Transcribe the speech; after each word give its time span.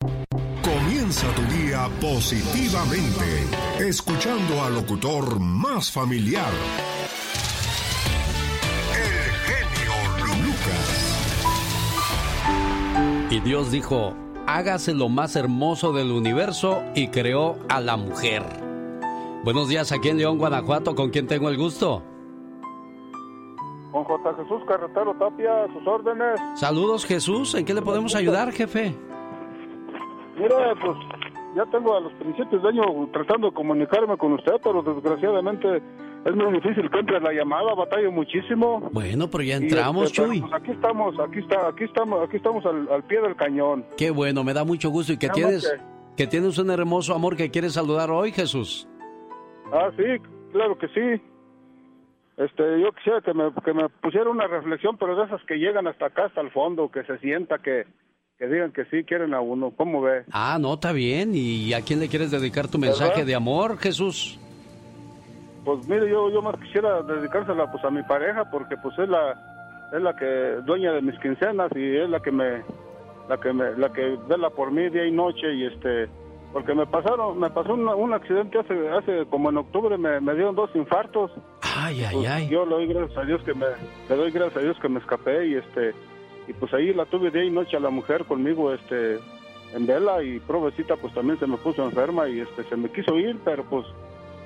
Comienza 0.00 1.26
tu 1.34 1.42
día 1.54 1.88
positivamente, 2.00 3.44
escuchando 3.80 4.62
al 4.62 4.74
locutor 4.74 5.38
más 5.38 5.92
familiar, 5.92 6.50
el 8.94 9.32
genio 9.46 9.92
Lucas. 10.44 10.86
Y 13.30 13.40
Dios 13.40 13.70
dijo, 13.70 14.14
hágase 14.46 14.94
lo 14.94 15.10
más 15.10 15.36
hermoso 15.36 15.92
del 15.92 16.10
universo 16.12 16.82
y 16.94 17.08
creó 17.08 17.58
a 17.68 17.80
la 17.80 17.96
mujer. 17.96 18.42
Buenos 19.44 19.68
días 19.68 19.92
aquí 19.92 20.08
en 20.08 20.18
León, 20.18 20.38
Guanajuato, 20.38 20.94
¿con 20.94 21.10
quién 21.10 21.26
tengo 21.26 21.50
el 21.50 21.58
gusto? 21.58 22.02
Con 23.92 24.04
J. 24.04 24.34
Jesús 24.34 24.62
Carretero 24.66 25.14
Tapia, 25.18 25.64
a 25.64 25.72
sus 25.74 25.86
órdenes. 25.86 26.40
Saludos 26.54 27.04
Jesús, 27.04 27.54
¿en 27.54 27.66
qué 27.66 27.74
le 27.74 27.82
podemos 27.82 28.14
ayudar, 28.14 28.52
jefe? 28.52 28.96
Mira, 30.40 30.74
pues 30.80 30.96
ya 31.54 31.66
tengo 31.66 31.96
a 31.96 32.00
los 32.00 32.12
principios 32.14 32.62
de 32.62 32.68
año 32.68 32.82
tratando 33.12 33.48
de 33.48 33.54
comunicarme 33.54 34.16
con 34.16 34.32
usted, 34.32 34.54
pero 34.62 34.82
desgraciadamente 34.82 35.82
es 36.24 36.34
muy 36.34 36.52
difícil 36.52 36.90
que 36.90 36.98
entre 36.98 37.20
la 37.20 37.32
llamada, 37.32 37.74
batallo 37.74 38.10
muchísimo. 38.10 38.88
Bueno, 38.92 39.28
pero 39.30 39.44
ya 39.44 39.56
entramos, 39.56 40.06
este, 40.06 40.22
pero, 40.22 40.32
Chuy. 40.32 40.40
pues, 40.40 40.52
aquí 40.54 40.70
estamos, 40.70 41.20
aquí 41.20 41.38
está, 41.40 41.68
aquí 41.68 41.84
estamos, 41.84 42.28
aquí 42.28 42.36
estamos 42.36 42.64
al, 42.66 42.88
al 42.90 43.02
pie 43.04 43.20
del 43.20 43.36
cañón. 43.36 43.84
Qué 43.96 44.10
bueno, 44.10 44.44
me 44.44 44.54
da 44.54 44.64
mucho 44.64 44.90
gusto 44.90 45.12
y 45.12 45.18
que 45.18 45.28
tienes 45.28 45.70
que 46.16 46.26
tienes 46.26 46.58
un 46.58 46.70
hermoso 46.70 47.14
amor 47.14 47.36
que 47.36 47.50
quieres 47.50 47.74
saludar 47.74 48.10
hoy, 48.10 48.32
Jesús. 48.32 48.86
Ah, 49.72 49.90
sí, 49.96 50.04
claro 50.52 50.76
que 50.76 50.88
sí. 50.88 51.22
Este, 52.36 52.80
yo 52.80 52.92
quisiera 52.92 53.20
que 53.20 53.34
me, 53.34 53.52
que 53.64 53.72
me 53.72 53.88
pusiera 53.88 54.30
una 54.30 54.46
reflexión, 54.46 54.96
pero 54.96 55.16
de 55.16 55.24
esas 55.24 55.42
que 55.44 55.56
llegan 55.56 55.86
hasta 55.86 56.06
acá, 56.06 56.26
hasta 56.26 56.40
el 56.40 56.50
fondo, 56.50 56.90
que 56.90 57.04
se 57.04 57.18
sienta, 57.18 57.58
que, 57.58 57.84
que 58.40 58.46
digan 58.48 58.72
que 58.72 58.86
sí 58.86 59.04
quieren 59.04 59.34
a 59.34 59.40
uno. 59.42 59.70
¿Cómo 59.76 60.00
ve? 60.00 60.24
Ah, 60.32 60.56
no, 60.58 60.72
está 60.74 60.92
bien. 60.92 61.32
¿Y 61.34 61.74
a 61.74 61.82
quién 61.82 62.00
le 62.00 62.08
quieres 62.08 62.30
dedicar 62.30 62.68
tu 62.68 62.78
mensaje 62.78 63.10
¿Verdad? 63.10 63.26
de 63.26 63.34
amor, 63.34 63.76
Jesús? 63.76 64.38
Pues 65.62 65.86
mire, 65.86 66.08
yo, 66.10 66.30
yo 66.30 66.40
más 66.40 66.56
quisiera 66.58 67.02
dedicársela 67.02 67.70
pues 67.70 67.84
a 67.84 67.90
mi 67.90 68.02
pareja 68.02 68.50
porque 68.50 68.76
pues 68.78 68.98
es 68.98 69.08
la 69.10 69.90
es 69.94 70.00
la 70.00 70.16
que 70.16 70.24
dueña 70.64 70.92
de 70.92 71.02
mis 71.02 71.18
quincenas 71.20 71.70
y 71.76 71.96
es 71.98 72.08
la 72.08 72.20
que 72.20 72.30
me 72.32 72.62
la 73.28 73.36
que 73.38 73.52
me 73.52 73.72
la 73.76 73.92
que 73.92 74.16
vela 74.26 74.48
por 74.48 74.70
mí 74.72 74.88
día 74.88 75.04
y 75.06 75.12
noche 75.12 75.52
y 75.52 75.66
este 75.66 76.08
porque 76.54 76.74
me 76.74 76.86
pasaron 76.86 77.38
me 77.38 77.50
pasó 77.50 77.74
un, 77.74 77.86
un 77.88 78.14
accidente 78.14 78.58
hace 78.58 78.88
hace 78.88 79.26
como 79.28 79.50
en 79.50 79.58
octubre 79.58 79.98
me, 79.98 80.18
me 80.20 80.32
dieron 80.34 80.54
dos 80.54 80.70
infartos. 80.74 81.30
Ay, 81.60 82.04
ay, 82.04 82.14
Pues, 82.16 82.28
ay. 82.30 82.48
Yo 82.48 82.64
le 82.64 82.70
doy 82.76 82.86
gracias 82.86 83.18
a 83.18 83.24
Dios 83.26 83.42
que 83.42 83.52
me 83.52 83.66
le 84.08 84.16
doy 84.16 84.30
gracias 84.30 84.56
a 84.56 84.60
Dios 84.60 84.78
que 84.80 84.88
me 84.88 84.98
escapé 85.00 85.46
y 85.46 85.54
este 85.56 85.92
y 86.50 86.52
pues 86.52 86.74
ahí 86.74 86.92
la 86.92 87.06
tuve 87.06 87.30
día 87.30 87.44
y 87.44 87.50
noche 87.50 87.76
a 87.76 87.80
la 87.80 87.90
mujer 87.90 88.24
conmigo 88.24 88.72
este 88.72 89.20
en 89.72 89.86
vela 89.86 90.22
y 90.22 90.40
provecita 90.40 90.96
pues 90.96 91.14
también 91.14 91.38
se 91.38 91.46
me 91.46 91.56
puso 91.56 91.84
enferma 91.84 92.28
y 92.28 92.40
este 92.40 92.64
se 92.64 92.76
me 92.76 92.90
quiso 92.90 93.16
ir 93.18 93.38
pero 93.44 93.62
pues 93.64 93.86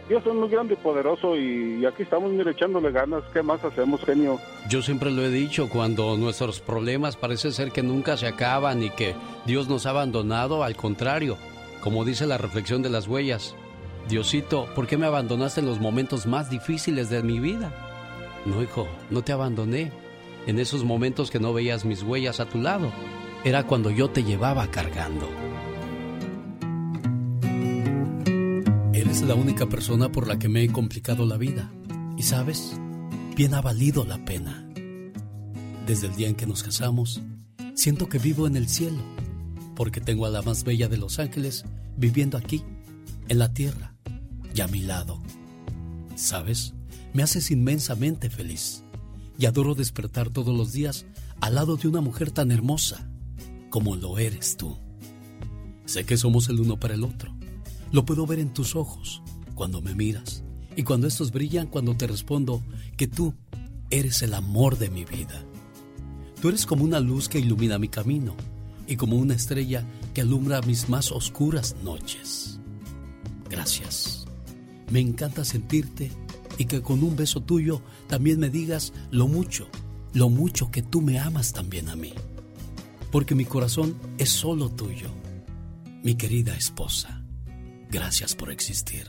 Dios 0.06 0.22
es 0.26 0.34
muy 0.34 0.50
grande 0.50 0.74
y 0.74 0.76
poderoso 0.76 1.34
y, 1.34 1.86
aquí 1.86 2.02
estamos 2.02 2.30
echándole 2.46 2.92
ganas 2.92 3.24
qué 3.32 3.42
más 3.42 3.64
hacemos 3.64 4.04
genio 4.04 4.38
Yo 4.68 4.82
siempre 4.82 5.10
lo 5.10 5.22
he 5.22 5.30
dicho, 5.30 5.70
cuando 5.70 6.18
nuestros 6.18 6.60
problemas 6.60 7.16
parece 7.16 7.52
ser 7.52 7.72
que 7.72 7.82
nunca 7.82 8.18
se 8.18 8.26
acaban 8.26 8.82
y 8.82 8.90
que 8.90 9.14
Dios 9.46 9.66
nos 9.70 9.86
ha 9.86 9.90
abandonado, 9.90 10.62
al 10.62 10.76
contrario, 10.76 11.38
como 11.80 12.04
dice 12.04 12.26
la 12.26 12.36
reflexión 12.36 12.82
de 12.82 12.90
las 12.90 13.08
huellas, 13.08 13.56
Diosito, 14.06 14.68
¿por 14.74 14.86
qué 14.86 14.98
me 14.98 15.06
abandonaste 15.06 15.60
en 15.60 15.66
los 15.66 15.80
momentos 15.80 16.26
más 16.26 16.50
difíciles 16.50 17.08
de 17.08 17.22
mi 17.22 17.40
vida? 17.40 17.72
No, 18.44 18.62
hijo, 18.62 18.86
no 19.08 19.22
te 19.22 19.32
abandoné. 19.32 20.03
En 20.46 20.58
esos 20.58 20.84
momentos 20.84 21.30
que 21.30 21.40
no 21.40 21.54
veías 21.54 21.86
mis 21.86 22.02
huellas 22.02 22.38
a 22.38 22.46
tu 22.46 22.60
lado, 22.60 22.92
era 23.44 23.66
cuando 23.66 23.90
yo 23.90 24.10
te 24.10 24.24
llevaba 24.24 24.70
cargando. 24.70 25.26
Eres 28.92 29.22
la 29.22 29.34
única 29.34 29.66
persona 29.66 30.12
por 30.12 30.28
la 30.28 30.38
que 30.38 30.50
me 30.50 30.62
he 30.62 30.68
complicado 30.68 31.24
la 31.24 31.38
vida. 31.38 31.72
Y 32.18 32.24
sabes, 32.24 32.78
bien 33.34 33.54
ha 33.54 33.62
valido 33.62 34.04
la 34.04 34.22
pena. 34.26 34.68
Desde 35.86 36.08
el 36.08 36.16
día 36.16 36.28
en 36.28 36.34
que 36.34 36.46
nos 36.46 36.62
casamos, 36.62 37.22
siento 37.74 38.10
que 38.10 38.18
vivo 38.18 38.46
en 38.46 38.56
el 38.56 38.68
cielo, 38.68 39.00
porque 39.74 40.02
tengo 40.02 40.26
a 40.26 40.30
la 40.30 40.42
más 40.42 40.62
bella 40.62 40.88
de 40.88 40.98
los 40.98 41.18
ángeles 41.18 41.64
viviendo 41.96 42.36
aquí, 42.36 42.62
en 43.28 43.38
la 43.38 43.54
tierra, 43.54 43.94
y 44.54 44.60
a 44.60 44.68
mi 44.68 44.82
lado. 44.82 45.22
¿Sabes? 46.16 46.74
Me 47.14 47.22
haces 47.22 47.50
inmensamente 47.50 48.28
feliz 48.28 48.83
y 49.38 49.46
adoro 49.46 49.74
despertar 49.74 50.30
todos 50.30 50.56
los 50.56 50.72
días 50.72 51.06
al 51.40 51.56
lado 51.56 51.76
de 51.76 51.88
una 51.88 52.00
mujer 52.00 52.30
tan 52.30 52.50
hermosa 52.50 53.08
como 53.70 53.96
lo 53.96 54.18
eres 54.18 54.56
tú. 54.56 54.76
Sé 55.84 56.04
que 56.04 56.16
somos 56.16 56.48
el 56.48 56.60
uno 56.60 56.78
para 56.78 56.94
el 56.94 57.04
otro. 57.04 57.34
Lo 57.92 58.04
puedo 58.04 58.26
ver 58.26 58.38
en 58.38 58.52
tus 58.52 58.76
ojos 58.76 59.22
cuando 59.54 59.80
me 59.82 59.94
miras 59.94 60.42
y 60.76 60.82
cuando 60.82 61.06
estos 61.06 61.30
brillan 61.30 61.66
cuando 61.66 61.96
te 61.96 62.06
respondo 62.06 62.62
que 62.96 63.06
tú 63.06 63.34
eres 63.90 64.22
el 64.22 64.34
amor 64.34 64.78
de 64.78 64.90
mi 64.90 65.04
vida. 65.04 65.44
Tú 66.40 66.48
eres 66.48 66.66
como 66.66 66.84
una 66.84 67.00
luz 67.00 67.28
que 67.28 67.38
ilumina 67.38 67.78
mi 67.78 67.88
camino 67.88 68.34
y 68.86 68.96
como 68.96 69.16
una 69.16 69.34
estrella 69.34 69.84
que 70.12 70.20
alumbra 70.20 70.60
mis 70.62 70.88
más 70.88 71.10
oscuras 71.10 71.76
noches. 71.82 72.58
Gracias. 73.48 74.26
Me 74.90 75.00
encanta 75.00 75.44
sentirte 75.44 76.10
y 76.58 76.66
que 76.66 76.82
con 76.82 77.02
un 77.02 77.16
beso 77.16 77.40
tuyo 77.40 77.82
también 78.06 78.38
me 78.38 78.50
digas 78.50 78.92
lo 79.10 79.26
mucho, 79.26 79.68
lo 80.12 80.28
mucho 80.28 80.70
que 80.70 80.82
tú 80.82 81.00
me 81.00 81.18
amas 81.18 81.52
también 81.52 81.88
a 81.88 81.96
mí. 81.96 82.12
Porque 83.10 83.34
mi 83.34 83.44
corazón 83.44 83.96
es 84.18 84.30
solo 84.30 84.70
tuyo. 84.70 85.08
Mi 86.02 86.16
querida 86.16 86.54
esposa, 86.54 87.24
gracias 87.90 88.34
por 88.34 88.50
existir. 88.50 89.06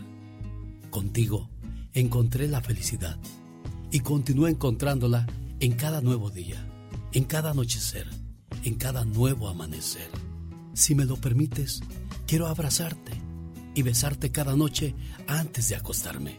Contigo 0.90 1.50
encontré 1.94 2.48
la 2.48 2.62
felicidad 2.62 3.18
y 3.92 4.00
continúo 4.00 4.48
encontrándola 4.48 5.28
en 5.60 5.74
cada 5.74 6.02
nuevo 6.02 6.30
día, 6.30 6.66
en 7.12 7.26
cada 7.26 7.52
anochecer, 7.52 8.08
en 8.64 8.76
cada 8.76 9.06
nuevo 9.06 9.48
amanecer. 9.48 10.10
Si 10.74 10.96
me 10.96 11.06
lo 11.06 11.16
permites, 11.18 11.82
quiero 12.28 12.48
abrazarte 12.48 13.12
y 13.74 13.82
besarte 13.82 14.32
cada 14.32 14.56
noche 14.56 14.96
antes 15.28 15.70
de 15.70 15.76
acostarme 15.76 16.38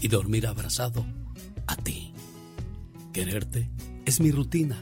y 0.00 0.08
dormir 0.08 0.46
abrazado 0.46 1.04
a 1.66 1.76
ti. 1.76 2.12
Quererte 3.12 3.70
es 4.04 4.20
mi 4.20 4.30
rutina, 4.30 4.80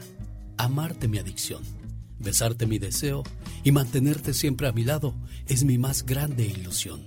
amarte 0.57 1.07
mi 1.07 1.17
adicción, 1.17 1.63
besarte 2.19 2.65
mi 2.65 2.79
deseo 2.79 3.23
y 3.63 3.71
mantenerte 3.71 4.33
siempre 4.33 4.67
a 4.67 4.71
mi 4.71 4.83
lado 4.83 5.13
es 5.47 5.63
mi 5.63 5.77
más 5.77 6.05
grande 6.05 6.45
ilusión. 6.45 7.03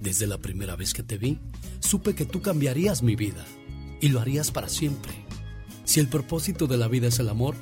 Desde 0.00 0.26
la 0.26 0.38
primera 0.38 0.76
vez 0.76 0.94
que 0.94 1.02
te 1.02 1.18
vi, 1.18 1.38
supe 1.80 2.14
que 2.14 2.24
tú 2.24 2.40
cambiarías 2.40 3.02
mi 3.02 3.16
vida 3.16 3.44
y 4.00 4.08
lo 4.08 4.20
harías 4.20 4.50
para 4.50 4.68
siempre. 4.68 5.12
Si 5.84 6.00
el 6.00 6.08
propósito 6.08 6.66
de 6.66 6.78
la 6.78 6.88
vida 6.88 7.08
es 7.08 7.18
el 7.18 7.28
amor, 7.28 7.54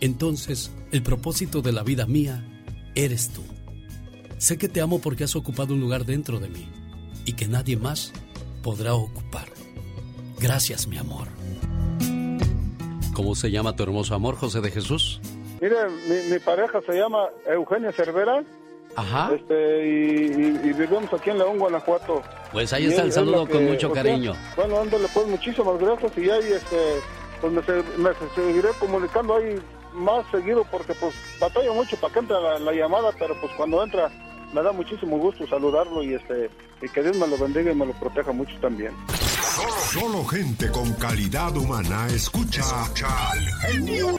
entonces 0.00 0.70
el 0.92 1.02
propósito 1.02 1.62
de 1.62 1.72
la 1.72 1.82
vida 1.82 2.06
mía 2.06 2.44
eres 2.94 3.30
tú. 3.30 3.42
Sé 4.38 4.58
que 4.58 4.68
te 4.68 4.80
amo 4.80 5.00
porque 5.00 5.24
has 5.24 5.34
ocupado 5.34 5.74
un 5.74 5.80
lugar 5.80 6.04
dentro 6.04 6.38
de 6.40 6.48
mí 6.48 6.66
y 7.24 7.32
que 7.32 7.48
nadie 7.48 7.76
más 7.76 8.12
podrá 8.62 8.94
ocupar. 8.94 9.46
Gracias, 10.38 10.86
mi 10.86 10.98
amor. 10.98 11.26
¿Cómo 13.14 13.34
se 13.34 13.50
llama 13.50 13.74
tu 13.74 13.82
hermoso 13.82 14.14
amor, 14.14 14.36
José 14.36 14.60
de 14.60 14.70
Jesús? 14.70 15.20
Mire, 15.60 15.76
mi, 16.30 16.38
pareja 16.38 16.80
se 16.86 16.92
llama 16.92 17.26
Eugenia 17.46 17.90
Cervera. 17.92 18.44
Ajá. 18.94 19.32
Este, 19.34 19.86
y, 19.86 20.72
vivimos 20.72 21.12
aquí 21.12 21.30
en 21.30 21.38
León, 21.38 21.58
Guanajuato. 21.58 22.22
Pues 22.52 22.72
ahí 22.72 22.86
está 22.86 23.02
el 23.02 23.12
saludo 23.12 23.46
con 23.46 23.64
mucho 23.64 23.90
cariño. 23.90 24.34
bueno, 24.56 24.80
ándale, 24.80 25.08
pues 25.12 25.26
muchísimas 25.26 25.78
gracias 25.78 26.16
y 26.16 26.30
ahí, 26.30 26.52
este, 26.52 27.00
pues 27.40 27.52
me, 27.52 28.10
seguiré 28.34 28.68
comunicando 28.78 29.36
ahí 29.36 29.60
más 29.92 30.24
seguido 30.30 30.64
porque 30.70 30.94
pues 30.94 31.14
batalla 31.40 31.72
mucho 31.72 31.96
para 31.96 32.12
que 32.12 32.20
entre 32.20 32.36
la, 32.40 32.72
llamada, 32.72 33.10
pero 33.18 33.34
pues 33.40 33.52
cuando 33.56 33.82
entra 33.82 34.10
me 34.52 34.62
da 34.62 34.72
muchísimo 34.72 35.18
gusto 35.18 35.46
saludarlo 35.46 36.02
y 36.02 36.14
este 36.14 36.50
y 36.80 36.88
que 36.88 37.02
Dios 37.02 37.16
me 37.16 37.26
lo 37.26 37.36
bendiga 37.36 37.72
y 37.72 37.74
me 37.74 37.86
lo 37.86 37.92
proteja 37.92 38.32
mucho 38.32 38.54
también. 38.60 38.92
Solo, 39.92 40.24
gente 40.24 40.70
con 40.70 40.92
calidad 40.94 41.56
humana 41.56 42.06
escucha, 42.08 42.60
escucha 42.60 43.30
al 43.30 43.46
genio. 43.62 44.18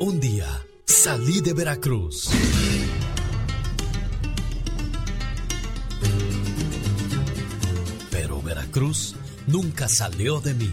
Un 0.00 0.20
día 0.20 0.46
salí 0.84 1.40
de 1.40 1.52
Veracruz. 1.52 2.30
Pero 8.10 8.42
Veracruz 8.42 9.16
nunca 9.46 9.88
salió 9.88 10.40
de 10.40 10.54
mí. 10.54 10.72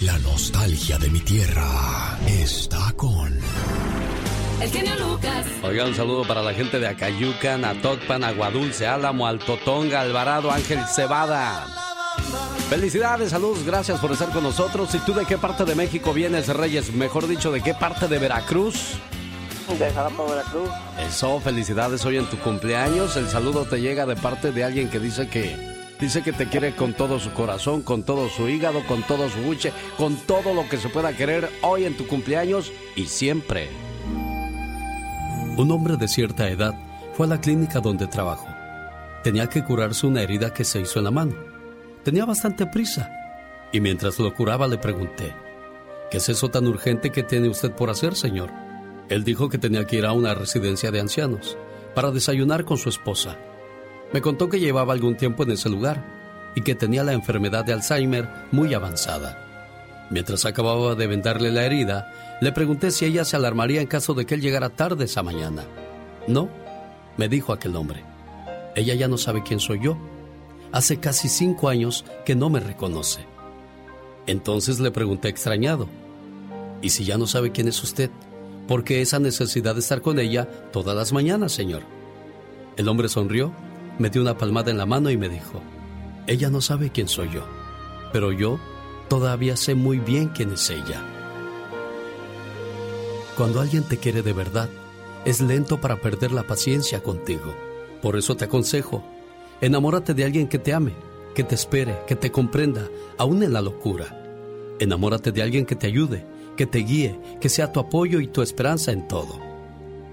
La 0.00 0.16
nostalgia 0.20 0.96
de 0.96 1.10
mi 1.10 1.20
tierra 1.20 2.18
está 2.26 2.90
con. 2.96 3.38
El 4.62 4.70
genio 4.70 4.94
Lucas. 4.96 5.44
Oiga, 5.62 5.84
un 5.84 5.94
saludo 5.94 6.26
para 6.26 6.42
la 6.42 6.54
gente 6.54 6.78
de 6.78 6.88
Acayucan, 6.88 7.66
Atocpan, 7.66 8.24
Aguadulce, 8.24 8.86
Álamo, 8.86 9.26
Altotonga, 9.26 10.00
Alvarado, 10.00 10.50
Ángel 10.50 10.80
Cebada. 10.86 11.66
Felicidades, 12.70 13.28
saludos, 13.28 13.62
gracias 13.62 14.00
por 14.00 14.12
estar 14.12 14.30
con 14.30 14.42
nosotros. 14.42 14.94
¿Y 14.94 15.00
tú 15.00 15.12
de 15.12 15.26
qué 15.26 15.36
parte 15.36 15.66
de 15.66 15.74
México 15.74 16.14
vienes, 16.14 16.48
Reyes? 16.48 16.94
Mejor 16.94 17.28
dicho, 17.28 17.52
¿de 17.52 17.60
qué 17.60 17.74
parte 17.74 18.08
de 18.08 18.18
Veracruz? 18.18 18.94
De 19.78 19.90
Jalapa, 19.92 20.24
Veracruz. 20.24 20.70
Eso, 21.06 21.40
felicidades 21.40 22.06
hoy 22.06 22.16
en 22.16 22.24
tu 22.24 22.38
cumpleaños. 22.38 23.18
El 23.18 23.28
saludo 23.28 23.66
te 23.66 23.82
llega 23.82 24.06
de 24.06 24.16
parte 24.16 24.50
de 24.50 24.64
alguien 24.64 24.88
que 24.88 24.98
dice 24.98 25.28
que 25.28 25.79
Dice 26.00 26.22
que 26.22 26.32
te 26.32 26.48
quiere 26.48 26.74
con 26.74 26.94
todo 26.94 27.18
su 27.18 27.30
corazón, 27.32 27.82
con 27.82 28.04
todo 28.04 28.30
su 28.30 28.48
hígado, 28.48 28.82
con 28.86 29.02
todo 29.02 29.28
su 29.28 29.38
buche, 29.42 29.70
con 29.98 30.16
todo 30.16 30.54
lo 30.54 30.66
que 30.66 30.78
se 30.78 30.88
pueda 30.88 31.14
querer 31.14 31.50
hoy 31.60 31.84
en 31.84 31.94
tu 31.94 32.06
cumpleaños 32.06 32.72
y 32.96 33.04
siempre. 33.04 33.68
Un 35.58 35.70
hombre 35.70 35.98
de 35.98 36.08
cierta 36.08 36.48
edad 36.48 36.74
fue 37.12 37.26
a 37.26 37.28
la 37.28 37.40
clínica 37.40 37.80
donde 37.80 38.06
trabajó. 38.06 38.48
Tenía 39.22 39.48
que 39.48 39.62
curarse 39.62 40.06
una 40.06 40.22
herida 40.22 40.54
que 40.54 40.64
se 40.64 40.80
hizo 40.80 41.00
en 41.00 41.04
la 41.04 41.10
mano. 41.10 41.34
Tenía 42.02 42.24
bastante 42.24 42.64
prisa. 42.64 43.10
Y 43.70 43.80
mientras 43.80 44.18
lo 44.18 44.34
curaba 44.34 44.66
le 44.66 44.78
pregunté, 44.78 45.34
¿qué 46.10 46.16
es 46.16 46.30
eso 46.30 46.48
tan 46.48 46.66
urgente 46.66 47.10
que 47.10 47.22
tiene 47.22 47.50
usted 47.50 47.72
por 47.72 47.90
hacer, 47.90 48.14
señor? 48.14 48.50
Él 49.10 49.22
dijo 49.22 49.50
que 49.50 49.58
tenía 49.58 49.86
que 49.86 49.96
ir 49.96 50.06
a 50.06 50.12
una 50.12 50.32
residencia 50.32 50.90
de 50.90 51.00
ancianos 51.00 51.58
para 51.94 52.10
desayunar 52.10 52.64
con 52.64 52.78
su 52.78 52.88
esposa 52.88 53.36
me 54.12 54.20
contó 54.20 54.48
que 54.48 54.60
llevaba 54.60 54.92
algún 54.92 55.16
tiempo 55.16 55.42
en 55.42 55.52
ese 55.52 55.68
lugar 55.68 56.04
y 56.54 56.62
que 56.62 56.74
tenía 56.74 57.04
la 57.04 57.12
enfermedad 57.12 57.64
de 57.64 57.72
Alzheimer 57.72 58.28
muy 58.50 58.74
avanzada. 58.74 59.46
Mientras 60.10 60.44
acababa 60.44 60.96
de 60.96 61.06
vendarle 61.06 61.52
la 61.52 61.64
herida, 61.64 62.12
le 62.40 62.50
pregunté 62.50 62.90
si 62.90 63.04
ella 63.04 63.24
se 63.24 63.36
alarmaría 63.36 63.80
en 63.80 63.86
caso 63.86 64.14
de 64.14 64.26
que 64.26 64.34
él 64.34 64.40
llegara 64.40 64.70
tarde 64.70 65.04
esa 65.04 65.22
mañana. 65.22 65.64
No, 66.26 66.48
me 67.16 67.28
dijo 67.28 67.52
aquel 67.52 67.76
hombre. 67.76 68.02
Ella 68.74 68.94
ya 68.94 69.06
no 69.06 69.18
sabe 69.18 69.42
quién 69.44 69.60
soy 69.60 69.80
yo. 69.80 69.96
Hace 70.72 70.98
casi 70.98 71.28
cinco 71.28 71.68
años 71.68 72.04
que 72.24 72.34
no 72.34 72.50
me 72.50 72.60
reconoce. 72.60 73.24
Entonces 74.26 74.80
le 74.80 74.90
pregunté 74.90 75.28
extrañado, 75.28 75.88
¿y 76.82 76.90
si 76.90 77.04
ya 77.04 77.16
no 77.16 77.26
sabe 77.26 77.52
quién 77.52 77.68
es 77.68 77.82
usted? 77.82 78.10
¿Por 78.66 78.84
qué 78.84 79.00
esa 79.00 79.18
necesidad 79.18 79.74
de 79.74 79.80
estar 79.80 80.02
con 80.02 80.18
ella 80.18 80.48
todas 80.72 80.96
las 80.96 81.12
mañanas, 81.12 81.52
señor? 81.52 81.82
El 82.76 82.88
hombre 82.88 83.08
sonrió 83.08 83.52
me 84.00 84.08
dio 84.08 84.22
una 84.22 84.38
palmada 84.38 84.70
en 84.70 84.78
la 84.78 84.86
mano 84.86 85.10
y 85.10 85.18
me 85.18 85.28
dijo, 85.28 85.60
ella 86.26 86.48
no 86.48 86.62
sabe 86.62 86.88
quién 86.88 87.06
soy 87.06 87.28
yo, 87.34 87.44
pero 88.14 88.32
yo 88.32 88.58
todavía 89.08 89.58
sé 89.58 89.74
muy 89.74 89.98
bien 89.98 90.28
quién 90.28 90.52
es 90.52 90.70
ella. 90.70 91.04
Cuando 93.36 93.60
alguien 93.60 93.82
te 93.82 93.98
quiere 93.98 94.22
de 94.22 94.32
verdad, 94.32 94.70
es 95.26 95.42
lento 95.42 95.82
para 95.82 95.96
perder 95.96 96.32
la 96.32 96.44
paciencia 96.44 97.02
contigo. 97.02 97.54
Por 98.00 98.16
eso 98.16 98.38
te 98.38 98.46
aconsejo, 98.46 99.04
enamórate 99.60 100.14
de 100.14 100.24
alguien 100.24 100.48
que 100.48 100.58
te 100.58 100.72
ame, 100.72 100.94
que 101.34 101.44
te 101.44 101.54
espere, 101.54 101.98
que 102.06 102.16
te 102.16 102.32
comprenda, 102.32 102.88
aún 103.18 103.42
en 103.42 103.52
la 103.52 103.60
locura. 103.60 104.16
Enamórate 104.78 105.30
de 105.30 105.42
alguien 105.42 105.66
que 105.66 105.76
te 105.76 105.86
ayude, 105.86 106.24
que 106.56 106.64
te 106.64 106.78
guíe, 106.78 107.20
que 107.38 107.50
sea 107.50 107.70
tu 107.70 107.80
apoyo 107.80 108.20
y 108.20 108.28
tu 108.28 108.40
esperanza 108.40 108.92
en 108.92 109.06
todo. 109.08 109.38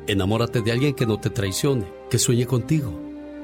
Enamórate 0.08 0.62
de 0.62 0.74
alguien 0.74 0.94
que 0.94 1.06
no 1.06 1.22
te 1.22 1.30
traicione, 1.30 1.86
que 2.10 2.20
sueñe 2.20 2.46
contigo, 2.46 3.07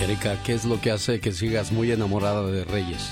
Erika, 0.00 0.36
¿qué 0.44 0.54
es 0.54 0.64
lo 0.64 0.80
que 0.80 0.90
hace 0.90 1.20
que 1.20 1.30
sigas 1.30 1.72
muy 1.72 1.92
enamorada 1.92 2.46
de 2.46 2.64
Reyes? 2.64 3.10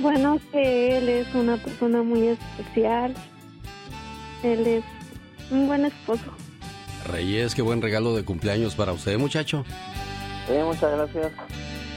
Bueno, 0.00 0.40
que 0.50 0.96
él 0.96 1.08
es 1.08 1.34
una 1.34 1.58
persona 1.58 2.02
muy 2.02 2.28
especial. 2.28 3.14
Él 4.42 4.66
es 4.66 4.84
un 5.50 5.66
buen 5.66 5.84
esposo. 5.84 6.24
Reyes, 7.06 7.54
qué 7.54 7.60
buen 7.60 7.82
regalo 7.82 8.16
de 8.16 8.24
cumpleaños 8.24 8.74
para 8.74 8.92
usted, 8.92 9.18
muchacho. 9.18 9.64
Sí, 10.46 10.54
muchas 10.64 10.90
gracias. 10.92 11.32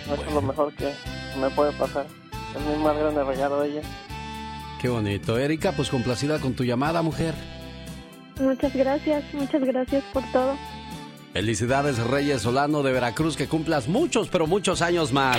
Eso 0.05 0.25
es 0.27 0.33
lo 0.33 0.41
mejor 0.41 0.73
que 0.73 0.91
me 1.39 1.49
puede 1.51 1.71
pasar. 1.73 2.05
Es 2.53 2.61
mi 2.65 2.83
más 2.83 2.97
grande 2.97 3.23
regalo 3.23 3.61
de 3.61 3.69
ella. 3.69 3.81
Qué 4.81 4.89
bonito. 4.89 5.37
Erika, 5.37 5.71
pues 5.71 5.89
complacida 5.89 6.39
con 6.39 6.53
tu 6.53 6.65
llamada, 6.65 7.01
mujer. 7.01 7.33
Muchas 8.39 8.73
gracias, 8.73 9.23
muchas 9.33 9.61
gracias 9.63 10.03
por 10.13 10.23
todo. 10.31 10.55
Felicidades 11.33 11.97
Reyes 11.99 12.41
Solano 12.41 12.83
de 12.83 12.91
Veracruz, 12.91 13.37
que 13.37 13.47
cumplas 13.47 13.87
muchos, 13.87 14.29
pero 14.29 14.47
muchos 14.47 14.81
años 14.81 15.11
más. 15.11 15.37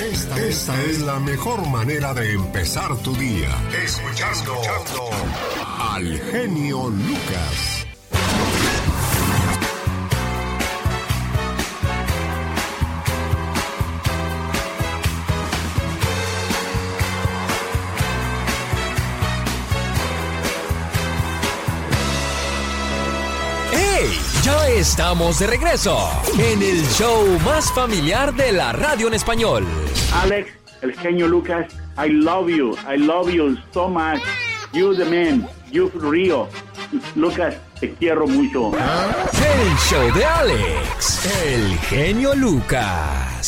Esta, 0.00 0.40
es 0.84 1.00
la 1.00 1.18
mejor 1.18 1.66
manera 1.68 2.14
de 2.14 2.32
empezar 2.32 2.96
tu 2.98 3.12
día. 3.16 3.50
Escuchando, 3.84 4.54
escuchando 4.54 5.10
al 5.90 6.18
genio 6.30 6.88
Lucas. 6.88 7.77
Ya 24.42 24.68
estamos 24.68 25.38
de 25.38 25.46
regreso 25.46 25.98
en 26.38 26.62
el 26.62 26.82
show 26.88 27.26
más 27.44 27.72
familiar 27.72 28.34
de 28.34 28.52
la 28.52 28.72
radio 28.72 29.08
en 29.08 29.14
español. 29.14 29.66
Alex, 30.14 30.50
el 30.82 30.94
genio 30.94 31.28
Lucas, 31.28 31.66
I 31.98 32.08
love 32.08 32.48
you, 32.48 32.76
I 32.86 32.96
love 32.96 33.30
you 33.30 33.56
so 33.72 33.88
much. 33.88 34.22
You 34.72 34.94
the 34.94 35.04
man, 35.04 35.48
you 35.70 35.90
Rio. 35.94 36.48
Lucas, 37.14 37.56
te 37.80 37.92
quiero 37.94 38.26
mucho. 38.26 38.70
El 38.72 39.76
show 39.78 40.14
de 40.14 40.24
Alex, 40.24 41.26
el 41.44 41.78
genio 41.78 42.34
Lucas. 42.34 43.47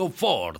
Ford. 0.09 0.59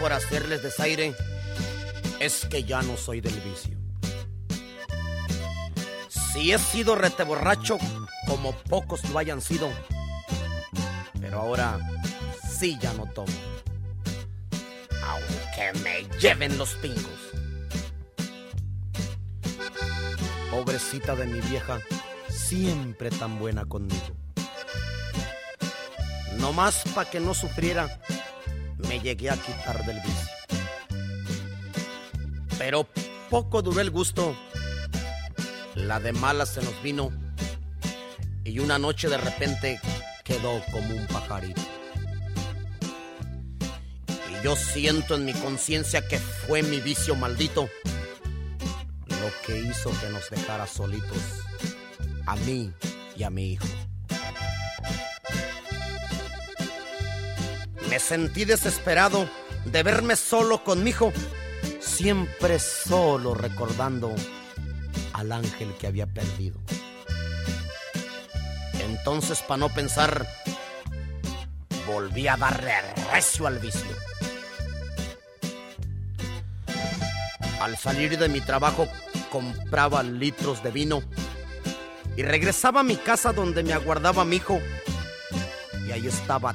Por 0.00 0.12
hacerles 0.12 0.62
desaire, 0.62 1.14
es 2.20 2.46
que 2.46 2.64
ya 2.64 2.82
no 2.82 2.96
soy 2.96 3.20
del 3.20 3.34
vicio. 3.40 3.76
Si 6.32 6.52
he 6.52 6.58
sido 6.58 6.94
reteborracho, 6.94 7.78
como 8.26 8.52
pocos 8.52 9.08
lo 9.10 9.18
hayan 9.18 9.40
sido, 9.40 9.68
pero 11.20 11.40
ahora 11.40 11.78
sí 12.58 12.78
ya 12.80 12.92
no 12.94 13.06
tomo. 13.06 13.32
Aunque 15.04 15.80
me 15.80 16.18
lleven 16.18 16.58
los 16.58 16.74
pingos. 16.74 17.04
Pobrecita 20.50 21.14
de 21.14 21.26
mi 21.26 21.40
vieja, 21.40 21.80
siempre 22.28 23.10
tan 23.10 23.38
buena 23.38 23.64
conmigo. 23.64 24.16
No 26.38 26.52
más 26.52 26.82
para 26.94 27.10
que 27.10 27.20
no 27.20 27.34
sufriera, 27.34 28.00
me 28.86 29.00
llegué 29.00 29.30
a 29.30 29.36
quitar 29.36 29.84
del 29.84 30.00
vicio. 30.00 30.28
Pero 32.58 32.86
poco 33.30 33.62
duró 33.62 33.80
el 33.80 33.90
gusto. 33.90 34.36
La 35.74 36.00
de 36.00 36.12
mala 36.12 36.44
se 36.44 36.60
nos 36.62 36.82
vino 36.82 37.10
y 38.44 38.58
una 38.58 38.78
noche 38.78 39.08
de 39.08 39.18
repente 39.18 39.80
quedó 40.24 40.62
como 40.72 40.94
un 40.94 41.06
pajarito. 41.06 41.60
Y 44.30 44.44
yo 44.44 44.56
siento 44.56 45.14
en 45.14 45.24
mi 45.24 45.32
conciencia 45.34 46.06
que 46.06 46.18
fue 46.18 46.62
mi 46.62 46.80
vicio 46.80 47.14
maldito 47.14 47.68
lo 49.06 49.46
que 49.46 49.58
hizo 49.60 49.90
que 50.00 50.08
nos 50.10 50.30
dejara 50.30 50.66
solitos 50.66 51.18
a 52.26 52.36
mí 52.36 52.72
y 53.16 53.22
a 53.22 53.30
mi 53.30 53.52
hijo. 53.52 53.66
Me 57.88 57.98
sentí 57.98 58.44
desesperado 58.44 59.28
de 59.64 59.82
verme 59.82 60.16
solo 60.16 60.62
con 60.62 60.84
mi 60.84 60.90
hijo, 60.90 61.12
siempre 61.80 62.58
solo 62.58 63.34
recordando 63.34 64.14
al 65.14 65.32
ángel 65.32 65.74
que 65.78 65.86
había 65.86 66.06
perdido. 66.06 66.60
Entonces, 68.80 69.40
para 69.40 69.58
no 69.58 69.68
pensar, 69.70 70.26
volví 71.86 72.28
a 72.28 72.36
darle 72.36 72.72
recio 73.10 73.46
al 73.46 73.58
vicio. 73.58 73.88
Al 77.60 77.76
salir 77.76 78.18
de 78.18 78.28
mi 78.28 78.40
trabajo, 78.40 78.86
compraba 79.30 80.02
litros 80.02 80.62
de 80.62 80.70
vino 80.70 81.02
y 82.16 82.22
regresaba 82.22 82.80
a 82.80 82.84
mi 82.84 82.96
casa 82.96 83.32
donde 83.32 83.62
me 83.62 83.72
aguardaba 83.72 84.24
mi 84.24 84.36
hijo. 84.36 84.60
Y 85.86 85.92
ahí 85.92 86.06
estaba 86.06 86.54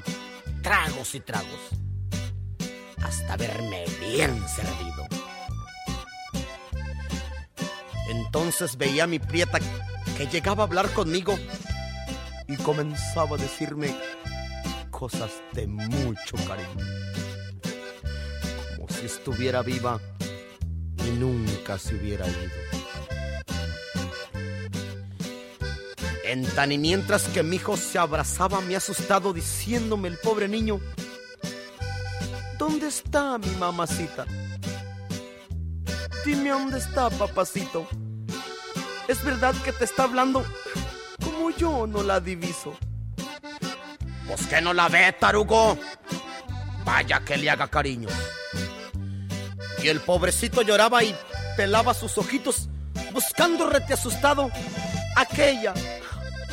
tragos 0.63 1.13
y 1.13 1.19
tragos, 1.19 1.59
hasta 3.03 3.35
verme 3.35 3.83
bien 3.99 4.41
servido. 4.47 5.05
Entonces 8.09 8.77
veía 8.77 9.03
a 9.03 9.07
mi 9.07 9.19
prieta 9.19 9.59
que 10.17 10.25
llegaba 10.27 10.63
a 10.63 10.67
hablar 10.67 10.89
conmigo 10.93 11.37
y 12.47 12.55
comenzaba 12.55 13.35
a 13.35 13.39
decirme 13.39 13.93
cosas 14.89 15.31
de 15.51 15.67
mucho 15.67 16.37
cariño. 16.47 16.85
Como 18.77 18.87
si 18.87 19.05
estuviera 19.05 19.61
viva 19.63 19.99
y 21.05 21.09
nunca 21.11 21.77
se 21.77 21.95
hubiera 21.95 22.25
ido. 22.25 22.72
En 26.23 26.45
tan 26.45 26.71
y 26.71 26.77
mientras 26.77 27.23
que 27.27 27.43
mi 27.43 27.57
hijo 27.57 27.75
se 27.75 27.99
abrazaba, 27.99 28.61
me 28.61 28.75
asustado 28.75 29.33
diciéndome 29.33 30.07
el 30.07 30.17
pobre 30.17 30.47
niño, 30.47 30.79
¿dónde 32.57 32.87
está 32.87 33.37
mi 33.37 33.49
mamacita? 33.57 34.25
Dime 36.25 36.49
dónde 36.49 36.77
está, 36.79 37.09
papacito. 37.09 37.87
Es 39.07 39.23
verdad 39.23 39.53
que 39.65 39.73
te 39.73 39.83
está 39.83 40.03
hablando 40.03 40.45
como 41.23 41.49
yo 41.51 41.85
no 41.85 42.01
la 42.03 42.21
diviso. 42.21 42.77
Pues 44.27 44.47
que 44.47 44.61
no 44.61 44.73
la 44.73 44.87
ve, 44.87 45.13
tarugo. 45.19 45.77
Vaya 46.85 47.19
que 47.25 47.35
le 47.35 47.49
haga 47.49 47.67
cariño. 47.67 48.07
Y 49.83 49.89
el 49.89 49.99
pobrecito 49.99 50.61
lloraba 50.61 51.03
y 51.03 51.13
pelaba 51.57 51.93
sus 51.93 52.17
ojitos, 52.17 52.69
buscando 53.11 53.69
rete 53.69 53.93
asustado 53.93 54.49
aquella, 55.15 55.73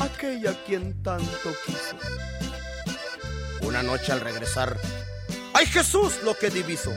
aquella 0.01 0.53
quien 0.65 1.01
tanto 1.03 1.53
quiso. 1.65 1.95
Una 3.61 3.83
noche 3.83 4.11
al 4.11 4.21
regresar, 4.21 4.77
¡ay 5.53 5.65
Jesús! 5.65 6.19
Lo 6.23 6.37
que 6.37 6.49
diviso. 6.49 6.91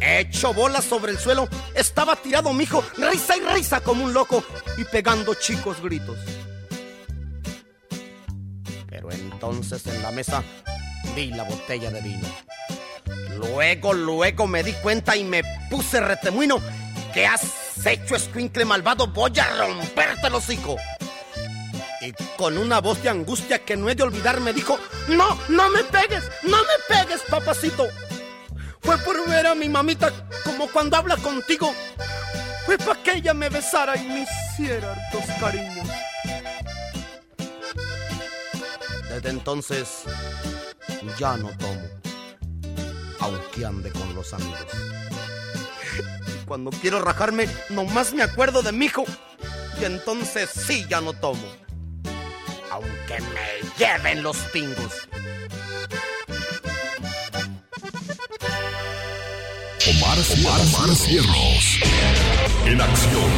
Hecho 0.00 0.52
bolas 0.52 0.84
sobre 0.84 1.12
el 1.12 1.18
suelo, 1.18 1.48
estaba 1.74 2.16
tirado 2.16 2.52
mi 2.52 2.64
hijo, 2.64 2.84
risa 2.96 3.36
y 3.36 3.40
risa 3.40 3.80
como 3.80 4.04
un 4.04 4.12
loco 4.12 4.44
y 4.76 4.84
pegando 4.84 5.34
chicos 5.34 5.80
gritos. 5.80 6.18
Pero 8.88 9.10
entonces 9.10 9.86
en 9.86 10.02
la 10.02 10.10
mesa 10.10 10.42
vi 11.14 11.30
la 11.30 11.44
botella 11.44 11.90
de 11.90 12.02
vino. 12.02 12.28
Luego, 13.36 13.94
luego 13.94 14.46
me 14.46 14.62
di 14.62 14.72
cuenta 14.74 15.16
y 15.16 15.24
me 15.24 15.42
puse 15.70 16.00
retemuino. 16.00 16.60
¿Qué 17.12 17.26
has 17.26 17.86
hecho, 17.86 18.16
escuincle 18.16 18.66
malvado? 18.66 19.06
Voy 19.06 19.32
a 19.38 19.56
romperte 19.56 20.26
el 20.26 20.34
hocico. 20.34 20.76
Y 22.06 22.14
con 22.36 22.56
una 22.56 22.80
voz 22.80 23.02
de 23.02 23.08
angustia 23.08 23.64
que 23.64 23.76
no 23.76 23.90
he 23.90 23.96
de 23.96 24.04
olvidar 24.04 24.40
me 24.40 24.52
dijo, 24.52 24.78
no, 25.08 25.36
no 25.48 25.68
me 25.70 25.82
pegues, 25.82 26.22
no 26.44 26.56
me 26.56 26.94
pegues, 26.96 27.20
papacito. 27.28 27.88
Fue 28.80 28.96
por 28.98 29.28
ver 29.28 29.48
a 29.48 29.56
mi 29.56 29.68
mamita 29.68 30.12
como 30.44 30.68
cuando 30.68 30.96
habla 30.96 31.16
contigo. 31.16 31.74
Fue 32.64 32.78
para 32.78 33.02
que 33.02 33.14
ella 33.14 33.34
me 33.34 33.48
besara 33.48 33.96
y 33.96 34.06
me 34.06 34.20
hiciera 34.22 34.92
hartos 34.92 35.24
cariños. 35.40 35.88
Desde 39.08 39.30
entonces 39.30 40.02
ya 41.18 41.36
no 41.36 41.48
tomo, 41.58 41.82
aunque 43.18 43.66
ande 43.66 43.90
con 43.90 44.14
los 44.14 44.32
amigos. 44.32 44.66
Cuando 46.46 46.70
quiero 46.70 47.00
rajarme, 47.00 47.48
nomás 47.70 48.14
me 48.14 48.22
acuerdo 48.22 48.62
de 48.62 48.70
mi 48.70 48.86
hijo. 48.86 49.04
Y 49.80 49.84
entonces 49.84 50.48
sí 50.50 50.86
ya 50.88 51.00
no 51.00 51.12
tomo, 51.12 51.44
aunque 52.76 53.20
me 53.32 53.84
lleven 53.84 54.22
los 54.22 54.36
pingos. 54.52 55.08
Omar, 59.88 60.18
Omar, 60.44 60.94
Cierros. 60.94 61.80
En 62.66 62.80
acción. 62.80 63.30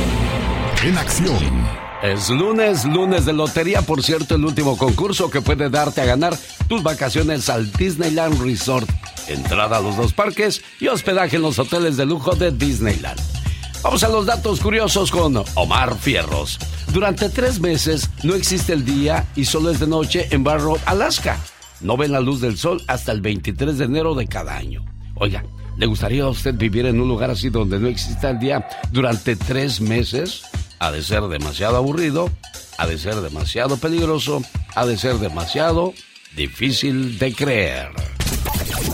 En 0.85 0.99
acción. 0.99 1.68
Es 2.02 2.30
lunes, 2.30 2.85
lunes 2.85 3.26
de 3.26 3.33
lotería, 3.33 3.83
por 3.83 4.02
cierto, 4.02 4.35
el 4.35 4.45
último 4.45 4.76
concurso 4.76 5.30
que 5.30 5.40
puede 5.40 5.68
darte 5.68 6.00
a 6.00 6.04
ganar 6.04 6.37
tus 6.68 6.83
vacaciones 6.83 7.49
al 7.49 7.71
Disneyland 7.73 8.40
Resort. 8.42 8.88
Entrada 9.28 9.76
a 9.76 9.80
los 9.80 9.97
dos 9.97 10.12
parques 10.12 10.62
y 10.80 10.88
hospedaje 10.88 11.37
en 11.37 11.42
los 11.42 11.59
hoteles 11.59 11.97
de 11.97 12.07
lujo 12.07 12.35
de 12.35 12.50
Disneyland. 12.50 13.38
Vamos 13.82 14.02
a 14.02 14.08
los 14.08 14.26
datos 14.26 14.61
curiosos 14.61 15.11
con 15.11 15.42
Omar 15.54 15.97
Fierros. 15.97 16.58
Durante 16.92 17.28
tres 17.28 17.61
meses 17.61 18.11
no 18.25 18.35
existe 18.35 18.73
el 18.73 18.85
día 18.85 19.26
y 19.37 19.44
solo 19.44 19.70
es 19.70 19.78
de 19.78 19.87
noche 19.87 20.26
en 20.30 20.42
Barrow, 20.42 20.78
Alaska. 20.85 21.38
No 21.80 21.97
ven 21.97 22.11
la 22.11 22.20
luz 22.20 22.40
del 22.40 22.58
sol 22.58 22.82
hasta 22.88 23.12
el 23.12 23.20
23 23.20 23.78
de 23.78 23.85
enero 23.85 24.14
de 24.16 24.26
cada 24.26 24.56
año. 24.56 24.85
Oiga, 25.14 25.44
¿le 25.76 25.87
gustaría 25.87 26.25
a 26.25 26.28
usted 26.28 26.54
vivir 26.54 26.87
en 26.87 27.00
un 27.00 27.08
lugar 27.08 27.30
así 27.30 27.50
donde 27.50 27.78
no 27.78 27.87
exista 27.87 28.30
el 28.30 28.40
día 28.40 28.68
durante 28.90 29.37
tres 29.37 29.80
meses? 29.80 30.42
Ha 30.80 30.90
de 30.90 31.02
ser 31.02 31.23
demasiado 31.28 31.76
aburrido, 31.76 32.30
ha 32.78 32.87
de 32.87 32.99
ser 32.99 33.14
demasiado 33.16 33.76
peligroso, 33.76 34.42
ha 34.75 34.87
de 34.87 34.99
ser 34.99 35.18
demasiado 35.18 35.94
difícil 36.35 37.18
de 37.18 37.32
creer. 37.32 38.17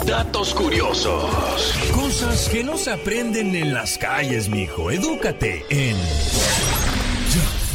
Datos 0.07 0.55
curiosos. 0.55 1.75
Cosas 1.95 2.49
que 2.49 2.63
no 2.63 2.77
se 2.77 2.93
aprenden 2.93 3.55
en 3.55 3.75
las 3.75 3.99
calles, 3.99 4.49
mijo. 4.49 4.91
Edúcate 4.91 5.65
en 5.71 5.97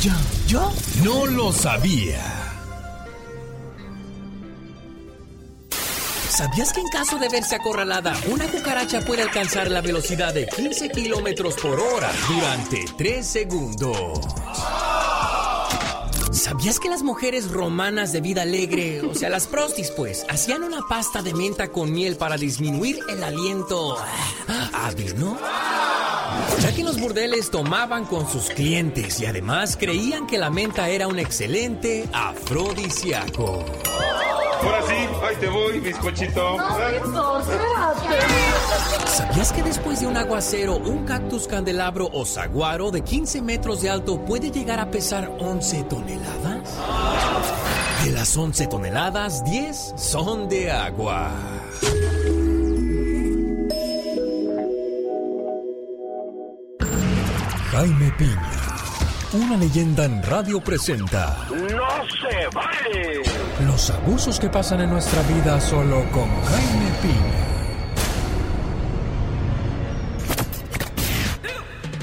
Yo, 0.02 0.12
yo 0.48 0.72
no 1.04 1.26
lo 1.26 1.52
sabía. 1.52 2.40
¿Sabías 6.30 6.72
que 6.72 6.80
en 6.80 6.88
caso 6.88 7.18
de 7.18 7.28
verse 7.28 7.56
acorralada, 7.56 8.16
una 8.32 8.48
cucaracha 8.48 9.02
puede 9.02 9.24
alcanzar 9.24 9.70
la 9.70 9.82
velocidad 9.82 10.34
de 10.34 10.48
15 10.48 10.90
kilómetros 10.90 11.56
por 11.56 11.78
hora 11.80 12.10
durante 12.30 12.86
3 12.98 13.28
segundos? 13.28 14.20
¿Sabías 16.32 16.80
que 16.80 16.90
las 16.90 17.02
mujeres 17.02 17.52
romanas 17.52 18.12
de 18.12 18.22
vida 18.22 18.44
alegre, 18.44 19.02
o 19.02 19.16
sea, 19.16 19.30
las 19.30 19.48
prostis, 19.48 19.92
pues, 19.92 20.26
hacían 20.30 20.64
una 20.64 20.80
pasta 20.88 21.24
de 21.24 21.34
menta 21.34 21.72
con 21.72 21.92
miel 21.92 22.18
para 22.18 22.38
disminuir 22.38 23.00
el 23.10 23.24
aliento 23.24 23.98
ah, 24.48 24.92
¿no? 25.18 25.38
Ya 26.62 26.76
que 26.76 26.84
los 26.84 27.00
burdeles 27.00 27.50
tomaban 27.50 28.06
con 28.06 28.30
sus 28.30 28.50
clientes 28.50 29.20
y 29.20 29.26
además 29.26 29.76
creían 29.76 30.28
que 30.28 30.38
la 30.38 30.50
menta 30.50 30.90
era 30.90 31.08
un 31.08 31.18
excelente 31.18 32.08
afrodisíaco. 32.14 33.66
Ahora 34.62 34.82
sí, 34.88 34.94
ahí 35.24 35.36
te 35.40 35.48
voy, 35.50 35.80
bizcochito. 35.80 36.58
¿Sabías 39.06 39.54
que 39.54 39.64
después 39.64 40.02
de 40.02 40.08
un 40.08 40.18
aguacero, 40.18 40.78
un 40.78 41.06
cactus 41.06 41.48
candelabro 41.48 42.10
o 42.12 42.26
saguaro 42.26 42.92
de 42.92 43.02
15 43.02 43.42
metros 43.42 43.82
de 43.82 43.90
alto 43.90 44.24
puede 44.26 44.52
llegar 44.52 44.80
a 44.80 44.92
pesar 44.92 45.32
11 45.40 45.84
toneladas? 45.84 46.78
De 48.04 48.12
las 48.12 48.36
11 48.36 48.68
toneladas, 48.68 49.44
10 49.46 49.94
son 49.98 50.50
de 50.50 50.72
agua. 50.72 51.30
Jaime 57.72 58.12
Piña, 58.18 58.59
una 59.34 59.58
leyenda 59.58 60.06
en 60.06 60.24
radio 60.24 60.60
presenta. 60.60 61.48
¡No 61.50 61.58
se 61.60 62.48
vale! 62.54 63.22
Los 63.66 63.90
abusos 63.92 64.40
que 64.40 64.50
pasan 64.50 64.82
en 64.82 64.90
nuestra 64.90 65.22
vida 65.24 65.62
solo 65.62 66.04
con 66.12 66.28
Jaime 66.46 66.92
Piña. 67.02 67.40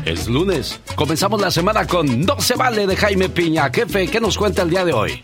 Es 0.04 0.28
lunes. 0.28 0.80
Comenzamos 0.94 1.40
la 1.40 1.50
semana 1.50 1.84
con 1.86 2.24
No 2.24 2.40
se 2.40 2.54
vale 2.54 2.86
de 2.86 2.96
Jaime 2.96 3.28
Piña. 3.28 3.70
Jefe, 3.74 4.06
¿qué 4.06 4.20
nos 4.20 4.38
cuenta 4.38 4.62
el 4.62 4.70
día 4.70 4.84
de 4.84 4.92
hoy? 4.92 5.20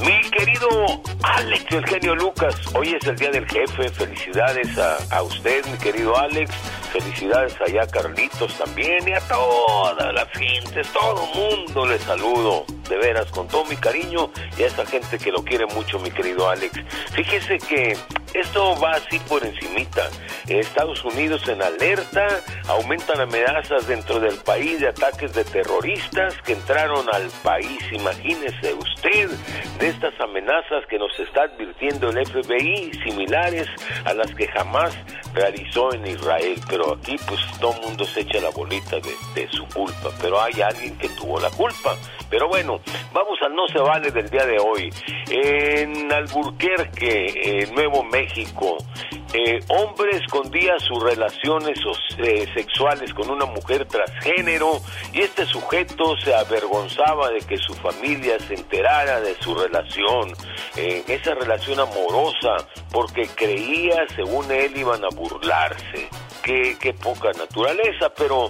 Mi 0.00 0.29
querido 0.40 1.02
Alex, 1.22 1.66
el 1.70 1.86
genio 1.86 2.14
Lucas, 2.14 2.54
hoy 2.74 2.96
es 2.98 3.06
el 3.06 3.14
día 3.16 3.30
del 3.30 3.46
jefe. 3.46 3.90
Felicidades 3.90 4.68
a, 4.78 5.22
usted, 5.22 5.66
mi 5.66 5.76
querido 5.76 6.16
Alex. 6.16 6.50
Felicidades 6.92 7.54
allá 7.60 7.82
a 7.82 7.86
Carlitos 7.86 8.56
también 8.56 9.06
y 9.06 9.12
a 9.12 9.20
todas 9.20 10.12
las 10.14 10.28
gentes, 10.30 10.88
todo 10.92 11.24
mundo 11.26 11.86
les 11.86 12.02
saludo, 12.02 12.64
de 12.88 12.96
veras, 12.96 13.26
con 13.26 13.46
todo 13.46 13.64
mi 13.66 13.76
cariño 13.76 14.30
y 14.58 14.62
a 14.62 14.66
esa 14.66 14.84
gente 14.86 15.18
que 15.18 15.30
lo 15.30 15.44
quiere 15.44 15.66
mucho, 15.66 16.00
mi 16.00 16.10
querido 16.10 16.48
Alex. 16.48 16.80
Fíjese 17.12 17.58
que 17.58 17.96
esto 18.34 18.80
va 18.80 18.92
así 18.92 19.20
por 19.28 19.44
encimita. 19.44 20.08
Estados 20.48 21.04
Unidos 21.04 21.46
en 21.48 21.62
alerta, 21.62 22.26
aumentan 22.66 23.20
amenazas 23.20 23.86
dentro 23.86 24.18
del 24.18 24.36
país 24.36 24.80
de 24.80 24.88
ataques 24.88 25.32
de 25.32 25.44
terroristas 25.44 26.34
que 26.44 26.54
entraron 26.54 27.06
al 27.12 27.28
país. 27.44 27.80
Imagínese 27.92 28.74
usted 28.74 29.30
de 29.78 29.88
estas 29.88 30.14
amenazas 30.14 30.29
que 30.88 30.98
nos 30.98 31.18
está 31.18 31.42
advirtiendo 31.42 32.10
el 32.10 32.26
FBI, 32.26 32.92
similares 33.04 33.68
a 34.04 34.14
las 34.14 34.34
que 34.34 34.46
jamás 34.48 34.96
realizó 35.34 35.92
en 35.94 36.06
Israel. 36.06 36.60
Pero 36.68 36.94
aquí 36.94 37.16
pues 37.26 37.40
todo 37.60 37.74
el 37.74 37.80
mundo 37.82 38.04
se 38.04 38.20
echa 38.20 38.40
la 38.40 38.50
bolita 38.50 38.96
de, 39.34 39.48
su 39.48 39.66
culpa, 39.66 40.10
pero 40.20 40.40
hay 40.40 40.60
alguien 40.60 40.96
que 40.98 41.08
tuvo 41.10 41.40
la 41.40 41.50
culpa. 41.50 41.96
Pero 42.28 42.48
bueno, 42.48 42.80
vamos 43.12 43.38
al 43.42 43.54
no 43.54 43.66
se 43.68 43.78
vale 43.78 44.10
del 44.10 44.28
día 44.30 44.46
de 44.46 44.58
hoy. 44.58 44.90
En 45.30 46.12
Alburquerque, 46.12 47.68
Nuevo 47.74 48.04
México, 48.04 48.78
eh, 49.32 49.60
hombre 49.68 50.16
escondía 50.16 50.76
sus 50.80 51.00
relaciones 51.02 51.78
eh, 52.18 52.48
sexuales 52.52 53.14
con 53.14 53.30
una 53.30 53.46
mujer 53.46 53.86
transgénero 53.86 54.80
y 55.12 55.20
este 55.20 55.46
sujeto 55.46 56.16
se 56.16 56.34
avergonzaba 56.34 57.30
de 57.30 57.40
que 57.40 57.56
su 57.56 57.72
familia 57.74 58.38
se 58.40 58.54
enterara 58.54 59.20
de 59.20 59.36
su 59.40 59.54
relación, 59.54 60.32
eh, 60.76 61.04
esa 61.06 61.34
relación 61.34 61.78
amorosa, 61.78 62.66
porque 62.90 63.28
creía, 63.28 64.04
según 64.16 64.50
él, 64.50 64.76
iban 64.76 65.04
a 65.04 65.08
burlarse. 65.14 66.08
Qué, 66.42 66.76
qué 66.80 66.94
poca 66.94 67.30
naturaleza, 67.32 68.12
pero 68.16 68.48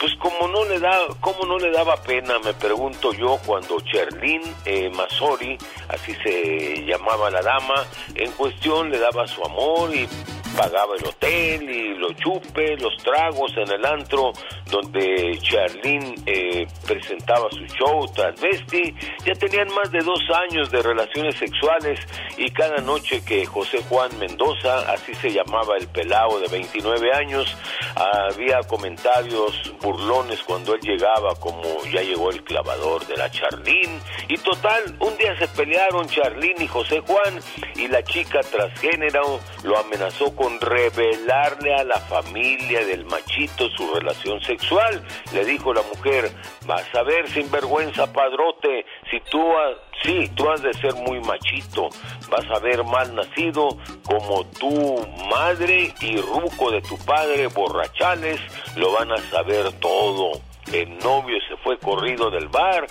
pues 0.00 0.14
como 0.16 0.48
no 0.48 0.64
le 0.64 0.80
da, 0.80 1.08
como 1.20 1.44
no 1.44 1.58
le 1.58 1.70
daba 1.70 1.94
pena, 1.96 2.38
me 2.38 2.54
pregunto 2.54 3.12
yo 3.12 3.38
cuando 3.44 3.78
Cherlin 3.80 4.40
eh, 4.64 4.88
Masori, 4.88 5.58
así 5.88 6.14
se 6.24 6.86
llamaba 6.86 7.30
la 7.30 7.42
dama, 7.42 7.84
en 8.14 8.32
cuestión 8.32 8.90
le 8.90 8.98
daba 8.98 9.26
su 9.26 9.44
amor 9.44 9.94
y 9.94 10.08
pagaba 10.56 10.94
el 10.96 11.06
hotel 11.06 11.70
y 11.70 11.94
los 11.96 12.14
chupes, 12.16 12.80
los 12.82 12.96
tragos 12.98 13.52
en 13.56 13.70
el 13.72 13.84
antro 13.84 14.32
donde 14.70 15.38
Charlene 15.42 16.14
eh, 16.26 16.66
presentaba 16.86 17.48
su 17.50 17.64
show 17.66 18.06
transvesti. 18.14 18.94
Ya 19.24 19.34
tenían 19.34 19.68
más 19.74 19.90
de 19.90 20.00
dos 20.00 20.20
años 20.48 20.70
de 20.70 20.82
relaciones 20.82 21.36
sexuales 21.36 22.00
y 22.36 22.50
cada 22.50 22.78
noche 22.78 23.22
que 23.24 23.44
José 23.46 23.82
Juan 23.88 24.10
Mendoza, 24.18 24.92
así 24.92 25.14
se 25.14 25.30
llamaba 25.30 25.76
el 25.78 25.88
pelao 25.88 26.38
de 26.40 26.48
29 26.48 27.12
años, 27.14 27.56
había 27.94 28.60
comentarios 28.66 29.72
burlones 29.80 30.42
cuando 30.42 30.74
él 30.74 30.80
llegaba 30.80 31.34
como 31.36 31.62
ya 31.92 32.02
llegó 32.02 32.30
el 32.30 32.42
clavador 32.44 33.06
de 33.06 33.16
la 33.16 33.30
Charlene. 33.30 34.00
Y 34.28 34.36
total, 34.38 34.96
un 35.00 35.16
día 35.16 35.36
se 35.38 35.48
pelearon 35.48 36.06
Charlene 36.06 36.64
y 36.64 36.68
José 36.68 37.00
Juan 37.00 37.40
y 37.76 37.88
la 37.88 38.02
chica 38.02 38.40
transgénero 38.40 39.40
lo 39.64 39.78
amenazó 39.78 40.34
con 40.40 40.58
revelarle 40.58 41.74
a 41.74 41.84
la 41.84 41.98
familia 42.00 42.82
del 42.86 43.04
machito 43.04 43.68
su 43.76 43.92
relación 43.92 44.40
sexual. 44.40 45.04
Le 45.34 45.44
dijo 45.44 45.74
la 45.74 45.82
mujer, 45.82 46.30
vas 46.64 46.86
a 46.94 47.02
ver 47.02 47.28
sinvergüenza 47.28 48.10
padrote, 48.10 48.86
si 49.10 49.20
tú 49.30 49.38
has, 49.58 49.76
sí, 50.02 50.30
tú 50.34 50.48
has 50.48 50.62
de 50.62 50.72
ser 50.72 50.94
muy 50.94 51.20
machito, 51.20 51.90
vas 52.30 52.46
a 52.56 52.58
ver 52.58 52.82
mal 52.84 53.14
nacido 53.14 53.68
como 54.06 54.46
tu 54.58 55.06
madre 55.28 55.92
y 56.00 56.16
ruco 56.16 56.70
de 56.70 56.80
tu 56.80 56.96
padre, 57.04 57.48
borrachales, 57.48 58.40
lo 58.76 58.92
van 58.92 59.12
a 59.12 59.18
saber 59.30 59.70
todo 59.72 60.40
el 60.72 60.98
novio 60.98 61.36
se 61.48 61.56
fue 61.58 61.78
corrido 61.78 62.30
del 62.30 62.48
bar, 62.48 62.86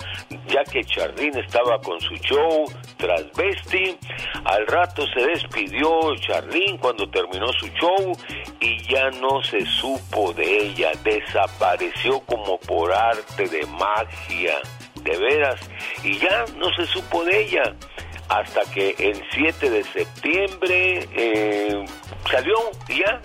ya 0.47 0.63
que 0.65 0.83
Chardín 0.83 1.38
estaba 1.38 1.79
con 1.79 1.99
su 2.01 2.13
show 2.15 2.65
transvesti. 2.99 3.97
Al 4.43 4.67
rato 4.67 5.05
se 5.13 5.25
despidió 5.25 6.15
Charlín 6.17 6.77
cuando 6.77 7.09
terminó 7.09 7.51
su 7.53 7.67
show 7.69 8.15
y 8.59 8.77
ya 8.83 9.09
no 9.12 9.41
se 9.43 9.65
supo 9.65 10.33
de 10.33 10.65
ella. 10.65 10.91
Desapareció 11.03 12.19
como 12.21 12.59
por 12.59 12.93
arte 12.93 13.47
de 13.47 13.65
magia, 13.65 14.59
de 15.01 15.17
veras, 15.17 15.59
y 16.03 16.19
ya 16.19 16.45
no 16.57 16.71
se 16.73 16.85
supo 16.85 17.23
de 17.23 17.41
ella. 17.41 17.75
Hasta 18.27 18.62
que 18.71 18.93
el 18.99 19.23
7 19.31 19.69
de 19.71 19.83
septiembre 19.85 21.09
eh, 21.15 21.85
salió 22.29 22.57
y 22.88 22.99
ya 22.99 23.19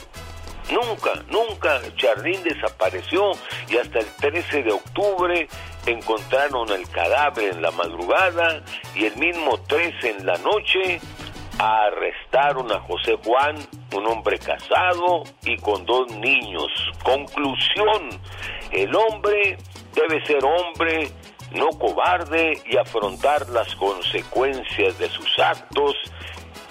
Nunca, 0.71 1.13
nunca 1.29 1.81
Chardín 1.97 2.43
desapareció 2.43 3.33
y 3.69 3.77
hasta 3.77 3.99
el 3.99 4.07
13 4.07 4.63
de 4.63 4.73
octubre 4.73 5.49
encontraron 5.87 6.71
el 6.71 6.89
cadáver 6.89 7.55
en 7.55 7.63
la 7.63 7.71
madrugada 7.71 8.63
y 8.95 9.07
el 9.07 9.17
mismo 9.17 9.59
13 9.59 10.11
en 10.11 10.27
la 10.27 10.37
noche 10.39 11.01
arrestaron 11.59 12.71
a 12.73 12.81
José 12.81 13.17
Juan, 13.25 13.57
un 13.95 14.07
hombre 14.07 14.39
casado 14.39 15.25
y 15.45 15.57
con 15.59 15.85
dos 15.85 16.11
niños. 16.17 16.67
Conclusión, 17.03 18.09
el 18.73 18.95
hombre 18.95 19.57
debe 19.95 20.25
ser 20.27 20.45
hombre, 20.45 21.11
no 21.53 21.69
cobarde 21.71 22.61
y 22.67 22.77
afrontar 22.77 23.49
las 23.51 23.75
consecuencias 23.77 24.99
de 24.99 25.09
sus 25.09 25.39
actos 25.39 25.95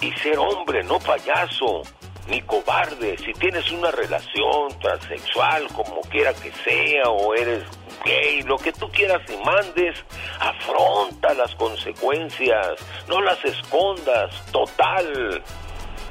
y 0.01 0.11
ser 0.13 0.37
hombre, 0.37 0.83
no 0.83 0.99
payaso 0.99 1.83
ni 2.27 2.41
cobarde. 2.41 3.17
Si 3.17 3.33
tienes 3.33 3.69
una 3.71 3.91
relación 3.91 4.69
transexual, 4.81 5.67
como 5.73 6.01
quiera 6.01 6.33
que 6.33 6.51
sea, 6.51 7.09
o 7.09 7.33
eres 7.33 7.63
gay, 8.05 8.41
lo 8.43 8.57
que 8.57 8.71
tú 8.73 8.89
quieras 8.89 9.21
y 9.29 9.37
mandes, 9.45 10.03
afronta 10.39 11.33
las 11.33 11.53
consecuencias, 11.55 12.67
no 13.07 13.21
las 13.21 13.43
escondas, 13.45 14.45
total. 14.51 15.43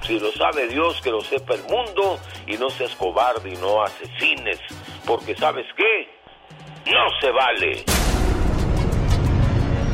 Si 0.06 0.18
lo 0.18 0.32
sabe 0.32 0.66
Dios, 0.68 1.00
que 1.00 1.10
lo 1.10 1.20
sepa 1.20 1.54
el 1.54 1.62
mundo, 1.64 2.18
y 2.46 2.56
no 2.56 2.68
seas 2.70 2.94
cobarde 2.96 3.50
y 3.50 3.56
no 3.56 3.82
asesines, 3.82 4.58
porque 5.06 5.36
sabes 5.36 5.66
qué, 5.76 6.90
no 6.90 7.08
se 7.20 7.30
vale. 7.30 8.11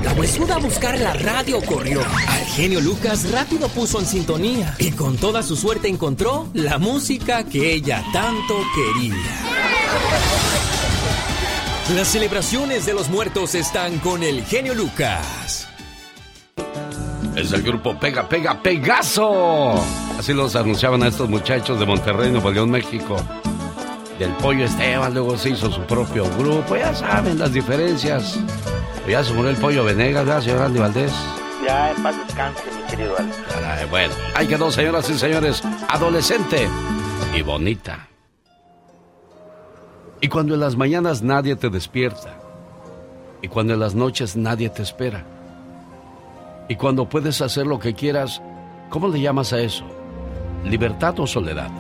La 0.05 0.13
huesuda 0.15 0.57
a 0.57 0.59
buscar 0.59 0.99
la 0.99 1.13
radio 1.13 1.61
corrió. 1.61 2.01
Al 2.01 2.45
genio 2.47 2.81
Lucas 2.81 3.31
rápido 3.31 3.69
puso 3.69 3.99
en 3.99 4.07
sintonía 4.07 4.75
y 4.79 4.93
con 4.93 5.17
toda 5.17 5.43
su 5.43 5.57
suerte 5.57 5.89
encontró 5.89 6.49
la 6.55 6.79
música 6.79 7.45
que 7.45 7.73
ella 7.73 8.05
tanto 8.13 8.55
quería. 8.75 9.17
Las 11.95 12.09
celebraciones 12.09 12.87
de 12.87 12.95
los 12.95 13.09
muertos 13.09 13.55
están 13.55 13.99
con 13.99 14.23
el 14.23 14.45
genio 14.45 14.75
Lucas. 14.75 15.67
Es 17.35 17.53
el 17.53 17.63
grupo 17.63 17.99
Pega, 17.99 18.29
Pega, 18.29 18.61
Pegaso. 18.63 19.75
Así 20.19 20.33
los 20.33 20.55
anunciaban 20.55 21.03
a 21.03 21.09
estos 21.09 21.29
muchachos 21.29 21.79
de 21.81 21.87
Monterrey, 21.87 22.31
Nuevo 22.31 22.51
León, 22.51 22.71
México. 22.71 23.17
Del 24.19 24.33
Pollo 24.33 24.65
Esteban, 24.65 25.15
luego 25.15 25.39
se 25.39 25.51
hizo 25.51 25.71
su 25.71 25.81
propio 25.83 26.25
grupo. 26.37 26.77
Ya 26.77 26.95
saben 26.95 27.39
las 27.39 27.53
diferencias. 27.53 28.39
Ya 29.09 29.25
se 29.25 29.33
murió 29.33 29.51
el 29.51 29.57
Pollo 29.57 29.85
Venegas, 29.85 30.27
¿verdad, 30.27 30.43
señor 30.43 30.63
Andy 30.63 30.79
Valdés? 30.81 31.13
Ya 31.65 31.93
en 31.93 32.03
paz 32.03 32.15
descanse, 32.27 32.63
mi 32.77 32.91
querido 32.91 33.19
Alex. 33.19 33.37
Caray, 33.49 33.89
bueno, 33.89 34.15
ahí 34.35 34.47
quedó, 34.47 34.71
señoras 34.71 35.09
y 35.09 35.15
señores. 35.15 35.63
Adolescente 35.89 36.69
y 37.35 37.41
bonita. 37.41 38.07
Y 40.21 40.29
cuando 40.29 40.55
en 40.55 40.61
las 40.61 40.77
mañanas 40.77 41.23
nadie 41.23 41.57
te 41.57 41.71
despierta. 41.71 42.39
Y 43.41 43.49
cuando 43.49 43.73
en 43.75 43.81
las 43.81 43.95
noches 43.95 44.37
nadie 44.37 44.69
te 44.69 44.83
espera. 44.83 45.25
Y 46.69 46.77
cuando 46.77 47.09
puedes 47.09 47.41
hacer 47.41 47.67
lo 47.67 47.79
que 47.79 47.95
quieras, 47.95 48.43
¿cómo 48.91 49.09
le 49.09 49.23
llamas 49.23 49.55
a 49.55 49.61
eso? 49.61 49.85
¿Libertad 50.65 51.19
o 51.19 51.27
soledad? 51.27 51.71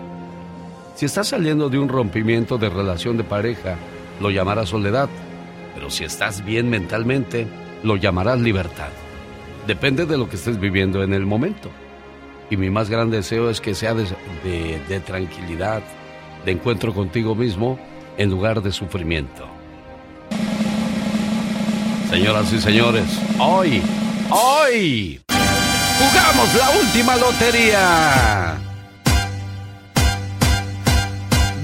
Si 0.95 1.05
estás 1.05 1.29
saliendo 1.29 1.69
de 1.69 1.79
un 1.79 1.91
rompimiento 1.91 2.57
de 2.57 2.71
relación 2.71 3.19
de 3.19 3.25
pareja, 3.25 3.77
lo 4.19 4.31
llamarás 4.31 4.71
soledad. 4.71 5.11
Si 5.91 6.05
estás 6.05 6.45
bien 6.45 6.71
mentalmente, 6.71 7.47
lo 7.83 7.97
llamarás 7.97 8.41
libertad. 8.41 8.91
Depende 9.67 10.07
de 10.07 10.17
lo 10.17 10.29
que 10.29 10.37
estés 10.37 10.59
viviendo 10.59 11.03
en 11.03 11.13
el 11.15 11.27
momento. 11.27 11.71
Y 12.51 12.57
mi 12.57 12.71
más 12.71 12.89
gran 12.89 13.11
deseo 13.11 13.51
es 13.51 13.61
que 13.61 13.75
sea 13.75 13.95
de 13.95 15.03
tranquilidad, 15.07 15.83
de 16.45 16.53
encuentro 16.53 16.95
contigo 16.95 17.35
mismo, 17.35 17.79
en 18.17 18.31
lugar 18.31 18.63
de 18.63 18.73
sufrimiento. 18.73 19.59
Señoras 22.11 22.51
y 22.53 22.61
señores, 22.61 23.05
hoy, 23.39 23.83
hoy, 24.31 25.21
jugamos 25.99 26.55
la 26.55 26.71
última 26.71 27.17
lotería. 27.17 28.57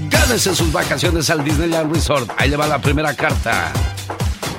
Gánese 0.09 0.55
sus 0.55 0.71
vacaciones 0.71 1.29
al 1.31 1.43
Disneyland 1.43 1.91
Resort. 1.91 2.29
Ahí 2.37 2.49
le 2.49 2.57
va 2.57 2.67
la 2.67 2.79
primera 2.79 3.15
carta. 3.15 3.73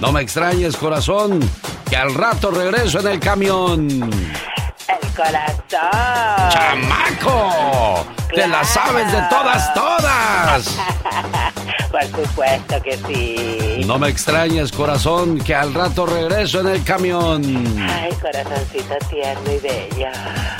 No 0.00 0.12
me 0.12 0.20
extrañes, 0.20 0.76
corazón, 0.76 1.40
que 1.88 1.96
al 1.96 2.12
rato 2.14 2.50
regreso 2.50 3.00
en 3.00 3.08
el 3.08 3.20
camión. 3.20 3.88
El 3.88 5.08
corazón. 5.16 6.50
¡Chamaco! 6.50 8.04
¡Te 8.34 8.46
la 8.46 8.62
sabes 8.64 9.10
de 9.10 9.22
todas, 9.30 9.72
todas! 9.72 10.76
Por 11.90 12.04
supuesto 12.04 12.82
que 12.82 12.98
sí. 13.06 13.80
No 13.86 13.98
me 13.98 14.08
extrañes, 14.10 14.70
corazón, 14.70 15.38
que 15.38 15.54
al 15.54 15.72
rato 15.72 16.04
regreso 16.04 16.60
en 16.60 16.66
el 16.68 16.84
camión. 16.84 17.42
Ay, 17.88 18.12
corazoncito 18.20 18.96
tierno 19.08 19.50
y 19.50 19.58
bello. 19.58 20.08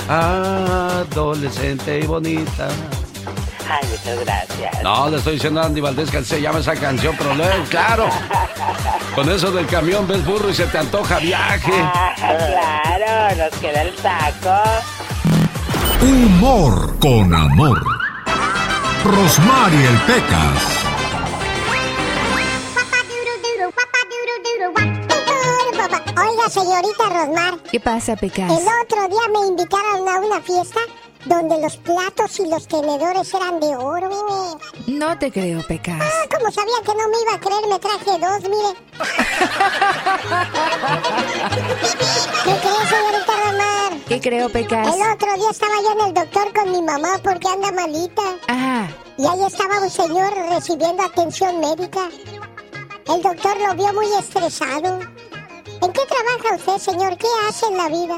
Adolescente 0.09 2.01
y 2.01 2.07
bonita. 2.07 2.69
Ay, 3.69 3.89
muchas 3.91 4.25
gracias. 4.25 4.83
No, 4.83 5.09
le 5.11 5.17
estoy 5.17 5.35
diciendo 5.35 5.61
a 5.61 5.67
Andy 5.67 5.81
Valdés 5.81 6.11
que 6.11 6.23
se 6.23 6.41
llama 6.41 6.61
esa 6.61 6.75
canción, 6.75 7.15
pero 7.19 7.35
luego, 7.35 7.65
claro. 7.69 8.09
Con 9.15 9.31
eso 9.31 9.51
del 9.51 9.67
camión 9.67 10.07
ves 10.07 10.25
burro 10.25 10.51
y 10.51 10.55
se 10.55 10.67
te 10.67 10.79
antoja 10.79 11.19
viaje. 11.19 11.73
Ah, 11.75 12.15
claro, 12.17 13.37
nos 13.37 13.61
queda 13.61 13.83
el 13.83 13.97
saco. 13.97 14.63
Humor 16.03 16.99
con 17.01 17.35
amor. 17.35 17.83
Rosmarie 19.05 19.89
el 19.89 19.97
Pecas. 20.01 20.77
Oiga, 26.19 26.49
señorita 26.49 27.09
Rosmar. 27.09 27.59
¿Qué 27.71 27.81
pasa, 27.81 28.17
Pecas? 28.17 28.51
El 28.51 28.67
otro 28.83 29.09
día 29.09 29.29
me 29.33 29.47
invitaron 29.49 30.09
a 30.09 30.19
una 30.19 30.41
fiesta 30.41 30.81
donde 31.27 31.61
los 31.61 31.77
platos 31.79 32.39
y 32.39 32.47
los 32.49 32.67
tenedores 32.67 33.35
eran 33.35 33.61
de 33.61 33.77
oro. 33.77 34.59
No 34.87 35.19
te 35.19 35.31
creo, 35.31 35.63
Pecas. 35.67 36.01
Ah, 36.01 36.27
como 36.35 36.51
sabía 36.53 36.77
que 36.85 36.95
no 36.95 37.09
me 37.09 37.21
iba 37.23 37.35
a 37.35 37.41
creer, 37.41 37.67
me 37.69 37.79
traje 37.79 38.19
dos, 38.19 38.41
mire. 38.43 38.75
¿Qué 42.45 42.53
crees, 42.61 42.89
señorita 42.89 43.33
Rosmar? 43.45 43.93
¿Qué 44.09 44.21
creo, 44.21 44.49
Pecas? 44.49 44.87
El 44.95 45.03
otro 45.13 45.35
día 45.35 45.51
estaba 45.51 45.75
yo 45.83 45.93
en 45.93 46.01
el 46.07 46.15
doctor 46.15 46.53
con 46.55 46.71
mi 46.73 46.81
mamá 46.83 47.19
porque 47.23 47.49
anda 47.49 47.71
malita. 47.73 48.23
Ajá. 48.47 48.89
Y 49.19 49.27
ahí 49.27 49.45
estaba 49.45 49.81
un 49.81 49.91
señor 49.91 50.33
recibiendo 50.51 51.03
atención 51.03 51.59
médica. 51.61 52.09
El 53.09 53.23
doctor 53.23 53.57
lo 53.61 53.75
vio 53.75 53.93
muy 53.95 54.07
estresado. 54.19 55.01
¿En 55.01 55.93
qué 55.93 56.03
trabaja 56.07 56.55
usted, 56.57 56.79
señor? 56.79 57.17
¿Qué 57.19 57.27
hace 57.49 57.67
en 57.67 57.77
la 57.77 57.89
vida? 57.89 58.17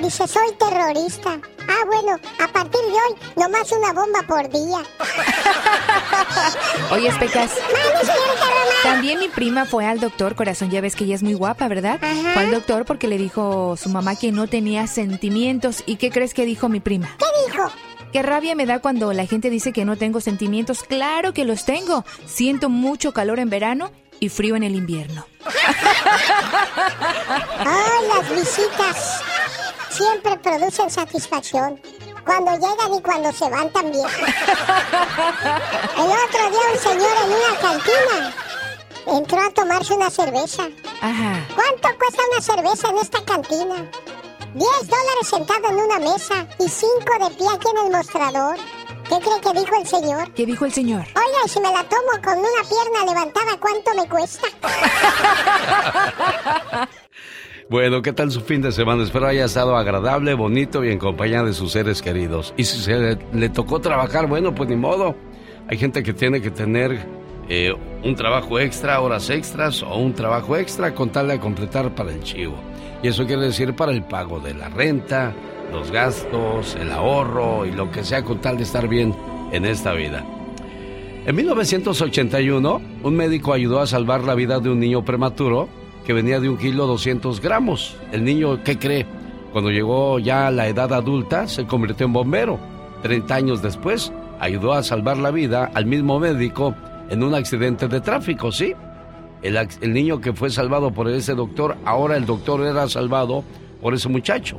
Dice, 0.00 0.26
soy 0.26 0.52
terrorista. 0.58 1.38
Ah, 1.68 1.84
bueno, 1.86 2.18
a 2.38 2.48
partir 2.48 2.80
de 2.80 2.92
hoy, 2.92 3.14
nomás 3.36 3.70
una 3.72 3.92
bomba 3.92 4.22
por 4.26 4.48
día. 4.48 4.78
Oye, 6.90 7.10
Pecas. 7.18 7.52
También 8.82 9.18
mi 9.18 9.28
prima 9.28 9.64
fue 9.64 9.86
al 9.86 10.00
doctor, 10.00 10.34
corazón, 10.34 10.70
ya 10.70 10.80
ves 10.80 10.96
que 10.96 11.04
ella 11.04 11.14
es 11.14 11.22
muy 11.22 11.34
guapa, 11.34 11.68
¿verdad? 11.68 11.98
Fue 12.00 12.42
al 12.42 12.50
doctor 12.50 12.84
porque 12.84 13.08
le 13.08 13.18
dijo 13.18 13.76
su 13.76 13.88
mamá 13.88 14.16
que 14.16 14.32
no 14.32 14.46
tenía 14.46 14.86
sentimientos. 14.86 15.82
¿Y 15.86 15.96
qué 15.96 16.10
crees 16.10 16.34
que 16.34 16.44
dijo 16.44 16.68
mi 16.68 16.80
prima? 16.80 17.08
¿Qué 17.18 17.26
dijo? 17.46 17.70
Qué 18.12 18.22
rabia 18.22 18.54
me 18.54 18.66
da 18.66 18.80
cuando 18.80 19.12
la 19.12 19.26
gente 19.26 19.48
dice 19.48 19.72
que 19.72 19.84
no 19.84 19.96
tengo 19.96 20.20
sentimientos. 20.20 20.82
Claro 20.82 21.32
que 21.32 21.44
los 21.44 21.64
tengo. 21.64 22.04
Siento 22.26 22.68
mucho 22.68 23.12
calor 23.12 23.38
en 23.38 23.48
verano 23.48 23.90
y 24.20 24.28
frío 24.28 24.54
en 24.54 24.62
el 24.62 24.74
invierno. 24.74 25.26
Ay, 27.58 28.08
las 28.08 28.30
visitas 28.30 29.22
siempre 30.02 30.36
producen 30.38 30.90
satisfacción. 30.90 31.80
Cuando 32.24 32.52
llegan 32.52 32.94
y 32.94 33.02
cuando 33.02 33.32
se 33.32 33.48
van 33.48 33.70
también. 33.70 34.06
El 35.96 36.10
otro 36.24 36.50
día 36.50 36.72
un 36.72 36.78
señor 36.78 37.16
en 37.24 37.30
una 37.30 37.60
cantina 37.60 38.34
entró 39.06 39.40
a 39.40 39.50
tomarse 39.50 39.94
una 39.94 40.10
cerveza. 40.10 40.64
Ajá. 41.00 41.46
¿Cuánto 41.54 41.88
cuesta 41.98 42.22
una 42.32 42.40
cerveza 42.40 42.88
en 42.90 42.98
esta 42.98 43.24
cantina? 43.24 43.90
10 44.54 44.68
dólares 44.82 45.28
sentado 45.28 45.68
en 45.70 45.76
una 45.76 45.98
mesa 45.98 46.46
y 46.58 46.68
5 46.68 46.90
de 47.20 47.30
pie 47.36 47.46
aquí 47.52 47.68
en 47.68 47.86
el 47.86 47.92
mostrador. 47.92 48.56
¿Qué 49.08 49.18
cree 49.18 49.40
que 49.40 49.52
dijo 49.60 49.74
el 49.76 49.86
señor? 49.86 50.32
¿Qué 50.34 50.46
dijo 50.46 50.64
el 50.64 50.72
señor? 50.72 51.04
Oiga, 51.16 51.38
y 51.44 51.48
si 51.48 51.60
me 51.60 51.72
la 51.72 51.84
tomo 51.84 52.12
con 52.24 52.38
una 52.38 52.62
pierna 52.68 53.04
levantada, 53.06 53.56
¿cuánto 53.58 53.94
me 53.94 54.08
cuesta? 54.08 54.46
Bueno, 57.72 58.02
¿qué 58.02 58.12
tal 58.12 58.30
su 58.30 58.42
fin 58.42 58.60
de 58.60 58.70
semana? 58.70 59.02
Espero 59.02 59.26
haya 59.26 59.46
estado 59.46 59.74
agradable, 59.78 60.34
bonito 60.34 60.84
y 60.84 60.90
en 60.90 60.98
compañía 60.98 61.42
de 61.42 61.54
sus 61.54 61.72
seres 61.72 62.02
queridos. 62.02 62.52
Y 62.58 62.64
si 62.64 62.78
se 62.78 63.16
le, 63.32 63.48
tocó 63.48 63.80
trabajar, 63.80 64.26
bueno, 64.26 64.54
pues 64.54 64.68
ni 64.68 64.76
modo. 64.76 65.16
Hay 65.68 65.78
gente 65.78 66.02
que 66.02 66.12
tiene 66.12 66.42
que 66.42 66.50
tener 66.50 67.06
eh, 67.48 67.72
un 68.04 68.14
trabajo 68.14 68.60
extra, 68.60 69.00
horas 69.00 69.30
extras 69.30 69.82
o 69.82 69.96
un 69.96 70.12
trabajo 70.12 70.54
extra 70.58 70.94
con 70.94 71.08
tal 71.12 71.28
de 71.28 71.40
completar 71.40 71.94
para 71.94 72.12
el 72.12 72.22
chivo. 72.22 72.56
Y 73.02 73.08
eso 73.08 73.24
quiere 73.24 73.40
decir 73.40 73.74
para 73.74 73.92
el 73.92 74.02
pago 74.02 74.38
de 74.38 74.52
la 74.52 74.68
renta, 74.68 75.32
los 75.72 75.90
gastos, 75.90 76.76
el 76.78 76.92
ahorro 76.92 77.64
y 77.64 77.72
lo 77.72 77.90
que 77.90 78.04
sea 78.04 78.22
con 78.22 78.38
tal 78.42 78.58
de 78.58 78.64
estar 78.64 78.86
bien 78.86 79.16
en 79.50 79.64
esta 79.64 79.94
vida. 79.94 80.22
En 81.24 81.34
1981, 81.34 82.82
un 83.02 83.16
médico 83.16 83.54
ayudó 83.54 83.80
a 83.80 83.86
salvar 83.86 84.24
la 84.24 84.34
vida 84.34 84.60
de 84.60 84.68
un 84.68 84.78
niño 84.78 85.06
prematuro 85.06 85.70
que 86.04 86.12
venía 86.12 86.40
de 86.40 86.48
un 86.48 86.56
kilo 86.56 86.86
200 86.86 87.40
gramos. 87.40 87.96
El 88.12 88.24
niño, 88.24 88.62
¿qué 88.64 88.78
cree? 88.78 89.06
Cuando 89.52 89.70
llegó 89.70 90.18
ya 90.18 90.46
a 90.46 90.50
la 90.50 90.66
edad 90.66 90.92
adulta, 90.92 91.46
se 91.46 91.66
convirtió 91.66 92.06
en 92.06 92.12
bombero. 92.12 92.58
30 93.02 93.34
años 93.34 93.62
después, 93.62 94.12
ayudó 94.40 94.72
a 94.72 94.82
salvar 94.82 95.18
la 95.18 95.30
vida 95.30 95.70
al 95.74 95.86
mismo 95.86 96.18
médico 96.18 96.74
en 97.10 97.22
un 97.22 97.34
accidente 97.34 97.88
de 97.88 98.00
tráfico, 98.00 98.50
¿sí? 98.50 98.74
El, 99.42 99.92
niño 99.92 100.20
que 100.20 100.32
fue 100.32 100.50
salvado 100.50 100.92
por 100.92 101.08
ese 101.08 101.34
doctor, 101.34 101.76
ahora 101.84 102.16
el 102.16 102.26
doctor 102.26 102.64
era 102.64 102.88
salvado 102.88 103.44
por 103.80 103.92
ese 103.92 104.08
muchacho. 104.08 104.58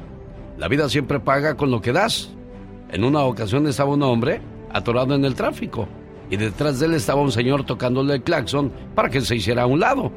La 0.58 0.67
vida 0.67 0.89
siempre 0.89 1.19
paga 1.19 1.56
con 1.56 1.71
lo 1.71 1.82
que 1.82 1.93
das. 1.93 2.29
En 2.91 3.03
una 3.03 3.21
ocasión 3.21 3.65
estaba 3.65 3.91
un 3.91 4.03
hombre 4.03 4.41
atorado 4.71 5.15
en 5.15 5.25
el 5.25 5.36
tráfico 5.36 5.88
y 6.29 6.38
detrás 6.38 6.79
de 6.79 6.88
él 6.88 6.93
estaba 6.93 7.21
un 7.21 7.32
señor 7.32 7.65
tocándole 7.65 8.15
el 8.15 8.23
claxon 8.23 8.71
para 8.93 9.10
que 9.10 9.21
se 9.21 9.36
hiciera 9.36 9.63
a 9.63 9.67
un 9.67 9.79
lado. 9.79 10.12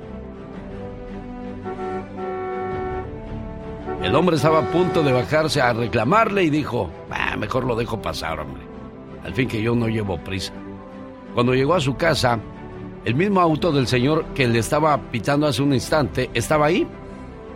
El 4.07 4.15
hombre 4.15 4.37
estaba 4.37 4.61
a 4.61 4.71
punto 4.71 5.03
de 5.03 5.11
bajarse 5.11 5.61
a 5.61 5.73
reclamarle 5.73 6.45
y 6.45 6.49
dijo, 6.49 6.89
"Ah, 7.11 7.37
mejor 7.37 7.65
lo 7.65 7.75
dejo 7.75 8.01
pasar, 8.01 8.39
hombre. 8.39 8.63
Al 9.25 9.35
fin 9.35 9.49
que 9.49 9.61
yo 9.61 9.75
no 9.75 9.89
llevo 9.89 10.17
prisa. 10.17 10.53
Cuando 11.35 11.55
llegó 11.55 11.75
a 11.75 11.81
su 11.81 11.97
casa, 11.97 12.39
el 13.05 13.17
mismo 13.17 13.41
auto 13.41 13.73
del 13.73 13.89
señor 13.89 14.27
que 14.27 14.47
le 14.47 14.61
estaba 14.61 14.97
pitando 15.11 15.49
hace 15.49 15.61
un 15.61 15.75
instante 15.75 16.31
estaba 16.35 16.67
ahí. 16.67 16.87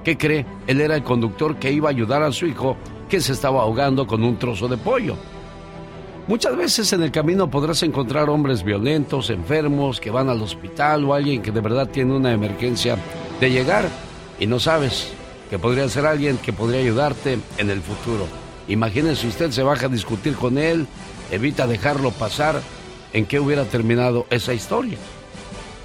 ¿Qué 0.03 0.19
cree? 0.19 0.45
Él 0.67 0.81
era 0.81 0.97
el 0.97 1.05
conductor 1.05 1.55
que 1.55 1.71
iba 1.71 1.89
a 1.89 1.93
ayudar 1.93 2.25
a 2.25 2.33
su 2.33 2.47
hijo 2.47 2.77
que 3.09 3.21
se 3.21 3.33
estaba 3.33 3.63
ahogando 3.63 4.05
con 4.05 4.25
un 4.25 4.37
trozo 4.37 4.67
de 4.67 4.77
pollo. 4.77 5.15
Muchas 6.27 6.57
veces 6.57 6.93
en 6.93 7.05
el 7.05 7.13
camino 7.13 7.49
podrás 7.49 7.85
encontrar 7.85 8.29
hombres 8.29 8.65
violentos, 8.65 9.31
enfermos, 9.31 10.01
que 10.01 10.11
van 10.11 10.29
al 10.29 10.43
hospital 10.43 11.05
o 11.05 11.15
alguien 11.15 11.43
que 11.43 11.53
de 11.53 11.61
verdad 11.61 11.89
tiene 11.89 12.13
una 12.13 12.33
emergencia 12.33 12.97
de 13.39 13.51
llegar 13.53 13.85
y 14.41 14.49
no 14.49 14.59
sabes 14.59 15.15
que 15.51 15.59
podría 15.59 15.87
ser 15.89 16.07
alguien 16.07 16.39
que 16.39 16.53
podría 16.53 16.81
ayudarte 16.81 17.41
en 17.59 17.71
el 17.71 17.83
futuro. 17.83 18.29
Imagínese 18.69 19.27
usted 19.27 19.51
se 19.51 19.65
baja 19.65 19.87
a 19.87 19.89
discutir 19.89 20.37
con 20.37 20.57
él, 20.57 20.87
evita 21.33 21.67
dejarlo 21.67 22.13
pasar, 22.13 22.63
¿en 23.13 23.27
qué 23.27 23.41
hubiera 23.41 23.65
terminado 23.65 24.29
esa 24.31 24.55
historia? 24.55 24.97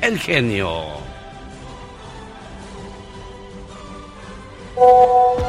El 0.00 0.18
Genio. 0.18 1.15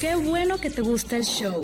Qué 0.00 0.14
bueno 0.14 0.58
que 0.58 0.70
te 0.70 0.82
gusta 0.82 1.16
el 1.16 1.24
show. 1.24 1.60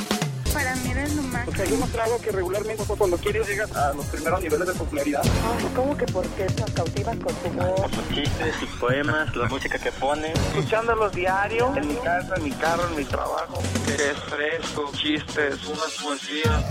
Para 0.53 0.75
mí 0.77 0.91
eres 0.91 1.15
lo 1.15 1.23
más. 1.23 1.49
O 1.49 1.53
sea, 1.53 1.65
yo 1.65 1.77
mostrado 1.77 2.19
que 2.21 2.31
regularmente 2.31 2.85
cuando 2.99 3.17
quieres 3.17 3.49
llegas 3.49 3.75
a 3.75 3.93
los 3.95 4.07
primeros 4.07 4.43
niveles 4.43 4.69
de 4.69 4.75
popularidad. 4.75 5.23
Ay, 5.25 5.69
¿cómo 5.75 5.97
que 5.97 6.07
por 6.07 6.27
qué 6.29 6.47
nos 6.61 6.71
cautivas 6.71 7.17
con 7.17 7.35
tu 7.35 7.49
voz? 7.51 7.81
Por 7.81 7.91
sus 7.91 8.09
chistes, 8.15 8.55
sus 8.61 8.69
poemas, 8.79 9.35
la 9.37 9.49
música 9.49 9.79
que 9.79 9.93
pones. 9.93 10.39
Escuchándolos 10.55 11.13
diario, 11.13 11.73
en 11.77 11.89
mi 11.89 11.97
casa, 11.97 12.35
en 12.37 12.45
mi 12.45 12.51
carro, 12.53 12.87
en 12.89 12.97
mi 12.97 13.05
trabajo. 13.05 13.63
Es 13.89 14.19
fresco, 14.29 14.91
chistes, 14.95 15.65
unas 15.67 15.93
poesías. 16.03 16.65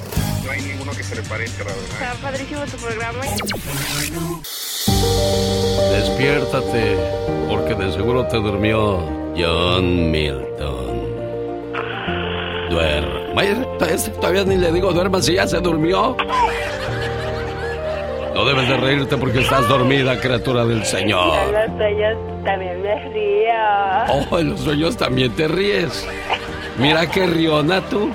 No 0.44 0.52
hay 0.52 0.62
ninguno 0.62 0.92
que 0.92 1.04
se 1.04 1.16
le 1.16 1.22
parezca, 1.24 1.64
la 1.64 1.72
verdad. 1.72 1.90
Está 1.92 2.14
padrísimo 2.22 2.66
tu 2.66 2.78
programa. 2.78 3.22
Despiértate, 5.92 6.98
porque 7.48 7.76
de 7.76 7.92
seguro 7.94 8.28
te 8.28 8.38
durmió 8.38 8.98
John 9.36 10.10
Milton. 10.12 11.11
Duerme. 12.72 13.66
Todavía 14.22 14.46
ni 14.46 14.56
le 14.56 14.72
digo 14.72 14.94
duerma 14.94 15.22
si 15.22 15.34
ya 15.34 15.46
se 15.46 15.60
durmió. 15.60 16.16
No 18.34 18.46
debes 18.46 18.70
de 18.70 18.78
reírte 18.78 19.18
porque 19.18 19.42
estás 19.42 19.68
dormida, 19.68 20.18
criatura 20.20 20.66
del 20.66 20.86
Señor. 20.86 21.38
En 21.38 21.54
los 21.54 21.78
sueños 21.78 22.18
también 22.46 22.82
me 22.82 23.10
río. 23.10 24.30
Oh, 24.32 24.40
en 24.40 24.50
los 24.52 24.60
sueños 24.62 24.96
también 24.96 25.32
te 25.34 25.50
ríes. 25.50 26.08
Mira 26.78 27.06
qué 27.08 27.28
riona 27.28 27.82
tú. 27.82 28.10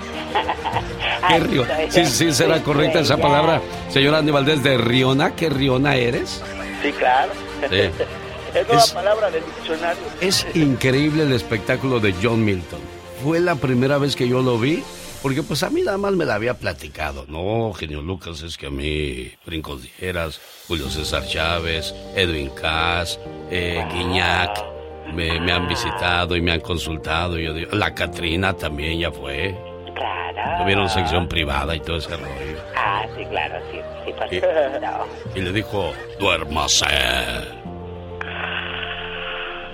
¿Qué 1.29 1.39
río? 1.39 1.67
Sí, 1.91 2.07
sí, 2.07 2.33
será 2.33 2.63
correcta 2.63 3.01
esa 3.01 3.19
palabra. 3.19 3.61
Señora 3.91 4.19
Andy 4.19 4.33
Valdés, 4.33 4.63
de 4.63 4.79
riona, 4.79 5.35
¿qué 5.35 5.51
riona 5.51 5.97
eres? 5.97 6.43
Sí, 6.83 6.93
claro. 6.93 7.33
Sí. 7.71 7.91
Es 8.57 8.67
nueva 8.67 8.87
palabra 8.95 9.31
del 9.31 9.45
diccionario. 9.45 10.03
Es 10.19 10.47
increíble 10.55 11.25
el 11.25 11.33
espectáculo 11.33 12.01
de 12.01 12.15
John 12.23 12.43
Milton. 12.43 12.81
Fue 13.27 13.41
la 13.41 13.57
primera 13.57 13.99
vez 13.99 14.15
que 14.15 14.29
yo 14.29 14.41
lo 14.41 14.57
vi, 14.57 14.85
porque 15.21 15.43
pues 15.43 15.65
a 15.65 15.71
mí 15.71 15.83
nada 15.83 15.99
más 15.99 16.13
me 16.13 16.25
la 16.25 16.37
había 16.37 16.55
platicado. 16.55 17.25
No, 17.27 17.73
genio 17.73 18.01
Lucas, 18.01 18.43
es 18.43 18.57
que 18.57 18.69
a 18.69 18.71
mí 18.71 19.33
Brincos 19.45 19.83
Dijeras, 19.83 20.41
Julio 20.69 20.89
César 20.89 21.27
Chávez, 21.27 21.93
Edwin 22.15 22.51
Cass, 22.51 23.19
eh, 23.51 23.85
Guiñac, 23.93 24.65
me, 25.13 25.41
me 25.41 25.51
han 25.51 25.67
visitado 25.67 26.37
y 26.37 26.41
me 26.41 26.53
han 26.53 26.61
consultado. 26.61 27.37
Yo 27.37 27.53
digo, 27.53 27.73
la 27.73 27.93
Catrina 27.97 28.53
también 28.53 29.01
ya 29.01 29.11
fue. 29.11 29.59
Claro. 29.93 30.63
Tuvieron 30.63 30.89
sección 30.89 31.27
privada 31.27 31.75
y 31.75 31.81
todo 31.81 31.97
ese 31.97 32.17
rollo. 32.17 32.61
Ah, 32.77 33.07
sí, 33.17 33.25
claro, 33.25 33.57
sí, 33.73 33.79
sí, 34.05 34.13
por 34.13 34.33
Y-. 34.33 35.41
Y 35.41 35.43
le 35.43 35.53
dijo, 35.53 35.93
duérmase. 36.21 37.66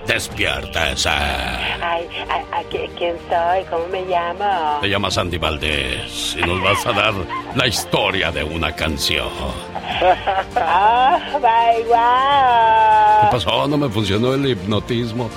Despiértese. 0.07 1.09
Ay, 1.09 2.07
¿a, 2.29 2.59
a 2.59 2.65
qué- 2.65 2.91
¿quién 2.99 3.17
soy? 3.29 3.65
¿Cómo 3.71 3.87
me 3.89 4.05
llamo? 4.05 4.79
Te 4.81 4.89
llamas 4.89 5.17
Andy 5.19 5.39
Valdés 5.39 6.37
y 6.37 6.41
nos 6.47 6.61
vas 6.63 6.85
a 6.87 6.93
dar 6.93 7.15
la 7.55 7.67
historia 7.67 8.31
de 8.33 8.43
una 8.45 8.75
canción. 8.75 9.29
¡Ah, 10.57 11.19
bye, 11.41 11.83
¿Qué 11.85 11.89
wow! 11.89 13.31
pasó? 13.31 13.69
No 13.69 13.77
me 13.79 13.89
funcionó 13.89 14.35
el 14.35 14.47
hipnotismo. 14.47 15.31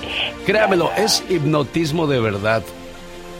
Créamelo, 0.45 0.91
es 0.97 1.23
hipnotismo 1.29 2.07
de 2.07 2.19
verdad. 2.19 2.63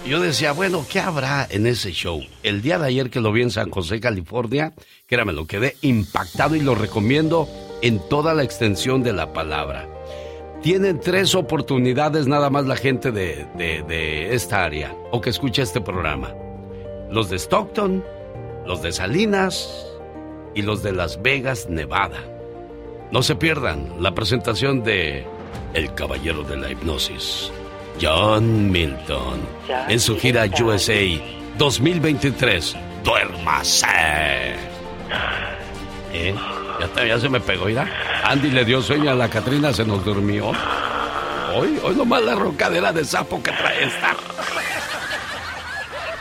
Yo 0.05 0.19
decía, 0.19 0.51
bueno, 0.51 0.85
¿qué 0.89 0.99
habrá 0.99 1.47
en 1.49 1.65
ese 1.65 1.91
show? 1.91 2.21
El 2.43 2.61
día 2.61 2.77
de 2.77 2.87
ayer 2.87 3.09
que 3.09 3.19
lo 3.21 3.31
vi 3.31 3.41
en 3.41 3.49
San 3.49 3.71
José, 3.71 3.99
California, 3.99 4.71
créamelo, 5.07 5.47
quedé 5.47 5.77
impactado 5.81 6.55
y 6.55 6.59
lo 6.61 6.75
recomiendo 6.75 7.49
en 7.81 7.99
toda 8.07 8.35
la 8.35 8.43
extensión 8.43 9.01
de 9.01 9.13
la 9.13 9.33
palabra. 9.33 9.87
Tienen 10.65 10.99
tres 10.99 11.35
oportunidades 11.35 12.25
nada 12.25 12.49
más 12.49 12.65
la 12.65 12.75
gente 12.75 13.11
de, 13.11 13.45
de- 13.55 13.83
de 13.83 14.33
esta 14.33 14.63
área 14.63 14.95
o 15.11 15.21
que 15.21 15.29
escucha 15.29 15.61
este 15.61 15.79
programa. 15.79 16.33
Los 17.11 17.29
de 17.29 17.35
Stockton, 17.37 18.03
los 18.65 18.81
de 18.81 18.91
Salinas 18.91 19.85
y 20.55 20.63
los 20.63 20.81
de 20.81 20.91
Las 20.91 21.21
Vegas, 21.21 21.69
Nevada. 21.69 22.17
No 23.11 23.21
se 23.21 23.35
pierdan 23.35 23.93
la 23.99 24.15
presentación 24.15 24.83
de 24.83 25.23
El 25.75 25.93
Caballero 25.93 26.41
de 26.41 26.57
la 26.57 26.71
Hipnosis, 26.71 27.51
John 28.01 28.71
Milton, 28.71 29.41
en 29.87 29.99
su 29.99 30.17
gira 30.17 30.45
USA 30.63 30.99
2023. 31.59 32.75
Duérmase. 33.03 33.85
¿Eh? 36.11 36.33
Ya, 37.07 37.19
se 37.19 37.29
me 37.29 37.39
pegó, 37.39 37.69
¿ya? 37.69 37.87
Andy 38.23 38.49
le 38.51 38.65
dio 38.65 38.81
sueño 38.81 39.11
a 39.11 39.15
la 39.15 39.29
Catrina, 39.29 39.73
se 39.73 39.85
nos 39.85 40.03
durmió. 40.03 40.51
Hoy, 41.55 41.79
hoy 41.83 41.95
nomás 41.95 42.21
la 42.23 42.35
roncadera 42.35 42.91
de 42.91 43.05
sapo 43.05 43.41
que 43.41 43.51
trae 43.51 43.85
esta. 43.85 44.15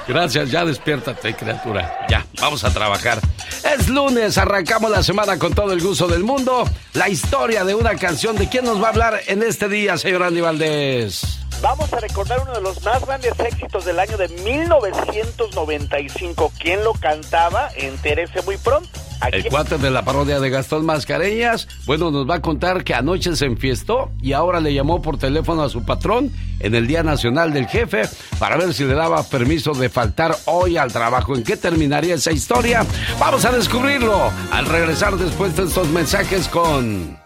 Gracias, 0.07 0.51
ya 0.51 0.65
despiértate, 0.65 1.35
criatura. 1.35 2.07
Ya, 2.09 2.27
vamos 2.41 2.63
a 2.63 2.71
trabajar. 2.73 3.21
Es 3.65 3.89
lunes, 3.89 4.37
arrancamos 4.37 4.91
la 4.91 5.03
semana 5.03 5.39
con 5.39 5.55
todo 5.55 5.73
el 5.73 5.81
gusto 5.81 6.07
del 6.07 6.23
mundo. 6.23 6.69
La 6.93 7.09
historia 7.09 7.65
de 7.65 7.75
una 7.75 7.97
canción. 7.97 8.37
¿De 8.37 8.49
quién 8.49 8.65
nos 8.67 8.83
va 8.83 8.89
a 8.89 8.91
hablar 8.91 9.21
en 9.27 9.43
este 9.43 9.69
día, 9.69 9.97
señor 9.97 10.23
Andy 10.23 10.43
Valdés? 10.43 11.44
Vamos 11.65 11.93
a 11.95 11.99
recordar 11.99 12.41
uno 12.43 12.53
de 12.53 12.61
los 12.61 12.85
más 12.85 13.07
grandes 13.07 13.33
éxitos 13.41 13.87
del 13.87 13.99
año 13.99 14.19
de 14.19 14.29
1995. 14.29 16.53
¿Quién 16.59 16.85
lo 16.85 16.93
cantaba? 16.93 17.71
Entérese 17.75 18.43
muy 18.43 18.59
pronto. 18.59 18.91
Aquí 19.23 19.39
El 19.39 19.49
cuate 19.49 19.79
de 19.79 19.91
la 19.91 20.05
parodia 20.05 20.41
de 20.41 20.51
Gastón 20.51 20.85
Mascareñas, 20.85 21.67
bueno, 21.87 22.11
nos 22.11 22.29
va 22.29 22.35
a 22.35 22.43
contar 22.43 22.85
que 22.85 22.93
anoche 22.93 23.35
se 23.35 23.47
enfiestó 23.47 24.11
y 24.21 24.35
ahora 24.35 24.61
le 24.61 24.75
llamó 24.75 25.01
por 25.01 25.17
teléfono 25.17 25.63
a 25.63 25.71
su 25.71 25.87
patrón 25.87 26.31
en 26.61 26.75
el 26.75 26.87
Día 26.87 27.03
Nacional 27.03 27.55
del 27.55 27.67
Jefe 27.67 28.03
para 28.39 28.59
ver 28.59 28.75
si 28.75 28.85
le 28.85 28.93
daba 28.93 29.23
permiso 29.23 29.73
de 29.73 29.89
faltar 29.89 30.37
hoy 30.45 30.77
al 30.77 30.93
trabajo. 30.93 31.35
¿En 31.35 31.45
qué 31.45 31.57
terminaría 31.57 32.17
esa 32.17 32.31
historia? 32.31 32.85
Vamos 33.19 33.47
a 33.47 33.53
descubrirlo 33.53 34.31
al 34.53 34.67
regresar 34.67 35.17
después 35.17 35.57
de 35.57 35.65
estos 35.65 35.89
mensajes 35.89 36.47
con... 36.47 37.17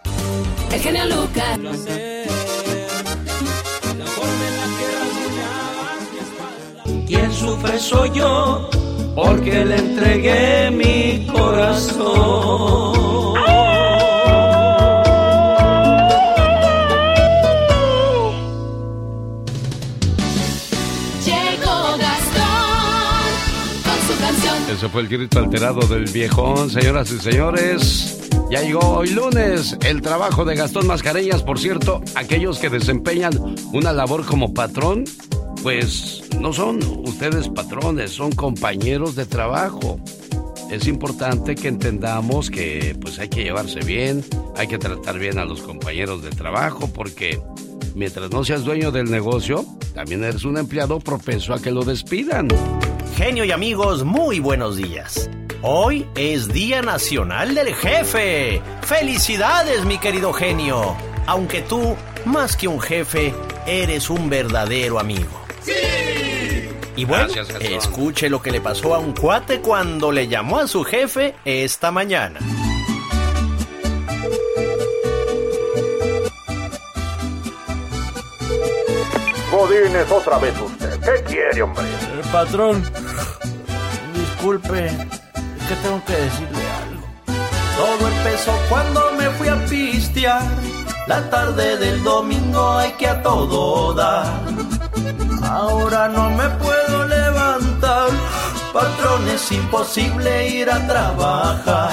El 0.71 0.79
genio 0.79 1.05
Lucas. 1.07 1.59
Quien 7.09 7.33
sufre 7.33 7.77
soy 7.79 8.11
yo, 8.11 8.69
porque 9.15 9.65
le 9.65 9.77
entregué 9.77 10.69
mi 10.69 11.25
corazón. 11.25 12.05
Llegó 21.25 21.97
Gastón 21.97 23.25
con 23.83 23.97
su 24.07 24.13
canción. 24.21 24.55
Ese 24.71 24.87
fue 24.89 25.01
el 25.01 25.07
grito 25.07 25.39
alterado 25.39 25.79
del 25.87 26.05
viejón, 26.05 26.69
señoras 26.69 27.11
y 27.11 27.17
señores. 27.17 28.19
Ya 28.51 28.61
llegó 28.61 28.81
hoy 28.81 29.09
lunes 29.09 29.75
el 29.83 30.03
trabajo 30.03 30.45
de 30.45 30.55
Gastón 30.55 30.85
Mascareñas. 30.85 31.41
Por 31.41 31.57
cierto, 31.57 32.03
aquellos 32.13 32.59
que 32.59 32.69
desempeñan 32.69 33.33
una 33.73 33.93
labor 33.93 34.27
como 34.27 34.53
patrón, 34.53 35.05
pues 35.61 36.23
no 36.39 36.53
son 36.53 36.79
ustedes 37.05 37.49
patrones, 37.49 38.11
son 38.11 38.31
compañeros 38.31 39.15
de 39.15 39.25
trabajo. 39.25 39.99
Es 40.71 40.87
importante 40.87 41.55
que 41.55 41.67
entendamos 41.67 42.49
que 42.49 42.95
pues 43.01 43.19
hay 43.19 43.29
que 43.29 43.43
llevarse 43.43 43.79
bien, 43.79 44.23
hay 44.55 44.67
que 44.67 44.77
tratar 44.77 45.17
bien 45.17 45.39
a 45.39 45.45
los 45.45 45.61
compañeros 45.61 46.21
de 46.21 46.29
trabajo 46.29 46.89
porque 46.93 47.41
mientras 47.95 48.31
no 48.31 48.43
seas 48.43 48.63
dueño 48.63 48.91
del 48.91 49.09
negocio, 49.09 49.65
también 49.93 50.23
eres 50.23 50.45
un 50.45 50.57
empleado 50.57 50.99
propenso 50.99 51.53
a 51.53 51.61
que 51.61 51.71
lo 51.71 51.83
despidan. 51.83 52.47
Genio 53.15 53.43
y 53.43 53.51
amigos, 53.51 54.05
muy 54.05 54.39
buenos 54.39 54.77
días. 54.77 55.29
Hoy 55.61 56.05
es 56.15 56.47
Día 56.47 56.81
Nacional 56.81 57.53
del 57.53 57.73
Jefe. 57.73 58.61
Felicidades, 58.81 59.83
mi 59.83 59.97
querido 59.97 60.31
genio. 60.31 60.95
Aunque 61.25 61.61
tú, 61.61 61.95
más 62.25 62.55
que 62.55 62.69
un 62.69 62.79
jefe, 62.79 63.33
eres 63.67 64.09
un 64.09 64.29
verdadero 64.29 64.99
amigo. 64.99 65.38
¡Sí! 65.69 66.69
Y 66.95 67.05
bueno, 67.05 67.27
Gracias, 67.33 67.49
escuche 67.61 68.29
lo 68.29 68.41
que 68.41 68.51
le 68.51 68.59
pasó 68.59 68.93
a 68.93 68.99
un 68.99 69.13
cuate 69.13 69.61
cuando 69.61 70.11
le 70.11 70.27
llamó 70.27 70.59
a 70.59 70.67
su 70.67 70.83
jefe 70.83 71.35
esta 71.45 71.91
mañana. 71.91 72.39
Godines, 79.51 80.11
otra 80.11 80.37
vez 80.39 80.53
usted. 80.59 80.99
¿Qué 80.99 81.23
quiere, 81.23 81.61
hombre? 81.61 81.83
Eh, 81.83 82.21
patrón, 82.31 82.83
disculpe, 84.13 84.87
es 84.87 85.67
que 85.67 85.75
tengo 85.81 86.03
que 86.05 86.13
decirle 86.13 86.63
algo. 86.81 87.07
Todo 87.77 88.07
empezó 88.09 88.53
cuando 88.69 89.11
me 89.17 89.29
fui 89.31 89.47
a 89.47 89.65
pistear. 89.65 90.41
La 91.07 91.29
tarde 91.29 91.77
del 91.77 92.03
domingo 92.03 92.73
hay 92.73 92.91
que 92.91 93.07
a 93.07 93.21
todo 93.23 93.93
dar. 93.93 94.41
Ahora 95.49 96.07
no 96.07 96.29
me 96.29 96.47
puedo 96.61 97.07
levantar. 97.07 98.09
Patrón, 98.71 99.27
es 99.29 99.51
imposible 99.51 100.47
ir 100.47 100.69
a 100.69 100.85
trabajar. 100.85 101.89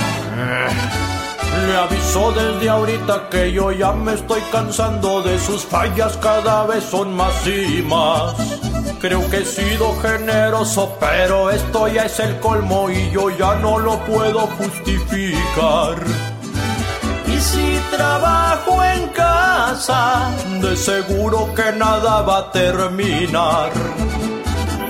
Le 1.66 1.74
aviso 1.74 2.32
desde 2.32 2.68
ahorita 2.68 3.30
que 3.30 3.50
yo 3.52 3.72
ya 3.72 3.92
me 3.92 4.12
estoy 4.12 4.42
cansando 4.52 5.22
de 5.22 5.38
sus 5.38 5.64
fallas, 5.64 6.18
cada 6.18 6.66
vez 6.66 6.84
son 6.84 7.16
más 7.16 7.46
y 7.46 7.80
más. 7.82 8.34
Creo 9.00 9.28
que 9.30 9.38
he 9.38 9.44
sido 9.46 9.98
generoso, 10.02 10.94
pero 11.00 11.50
esto 11.50 11.88
ya 11.88 12.04
es 12.04 12.20
el 12.20 12.38
colmo 12.40 12.90
y 12.90 13.10
yo 13.10 13.30
ya 13.30 13.54
no 13.54 13.78
lo 13.78 13.98
puedo 14.04 14.40
justificar. 14.58 16.35
Si 17.50 17.80
trabajo 17.96 18.82
en 18.82 19.08
casa, 19.08 20.30
de 20.60 20.76
seguro 20.76 21.54
que 21.54 21.70
nada 21.72 22.22
va 22.22 22.38
a 22.38 22.50
terminar. 22.50 23.70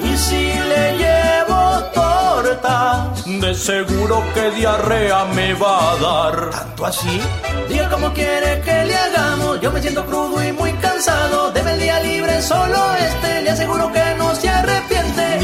Y 0.03 0.17
si 0.17 0.43
le 0.71 0.85
llevo 1.03 1.61
tortas, 1.93 3.25
de 3.27 3.55
seguro 3.55 4.23
que 4.33 4.51
diarrea 4.53 5.27
me 5.37 5.53
va 5.53 5.93
a 5.93 5.97
dar. 5.97 6.51
¿Tanto 6.51 6.87
así? 6.87 7.21
Diga 7.69 7.91
como 7.91 8.13
quiere 8.15 8.61
que 8.63 8.85
le 8.85 8.97
hagamos. 8.97 9.61
Yo 9.61 9.71
me 9.71 9.83
siento 9.83 10.07
crudo 10.07 10.43
y 10.43 10.51
muy 10.53 10.73
cansado. 10.75 11.53
Debe 11.53 11.73
el 11.75 11.81
día 11.81 12.01
libre 12.01 12.41
solo 12.41 12.79
este. 12.95 13.43
Le 13.43 13.51
aseguro 13.51 13.93
que 13.93 14.15
no. 14.17 14.26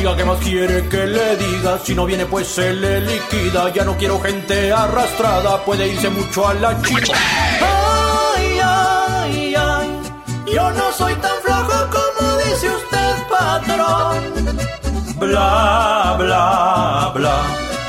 Diga 0.03 0.17
que 0.17 0.25
más 0.25 0.41
quiere 0.41 0.89
que 0.89 1.07
le 1.07 1.37
diga. 1.37 1.79
Si 1.79 1.95
no 1.95 2.05
viene, 2.05 2.27
pues 2.27 2.49
se 2.49 2.75
le 2.75 3.03
liquida. 3.03 3.73
Ya 3.73 3.85
no 3.85 3.97
quiero 3.97 4.21
gente 4.21 4.73
arrastrada. 4.73 5.65
Puede 5.65 5.87
irse 5.87 6.11
mucho 6.11 6.49
a 6.49 6.55
la 6.55 6.83
chica. 6.83 7.13
Ay, 8.35 8.59
ay, 8.61 9.55
ay. 9.55 10.01
Yo 10.53 10.73
no 10.73 10.91
soy 10.91 11.15
tan 11.15 11.31
flojo 11.45 11.89
como 11.93 12.37
dice 12.39 12.69
usted, 12.69 13.15
patrón. 13.31 14.25
Bla, 15.21 16.17
bla, 16.19 17.13
bla. 17.15 17.43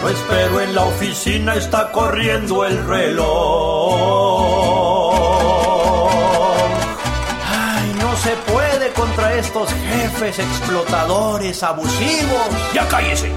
Lo 0.03 0.09
espero 0.09 0.61
en 0.61 0.75
la 0.75 0.83
oficina, 0.83 1.55
está 1.55 1.91
corriendo 1.91 2.63
el 2.63 2.85
reloj. 2.85 4.92
Estos 9.37 9.69
jefes 9.73 10.39
explotadores 10.39 11.63
abusivos. 11.63 12.47
Ya 12.73 12.87
cállese. 12.87 13.31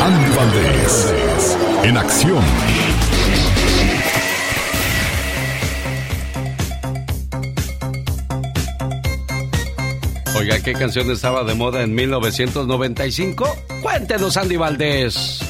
Andy 0.00 0.36
Valdés, 0.36 1.56
en 1.82 1.96
acción. 1.96 2.44
Oiga, 10.38 10.60
¿qué 10.60 10.72
canción 10.74 11.10
estaba 11.10 11.42
de 11.42 11.54
moda 11.54 11.82
en 11.82 11.94
1995? 11.94 13.56
Cuéntenos, 13.82 14.36
Andy 14.36 14.56
Valdés. 14.56 15.40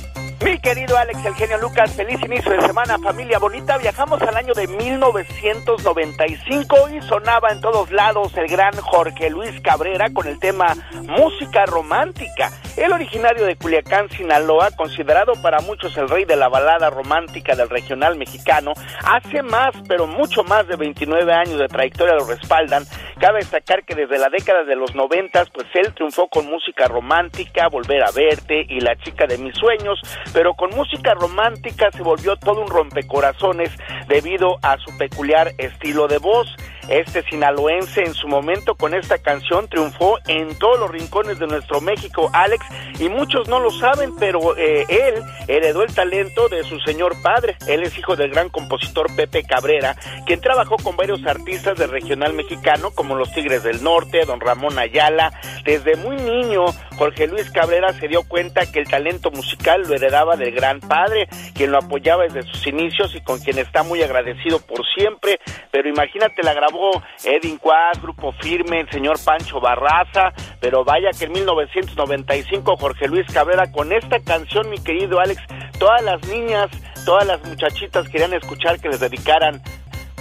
Mi 0.44 0.58
querido 0.60 0.96
Alex, 0.96 1.24
el 1.24 1.34
genio 1.34 1.58
Lucas, 1.58 1.92
feliz 1.94 2.22
inicio 2.22 2.52
de 2.52 2.60
semana, 2.60 2.96
familia 2.98 3.40
bonita. 3.40 3.76
Viajamos 3.76 4.22
al 4.22 4.36
año 4.36 4.54
de 4.54 4.68
1995 4.68 6.76
y 6.90 7.02
sonaba 7.02 7.48
en 7.50 7.60
todos 7.60 7.90
lados 7.90 8.36
el 8.36 8.46
gran 8.46 8.72
Jorge 8.76 9.30
Luis 9.30 9.60
Cabrera 9.62 10.10
con 10.10 10.28
el 10.28 10.38
tema 10.38 10.76
Música 11.02 11.66
Romántica. 11.66 12.52
El 12.76 12.92
originario 12.92 13.46
de 13.46 13.56
Culiacán, 13.56 14.08
Sinaloa, 14.10 14.70
considerado 14.76 15.32
para 15.42 15.58
muchos 15.58 15.96
el 15.96 16.08
rey 16.08 16.24
de 16.24 16.36
la 16.36 16.48
balada 16.48 16.88
romántica 16.90 17.56
del 17.56 17.68
regional 17.68 18.16
mexicano, 18.16 18.74
hace 19.04 19.42
más, 19.42 19.74
pero 19.88 20.06
mucho 20.06 20.44
más 20.44 20.68
de 20.68 20.76
29 20.76 21.32
años 21.32 21.58
de 21.58 21.66
trayectoria 21.66 22.14
lo 22.14 22.24
respaldan. 22.24 22.84
Cabe 23.20 23.40
destacar 23.40 23.84
que 23.84 23.96
desde 23.96 24.16
la 24.16 24.28
década 24.28 24.62
de 24.62 24.76
los 24.76 24.94
90, 24.94 25.46
pues 25.52 25.66
él 25.74 25.92
triunfó 25.94 26.28
con 26.28 26.46
música 26.46 26.86
romántica, 26.86 27.66
Volver 27.68 28.04
a 28.04 28.12
verte 28.12 28.64
y 28.68 28.80
La 28.80 28.94
chica 28.96 29.26
de 29.26 29.38
mis 29.38 29.56
sueños, 29.56 30.00
pero 30.32 30.54
con 30.54 30.70
música 30.70 31.14
romántica 31.14 31.90
se 31.92 32.02
volvió 32.02 32.36
todo 32.36 32.60
un 32.60 32.68
rompecorazones 32.68 33.70
debido 34.08 34.58
a 34.62 34.76
su 34.78 34.96
peculiar 34.98 35.52
estilo 35.58 36.08
de 36.08 36.18
voz. 36.18 36.54
Este 36.88 37.22
sinaloense 37.22 38.02
en 38.02 38.14
su 38.14 38.28
momento 38.28 38.74
con 38.74 38.94
esta 38.94 39.18
canción 39.18 39.68
triunfó 39.68 40.18
en 40.26 40.58
todos 40.58 40.80
los 40.80 40.90
rincones 40.90 41.38
de 41.38 41.46
nuestro 41.46 41.82
México, 41.82 42.30
Alex, 42.32 42.64
y 42.98 43.10
muchos 43.10 43.46
no 43.46 43.60
lo 43.60 43.70
saben, 43.70 44.16
pero 44.16 44.56
eh, 44.56 44.86
él 44.88 45.22
heredó 45.48 45.82
el 45.82 45.94
talento 45.94 46.48
de 46.48 46.64
su 46.64 46.80
señor 46.80 47.20
padre. 47.22 47.56
Él 47.66 47.82
es 47.82 47.96
hijo 47.98 48.16
del 48.16 48.30
gran 48.30 48.48
compositor 48.48 49.14
Pepe 49.14 49.42
Cabrera, 49.44 49.96
quien 50.26 50.40
trabajó 50.40 50.76
con 50.76 50.96
varios 50.96 51.24
artistas 51.26 51.76
del 51.76 51.90
regional 51.90 52.32
mexicano, 52.32 52.90
como 52.94 53.14
los 53.14 53.32
Tigres 53.32 53.62
del 53.62 53.82
Norte, 53.82 54.24
don 54.24 54.40
Ramón 54.40 54.78
Ayala. 54.78 55.32
Desde 55.64 55.96
muy 55.96 56.16
niño, 56.16 56.64
Jorge 56.96 57.26
Luis 57.26 57.50
Cabrera 57.50 57.92
se 57.92 58.08
dio 58.08 58.22
cuenta 58.26 58.70
que 58.70 58.80
el 58.80 58.88
talento 58.88 59.30
musical 59.30 59.82
lo 59.86 59.94
heredaba 59.94 60.36
del 60.36 60.54
gran 60.54 60.80
padre, 60.80 61.28
quien 61.54 61.70
lo 61.70 61.78
apoyaba 61.78 62.24
desde 62.24 62.42
sus 62.44 62.66
inicios 62.66 63.14
y 63.14 63.20
con 63.20 63.40
quien 63.40 63.58
está 63.58 63.82
muy 63.82 64.02
agradecido 64.02 64.58
por 64.60 64.86
siempre. 64.96 65.38
Pero 65.70 65.88
imagínate, 65.88 66.42
la 66.42 66.54
grabó 66.54 66.77
Edwin 67.24 67.58
Quad, 67.58 68.00
Grupo 68.02 68.32
Firme, 68.40 68.80
el 68.80 68.90
señor 68.90 69.18
Pancho 69.24 69.60
Barraza, 69.60 70.32
pero 70.60 70.84
vaya 70.84 71.10
que 71.16 71.24
en 71.24 71.32
1995 71.32 72.76
Jorge 72.76 73.08
Luis 73.08 73.26
Cabrera 73.32 73.70
con 73.70 73.92
esta 73.92 74.20
canción, 74.20 74.70
mi 74.70 74.78
querido 74.78 75.20
Alex, 75.20 75.42
todas 75.78 76.02
las 76.02 76.24
niñas, 76.26 76.68
todas 77.04 77.26
las 77.26 77.44
muchachitas 77.44 78.08
querían 78.08 78.34
escuchar 78.34 78.80
que 78.80 78.88
les 78.88 79.00
dedicaran 79.00 79.62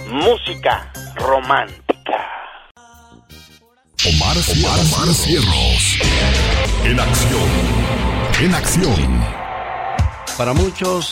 música 0.08 0.90
romántica. 1.16 1.88
Omar, 4.06 4.36
Omar, 4.36 4.78
Omar 4.78 5.14
Cierros. 5.14 5.98
En 6.84 7.00
acción. 7.00 7.50
En 8.40 8.54
acción. 8.54 9.24
Para 10.38 10.52
muchos, 10.52 11.10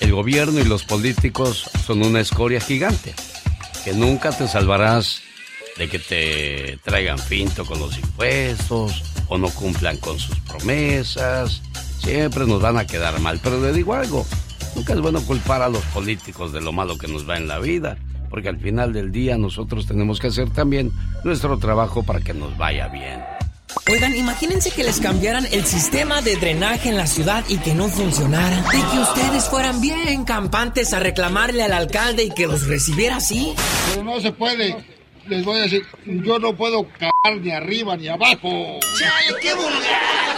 el 0.00 0.12
gobierno 0.12 0.60
y 0.60 0.64
los 0.64 0.84
políticos 0.84 1.68
son 1.84 2.04
una 2.04 2.20
escoria 2.20 2.60
gigante, 2.60 3.14
que 3.84 3.92
nunca 3.92 4.30
te 4.30 4.48
salvarás 4.48 5.22
de 5.76 5.88
que 5.88 5.98
te 5.98 6.78
traigan 6.82 7.18
pinto 7.28 7.64
con 7.66 7.78
los 7.78 7.98
impuestos 7.98 9.02
o 9.28 9.36
no 9.36 9.50
cumplan 9.50 9.96
con 9.98 10.18
sus 10.18 10.38
promesas. 10.40 11.62
Siempre 11.98 12.46
nos 12.46 12.62
van 12.62 12.78
a 12.78 12.86
quedar 12.86 13.18
mal, 13.20 13.40
pero 13.42 13.60
le 13.60 13.72
digo 13.72 13.94
algo, 13.94 14.26
nunca 14.74 14.94
es 14.94 15.00
bueno 15.00 15.22
culpar 15.22 15.62
a 15.62 15.68
los 15.68 15.82
políticos 15.86 16.52
de 16.52 16.60
lo 16.60 16.72
malo 16.72 16.98
que 16.98 17.08
nos 17.08 17.28
va 17.28 17.36
en 17.36 17.48
la 17.48 17.58
vida, 17.58 17.98
porque 18.30 18.48
al 18.48 18.58
final 18.58 18.92
del 18.92 19.12
día 19.12 19.36
nosotros 19.36 19.86
tenemos 19.86 20.18
que 20.18 20.28
hacer 20.28 20.50
también 20.50 20.92
nuestro 21.24 21.58
trabajo 21.58 22.02
para 22.02 22.20
que 22.20 22.34
nos 22.34 22.56
vaya 22.56 22.88
bien. 22.88 23.33
Oigan, 23.90 24.14
imagínense 24.16 24.70
que 24.70 24.82
les 24.82 24.98
cambiaran 24.98 25.46
el 25.52 25.64
sistema 25.66 26.22
de 26.22 26.36
drenaje 26.36 26.88
en 26.88 26.96
la 26.96 27.06
ciudad 27.06 27.44
y 27.48 27.58
que 27.58 27.74
no 27.74 27.88
funcionara. 27.88 28.56
De 28.56 28.78
que 28.78 28.98
ustedes 28.98 29.44
fueran 29.48 29.80
bien 29.80 30.24
campantes 30.24 30.94
a 30.94 31.00
reclamarle 31.00 31.62
al 31.62 31.72
alcalde 31.72 32.24
y 32.24 32.30
que 32.30 32.46
los 32.46 32.66
recibiera 32.66 33.16
así. 33.16 33.54
Pero 33.90 34.04
no 34.04 34.20
se 34.20 34.32
puede. 34.32 34.76
Les 35.26 35.44
voy 35.44 35.58
a 35.58 35.62
decir, 35.62 35.86
yo 36.04 36.38
no 36.38 36.54
puedo 36.54 36.86
cagar 36.98 37.40
ni 37.40 37.50
arriba 37.50 37.96
ni 37.96 38.08
abajo. 38.08 38.80
Chale, 38.98 39.40
qué 39.40 39.54
vulgar. 39.54 40.34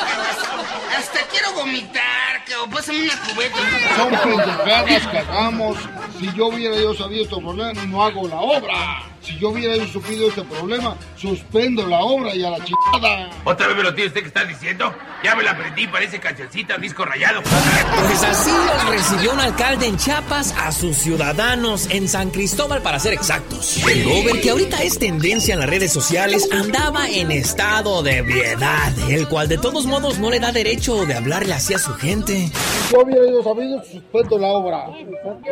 Hasta 0.96 1.20
quiero 1.30 1.52
vomitar, 1.54 2.44
que 2.46 2.54
pásame 2.72 3.02
una 3.02 3.20
cubeta. 3.20 3.56
Son 3.96 4.10
pendejadas 4.10 5.06
que 5.08 5.18
hagamos. 5.18 5.78
Si 6.18 6.32
yo 6.34 6.46
hubiera 6.46 6.76
yo 6.76 6.94
sabido 6.94 7.24
estos 7.24 7.40
problemas, 7.40 7.86
no 7.86 8.02
hago 8.04 8.28
la 8.28 8.40
obra. 8.40 9.15
Si 9.26 9.36
yo 9.40 9.48
hubiera 9.48 9.84
supido 9.88 10.28
este 10.28 10.42
problema, 10.42 10.96
suspendo 11.16 11.84
la 11.84 11.98
obra 11.98 12.32
y 12.32 12.44
a 12.44 12.50
la 12.50 12.58
chingada. 12.64 13.28
¿Otra 13.42 13.66
vez 13.66 13.76
me 13.76 13.82
lo 13.82 13.92
tiene 13.92 14.06
usted 14.06 14.20
que 14.20 14.28
está 14.28 14.44
diciendo? 14.44 14.94
Ya 15.24 15.34
me 15.34 15.42
la 15.42 15.50
aprendí, 15.50 15.88
parece 15.88 16.20
cancioncita, 16.20 16.78
disco 16.78 17.04
rayado. 17.04 17.42
Pues 17.42 18.22
así 18.22 18.52
recibió 18.88 19.32
un 19.32 19.40
alcalde 19.40 19.88
en 19.88 19.96
Chiapas 19.96 20.54
a 20.56 20.70
sus 20.70 20.96
ciudadanos 20.98 21.90
en 21.90 22.06
San 22.06 22.30
Cristóbal, 22.30 22.82
para 22.82 23.00
ser 23.00 23.14
exactos. 23.14 23.84
El 23.84 24.04
gober, 24.04 24.40
que 24.40 24.50
ahorita 24.50 24.84
es 24.84 24.96
tendencia 25.00 25.54
en 25.54 25.60
las 25.60 25.70
redes 25.70 25.92
sociales, 25.92 26.48
andaba 26.52 27.08
en 27.08 27.32
estado 27.32 28.04
de 28.04 28.18
ebriedad, 28.18 28.92
el 29.10 29.26
cual 29.26 29.48
de 29.48 29.58
todos 29.58 29.86
modos 29.86 30.20
no 30.20 30.30
le 30.30 30.38
da 30.38 30.52
derecho 30.52 31.04
de 31.04 31.14
hablarle 31.14 31.52
así 31.52 31.74
a 31.74 31.80
su 31.80 31.92
gente. 31.94 32.48
Si 32.52 32.92
yo 32.92 33.00
hubiera 33.00 33.28
ido 33.28 33.42
sabido, 33.42 33.82
suspendo 33.82 34.38
la 34.38 34.48
obra. 34.48 34.86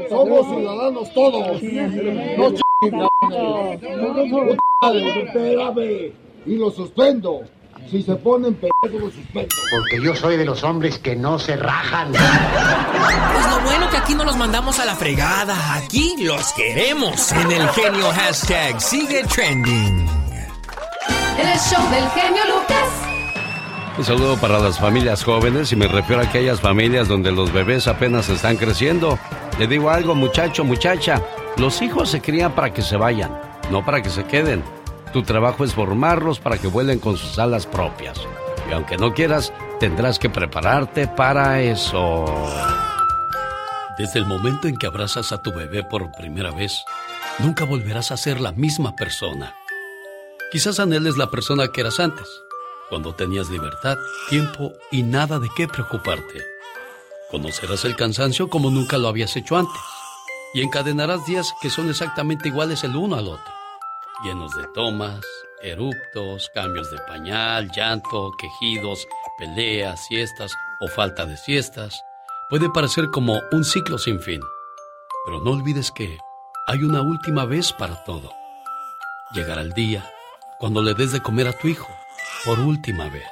Somos 0.08 0.46
ciudadanos 0.46 1.12
todos. 1.12 1.60
No. 1.60 2.63
Y 6.46 6.56
lo 6.56 6.70
suspendo. 6.70 7.40
Si 7.90 8.02
se 8.02 8.14
ponen 8.16 8.54
pendejos, 8.54 9.00
lo 9.00 9.10
suspendo. 9.10 9.48
Porque 9.70 10.04
yo 10.04 10.14
soy 10.14 10.36
de 10.36 10.44
los 10.44 10.62
hombres 10.64 10.98
que 10.98 11.16
no 11.16 11.38
se 11.38 11.56
rajan. 11.56 12.12
Pues 12.12 13.50
lo 13.50 13.60
bueno 13.62 13.90
que 13.90 13.96
aquí 13.96 14.14
no 14.14 14.24
los 14.24 14.36
mandamos 14.36 14.78
a 14.80 14.84
la 14.84 14.94
fregada, 14.94 15.74
aquí 15.74 16.14
los 16.24 16.52
queremos. 16.52 17.32
En 17.32 17.52
el 17.52 17.68
genio 17.70 18.10
hashtag 18.10 18.80
sigue 18.80 19.24
trending. 19.24 20.08
El 21.38 21.58
show 21.58 21.90
del 21.90 22.08
genio 22.10 22.42
Lucas. 22.46 23.14
Un 23.96 24.04
saludo 24.04 24.36
para 24.38 24.58
las 24.58 24.78
familias 24.78 25.22
jóvenes 25.22 25.70
y 25.72 25.76
me 25.76 25.86
refiero 25.86 26.22
a 26.22 26.24
aquellas 26.24 26.60
familias 26.60 27.06
donde 27.06 27.30
los 27.30 27.52
bebés 27.52 27.86
apenas 27.86 28.28
están 28.28 28.56
creciendo. 28.56 29.18
Le 29.58 29.68
digo 29.68 29.90
algo, 29.90 30.16
muchacho, 30.16 30.64
muchacha, 30.64 31.22
los 31.56 31.82
hijos 31.82 32.10
se 32.10 32.20
crían 32.20 32.52
para 32.52 32.72
que 32.72 32.82
se 32.82 32.96
vayan, 32.96 33.38
no 33.70 33.84
para 33.84 34.02
que 34.02 34.10
se 34.10 34.24
queden. 34.24 34.64
Tu 35.12 35.22
trabajo 35.22 35.64
es 35.64 35.72
formarlos 35.72 36.40
para 36.40 36.58
que 36.58 36.66
vuelen 36.66 36.98
con 36.98 37.16
sus 37.16 37.38
alas 37.38 37.66
propias. 37.66 38.20
Y 38.68 38.72
aunque 38.72 38.96
no 38.96 39.14
quieras, 39.14 39.52
tendrás 39.78 40.18
que 40.18 40.28
prepararte 40.28 41.06
para 41.06 41.60
eso. 41.62 42.24
Desde 43.96 44.18
el 44.18 44.26
momento 44.26 44.66
en 44.66 44.76
que 44.76 44.88
abrazas 44.88 45.30
a 45.30 45.40
tu 45.42 45.52
bebé 45.52 45.84
por 45.84 46.10
primera 46.12 46.50
vez, 46.50 46.82
nunca 47.38 47.64
volverás 47.64 48.10
a 48.10 48.16
ser 48.16 48.40
la 48.40 48.50
misma 48.50 48.96
persona. 48.96 49.54
Quizás 50.50 50.80
anheles 50.80 51.16
la 51.16 51.30
persona 51.30 51.68
que 51.68 51.82
eras 51.82 52.00
antes, 52.00 52.26
cuando 52.88 53.14
tenías 53.14 53.50
libertad, 53.50 53.96
tiempo 54.28 54.72
y 54.90 55.04
nada 55.04 55.38
de 55.38 55.48
qué 55.56 55.68
preocuparte. 55.68 56.42
Conocerás 57.30 57.84
el 57.84 57.94
cansancio 57.94 58.50
como 58.50 58.70
nunca 58.70 58.98
lo 58.98 59.06
habías 59.06 59.36
hecho 59.36 59.56
antes 59.56 59.93
y 60.54 60.62
encadenarás 60.62 61.26
días 61.26 61.52
que 61.60 61.68
son 61.68 61.90
exactamente 61.90 62.48
iguales 62.48 62.84
el 62.84 62.96
uno 62.96 63.16
al 63.16 63.26
otro, 63.26 63.52
llenos 64.22 64.54
de 64.56 64.66
tomas, 64.72 65.20
eruptos, 65.60 66.48
cambios 66.54 66.90
de 66.92 66.98
pañal, 67.08 67.70
llanto, 67.72 68.30
quejidos, 68.38 69.06
peleas, 69.36 70.06
siestas 70.06 70.54
o 70.80 70.88
falta 70.88 71.26
de 71.26 71.36
siestas. 71.36 72.02
Puede 72.48 72.70
parecer 72.70 73.10
como 73.10 73.40
un 73.50 73.64
ciclo 73.64 73.98
sin 73.98 74.20
fin, 74.20 74.40
pero 75.26 75.40
no 75.40 75.50
olvides 75.50 75.90
que 75.90 76.18
hay 76.68 76.84
una 76.84 77.02
última 77.02 77.44
vez 77.44 77.72
para 77.72 78.04
todo. 78.04 78.30
Llegará 79.32 79.62
el 79.62 79.72
día 79.72 80.08
cuando 80.60 80.82
le 80.82 80.94
des 80.94 81.10
de 81.10 81.20
comer 81.20 81.48
a 81.48 81.58
tu 81.58 81.66
hijo 81.66 81.88
por 82.44 82.60
última 82.60 83.08
vez. 83.08 83.26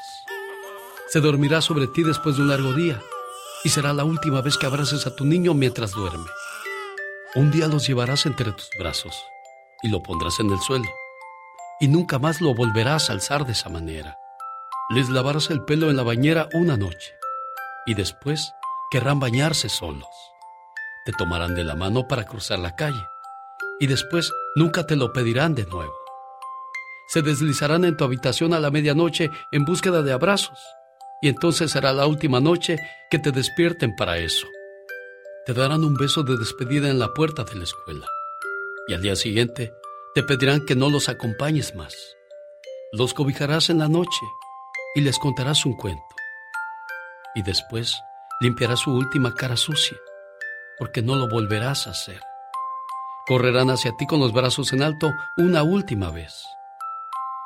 Se 1.08 1.20
dormirá 1.20 1.60
sobre 1.60 1.86
ti 1.86 2.02
después 2.02 2.36
de 2.36 2.42
un 2.42 2.48
largo 2.48 2.72
día 2.72 3.00
y 3.62 3.68
será 3.68 3.92
la 3.92 4.02
última 4.02 4.40
vez 4.40 4.58
que 4.58 4.66
abraces 4.66 5.06
a 5.06 5.14
tu 5.14 5.24
niño 5.24 5.54
mientras 5.54 5.92
duerme. 5.92 6.26
Un 7.34 7.50
día 7.50 7.66
los 7.66 7.86
llevarás 7.86 8.26
entre 8.26 8.52
tus 8.52 8.68
brazos 8.78 9.24
y 9.82 9.88
lo 9.88 10.02
pondrás 10.02 10.38
en 10.38 10.50
el 10.50 10.58
suelo 10.58 10.84
y 11.80 11.88
nunca 11.88 12.18
más 12.18 12.42
lo 12.42 12.54
volverás 12.54 13.08
a 13.08 13.14
alzar 13.14 13.46
de 13.46 13.52
esa 13.52 13.70
manera. 13.70 14.18
Les 14.90 15.08
lavarás 15.08 15.48
el 15.48 15.64
pelo 15.64 15.88
en 15.88 15.96
la 15.96 16.02
bañera 16.02 16.50
una 16.52 16.76
noche 16.76 17.14
y 17.86 17.94
después 17.94 18.52
querrán 18.90 19.18
bañarse 19.18 19.70
solos. 19.70 20.10
Te 21.06 21.12
tomarán 21.12 21.54
de 21.54 21.64
la 21.64 21.74
mano 21.74 22.06
para 22.06 22.26
cruzar 22.26 22.58
la 22.58 22.76
calle 22.76 23.02
y 23.80 23.86
después 23.86 24.30
nunca 24.54 24.86
te 24.86 24.96
lo 24.96 25.14
pedirán 25.14 25.54
de 25.54 25.64
nuevo. 25.64 25.94
Se 27.08 27.22
deslizarán 27.22 27.86
en 27.86 27.96
tu 27.96 28.04
habitación 28.04 28.52
a 28.52 28.60
la 28.60 28.70
medianoche 28.70 29.30
en 29.52 29.64
búsqueda 29.64 30.02
de 30.02 30.12
abrazos 30.12 30.58
y 31.22 31.28
entonces 31.28 31.70
será 31.70 31.94
la 31.94 32.06
última 32.06 32.40
noche 32.40 32.76
que 33.10 33.18
te 33.18 33.32
despierten 33.32 33.96
para 33.96 34.18
eso. 34.18 34.46
Te 35.44 35.54
darán 35.54 35.82
un 35.82 35.94
beso 35.94 36.22
de 36.22 36.36
despedida 36.36 36.88
en 36.88 37.00
la 37.00 37.12
puerta 37.14 37.42
de 37.42 37.56
la 37.56 37.64
escuela 37.64 38.06
y 38.86 38.94
al 38.94 39.02
día 39.02 39.16
siguiente 39.16 39.74
te 40.14 40.22
pedirán 40.22 40.64
que 40.64 40.76
no 40.76 40.88
los 40.88 41.08
acompañes 41.08 41.74
más. 41.74 41.96
Los 42.92 43.12
cobijarás 43.12 43.68
en 43.68 43.78
la 43.78 43.88
noche 43.88 44.24
y 44.94 45.00
les 45.00 45.18
contarás 45.18 45.66
un 45.66 45.76
cuento. 45.76 46.04
Y 47.34 47.42
después 47.42 48.00
limpiarás 48.40 48.80
su 48.80 48.92
última 48.92 49.34
cara 49.34 49.56
sucia, 49.56 49.96
porque 50.78 51.02
no 51.02 51.16
lo 51.16 51.28
volverás 51.28 51.88
a 51.88 51.90
hacer. 51.90 52.20
Correrán 53.26 53.70
hacia 53.70 53.96
ti 53.96 54.06
con 54.06 54.20
los 54.20 54.32
brazos 54.32 54.72
en 54.72 54.82
alto 54.82 55.12
una 55.36 55.64
última 55.64 56.10
vez. 56.10 56.44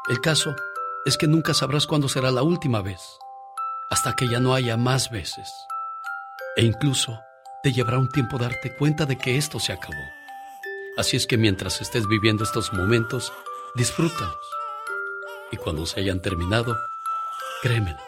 El 0.09 0.21
caso 0.21 0.55
es 1.07 1.17
que 1.17 1.29
nunca 1.29 1.55
sabrás 1.55 1.87
cuándo 1.87 2.11
será 2.11 2.31
la 2.31 2.43
última 2.43 2.83
vez, 2.83 3.01
hasta 3.89 4.15
que 4.15 4.29
ya 4.29 4.39
no 4.39 4.53
haya 4.53 4.77
más 4.77 5.11
veces. 5.11 5.51
E 6.57 6.65
incluso 6.65 7.21
te 7.67 7.73
llevará 7.73 7.99
un 7.99 8.09
tiempo 8.09 8.39
darte 8.39 8.71
cuenta 8.77 9.07
de 9.07 9.19
que 9.19 9.37
esto 9.37 9.59
se 9.59 9.73
acabó. 9.73 10.05
Así 10.97 11.17
es 11.17 11.27
que 11.27 11.37
mientras 11.37 11.81
estés 11.81 12.07
viviendo 12.07 12.45
estos 12.45 12.73
momentos, 12.73 13.33
disfrútalos. 13.75 14.39
Y 15.51 15.57
cuando 15.57 15.85
se 15.85 15.99
hayan 15.99 16.21
terminado, 16.21 16.79
créemelo, 17.63 17.99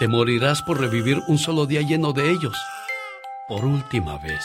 te 0.00 0.08
morirás 0.08 0.62
por 0.62 0.80
revivir 0.80 1.22
un 1.28 1.38
solo 1.38 1.66
día 1.66 1.82
lleno 1.82 2.12
de 2.12 2.32
ellos, 2.32 2.56
por 3.46 3.64
última 3.64 4.18
vez. 4.18 4.44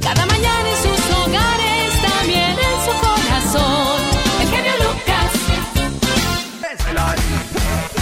Cada 0.00 0.24
mañana 0.24 0.70
en 0.70 0.76
sus 0.76 1.16
hogares, 1.18 2.00
también 2.00 2.56
en 2.58 2.80
su 2.80 2.92
corazón. 3.06 4.00
El 4.40 4.48
genio 4.48 4.72
Lucas. 4.78 5.32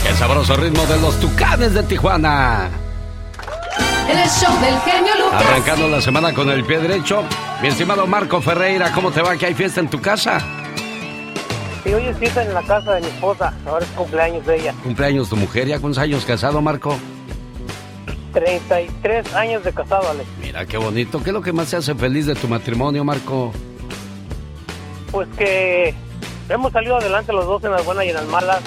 El 0.09 0.15
sabroso 0.15 0.57
ritmo 0.57 0.87
de 0.87 1.01
los 1.01 1.19
tucanes 1.19 1.75
de 1.75 1.83
Tijuana. 1.83 2.84
El 4.15 4.31
show 4.31 4.61
del 4.61 4.79
genio 4.81 5.13
Lucas. 5.17 5.45
Arrancando 5.45 5.89
la 5.89 6.01
semana 6.01 6.33
con 6.33 6.49
el 6.49 6.65
pie 6.65 6.79
derecho. 6.79 7.25
Mi 7.61 7.69
estimado 7.69 8.07
Marco 8.07 8.41
Ferreira, 8.41 8.93
¿cómo 8.93 9.11
te 9.11 9.21
va? 9.21 9.37
¿Que 9.37 9.47
hay 9.47 9.55
fiesta 9.55 9.81
en 9.81 9.91
tu 9.91 10.01
casa? 10.01 10.39
Sí, 11.83 11.93
hoy 11.93 12.07
es 12.07 12.17
fiesta 12.19 12.45
en 12.45 12.55
la 12.55 12.63
casa 12.63 12.95
de 12.95 13.01
mi 13.01 13.09
esposa. 13.09 13.53
Ahora 13.67 13.85
es 13.85 13.91
cumpleaños 13.91 14.47
de 14.47 14.57
ella. 14.57 14.75
¿Cumpleaños 14.85 15.29
tu 15.29 15.37
mujer? 15.37 15.67
¿Ya 15.67 15.81
cuántos 15.81 16.01
años 16.01 16.25
casado, 16.25 16.63
Marco? 16.63 16.97
33 18.33 19.35
años 19.35 19.65
de 19.65 19.73
casado, 19.73 20.09
Alex. 20.09 20.29
Mira, 20.41 20.65
qué 20.65 20.77
bonito. 20.77 21.21
¿Qué 21.21 21.31
es 21.31 21.35
lo 21.35 21.43
que 21.43 21.53
más 21.53 21.71
te 21.71 21.77
hace 21.77 21.95
feliz 21.95 22.27
de 22.27 22.37
tu 22.37 22.47
matrimonio, 22.47 23.03
Marco? 23.05 23.53
Pues 25.11 25.29
que 25.37 25.93
hemos 26.49 26.73
salido 26.73 26.97
adelante 26.99 27.33
los 27.33 27.47
dos 27.47 27.65
en 27.65 27.73
las 27.73 27.85
buenas 27.85 28.05
y 28.05 28.11
en 28.11 28.15
las 28.15 28.27
malas. 28.27 28.61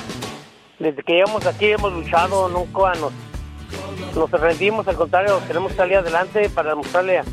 Desde 0.79 1.01
que 1.03 1.13
llegamos 1.13 1.45
aquí 1.45 1.67
hemos 1.67 1.91
luchado, 1.93 2.49
nunca 2.49 2.93
nos, 2.99 3.11
nos 4.15 4.31
rendimos, 4.31 4.87
al 4.87 4.95
contrario, 4.95 5.39
queremos 5.47 5.73
salir 5.73 5.97
adelante 5.97 6.49
para 6.49 6.69
demostrarle 6.69 7.19
a, 7.19 7.23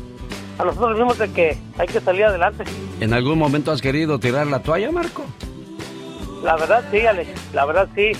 a 0.57 0.65
nosotros 0.65 0.97
mismos 0.97 1.17
de 1.17 1.31
que 1.31 1.57
hay 1.77 1.87
que 1.87 1.99
salir 1.99 2.25
adelante. 2.25 2.63
¿En 2.99 3.13
algún 3.13 3.37
momento 3.37 3.71
has 3.71 3.81
querido 3.81 4.19
tirar 4.19 4.47
la 4.47 4.61
toalla, 4.61 4.91
Marco? 4.91 5.23
La 6.43 6.55
verdad 6.55 6.83
sí, 6.91 7.05
Alex, 7.05 7.29
la 7.53 7.65
verdad 7.65 7.87
sí. 7.95 8.11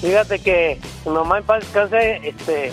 Fíjate 0.00 0.38
que 0.38 0.78
mi 1.04 1.12
mamá 1.12 1.38
en 1.38 1.44
paz 1.44 1.60
descanse, 1.60 2.20
este, 2.22 2.72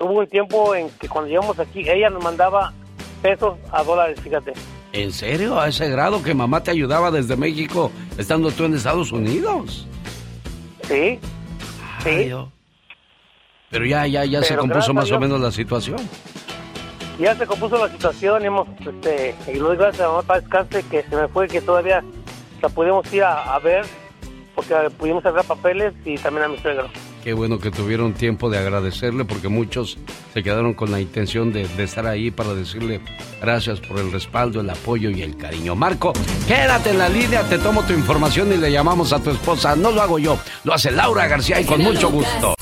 hubo 0.00 0.18
un 0.18 0.26
tiempo 0.26 0.74
en 0.74 0.90
que 0.90 1.08
cuando 1.08 1.28
llegamos 1.28 1.58
aquí, 1.58 1.88
ella 1.88 2.10
nos 2.10 2.22
mandaba 2.22 2.72
pesos 3.22 3.56
a 3.70 3.84
dólares, 3.84 4.20
fíjate. 4.20 4.52
¿En 4.92 5.12
serio? 5.12 5.60
¿A 5.60 5.68
ese 5.68 5.88
grado 5.88 6.22
que 6.22 6.34
mamá 6.34 6.62
te 6.62 6.70
ayudaba 6.70 7.10
desde 7.10 7.36
México 7.36 7.92
estando 8.18 8.50
tú 8.50 8.64
en 8.64 8.74
Estados 8.74 9.12
Unidos? 9.12 9.86
Sí, 10.88 11.18
sí. 12.02 12.32
Pero 13.70 13.84
ya, 13.84 14.06
ya, 14.06 14.24
ya 14.24 14.42
se 14.42 14.56
compuso 14.56 14.94
más 14.94 15.10
o 15.10 15.18
menos 15.18 15.40
la 15.40 15.50
situación. 15.50 15.98
Ya 17.18 17.34
se 17.34 17.46
compuso 17.46 17.78
la 17.78 17.90
situación 17.90 18.44
hemos, 18.44 18.68
este, 18.78 19.34
y 19.48 19.54
le 19.54 19.60
doy 19.60 19.76
gracias 19.76 20.04
a 20.04 20.08
mamá 20.08 20.22
para 20.22 20.40
descanse 20.40 20.82
que 20.82 21.02
se 21.02 21.16
me 21.16 21.28
fue, 21.28 21.48
que 21.48 21.62
todavía 21.62 22.04
la 22.60 22.68
pudimos 22.68 23.10
ir 23.12 23.24
a, 23.24 23.54
a 23.54 23.58
ver, 23.58 23.86
porque 24.54 24.74
pudimos 24.98 25.22
sacar 25.22 25.44
papeles 25.44 25.94
y 26.04 26.16
también 26.16 26.44
a 26.44 26.48
mi 26.48 26.58
suegro. 26.58 26.88
Qué 27.24 27.32
bueno 27.32 27.58
que 27.58 27.70
tuvieron 27.70 28.12
tiempo 28.12 28.50
de 28.50 28.58
agradecerle 28.58 29.24
porque 29.24 29.48
muchos 29.48 29.98
se 30.32 30.42
quedaron 30.42 30.74
con 30.74 30.92
la 30.92 31.00
intención 31.00 31.52
de, 31.52 31.66
de 31.66 31.84
estar 31.84 32.06
ahí 32.06 32.30
para 32.30 32.54
decirle 32.54 33.00
gracias 33.40 33.80
por 33.80 33.98
el 33.98 34.12
respaldo, 34.12 34.60
el 34.60 34.70
apoyo 34.70 35.10
y 35.10 35.22
el 35.22 35.36
cariño. 35.36 35.74
Marco, 35.74 36.12
quédate 36.46 36.90
en 36.90 36.98
la 36.98 37.08
línea, 37.08 37.42
te 37.42 37.58
tomo 37.58 37.82
tu 37.82 37.94
información 37.94 38.52
y 38.52 38.58
le 38.58 38.70
llamamos 38.70 39.12
a 39.12 39.20
tu 39.20 39.30
esposa. 39.30 39.74
No 39.74 39.90
lo 39.90 40.02
hago 40.02 40.18
yo, 40.18 40.38
lo 40.64 40.74
hace 40.74 40.92
Laura 40.92 41.26
García 41.26 41.60
y 41.60 41.64
con 41.64 41.82
mucho 41.82 42.10
gusto. 42.10 42.54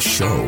Show. 0.00 0.46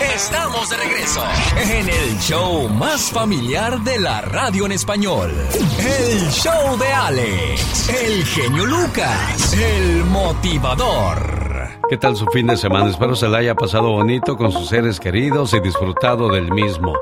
Estamos 0.00 0.70
de 0.70 0.76
regreso 0.78 1.20
en 1.60 1.88
el 1.90 2.18
show 2.20 2.70
más 2.70 3.10
familiar 3.10 3.78
de 3.80 3.98
la 4.00 4.22
radio 4.22 4.64
en 4.64 4.72
español. 4.72 5.30
El 5.78 6.30
show 6.30 6.78
de 6.78 6.86
Alex, 6.90 7.88
el 7.90 8.24
genio 8.24 8.64
Lucas, 8.64 9.52
el 9.52 10.04
motivador. 10.06 11.68
¿Qué 11.90 11.98
tal 11.98 12.16
su 12.16 12.24
fin 12.28 12.46
de 12.46 12.56
semana? 12.56 12.88
Espero 12.88 13.14
se 13.14 13.28
la 13.28 13.38
haya 13.38 13.54
pasado 13.54 13.90
bonito 13.90 14.38
con 14.38 14.52
sus 14.52 14.68
seres 14.68 15.00
queridos 15.00 15.52
y 15.52 15.60
disfrutado 15.60 16.30
del 16.30 16.50
mismo. 16.50 16.94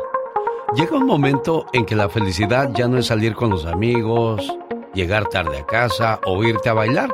Llega 0.74 0.96
un 0.96 1.06
momento 1.06 1.66
en 1.72 1.86
que 1.86 1.94
la 1.94 2.08
felicidad 2.08 2.70
ya 2.74 2.88
no 2.88 2.98
es 2.98 3.06
salir 3.06 3.36
con 3.36 3.50
los 3.50 3.64
amigos, 3.64 4.52
llegar 4.92 5.28
tarde 5.28 5.60
a 5.60 5.66
casa 5.66 6.20
o 6.26 6.42
irte 6.42 6.68
a 6.68 6.74
bailar. 6.74 7.10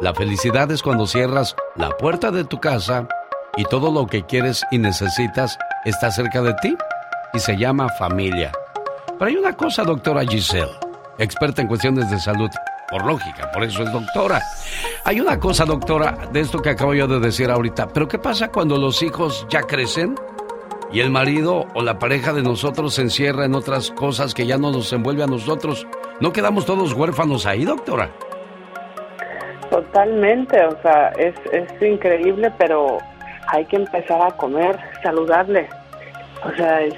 La 0.00 0.14
felicidad 0.14 0.70
es 0.70 0.82
cuando 0.82 1.06
cierras 1.06 1.54
la 1.76 1.90
puerta 1.90 2.30
de 2.30 2.44
tu 2.44 2.58
casa 2.58 3.06
y 3.58 3.64
todo 3.64 3.92
lo 3.92 4.06
que 4.06 4.24
quieres 4.24 4.64
y 4.70 4.78
necesitas 4.78 5.58
está 5.84 6.10
cerca 6.10 6.40
de 6.40 6.54
ti 6.54 6.74
y 7.34 7.38
se 7.38 7.58
llama 7.58 7.90
familia. 7.98 8.50
Pero 9.18 9.26
hay 9.26 9.36
una 9.36 9.54
cosa, 9.54 9.84
doctora 9.84 10.24
Giselle, 10.24 10.72
experta 11.18 11.60
en 11.60 11.68
cuestiones 11.68 12.10
de 12.10 12.18
salud, 12.18 12.48
por 12.88 13.04
lógica, 13.04 13.52
por 13.52 13.62
eso 13.62 13.82
es 13.82 13.92
doctora. 13.92 14.40
Hay 15.04 15.20
una 15.20 15.38
cosa, 15.38 15.66
doctora, 15.66 16.16
de 16.32 16.40
esto 16.40 16.62
que 16.62 16.70
acabo 16.70 16.94
yo 16.94 17.06
de 17.06 17.20
decir 17.20 17.50
ahorita, 17.50 17.88
pero 17.88 18.08
¿qué 18.08 18.18
pasa 18.18 18.48
cuando 18.48 18.78
los 18.78 19.02
hijos 19.02 19.46
ya 19.50 19.64
crecen 19.64 20.14
y 20.90 21.00
el 21.00 21.10
marido 21.10 21.66
o 21.74 21.82
la 21.82 21.98
pareja 21.98 22.32
de 22.32 22.42
nosotros 22.42 22.94
se 22.94 23.02
encierra 23.02 23.44
en 23.44 23.54
otras 23.54 23.90
cosas 23.90 24.32
que 24.32 24.46
ya 24.46 24.56
no 24.56 24.72
nos 24.72 24.90
envuelve 24.94 25.24
a 25.24 25.26
nosotros? 25.26 25.86
¿No 26.20 26.32
quedamos 26.32 26.64
todos 26.64 26.94
huérfanos 26.94 27.44
ahí, 27.44 27.66
doctora? 27.66 28.10
Totalmente, 29.70 30.64
o 30.64 30.82
sea, 30.82 31.10
es, 31.10 31.34
es 31.52 31.82
increíble, 31.82 32.52
pero 32.58 32.98
hay 33.46 33.64
que 33.66 33.76
empezar 33.76 34.20
a 34.20 34.36
comer 34.36 34.78
saludable. 35.02 35.68
O 36.44 36.56
sea, 36.56 36.82
es, 36.82 36.94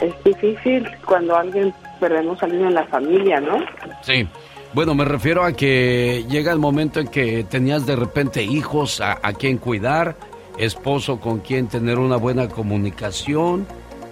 es 0.00 0.24
difícil 0.24 0.88
cuando 1.06 1.36
alguien 1.36 1.72
perdemos 2.00 2.42
a 2.42 2.46
alguien 2.46 2.66
en 2.66 2.74
la 2.74 2.86
familia, 2.86 3.40
¿no? 3.40 3.58
Sí. 4.02 4.26
Bueno, 4.72 4.94
me 4.94 5.04
refiero 5.04 5.44
a 5.44 5.52
que 5.52 6.24
llega 6.28 6.52
el 6.52 6.58
momento 6.58 7.00
en 7.00 7.08
que 7.08 7.44
tenías 7.44 7.86
de 7.86 7.96
repente 7.96 8.42
hijos 8.42 9.00
a, 9.00 9.18
a 9.22 9.32
quien 9.32 9.58
cuidar, 9.58 10.16
esposo 10.58 11.20
con 11.20 11.38
quien 11.38 11.68
tener 11.68 11.98
una 11.98 12.16
buena 12.16 12.48
comunicación, 12.48 13.66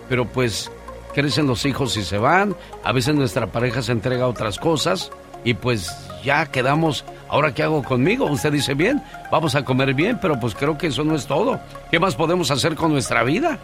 pero 0.09 0.25
pues 0.27 0.71
crecen 1.13 1.47
los 1.47 1.67
hijos 1.67 1.97
y 1.97 2.05
se 2.05 2.19
van, 2.19 2.55
a 2.85 2.93
veces 2.93 3.15
nuestra 3.15 3.49
pareja 3.49 3.83
se 3.83 3.93
entrega 3.93 4.25
a 4.25 4.29
otras 4.29 4.59
cosas 4.59 5.11
y 5.45 5.55
pues 5.55 6.06
ya 6.23 6.47
quedamos, 6.47 7.05
ahora 7.29 7.53
qué 7.55 7.63
hago 7.63 7.83
conmigo, 7.83 8.27
usted 8.27 8.53
dice 8.53 8.75
bien, 8.75 9.03
vamos 9.31 9.55
a 9.55 9.65
comer 9.65 9.95
bien, 9.95 10.19
pero 10.21 10.39
pues 10.39 10.55
creo 10.55 10.77
que 10.77 10.89
eso 10.89 11.05
no 11.05 11.15
es 11.15 11.27
todo. 11.27 11.61
¿Qué 11.91 11.99
más 11.99 12.15
podemos 12.15 12.51
hacer 12.51 12.75
con 12.75 12.93
nuestra 12.93 13.23
vida? 13.23 13.59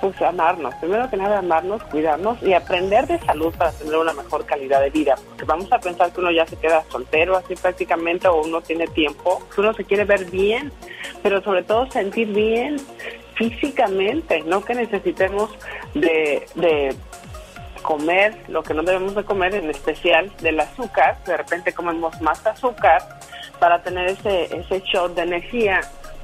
Pues 0.00 0.20
amarnos, 0.20 0.74
primero 0.76 1.08
que 1.08 1.16
nada 1.16 1.38
amarnos, 1.38 1.80
cuidarnos 1.84 2.42
y 2.42 2.52
aprender 2.52 3.06
de 3.06 3.20
salud 3.20 3.54
para 3.56 3.70
tener 3.70 3.96
una 3.96 4.12
mejor 4.12 4.44
calidad 4.44 4.80
de 4.80 4.90
vida, 4.90 5.14
porque 5.28 5.44
vamos 5.44 5.72
a 5.72 5.78
pensar 5.78 6.12
que 6.12 6.20
uno 6.20 6.32
ya 6.32 6.44
se 6.44 6.56
queda 6.56 6.82
soltero 6.90 7.36
así 7.36 7.54
prácticamente 7.54 8.26
o 8.26 8.42
uno 8.42 8.60
tiene 8.60 8.88
tiempo, 8.88 9.46
uno 9.56 9.72
se 9.74 9.84
quiere 9.84 10.04
ver 10.04 10.24
bien, 10.28 10.72
pero 11.22 11.40
sobre 11.42 11.62
todo 11.62 11.88
sentir 11.92 12.32
bien 12.34 12.78
físicamente, 13.36 14.42
no 14.42 14.64
que 14.64 14.74
necesitemos 14.74 15.50
de, 15.94 16.46
de 16.56 16.96
comer 17.82 18.36
lo 18.48 18.62
que 18.62 18.74
no 18.74 18.82
debemos 18.82 19.14
de 19.14 19.24
comer, 19.24 19.54
en 19.54 19.70
especial 19.70 20.30
del 20.40 20.60
azúcar, 20.60 21.18
de 21.24 21.36
repente 21.36 21.72
comemos 21.72 22.20
más 22.20 22.46
azúcar 22.46 23.02
para 23.58 23.82
tener 23.82 24.06
ese, 24.08 24.44
ese 24.56 24.80
shot 24.80 25.14
de 25.14 25.22
energía, 25.22 25.80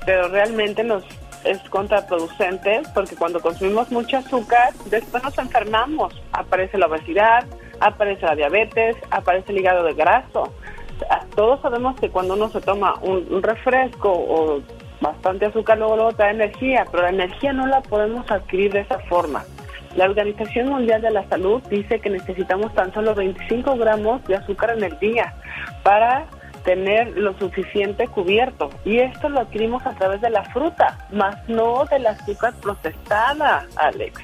pero 0.06 0.28
realmente 0.28 0.82
nos 0.82 1.04
es 1.44 1.58
contraproducente 1.70 2.82
porque 2.94 3.16
cuando 3.16 3.40
consumimos 3.40 3.90
mucho 3.90 4.18
azúcar, 4.18 4.72
después 4.86 5.22
nos 5.22 5.36
enfermamos. 5.38 6.20
Aparece 6.32 6.78
la 6.78 6.86
obesidad, 6.86 7.44
aparece 7.80 8.26
la 8.26 8.34
diabetes, 8.34 8.96
aparece 9.10 9.52
el 9.52 9.58
hígado 9.58 9.84
de 9.84 9.94
graso. 9.94 10.52
Todos 11.34 11.60
sabemos 11.60 11.98
que 12.00 12.10
cuando 12.10 12.34
uno 12.34 12.48
se 12.50 12.60
toma 12.60 12.94
un, 13.02 13.42
refresco 13.42 14.10
o 14.10 14.60
bastante 15.00 15.46
azúcar, 15.46 15.78
luego, 15.78 15.96
luego 15.96 16.12
trae 16.12 16.32
energía, 16.32 16.84
pero 16.90 17.04
la 17.04 17.10
energía 17.10 17.52
no 17.52 17.66
la 17.66 17.80
podemos 17.82 18.28
adquirir 18.30 18.72
de 18.72 18.80
esa 18.80 18.98
forma. 19.00 19.44
La 19.98 20.04
Organización 20.04 20.68
Mundial 20.68 21.02
de 21.02 21.10
la 21.10 21.28
Salud 21.28 21.60
dice 21.68 21.98
que 21.98 22.08
necesitamos 22.08 22.72
tan 22.72 22.94
solo 22.94 23.16
25 23.16 23.76
gramos 23.78 24.24
de 24.28 24.36
azúcar 24.36 24.78
en 24.78 24.84
el 24.84 24.96
día 25.00 25.34
para 25.82 26.28
tener 26.64 27.18
lo 27.18 27.36
suficiente 27.36 28.06
cubierto. 28.06 28.70
Y 28.84 28.98
esto 28.98 29.28
lo 29.28 29.40
adquirimos 29.40 29.84
a 29.84 29.96
través 29.96 30.20
de 30.20 30.30
la 30.30 30.44
fruta, 30.52 31.04
más 31.10 31.36
no 31.48 31.84
del 31.86 32.06
azúcar 32.06 32.54
procesada, 32.62 33.66
Alex. 33.74 34.22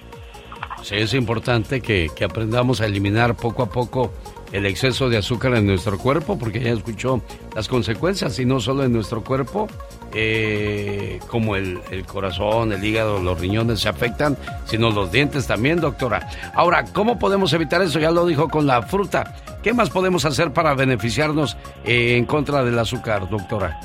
Sí, 0.85 0.95
es 0.95 1.12
importante 1.12 1.81
que, 1.81 2.09
que 2.14 2.22
aprendamos 2.22 2.81
a 2.81 2.87
eliminar 2.87 3.35
poco 3.35 3.64
a 3.64 3.66
poco 3.68 4.12
el 4.53 4.66
exceso 4.66 5.09
de 5.09 5.16
azúcar 5.16 5.57
en 5.57 5.66
nuestro 5.66 5.99
cuerpo, 5.99 6.39
porque 6.39 6.61
ya 6.61 6.70
escuchó 6.70 7.20
las 7.57 7.66
consecuencias, 7.66 8.39
y 8.39 8.45
no 8.45 8.61
solo 8.61 8.85
en 8.85 8.93
nuestro 8.93 9.25
cuerpo, 9.25 9.66
eh, 10.15 11.21
como 11.29 11.57
el, 11.57 11.81
el, 11.91 12.07
corazón, 12.07 12.73
el 12.73 12.85
hígado, 12.85 13.21
los 13.21 13.41
riñones 13.41 13.81
se 13.81 13.89
afectan, 13.89 14.37
sino 14.65 14.91
los 14.91 15.11
dientes 15.11 15.47
también, 15.47 15.81
doctora. 15.81 16.29
Ahora, 16.55 16.85
¿cómo 16.93 17.19
podemos 17.19 17.53
evitar 17.53 17.83
eso? 17.83 17.99
Ya 17.99 18.11
lo 18.11 18.27
dijo 18.27 18.49
con 18.49 18.67
la 18.67 18.83
fruta. 18.83 19.35
¿Qué 19.62 19.73
más 19.73 19.91
podemos 19.91 20.25
hacer 20.25 20.53
para 20.53 20.75
beneficiarnos 20.75 21.57
eh, 21.85 22.17
en 22.17 22.27
contra 22.27 22.62
del 22.62 22.79
azúcar, 22.79 23.29
doctora? 23.29 23.81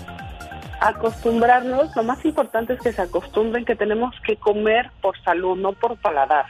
Acostumbrarnos, 0.82 1.96
lo 1.96 2.04
más 2.04 2.24
importante 2.24 2.74
es 2.74 2.82
que 2.82 2.94
se 2.94 3.02
acostumbren 3.02 3.66
que 3.66 3.76
tenemos 3.76 4.16
que 4.26 4.36
comer 4.38 4.92
por 5.02 5.20
salud, 5.24 5.58
no 5.58 5.74
por 5.74 5.98
paladar 5.98 6.46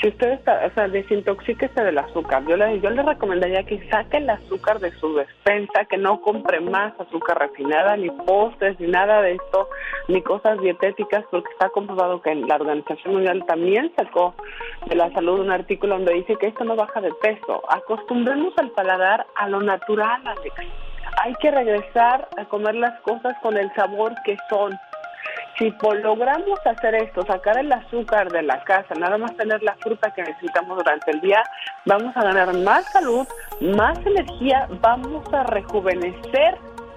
si 0.00 0.08
usted 0.08 0.40
o 0.40 0.74
sea, 0.74 0.88
desintoxíquese 0.88 1.84
del 1.84 1.98
azúcar. 1.98 2.42
Yo 2.46 2.56
le, 2.56 2.80
yo 2.80 2.90
le 2.90 3.02
recomendaría 3.02 3.64
que 3.64 3.86
saque 3.90 4.16
el 4.16 4.30
azúcar 4.30 4.80
de 4.80 4.90
su 4.92 5.14
despensa, 5.14 5.84
que 5.84 5.98
no 5.98 6.20
compre 6.22 6.60
más 6.60 6.98
azúcar 6.98 7.38
refinada, 7.38 7.96
ni 7.96 8.10
postres, 8.10 8.80
ni 8.80 8.86
nada 8.86 9.20
de 9.20 9.32
esto, 9.32 9.68
ni 10.08 10.22
cosas 10.22 10.58
dietéticas, 10.60 11.24
porque 11.30 11.50
está 11.52 11.68
comprobado 11.68 12.22
que 12.22 12.34
la 12.34 12.56
Organización 12.56 13.14
Mundial 13.14 13.44
también 13.46 13.92
sacó 13.96 14.34
de 14.86 14.94
la 14.94 15.10
salud 15.12 15.40
un 15.40 15.50
artículo 15.50 15.96
donde 15.96 16.14
dice 16.14 16.36
que 16.36 16.46
esto 16.46 16.64
no 16.64 16.76
baja 16.76 17.00
de 17.00 17.12
peso. 17.20 17.62
Acostumbremos 17.68 18.54
al 18.56 18.70
paladar 18.70 19.26
a 19.36 19.48
lo 19.48 19.60
natural, 19.60 20.22
Alex. 20.26 20.54
Hay 21.22 21.34
que 21.34 21.50
regresar 21.50 22.28
a 22.38 22.44
comer 22.46 22.76
las 22.76 22.98
cosas 23.00 23.36
con 23.42 23.56
el 23.56 23.70
sabor 23.74 24.14
que 24.24 24.36
son 24.48 24.72
si 25.60 25.70
logramos 26.02 26.58
hacer 26.64 26.94
esto, 26.94 27.22
sacar 27.26 27.58
el 27.58 27.70
azúcar 27.70 28.32
de 28.32 28.42
la 28.42 28.64
casa, 28.64 28.94
nada 28.98 29.18
más 29.18 29.36
tener 29.36 29.62
la 29.62 29.76
fruta 29.76 30.10
que 30.10 30.22
necesitamos 30.22 30.78
durante 30.78 31.10
el 31.10 31.20
día, 31.20 31.42
vamos 31.84 32.16
a 32.16 32.22
ganar 32.22 32.56
más 32.60 32.90
salud, 32.92 33.26
más 33.60 33.98
energía, 34.06 34.66
vamos 34.80 35.22
a 35.34 35.42
rejuvenecer 35.44 36.56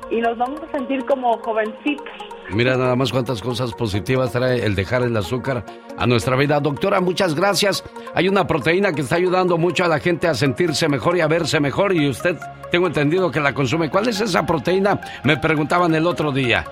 y 0.10 0.22
nos 0.22 0.38
vamos 0.38 0.62
a 0.64 0.72
sentir 0.78 1.04
como 1.06 1.38
jovencitos. 1.40 2.08
Mira 2.52 2.78
nada 2.78 2.96
más 2.96 3.12
cuántas 3.12 3.42
cosas 3.42 3.74
positivas 3.74 4.32
trae 4.32 4.66
el 4.66 4.76
dejar 4.76 5.04
el 5.04 5.16
azúcar 5.18 5.66
a 5.98 6.08
nuestra 6.08 6.38
vida. 6.38 6.60
Doctora, 6.62 7.02
muchas 7.02 7.36
gracias. 7.36 7.84
Hay 8.14 8.30
una 8.30 8.48
proteína 8.48 8.94
que 8.94 9.02
está 9.02 9.16
ayudando 9.16 9.58
mucho 9.58 9.84
a 9.84 9.88
la 9.90 10.00
gente 10.00 10.28
a 10.28 10.34
sentirse 10.34 10.88
mejor 10.88 11.18
y 11.18 11.22
a 11.22 11.28
verse 11.28 11.60
mejor 11.60 11.94
y 11.94 12.08
usted, 12.08 12.38
tengo 12.72 12.88
entendido 12.88 13.30
que 13.30 13.42
la 13.42 13.54
consume. 13.54 13.90
¿Cuál 13.90 14.08
es 14.08 14.22
esa 14.22 14.46
proteína? 14.46 15.00
Me 15.24 15.38
preguntaban 15.38 15.94
el 15.96 16.06
otro 16.06 16.32
día. 16.32 16.64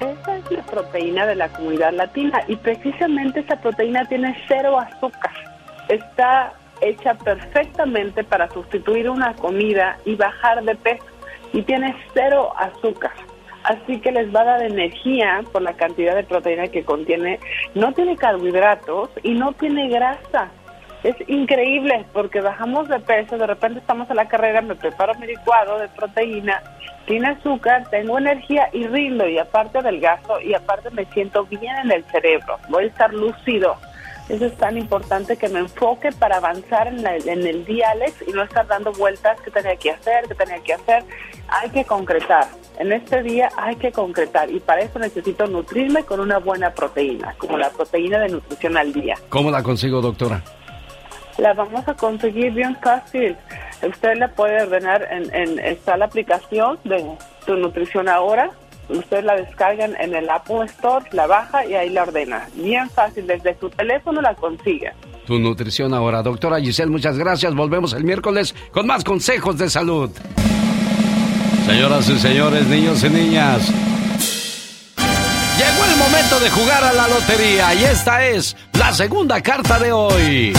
Esa 0.00 0.36
es 0.36 0.50
la 0.50 0.62
proteína 0.62 1.26
de 1.26 1.36
la 1.36 1.48
comunidad 1.48 1.92
latina 1.92 2.42
y 2.48 2.56
precisamente 2.56 3.40
esa 3.40 3.56
proteína 3.56 4.04
tiene 4.06 4.36
cero 4.48 4.78
azúcar. 4.78 5.32
Está 5.88 6.52
hecha 6.80 7.14
perfectamente 7.14 8.24
para 8.24 8.48
sustituir 8.50 9.08
una 9.08 9.34
comida 9.34 9.98
y 10.04 10.16
bajar 10.16 10.62
de 10.64 10.74
peso 10.74 11.04
y 11.52 11.62
tiene 11.62 11.94
cero 12.12 12.52
azúcar. 12.56 13.12
Así 13.62 13.98
que 14.00 14.12
les 14.12 14.34
va 14.34 14.42
a 14.42 14.44
dar 14.44 14.62
energía 14.62 15.42
por 15.52 15.62
la 15.62 15.72
cantidad 15.72 16.14
de 16.14 16.24
proteína 16.24 16.68
que 16.68 16.84
contiene. 16.84 17.40
No 17.74 17.92
tiene 17.92 18.16
carbohidratos 18.16 19.10
y 19.22 19.32
no 19.32 19.52
tiene 19.52 19.88
grasa. 19.88 20.50
Es 21.02 21.16
increíble 21.28 22.04
porque 22.12 22.40
bajamos 22.40 22.88
de 22.88 22.98
peso, 22.98 23.38
de 23.38 23.46
repente 23.46 23.78
estamos 23.78 24.08
en 24.10 24.16
la 24.16 24.26
carrera, 24.26 24.62
me 24.62 24.74
preparo 24.74 25.14
mi 25.14 25.26
licuado 25.26 25.78
de 25.78 25.88
proteína 25.88 26.62
sin 27.06 27.24
azúcar, 27.24 27.88
tengo 27.90 28.18
energía 28.18 28.68
y 28.72 28.86
rindo 28.86 29.28
y 29.28 29.38
aparte 29.38 29.82
del 29.82 30.00
gasto 30.00 30.40
y 30.40 30.54
aparte 30.54 30.90
me 30.90 31.04
siento 31.06 31.44
bien 31.44 31.76
en 31.76 31.92
el 31.92 32.04
cerebro, 32.04 32.58
voy 32.68 32.84
a 32.84 32.86
estar 32.86 33.12
lúcido. 33.12 33.76
Eso 34.28 34.46
es 34.46 34.56
tan 34.56 34.78
importante 34.78 35.36
que 35.36 35.50
me 35.50 35.58
enfoque 35.58 36.10
para 36.12 36.38
avanzar 36.38 36.88
en, 36.88 37.06
en 37.06 37.46
el 37.46 37.62
día, 37.66 37.90
Alex, 37.90 38.24
y 38.26 38.32
no 38.32 38.42
estar 38.42 38.66
dando 38.66 38.90
vueltas 38.92 39.38
que 39.42 39.50
tenía 39.50 39.76
que 39.76 39.90
hacer, 39.90 40.26
que 40.26 40.34
tenía 40.34 40.58
que 40.60 40.72
hacer. 40.72 41.04
Hay 41.48 41.68
que 41.68 41.84
concretar. 41.84 42.46
En 42.78 42.90
este 42.92 43.22
día 43.22 43.50
hay 43.56 43.76
que 43.76 43.92
concretar 43.92 44.50
y 44.50 44.60
para 44.60 44.80
eso 44.80 44.98
necesito 44.98 45.46
nutrirme 45.46 46.04
con 46.04 46.20
una 46.20 46.38
buena 46.38 46.70
proteína, 46.72 47.34
como 47.36 47.58
la 47.58 47.68
proteína 47.68 48.18
de 48.20 48.30
nutrición 48.30 48.78
al 48.78 48.94
día. 48.94 49.14
¿Cómo 49.28 49.50
la 49.50 49.62
consigo, 49.62 50.00
doctora? 50.00 50.40
La 51.36 51.52
vamos 51.52 51.86
a 51.86 51.94
conseguir 51.94 52.52
bien 52.52 52.76
fácil. 52.76 53.36
Usted 53.86 54.16
la 54.16 54.28
puede 54.28 54.62
ordenar 54.62 55.06
en, 55.10 55.34
en 55.34 55.58
está 55.58 55.96
la 55.96 56.06
aplicación 56.06 56.78
de 56.84 57.04
Tu 57.46 57.56
Nutrición 57.56 58.08
Ahora. 58.08 58.50
Usted 58.88 59.24
la 59.24 59.34
descargan 59.36 59.94
en 59.98 60.14
el 60.14 60.28
Apple 60.28 60.64
Store, 60.66 61.06
la 61.12 61.26
baja 61.26 61.64
y 61.64 61.74
ahí 61.74 61.88
la 61.88 62.02
ordena. 62.02 62.48
Bien 62.54 62.88
fácil, 62.90 63.26
desde 63.26 63.58
su 63.58 63.70
teléfono 63.70 64.20
la 64.20 64.34
consigue. 64.34 64.92
Tu 65.26 65.38
nutrición 65.38 65.94
ahora. 65.94 66.22
Doctora 66.22 66.60
Giselle, 66.60 66.90
muchas 66.90 67.16
gracias. 67.16 67.54
Volvemos 67.54 67.94
el 67.94 68.04
miércoles 68.04 68.54
con 68.72 68.86
más 68.86 69.02
consejos 69.02 69.56
de 69.56 69.70
salud. 69.70 70.10
Señoras 71.66 72.08
y 72.10 72.18
señores, 72.18 72.66
niños 72.66 73.02
y 73.04 73.08
niñas, 73.08 73.72
llegó 75.56 75.84
el 75.90 75.96
momento 75.96 76.38
de 76.40 76.50
jugar 76.50 76.84
a 76.84 76.92
la 76.92 77.08
lotería 77.08 77.72
y 77.74 77.84
esta 77.84 78.26
es 78.26 78.54
la 78.78 78.92
segunda 78.92 79.40
carta 79.40 79.78
de 79.78 79.92
hoy. 79.92 80.52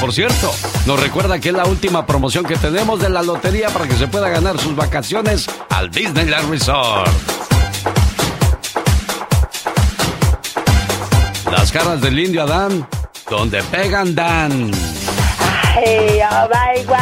Por 0.00 0.12
cierto, 0.12 0.54
nos 0.86 1.00
recuerda 1.00 1.40
que 1.40 1.48
es 1.48 1.54
la 1.54 1.66
última 1.66 2.06
promoción 2.06 2.44
que 2.44 2.56
tenemos 2.56 3.00
de 3.00 3.10
la 3.10 3.20
lotería 3.20 3.68
para 3.70 3.88
que 3.88 3.94
se 3.94 4.06
pueda 4.06 4.28
ganar 4.28 4.58
sus 4.58 4.76
vacaciones 4.76 5.46
al 5.70 5.90
Disneyland 5.90 6.48
Resort. 6.48 7.10
Las 11.50 11.72
caras 11.72 12.00
del 12.00 12.18
indio 12.18 12.42
Adán, 12.42 12.86
donde 13.28 13.60
pegan 13.64 14.14
Dan. 14.14 14.70
Ay, 15.74 16.20
oh 16.30 16.48
my 16.48 16.84
wow, 16.84 16.96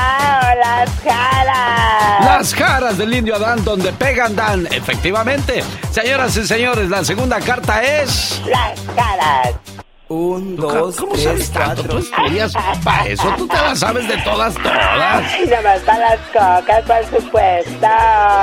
las 0.58 0.90
caras. 1.04 2.24
Las 2.24 2.54
caras 2.54 2.96
del 2.96 3.12
indio 3.12 3.36
Adán, 3.36 3.62
donde 3.62 3.92
pegan 3.92 4.34
Dan. 4.34 4.66
Efectivamente, 4.70 5.62
señoras 5.90 6.34
y 6.38 6.46
señores, 6.46 6.88
la 6.88 7.04
segunda 7.04 7.40
carta 7.40 7.82
es. 7.82 8.40
Las 8.46 8.80
caras. 8.94 9.75
Un, 10.08 10.54
dos, 10.54 10.94
¿Cómo 10.96 11.12
tres, 11.14 11.24
sabes 11.24 11.50
tanto? 11.50 11.82
cuatro. 11.82 11.88
Tú 11.88 11.98
estudias 11.98 12.52
para 12.84 13.08
eso, 13.08 13.28
tú 13.36 13.48
te 13.48 13.56
las 13.56 13.78
sabes 13.80 14.06
de 14.06 14.16
todas, 14.18 14.54
todas. 14.54 15.24
Ay, 15.34 15.46
nomás 15.46 15.80
para 15.80 15.98
las 15.98 16.20
cocas, 16.28 16.82
por 16.86 17.20
supuesto. 17.20 17.86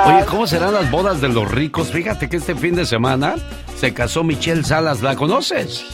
Oye, 0.06 0.24
¿cómo 0.26 0.46
serán 0.46 0.74
las 0.74 0.90
bodas 0.90 1.22
de 1.22 1.28
los 1.30 1.50
ricos? 1.50 1.90
Fíjate 1.90 2.28
que 2.28 2.36
este 2.36 2.54
fin 2.54 2.74
de 2.74 2.84
semana 2.84 3.36
se 3.84 3.92
casó 3.92 4.24
Michelle 4.24 4.64
Salas, 4.64 5.02
¿la 5.02 5.14
conoces? 5.14 5.84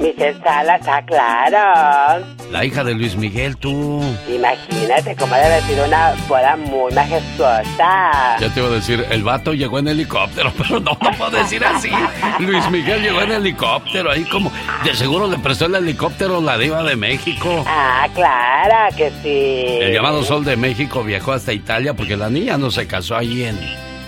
Michelle 0.00 0.38
Salas, 0.44 0.82
ah, 0.86 1.02
claro. 1.06 2.26
La 2.50 2.62
hija 2.62 2.84
de 2.84 2.92
Luis 2.92 3.16
Miguel, 3.16 3.56
tú. 3.56 4.02
Imagínate 4.28 5.16
cómo 5.16 5.34
debe 5.34 5.62
sido 5.62 5.86
una 5.86 6.12
boda 6.28 6.56
muy 6.56 6.92
majestuosa. 6.92 8.36
Ya 8.38 8.52
te 8.52 8.60
iba 8.60 8.68
a 8.68 8.72
decir, 8.72 9.02
el 9.08 9.22
vato 9.22 9.54
llegó 9.54 9.78
en 9.78 9.88
helicóptero, 9.88 10.52
pero 10.58 10.78
no, 10.78 10.90
no 11.00 11.10
puedo 11.12 11.30
decir 11.30 11.64
así. 11.64 11.88
Luis 12.38 12.70
Miguel 12.70 13.00
llegó 13.00 13.22
en 13.22 13.32
helicóptero, 13.32 14.10
ahí 14.10 14.24
como, 14.24 14.52
de 14.84 14.94
seguro 14.94 15.26
le 15.26 15.38
prestó 15.38 15.64
el 15.64 15.76
helicóptero 15.76 16.42
la 16.42 16.58
diva 16.58 16.82
de 16.82 16.96
México. 16.96 17.64
Ah, 17.66 18.06
claro 18.14 18.94
que 18.94 19.10
sí. 19.22 19.86
El 19.86 19.94
llamado 19.94 20.22
Sol 20.22 20.44
de 20.44 20.58
México 20.58 21.02
viajó 21.02 21.32
hasta 21.32 21.54
Italia 21.54 21.94
porque 21.94 22.14
la 22.14 22.28
niña 22.28 22.58
no 22.58 22.70
se 22.70 22.86
casó 22.86 23.16
ahí 23.16 23.44
en, 23.44 23.58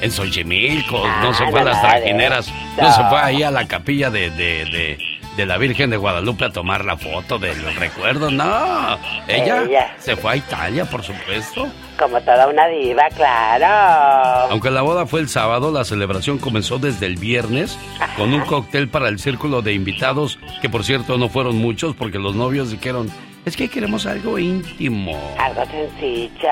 en 0.00 0.10
Xochimilco, 0.10 1.06
no 1.22 1.34
se 1.34 1.46
fue 1.48 1.60
a 1.60 1.64
las 1.64 1.80
trajineras, 1.80 2.52
no. 2.76 2.82
no. 2.84 2.92
se 2.92 3.04
fue 3.04 3.20
ahí 3.20 3.42
a 3.42 3.50
la 3.50 3.66
capilla 3.66 4.10
de, 4.10 4.30
de, 4.30 4.64
de, 4.64 4.98
de 5.36 5.46
la 5.46 5.58
Virgen 5.58 5.90
de 5.90 5.96
Guadalupe 5.96 6.44
a 6.46 6.50
tomar 6.50 6.84
la 6.84 6.96
foto 6.96 7.38
del 7.38 7.56
recuerdo, 7.76 8.30
no. 8.30 8.98
Ella, 9.28 9.62
Ella. 9.62 9.94
se 9.98 10.16
fue 10.16 10.32
a 10.32 10.36
Italia, 10.36 10.84
por 10.84 11.02
supuesto. 11.02 11.68
Como 11.98 12.20
toda 12.22 12.46
una 12.48 12.66
diva, 12.68 13.04
claro. 13.14 14.48
Aunque 14.50 14.70
la 14.70 14.82
boda 14.82 15.06
fue 15.06 15.20
el 15.20 15.28
sábado, 15.28 15.70
la 15.70 15.84
celebración 15.84 16.38
comenzó 16.38 16.78
desde 16.78 17.06
el 17.06 17.16
viernes 17.16 17.78
con 18.16 18.32
un 18.32 18.40
cóctel 18.42 18.88
para 18.88 19.08
el 19.08 19.18
círculo 19.18 19.60
de 19.62 19.74
invitados, 19.74 20.38
que 20.62 20.68
por 20.70 20.84
cierto 20.84 21.18
no 21.18 21.28
fueron 21.28 21.56
muchos 21.56 21.94
porque 21.94 22.18
los 22.18 22.34
novios 22.34 22.70
dijeron, 22.70 23.10
es 23.44 23.56
que 23.56 23.68
queremos 23.68 24.06
algo 24.06 24.38
íntimo. 24.38 25.18
Algo 25.38 25.62
sencillo. 25.66 26.48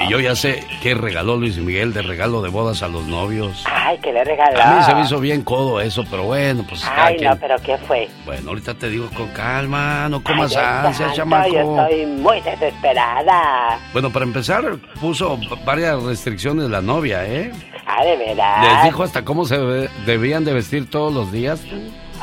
Y 0.00 0.08
yo 0.10 0.20
ya 0.20 0.34
sé 0.34 0.64
qué 0.82 0.94
regaló 0.94 1.36
Luis 1.36 1.56
Miguel 1.58 1.92
de 1.92 2.02
regalo 2.02 2.42
de 2.42 2.48
bodas 2.50 2.82
a 2.82 2.88
los 2.88 3.04
novios. 3.06 3.64
Ay, 3.70 3.98
¿qué 4.02 4.12
le 4.12 4.24
regaló? 4.24 4.60
A 4.60 4.74
mí 4.78 4.82
se 4.84 4.94
me 4.94 5.02
hizo 5.02 5.20
bien 5.20 5.42
codo 5.42 5.80
eso, 5.80 6.04
pero 6.10 6.24
bueno, 6.24 6.64
pues 6.68 6.84
Ay, 6.96 7.16
quien- 7.16 7.30
no, 7.30 7.36
pero 7.38 7.56
¿qué 7.64 7.78
fue? 7.78 8.08
Bueno, 8.24 8.50
ahorita 8.50 8.74
te 8.74 8.88
digo 8.90 9.08
con 9.16 9.28
calma, 9.28 10.08
no 10.08 10.22
comas 10.22 10.54
ansias, 10.56 11.14
chamaco. 11.14 11.48
Yo 11.52 11.80
estoy 11.86 12.06
muy 12.06 12.40
desesperada. 12.40 13.78
Bueno, 13.92 14.10
para 14.10 14.24
empezar, 14.24 14.76
puso 15.00 15.38
varias 15.64 16.02
restricciones 16.02 16.68
la 16.70 16.80
novia, 16.80 17.24
¿eh? 17.26 17.52
Ah, 17.86 18.04
de 18.04 18.16
verdad. 18.16 18.62
Les 18.74 18.84
dijo 18.84 19.02
hasta 19.02 19.24
cómo 19.24 19.44
se 19.44 19.58
debían 20.06 20.44
de 20.44 20.52
vestir 20.54 20.88
todos 20.90 21.12
los 21.12 21.30
días. 21.32 21.60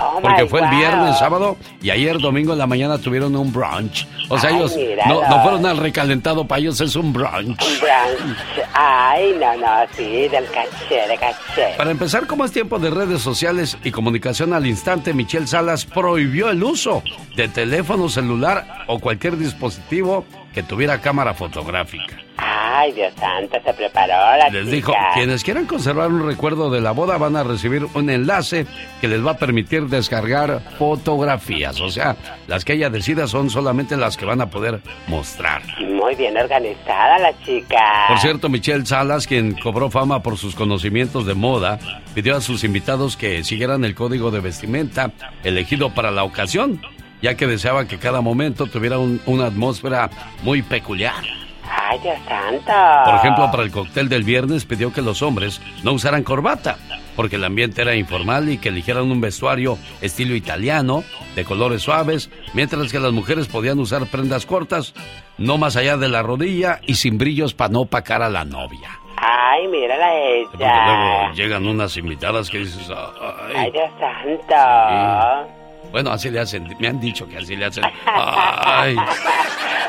Oh, 0.01 0.19
Porque 0.21 0.45
fue 0.45 0.61
el 0.61 0.69
viernes, 0.69 1.17
sábado 1.17 1.57
y 1.81 1.89
ayer 1.89 2.19
domingo 2.19 2.53
en 2.53 2.59
la 2.59 2.67
mañana 2.67 2.97
tuvieron 2.97 3.35
un 3.35 3.51
brunch. 3.51 4.07
O 4.29 4.37
sea, 4.37 4.49
Ay, 4.49 4.57
ellos 4.57 4.75
no, 5.07 5.27
no 5.27 5.41
fueron 5.43 5.65
al 5.65 5.77
recalentado, 5.77 6.45
para 6.45 6.61
ellos 6.61 6.79
es 6.81 6.95
un 6.95 7.11
brunch. 7.11 7.47
Un 7.47 7.55
brunch. 7.55 8.37
Ay, 8.73 9.35
no, 9.39 9.57
no, 9.57 9.67
sí, 9.95 10.27
del 10.27 10.45
caché, 10.51 11.07
de 11.07 11.17
caché. 11.17 11.75
Para 11.77 11.91
empezar, 11.91 12.27
como 12.27 12.45
es 12.45 12.51
tiempo 12.51 12.79
de 12.79 12.89
redes 12.89 13.21
sociales 13.21 13.77
y 13.83 13.91
comunicación 13.91 14.53
al 14.53 14.65
instante, 14.65 15.13
Michelle 15.13 15.47
Salas 15.47 15.85
prohibió 15.85 16.49
el 16.49 16.63
uso 16.63 17.03
de 17.35 17.47
teléfono 17.47 18.09
celular 18.09 18.85
o 18.87 18.99
cualquier 18.99 19.37
dispositivo 19.37 20.25
que 20.53 20.63
tuviera 20.63 20.99
cámara 21.01 21.33
fotográfica. 21.33 22.17
Ay, 22.41 22.93
Dios 22.93 23.13
santo, 23.19 23.57
se 23.63 23.73
preparó 23.73 24.13
la 24.37 24.49
Les 24.49 24.63
chica. 24.63 24.75
dijo, 24.75 24.93
quienes 25.13 25.43
quieran 25.43 25.65
conservar 25.65 26.07
un 26.09 26.25
recuerdo 26.25 26.69
de 26.69 26.79
la 26.79 26.91
boda 26.91 27.17
van 27.17 27.35
a 27.35 27.43
recibir 27.43 27.85
un 27.93 28.09
enlace 28.09 28.65
que 29.01 29.09
les 29.09 29.25
va 29.25 29.31
a 29.31 29.37
permitir 29.37 29.87
descargar 29.87 30.61
fotografías. 30.77 31.79
O 31.81 31.89
sea, 31.89 32.15
las 32.47 32.63
que 32.63 32.73
ella 32.73 32.89
decida 32.89 33.27
son 33.27 33.49
solamente 33.49 33.97
las 33.97 34.15
que 34.15 34.25
van 34.25 34.39
a 34.41 34.49
poder 34.49 34.79
mostrar. 35.07 35.61
Muy 35.81 36.15
bien 36.15 36.37
organizada 36.37 37.17
la 37.19 37.37
chica. 37.43 38.05
Por 38.07 38.19
cierto, 38.19 38.47
Michelle 38.47 38.85
Salas, 38.85 39.27
quien 39.27 39.53
cobró 39.53 39.89
fama 39.89 40.21
por 40.23 40.37
sus 40.37 40.55
conocimientos 40.55 41.25
de 41.25 41.33
moda, 41.33 41.79
pidió 42.15 42.37
a 42.37 42.41
sus 42.41 42.63
invitados 42.63 43.17
que 43.17 43.43
siguieran 43.43 43.83
el 43.83 43.95
código 43.95 44.31
de 44.31 44.39
vestimenta 44.39 45.11
elegido 45.43 45.93
para 45.93 46.11
la 46.11 46.23
ocasión, 46.23 46.81
ya 47.21 47.35
que 47.35 47.47
deseaba 47.47 47.85
que 47.87 47.97
cada 47.97 48.21
momento 48.21 48.65
tuviera 48.67 48.97
un- 48.99 49.21
una 49.25 49.45
atmósfera 49.47 50.09
muy 50.43 50.61
peculiar. 50.61 51.23
Ay, 51.71 51.99
Dios 51.99 52.17
santo. 52.27 52.71
Por 53.05 53.15
ejemplo, 53.15 53.51
para 53.51 53.63
el 53.63 53.71
cóctel 53.71 54.09
del 54.09 54.23
viernes 54.23 54.65
pidió 54.65 54.91
que 54.91 55.01
los 55.03 55.21
hombres 55.21 55.61
no 55.83 55.91
usaran 55.93 56.23
corbata, 56.23 56.77
porque 57.15 57.35
el 57.35 57.43
ambiente 57.43 57.81
era 57.83 57.95
informal 57.95 58.49
y 58.49 58.57
que 58.57 58.69
eligieran 58.69 59.11
un 59.11 59.21
vestuario 59.21 59.77
estilo 60.01 60.35
italiano, 60.35 61.03
de 61.35 61.45
colores 61.45 61.83
suaves, 61.83 62.31
mientras 62.53 62.91
que 62.91 62.99
las 62.99 63.11
mujeres 63.11 63.47
podían 63.47 63.79
usar 63.79 64.05
prendas 64.07 64.45
cortas, 64.47 64.93
no 65.37 65.57
más 65.59 65.75
allá 65.75 65.97
de 65.97 66.09
la 66.09 66.23
rodilla 66.23 66.79
y 66.87 66.95
sin 66.95 67.17
brillos 67.19 67.53
para 67.53 67.71
no 67.71 67.81
opacar 67.81 68.23
a 68.23 68.29
la 68.29 68.45
novia. 68.45 68.89
Ay, 69.17 69.67
mírala 69.67 70.07
a 70.07 70.49
Porque 70.49 70.63
ella. 70.63 70.85
luego 70.85 71.33
llegan 71.35 71.67
unas 71.67 71.97
invitadas 71.97 72.49
que 72.49 72.59
dices, 72.59 72.89
Ay, 72.89 73.53
ay, 73.57 73.71
Dios 73.71 73.89
santo. 73.99 75.58
Bueno, 75.91 76.11
así 76.11 76.29
le 76.29 76.39
hacen, 76.39 76.75
me 76.79 76.87
han 76.87 76.99
dicho 76.99 77.27
que 77.27 77.37
así 77.37 77.55
le 77.55 77.65
hacen. 77.65 77.83
Ay. 78.05 78.95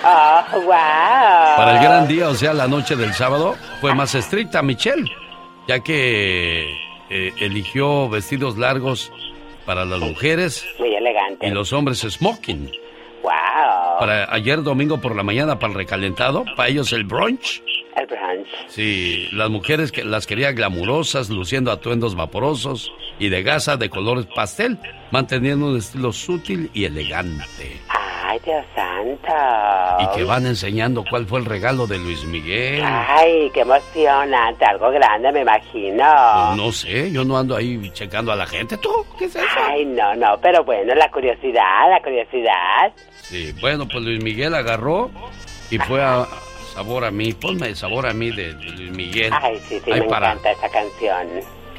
Oh, 0.03 0.61
wow. 0.62 0.66
Para 1.57 1.76
el 1.76 1.84
gran 1.84 2.09
día, 2.09 2.28
o 2.28 2.34
sea, 2.34 2.55
la 2.55 2.66
noche 2.66 2.96
del 2.96 3.12
sábado, 3.12 3.57
fue 3.80 3.94
más 3.94 4.14
estricta 4.14 4.62
Michelle, 4.62 5.11
ya 5.68 5.80
que 5.80 6.70
eh, 7.11 7.32
eligió 7.38 8.09
vestidos 8.09 8.57
largos 8.57 9.12
para 9.66 9.84
las 9.84 10.01
mujeres 10.01 10.66
Muy 10.78 10.94
elegante. 10.94 11.46
y 11.46 11.51
los 11.51 11.72
hombres 11.72 11.98
smoking. 12.01 12.70
Wow. 13.22 13.98
Para 13.98 14.32
ayer 14.32 14.62
domingo 14.62 14.98
por 14.98 15.14
la 15.14 15.22
mañana, 15.22 15.59
para 15.59 15.72
el 15.72 15.78
recalentado, 15.78 16.44
para 16.57 16.70
ellos 16.70 16.92
el 16.94 17.05
brunch. 17.05 17.62
El 17.97 18.07
brunch. 18.07 18.49
Sí, 18.68 19.28
las 19.32 19.51
mujeres 19.51 19.93
que 19.93 20.05
las 20.05 20.26
quería 20.26 20.53
glamurosas, 20.53 21.28
luciendo 21.28 21.72
atuendos 21.72 22.14
vaporosos 22.14 22.93
y 23.18 23.28
de 23.28 23.43
gasa 23.43 23.76
de 23.76 23.91
colores 23.91 24.26
pastel, 24.26 24.78
manteniendo 25.11 25.66
un 25.66 25.76
estilo 25.76 26.12
sutil 26.12 26.70
y 26.72 26.84
elegante. 26.84 27.80
Ay, 27.88 28.38
Dios 28.45 28.64
santo. 28.76 29.32
Y 30.01 30.16
que 30.16 30.24
van 30.24 30.47
enseñando 30.47 31.05
cuál 31.09 31.26
fue 31.26 31.41
el 31.41 31.47
regalo 31.47 31.88
de 31.88 31.99
Luis 31.99 32.24
Miguel. 32.24 32.82
Ay, 32.84 33.51
qué 33.53 33.62
emocionante. 33.62 34.64
Algo 34.64 34.91
grande, 34.93 35.32
me 35.32 35.41
imagino. 35.41 36.05
Pues 36.05 36.57
no 36.57 36.70
sé, 36.70 37.11
yo 37.11 37.24
no 37.24 37.36
ando 37.36 37.57
ahí 37.57 37.91
checando 37.93 38.30
a 38.30 38.36
la 38.36 38.47
gente. 38.47 38.76
¿Tú? 38.76 38.91
¿Qué 39.18 39.24
es 39.24 39.34
eso? 39.34 39.47
Ay, 39.66 39.84
no, 39.84 40.14
no, 40.14 40.38
pero 40.41 40.62
bueno, 40.62 40.95
la 40.95 41.11
curiosidad, 41.11 41.91
la 41.91 42.01
curiosidad. 42.01 42.93
Sí, 43.22 43.53
bueno, 43.61 43.88
pues 43.88 44.05
Luis 44.05 44.22
Miguel 44.22 44.55
agarró 44.55 45.11
y 45.70 45.78
fue 45.78 46.01
a 46.01 46.24
Sabor 46.80 47.04
a 47.04 47.10
mí. 47.10 47.34
Ponme 47.34 47.74
Sabor 47.74 48.06
a 48.06 48.14
mí 48.14 48.30
de, 48.30 48.54
Miguel. 48.96 49.30
Ay, 49.38 49.60
sí, 49.68 49.78
sí, 49.84 49.92
Ahí 49.92 50.00
me 50.00 50.06
para, 50.06 50.32
encanta 50.32 50.52
esa 50.52 50.68
canción. 50.70 51.26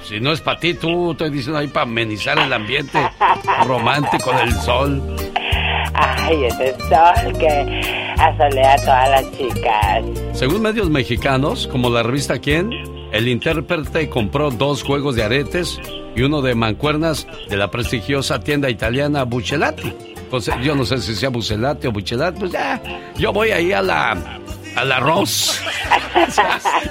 Si 0.03 0.19
no 0.19 0.31
es 0.31 0.41
para 0.41 0.59
ti, 0.59 0.75
tú 0.75 1.13
estoy 1.13 1.31
diciendo 1.31 1.57
ahí 1.57 1.67
para 1.69 1.85
amenizar 1.85 2.37
el 2.37 2.53
ambiente 2.53 2.99
romántico 3.65 4.31
del 4.31 4.53
sol. 4.57 5.01
Ay, 5.95 6.45
ese 6.45 6.75
sol 6.81 7.35
que 7.39 8.13
asolea 8.15 8.73
a 8.73 8.77
todas 8.77 9.09
las 9.09 9.31
chicas. 9.31 10.05
Según 10.37 10.61
medios 10.61 10.91
mexicanos, 10.91 11.65
como 11.65 11.89
la 11.89 12.03
revista 12.03 12.37
Quién, 12.37 12.71
el 13.11 13.27
intérprete 13.27 14.07
compró 14.07 14.51
dos 14.51 14.83
juegos 14.83 15.15
de 15.15 15.23
aretes 15.23 15.79
y 16.15 16.21
uno 16.21 16.43
de 16.43 16.53
mancuernas 16.53 17.25
de 17.49 17.57
la 17.57 17.71
prestigiosa 17.71 18.39
tienda 18.39 18.69
italiana 18.69 19.23
Buccellati. 19.23 19.91
pues 20.29 20.47
yo 20.61 20.75
no 20.75 20.85
sé 20.85 20.99
si 20.99 21.15
sea 21.15 21.29
bucelate 21.29 21.87
o 21.87 21.91
buchelat, 21.91 22.37
pues 22.37 22.51
ya, 22.51 22.79
yo 23.17 23.33
voy 23.33 23.49
ahí 23.49 23.73
a 23.73 23.81
la 23.81 24.39
al 24.76 24.91
arroz. 24.91 25.59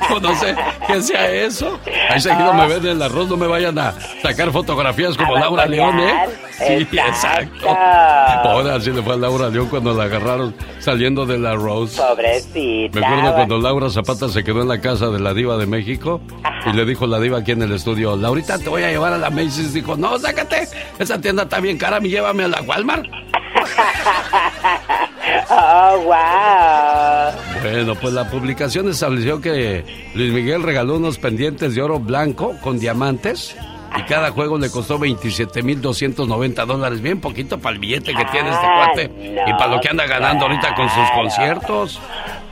Pues 0.08 0.22
no 0.22 0.34
sé 0.34 0.56
qué 0.86 1.02
sea 1.02 1.30
eso. 1.30 1.78
Ahí 2.08 2.20
seguido 2.20 2.52
me 2.54 2.66
ven 2.66 2.86
el 2.86 3.02
arroz, 3.02 3.28
no 3.28 3.36
me 3.36 3.46
vayan 3.46 3.78
a 3.78 3.94
sacar 4.22 4.50
fotografías 4.50 5.16
como 5.16 5.36
Laura 5.36 5.66
León, 5.66 6.00
¿eh? 6.00 6.26
Sí, 6.58 6.98
exacto. 6.98 7.68
Ahora 7.68 8.76
así 8.76 8.90
le 8.90 9.02
fue 9.02 9.14
a 9.14 9.16
Laura 9.16 9.48
León 9.48 9.68
cuando 9.68 9.94
la 9.94 10.04
agarraron 10.04 10.54
saliendo 10.80 11.26
del 11.26 11.46
arroz. 11.46 11.96
Pobrecita. 11.96 12.98
Me 12.98 13.06
acuerdo 13.06 13.34
cuando 13.34 13.58
Laura 13.58 13.90
Zapata 13.90 14.28
se 14.28 14.42
quedó 14.42 14.62
en 14.62 14.68
la 14.68 14.80
casa 14.80 15.08
de 15.08 15.20
la 15.20 15.32
diva 15.32 15.56
de 15.56 15.66
México 15.66 16.20
y 16.66 16.72
le 16.72 16.84
dijo 16.84 17.06
la 17.06 17.20
diva 17.20 17.38
aquí 17.38 17.52
en 17.52 17.62
el 17.62 17.72
estudio, 17.72 18.16
Laurita, 18.16 18.58
te 18.58 18.68
voy 18.68 18.82
a 18.82 18.90
llevar 18.90 19.12
a 19.12 19.18
la 19.18 19.30
Macy's. 19.30 19.72
Dijo, 19.72 19.96
no, 19.96 20.18
sácate, 20.18 20.66
esa 20.98 21.20
tienda 21.20 21.44
está 21.44 21.60
bien 21.60 21.78
cara, 21.78 22.00
me 22.00 22.08
llévame 22.08 22.44
a 22.44 22.48
la 22.48 22.62
Walmart. 22.62 23.06
oh, 25.50 26.02
wow. 26.04 27.62
Bueno, 27.62 27.94
pues 27.94 28.14
la 28.14 28.30
publicación 28.30 28.88
estableció 28.88 29.40
que 29.40 29.84
Luis 30.14 30.32
Miguel 30.32 30.62
regaló 30.62 30.96
unos 30.96 31.18
pendientes 31.18 31.74
de 31.74 31.82
oro 31.82 31.98
blanco 31.98 32.56
con 32.62 32.78
diamantes 32.78 33.56
y 33.96 34.02
cada 34.02 34.30
juego 34.30 34.58
le 34.58 34.70
costó 34.70 34.98
27.290 34.98 36.66
dólares. 36.66 37.00
Bien 37.00 37.20
poquito 37.20 37.58
para 37.58 37.74
el 37.74 37.80
billete 37.80 38.14
que 38.14 38.24
tiene 38.26 38.50
este 38.50 38.66
cuate 38.66 39.10
y 39.46 39.52
para 39.52 39.68
lo 39.68 39.80
que 39.80 39.88
anda 39.88 40.06
ganando 40.06 40.46
ahorita 40.46 40.74
con 40.74 40.88
sus 40.88 41.10
conciertos. 41.10 42.00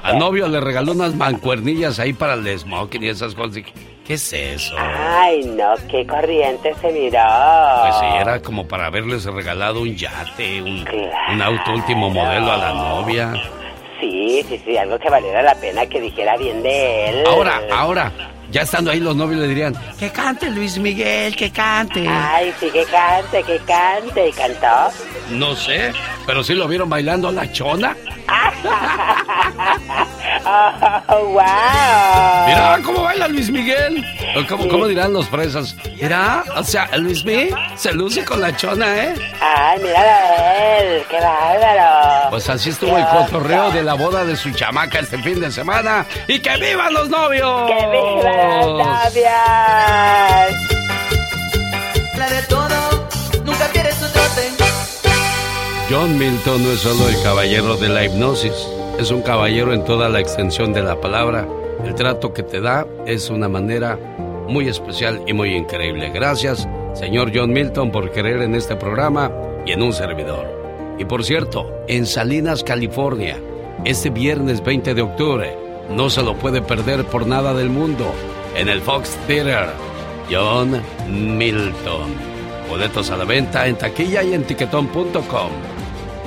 Al 0.02 0.18
novio 0.18 0.48
le 0.48 0.60
regaló 0.60 0.92
unas 0.92 1.14
mancuernillas 1.14 1.98
ahí 1.98 2.12
para 2.12 2.34
el 2.34 2.58
smoking 2.58 3.02
y 3.02 3.08
esas 3.08 3.34
cosas. 3.34 3.62
¿Qué 4.06 4.14
es 4.14 4.32
eso? 4.32 4.74
Ay, 4.78 5.44
no, 5.44 5.74
qué 5.90 6.06
corriente 6.06 6.74
se 6.80 6.90
miró. 6.92 7.20
Pues 7.82 7.94
sí, 8.00 8.06
era 8.18 8.40
como 8.40 8.66
para 8.66 8.86
haberles 8.86 9.24
regalado 9.26 9.82
un 9.82 9.94
yate, 9.94 10.62
un, 10.62 10.82
un 11.30 11.42
auto 11.42 11.72
último 11.74 12.08
modelo 12.08 12.50
a 12.50 12.56
la 12.56 12.72
novia. 12.72 13.34
Sí, 14.00 14.42
sí, 14.48 14.62
sí, 14.64 14.76
algo 14.76 14.98
que 14.98 15.10
valiera 15.10 15.42
la 15.42 15.54
pena 15.56 15.84
que 15.86 16.00
dijera 16.00 16.36
bien 16.36 16.62
de 16.62 17.10
él. 17.10 17.26
Ahora, 17.26 17.60
ahora, 17.70 18.12
ya 18.50 18.62
estando 18.62 18.90
ahí 18.90 19.00
los 19.00 19.14
novios 19.14 19.40
le 19.40 19.48
dirían, 19.48 19.74
que 19.98 20.10
cante 20.10 20.50
Luis 20.50 20.78
Miguel, 20.78 21.36
que 21.36 21.50
cante. 21.50 22.06
Ay, 22.08 22.52
sí, 22.58 22.70
que 22.70 22.84
cante, 22.84 23.42
que 23.42 23.58
cante. 23.60 24.28
¿Y 24.28 24.32
cantó? 24.32 24.92
No 25.30 25.54
sé, 25.54 25.92
pero 26.26 26.42
sí 26.42 26.54
lo 26.54 26.66
vieron 26.68 26.88
bailando 26.88 27.30
la 27.30 27.50
chona. 27.52 27.96
oh, 31.08 31.24
wow. 31.24 32.46
Mira 32.46 32.80
cómo 32.84 33.02
baila 33.02 33.28
Luis 33.28 33.50
Miguel. 33.50 34.04
¿Cómo, 34.48 34.68
cómo 34.68 34.86
dirán 34.86 35.12
los 35.12 35.28
fresas? 35.28 35.76
Mira, 36.00 36.44
o 36.56 36.62
sea, 36.62 36.88
Luis 36.96 37.24
Miguel 37.24 37.54
se 37.76 37.92
luce 37.92 38.24
con 38.24 38.40
la 38.40 38.54
chona, 38.56 39.04
¿eh? 39.04 39.14
Ay, 39.40 39.78
míralo 39.80 40.08
a 40.08 40.78
él, 40.78 41.04
qué 41.08 41.20
bárbaro. 41.20 42.30
Pues 42.30 42.48
así 42.48 42.70
estuvo 42.70 42.96
el 42.96 43.06
cotorreo 43.06 43.70
de 43.70 43.82
la 43.82 43.94
boda 43.94 44.24
de 44.24 44.36
su 44.36 44.50
chamaca 44.52 45.00
este 45.00 45.18
fin 45.18 45.40
de 45.40 45.50
semana. 45.50 46.06
¡Y 46.26 46.40
que 46.40 46.56
vivan 46.56 46.92
los 46.92 47.08
novios! 47.08 47.68
¡Que 47.70 47.86
vivan 47.86 48.36
las 48.36 48.66
novias! 48.66 50.52
La 52.16 52.28
de 52.28 52.42
todo, 52.48 53.08
nunca 53.44 53.66
pierdes 53.72 53.94
su 53.94 54.12
trote. 54.12 54.52
John 55.90 56.18
Milton 56.18 56.62
no 56.64 56.72
es 56.72 56.80
solo 56.80 57.08
el 57.08 57.22
caballero 57.22 57.76
de 57.76 57.88
la 57.88 58.04
hipnosis, 58.04 58.52
es 58.98 59.12
un 59.12 59.22
caballero 59.22 59.72
en 59.72 59.84
toda 59.84 60.08
la 60.08 60.18
extensión 60.18 60.72
de 60.72 60.82
la 60.82 61.00
palabra. 61.00 61.46
El 61.84 61.94
trato 61.94 62.32
que 62.32 62.42
te 62.42 62.60
da 62.60 62.84
es 63.06 63.30
una 63.30 63.48
manera 63.48 63.96
muy 64.48 64.66
especial 64.66 65.22
y 65.26 65.32
muy 65.32 65.54
increíble. 65.54 66.10
Gracias, 66.10 66.68
señor 66.94 67.30
John 67.32 67.52
Milton, 67.52 67.92
por 67.92 68.10
querer 68.10 68.42
en 68.42 68.56
este 68.56 68.74
programa 68.74 69.30
y 69.64 69.70
en 69.70 69.82
un 69.82 69.92
servidor. 69.92 70.46
Y 70.98 71.04
por 71.04 71.24
cierto, 71.24 71.70
en 71.86 72.06
Salinas, 72.06 72.64
California, 72.64 73.38
este 73.84 74.10
viernes 74.10 74.64
20 74.64 74.94
de 74.94 75.02
octubre, 75.02 75.56
no 75.90 76.10
se 76.10 76.24
lo 76.24 76.34
puede 76.34 76.60
perder 76.60 77.04
por 77.04 77.24
nada 77.24 77.54
del 77.54 77.70
mundo, 77.70 78.12
en 78.56 78.68
el 78.68 78.80
Fox 78.80 79.16
Theater, 79.28 79.68
John 80.28 80.82
Milton. 81.08 82.14
Boletos 82.68 83.10
a 83.10 83.16
la 83.16 83.24
venta 83.24 83.68
en 83.68 83.76
taquilla 83.76 84.24
y 84.24 84.34
en 84.34 84.42
tiquetón.com. 84.42 85.77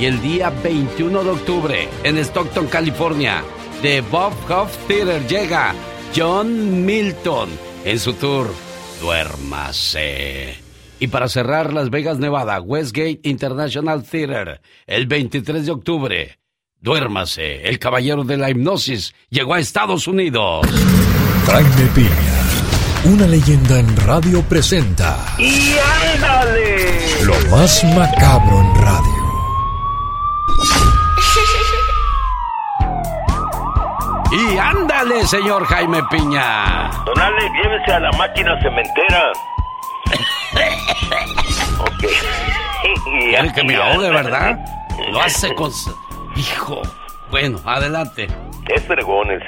Y 0.01 0.05
el 0.07 0.19
día 0.19 0.49
21 0.49 1.23
de 1.23 1.29
octubre, 1.29 1.87
en 2.03 2.17
Stockton, 2.17 2.65
California, 2.65 3.43
de 3.83 4.01
Bob 4.01 4.33
Hoff 4.49 4.75
Theater 4.87 5.27
llega 5.27 5.75
John 6.15 6.83
Milton 6.83 7.49
en 7.85 7.99
su 7.99 8.13
tour 8.13 8.51
Duérmase. 8.99 10.55
Y 10.99 11.05
para 11.05 11.29
cerrar 11.29 11.71
Las 11.71 11.91
Vegas, 11.91 12.17
Nevada, 12.17 12.59
Westgate 12.61 13.19
International 13.25 14.01
Theater, 14.01 14.59
el 14.87 15.05
23 15.05 15.67
de 15.67 15.71
octubre, 15.71 16.39
Duérmase, 16.79 17.69
el 17.69 17.77
caballero 17.77 18.23
de 18.23 18.37
la 18.37 18.49
hipnosis 18.49 19.13
llegó 19.29 19.53
a 19.53 19.59
Estados 19.59 20.07
Unidos. 20.07 20.65
Jaime 21.45 21.91
Piña, 21.93 23.13
una 23.13 23.27
leyenda 23.27 23.79
en 23.79 23.95
radio 23.97 24.41
presenta 24.41 25.35
¡Y 25.37 25.75
ándale! 26.15 27.23
lo 27.23 27.35
más 27.55 27.83
macabro 27.95 28.61
en 28.61 28.81
radio. 28.81 29.10
Y 34.31 34.57
ándale, 34.57 35.25
señor 35.27 35.65
Jaime 35.65 36.01
Piña. 36.09 36.89
Don 37.05 37.19
Alex, 37.19 37.51
llévese 37.61 37.91
a 37.91 37.99
la 37.99 38.11
máquina 38.13 38.57
cementera. 38.61 39.31
ok. 41.79 42.05
Quiere 43.29 43.53
que 43.53 43.63
me 43.63 43.75
ahogue, 43.75 44.09
¿verdad? 44.09 44.59
Lo 45.11 45.21
hace 45.21 45.53
con... 45.55 45.71
Hijo. 46.35 46.81
Bueno, 47.29 47.59
adelante. 47.65 48.27
Es 48.67 48.85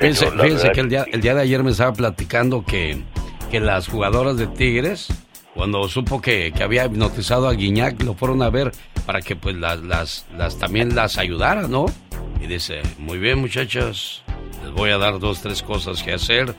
el 0.01 0.15
señor, 0.15 0.41
Fíjense, 0.41 0.71
que 0.71 0.81
el 0.81 0.89
día, 0.89 1.05
el 1.11 1.21
día 1.21 1.34
de 1.34 1.41
ayer 1.41 1.63
me 1.63 1.71
estaba 1.71 1.93
platicando 1.93 2.65
que, 2.65 3.01
que 3.49 3.61
las 3.61 3.88
jugadoras 3.88 4.36
de 4.36 4.47
Tigres, 4.47 5.07
cuando 5.53 5.88
supo 5.88 6.21
que, 6.21 6.51
que 6.51 6.63
había 6.63 6.86
hipnotizado 6.86 7.47
a 7.47 7.53
Guiñac, 7.53 8.01
lo 8.03 8.15
fueron 8.15 8.41
a 8.41 8.49
ver 8.49 8.71
para 9.05 9.21
que 9.21 9.36
pues 9.38 9.55
las, 9.55 9.79
las, 9.79 10.25
las 10.36 10.57
también 10.57 10.93
las 10.93 11.17
ayudara, 11.17 11.67
¿no? 11.69 11.86
Y 12.41 12.47
dice, 12.47 12.81
muy 12.97 13.17
bien 13.17 13.39
muchachas, 13.39 14.23
les 14.64 14.72
voy 14.72 14.91
a 14.91 14.97
dar 14.97 15.20
dos, 15.20 15.41
tres 15.41 15.61
cosas 15.61 16.01
que 16.01 16.14
hacer. 16.14 16.55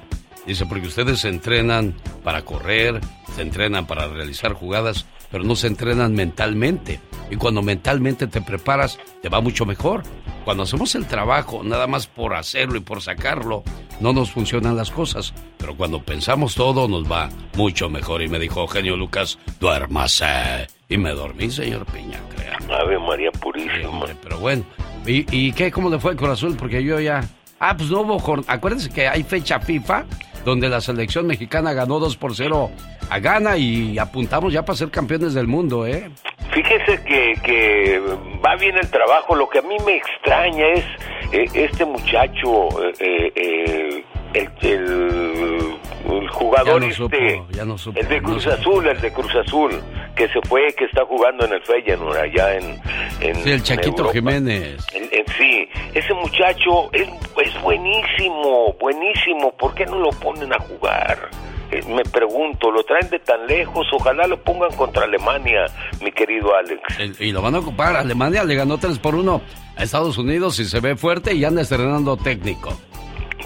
Dice, 0.47 0.67
porque 0.67 0.87
ustedes 0.87 1.21
se 1.21 1.29
entrenan 1.29 1.95
para 2.23 2.43
correr, 2.43 3.01
se 3.35 3.43
entrenan 3.43 3.87
para 3.87 4.09
realizar 4.09 4.53
jugadas, 4.53 5.07
pero 5.31 5.43
no 5.43 5.57
se 5.57 5.69
entrenan 5.69 6.15
mentalmente. 6.15 7.01
Y 7.31 7.37
cuando 7.37 7.63
mentalmente 7.63 8.27
te 8.27 8.43
preparas, 8.43 8.99
te 9.23 9.31
va 9.31 9.41
mucho 9.41 9.65
mejor. 9.65 10.03
Cuando 10.45 10.65
hacemos 10.65 10.95
el 10.95 11.07
trabajo 11.07 11.63
nada 11.65 11.87
más 11.87 12.07
por 12.07 12.35
hacerlo 12.35 12.77
y 12.77 12.81
por 12.81 13.01
sacarlo, 13.01 13.65
no 14.01 14.13
nos 14.13 14.31
funcionan 14.31 14.77
las 14.77 14.91
cosas. 14.91 15.33
Pero 15.57 15.75
cuando 15.75 16.03
pensamos 16.03 16.55
todo, 16.55 16.87
nos 16.89 17.11
va 17.11 17.31
mucho 17.57 17.89
mejor. 17.89 18.21
Y 18.21 18.29
me 18.29 18.39
dijo, 18.39 18.67
genio 18.67 18.97
Lucas, 18.97 19.39
duérmase. 19.59 20.67
Y 20.91 20.99
me 20.99 21.13
dormí, 21.13 21.51
señor 21.51 21.87
Piña, 21.87 22.21
créame. 22.37 22.75
Ave 22.75 22.99
María 22.99 23.33
Purísima. 23.33 24.05
Pero 24.23 24.39
bueno, 24.39 24.63
¿y, 25.07 25.25
y 25.35 25.53
qué? 25.53 25.71
¿Cómo 25.71 25.89
le 25.89 25.99
fue 25.99 26.13
el 26.13 26.25
Azul? 26.27 26.55
Porque 26.59 26.85
yo 26.85 27.01
ya... 27.01 27.23
Ah, 27.67 27.75
pues 27.77 27.91
no 27.91 28.03
hubo... 28.03 28.43
Acuérdense 28.47 28.91
que 28.91 29.09
hay 29.09 29.23
fecha 29.23 29.59
FIFA 29.59 30.05
donde 30.45 30.69
la 30.69 30.83
selección 30.83 31.27
mexicana 31.27 31.73
ganó 31.73 31.99
2 31.99 32.17
por 32.19 32.35
0 32.35 32.71
a 33.09 33.19
Ghana 33.19 33.57
y 33.57 33.99
apuntamos 33.99 34.53
ya 34.53 34.63
para 34.65 34.77
ser 34.77 34.91
campeones 34.91 35.33
del 35.33 35.47
mundo, 35.47 35.87
¿eh? 35.87 36.11
Fíjese 36.53 37.03
que, 37.05 37.33
que 37.43 38.01
va 38.45 38.55
bien 38.57 38.77
el 38.77 38.91
trabajo. 38.91 39.35
Lo 39.35 39.49
que 39.49 39.61
a 39.61 39.63
mí 39.63 39.77
me 39.87 39.97
extraña 39.97 40.67
es 40.75 40.85
eh, 41.33 41.47
este 41.55 41.87
muchacho, 41.87 42.69
eh, 43.01 43.33
eh, 43.35 44.05
el, 44.35 44.51
el- 44.61 45.75
el 46.11 46.29
jugador 46.29 46.81
no 46.81 46.87
este, 46.87 46.97
supo, 46.97 47.17
ya 47.51 47.65
no 47.65 47.79
supo, 47.79 47.99
el 47.99 48.09
de 48.09 48.23
Cruz. 48.23 48.47
Azul, 48.47 48.87
el 48.87 49.01
de 49.01 49.13
Cruz 49.13 49.35
Azul, 49.35 49.83
que 50.15 50.29
se 50.29 50.41
fue, 50.49 50.73
que 50.77 50.85
está 50.85 51.05
jugando 51.07 51.45
en 51.47 51.53
el 51.55 51.63
Feyenoord 51.63 52.17
allá 52.17 52.57
en, 52.57 52.81
en 53.21 53.35
Sí, 53.37 53.51
el 53.53 53.63
Chaquito. 53.63 54.09
Jiménez. 54.11 54.87
En- 54.93 55.05
sí, 55.39 55.69
ese 55.95 56.15
muchacho 56.15 56.91
es, 56.93 57.09
es 57.45 57.63
buenísimo, 57.63 58.75
buenísimo. 58.81 59.53
¿Por 59.59 59.75
qué 59.75 59.87
no 59.87 59.99
lo 59.99 60.11
ponen 60.11 60.53
a 60.53 60.59
jugar? 60.59 61.31
Eh, 61.71 61.81
me 61.89 62.03
pregunto, 62.05 62.71
lo 62.71 62.85
traen 62.85 63.09
de 63.11 63.19
tan 63.21 63.47
lejos, 63.47 63.87
ojalá 63.93 64.27
lo 64.27 64.41
pongan 64.43 64.71
contra 64.77 65.05
Alemania, 65.05 65.65
mi 66.03 66.13
querido 66.13 66.55
Alex. 66.55 66.83
El- 67.01 67.17
y 67.19 67.33
lo 67.33 67.43
van 67.43 67.55
a 67.55 67.59
ocupar. 67.61 67.97
Alemania 67.97 68.45
le 68.45 68.55
ganó 68.55 68.79
3 68.79 68.99
por 68.99 69.15
1 69.15 69.41
a 69.77 69.83
Estados 69.83 70.19
Unidos 70.19 70.59
y 70.61 70.67
se 70.67 70.81
ve 70.81 70.95
fuerte 70.97 71.35
y 71.35 71.45
anda 71.45 71.63
estrenando 71.63 72.17
técnico. 72.17 72.79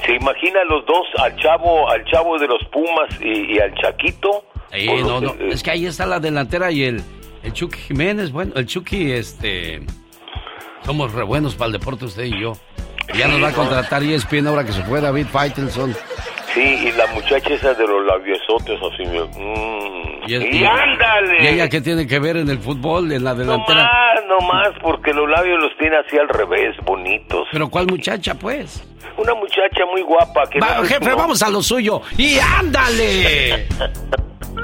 ¿Se 0.05 0.15
imagina 0.15 0.63
los 0.65 0.85
dos, 0.87 1.07
al 1.19 1.35
chavo, 1.37 1.89
al 1.91 2.05
chavo 2.05 2.39
de 2.39 2.47
los 2.47 2.63
Pumas 2.73 3.09
y, 3.21 3.55
y 3.57 3.59
al 3.59 3.75
Chaquito? 3.75 4.45
Sí, 4.73 4.87
no, 5.03 5.21
no, 5.21 5.37
que- 5.37 5.49
es 5.49 5.63
que 5.63 5.71
ahí 5.71 5.87
está 5.87 6.07
la 6.07 6.21
delantera 6.21 6.71
y 6.71 6.85
el, 6.85 7.03
el 7.43 7.53
Chucky 7.53 7.79
Jiménez, 7.79 8.31
bueno, 8.33 8.53
el 8.57 8.67
Chucky, 8.67 9.13
este, 9.13 9.81
somos 10.85 11.13
re 11.13 11.23
buenos 11.25 11.55
para 11.55 11.67
el 11.67 11.73
deporte 11.73 12.05
usted 12.05 12.25
y 12.25 12.41
yo. 12.41 12.53
Ya 13.17 13.27
nos 13.29 13.43
va 13.43 13.49
a 13.49 13.53
contratar 13.53 14.03
ESPN 14.03 14.47
ahora 14.49 14.65
que 14.65 14.73
se 14.73 14.83
fue 14.83 15.01
David 15.01 15.27
Faitelson. 15.33 15.97
Sí, 16.55 16.61
y 16.61 16.93
la 16.93 17.07
muchacha 17.09 17.55
esa 17.55 17.75
de 17.75 17.87
los 17.87 18.05
labiosotes 18.07 18.79
así, 18.93 19.05
mm, 19.05 20.29
¿Y, 20.29 20.35
y, 20.59 20.65
ándale. 20.65 21.43
¿Y 21.43 21.47
ella 21.47 21.69
qué 21.69 21.81
tiene 21.81 22.07
que 22.07 22.19
ver 22.19 22.37
en 22.37 22.49
el 22.49 22.59
fútbol, 22.59 23.11
en 23.13 23.25
la 23.25 23.33
No 23.35 23.41
delantera? 23.41 23.85
más, 23.85 24.25
no 24.27 24.47
más, 24.47 24.69
porque 24.83 25.13
los 25.13 25.29
labios 25.29 25.59
los 25.63 25.77
tiene 25.79 25.97
así 25.97 26.17
al 26.19 26.29
revés, 26.29 26.77
bonitos. 26.85 27.47
¿Pero 27.53 27.69
cuál 27.69 27.87
muchacha, 27.87 28.35
pues? 28.35 28.83
Una 29.17 29.35
muchacha 29.35 29.85
muy 29.91 30.03
guapa 30.03 30.43
que... 30.51 30.61
Va, 30.61 30.79
no 30.79 30.85
jefe, 30.85 31.15
vamos 31.15 31.43
a 31.43 31.51
lo 31.51 31.63
suyo. 31.63 32.03
¡Y 32.17 32.39
ándale! 32.39 33.67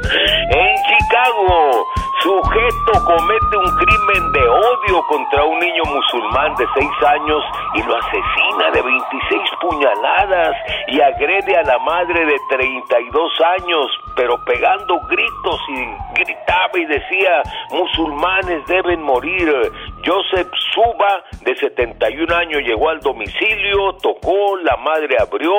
En 0.05 0.77
Chicago, 0.85 1.87
sujeto 2.21 3.05
comete 3.05 3.57
un 3.57 3.77
crimen 3.77 4.33
de 4.33 4.49
odio 4.49 5.03
contra 5.09 5.45
un 5.45 5.59
niño 5.59 5.83
musulmán 5.87 6.55
de 6.57 6.67
6 6.75 6.91
años 7.09 7.43
y 7.75 7.83
lo 7.85 7.97
asesina 7.97 8.71
de 8.73 8.83
26 8.83 9.41
puñaladas 9.61 10.57
y 10.89 11.01
agrede 11.01 11.57
a 11.57 11.63
la 11.63 11.79
madre 11.79 12.27
de 12.27 12.37
32 12.51 13.33
años, 13.59 13.87
pero 14.15 14.37
pegando 14.45 15.01
gritos 15.09 15.61
y 15.69 16.21
gritaba 16.21 16.79
y 16.79 16.85
decía, 16.85 17.43
musulmanes 17.71 18.67
deben 18.67 19.03
morir. 19.03 19.73
Joseph 20.05 20.51
Suba, 20.75 21.25
de 21.45 21.55
71 21.57 22.35
años, 22.35 22.63
llegó 22.63 22.91
al 22.91 23.01
domicilio, 23.01 23.95
tocó, 24.03 24.57
la 24.59 24.77
madre 24.77 25.17
abrió, 25.19 25.53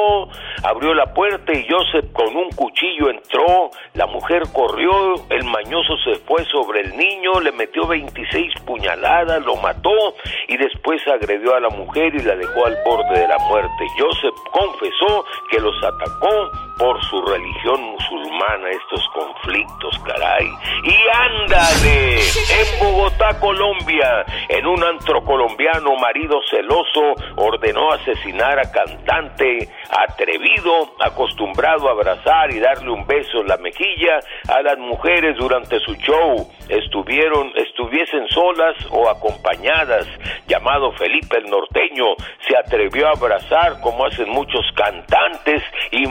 abrió 0.64 0.94
la 0.94 1.14
puerta 1.14 1.52
y 1.52 1.66
Joseph 1.68 2.12
con 2.14 2.36
un 2.36 2.50
cuchillo 2.52 3.10
entró, 3.10 3.72
la 3.94 4.06
mujer 4.06 4.44
corrió, 4.54 5.16
el 5.30 5.44
mañoso 5.46 5.98
se 6.04 6.16
fue 6.26 6.44
sobre 6.46 6.82
el 6.82 6.96
niño, 6.96 7.40
le 7.42 7.52
metió 7.52 7.88
26 7.88 8.54
puñaladas, 8.66 9.44
lo 9.44 9.56
mató 9.58 10.16
y 10.48 10.58
después 10.58 11.02
agredió 11.08 11.56
a 11.56 11.60
la 11.60 11.70
mujer 11.70 12.14
y 12.14 12.20
la 12.20 12.36
dejó 12.36 12.66
al 12.66 12.78
borde 12.86 13.20
de 13.20 13.28
la 13.28 13.38
muerte. 13.50 13.86
Joseph 13.98 14.36
confesó 14.52 15.26
que 15.50 15.60
los 15.60 15.76
atacó 15.84 16.52
por 16.78 17.04
su 17.06 17.22
religión 17.22 17.82
musulmana, 17.82 18.70
estos 18.70 19.08
conflictos, 19.14 19.98
caray. 20.00 20.50
Y 20.84 20.96
ándale, 21.14 22.20
en 22.20 22.80
Bogotá, 22.80 23.40
Colombia, 23.40 24.26
en 24.50 24.66
un 24.66 24.84
antro 24.84 25.24
colombiano, 25.24 25.96
marido 25.96 26.40
celoso 26.50 27.16
ordenó 27.38 27.92
asesinar 27.92 28.60
a 28.60 28.72
cantante 28.72 29.70
atrevido, 29.90 30.94
acostumbrado 31.00 31.88
a 31.88 31.92
abrazar 31.92 32.52
y 32.52 32.60
darle 32.60 32.92
un 32.92 33.06
beso 33.06 33.42
en 33.42 33.48
la 33.48 33.58
mejilla 33.58 34.20
a 34.50 34.62
las 34.62 34.78
mujeres 34.78 35.38
durante 35.38 35.80
su 35.80 35.96
show, 35.96 36.50
estuvieron, 36.70 37.52
estuviesen 37.56 38.28
solas 38.30 38.76
o 38.92 39.10
acompañadas, 39.10 40.08
llamado 40.48 40.92
Felipe 40.94 41.38
el 41.38 41.50
Norteño, 41.50 42.16
se 42.48 42.58
atrevió 42.58 43.08
a 43.08 43.12
abrazar 43.12 43.80
como 43.82 44.06
hacen 44.06 44.30
muchos 44.30 44.66
cantantes 44.76 45.64
y 45.92 46.06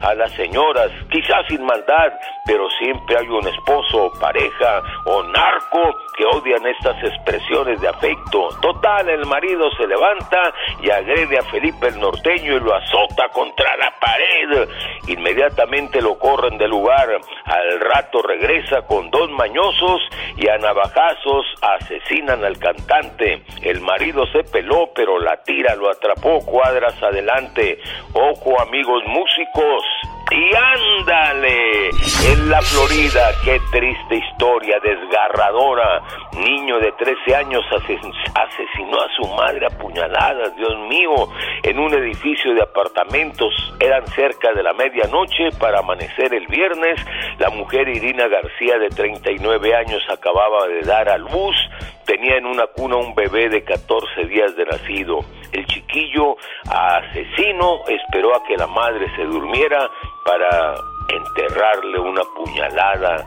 a 0.00 0.14
las 0.14 0.32
señoras, 0.32 0.90
quizás 1.10 1.46
sin 1.48 1.64
maldad, 1.64 2.12
pero 2.46 2.68
siempre 2.78 3.16
hay 3.18 3.28
un 3.28 3.46
esposo, 3.46 4.12
pareja 4.20 4.82
o 5.04 5.22
narco 5.24 5.80
que 6.16 6.24
odian 6.24 6.66
estas 6.66 6.96
expresiones 7.02 7.80
de 7.80 7.88
afecto. 7.88 8.48
Total, 8.60 9.08
el 9.08 9.26
marido 9.26 9.70
se 9.76 9.86
levanta 9.86 10.52
y 10.82 10.90
agrede 10.90 11.38
a 11.38 11.42
Felipe 11.44 11.88
el 11.88 12.00
Norteño 12.00 12.56
y 12.56 12.60
lo 12.60 12.74
azota 12.74 13.28
contra 13.32 13.76
la 13.76 13.92
pared. 14.00 14.68
Inmediatamente 15.08 16.00
lo 16.00 16.18
corren 16.18 16.58
del 16.58 16.70
lugar. 16.70 17.08
Al 17.44 17.80
rato 17.80 18.22
regresa 18.22 18.82
con 18.82 19.10
dos 19.10 19.30
mañosos 19.30 20.00
y 20.36 20.48
a 20.48 20.58
navajazos 20.58 21.46
asesinan 21.62 22.44
al 22.44 22.58
cantante. 22.58 23.42
El 23.62 23.80
marido 23.80 24.26
se 24.26 24.44
peló, 24.44 24.90
pero 24.94 25.18
la 25.18 25.42
tira 25.42 25.74
lo 25.76 25.90
atrapó 25.90 26.44
cuadras 26.44 27.00
adelante. 27.02 27.78
Ojo 28.12 28.60
amigos 28.60 29.02
músicos. 29.08 29.82
Y 30.30 30.54
ándale, 30.54 31.88
en 31.88 32.50
la 32.50 32.60
Florida, 32.60 33.30
qué 33.44 33.58
triste 33.72 34.16
historia, 34.16 34.76
desgarradora. 34.82 36.02
Niño 36.36 36.78
de 36.78 36.92
13 36.92 37.34
años 37.34 37.64
ases- 37.70 38.12
asesinó 38.34 39.00
a 39.00 39.08
su 39.16 39.26
madre 39.34 39.66
a 39.66 39.70
puñaladas, 39.78 40.54
Dios 40.56 40.76
mío, 40.90 41.28
en 41.62 41.78
un 41.78 41.94
edificio 41.94 42.52
de 42.54 42.62
apartamentos. 42.62 43.54
Eran 43.80 44.06
cerca 44.08 44.52
de 44.52 44.62
la 44.62 44.74
medianoche 44.74 45.50
para 45.58 45.78
amanecer 45.78 46.34
el 46.34 46.46
viernes. 46.46 47.00
La 47.38 47.48
mujer 47.50 47.88
Irina 47.88 48.28
García, 48.28 48.78
de 48.78 48.90
39 48.90 49.74
años, 49.74 50.02
acababa 50.10 50.66
de 50.68 50.82
dar 50.82 51.08
a 51.08 51.16
luz. 51.16 51.56
Tenía 52.04 52.36
en 52.36 52.46
una 52.46 52.66
cuna 52.66 52.96
un 52.96 53.14
bebé 53.14 53.48
de 53.48 53.64
14 53.64 54.24
días 54.26 54.54
de 54.56 54.64
nacido. 54.66 55.20
El 55.52 55.66
chiquillo 55.66 56.36
asesino 56.70 57.80
esperó 57.88 58.36
a 58.36 58.44
que 58.44 58.56
la 58.56 58.66
madre 58.66 59.06
se 59.16 59.24
durmiera 59.24 59.90
para 60.24 60.74
enterrarle 61.08 61.98
una 62.00 62.22
puñalada 62.36 63.24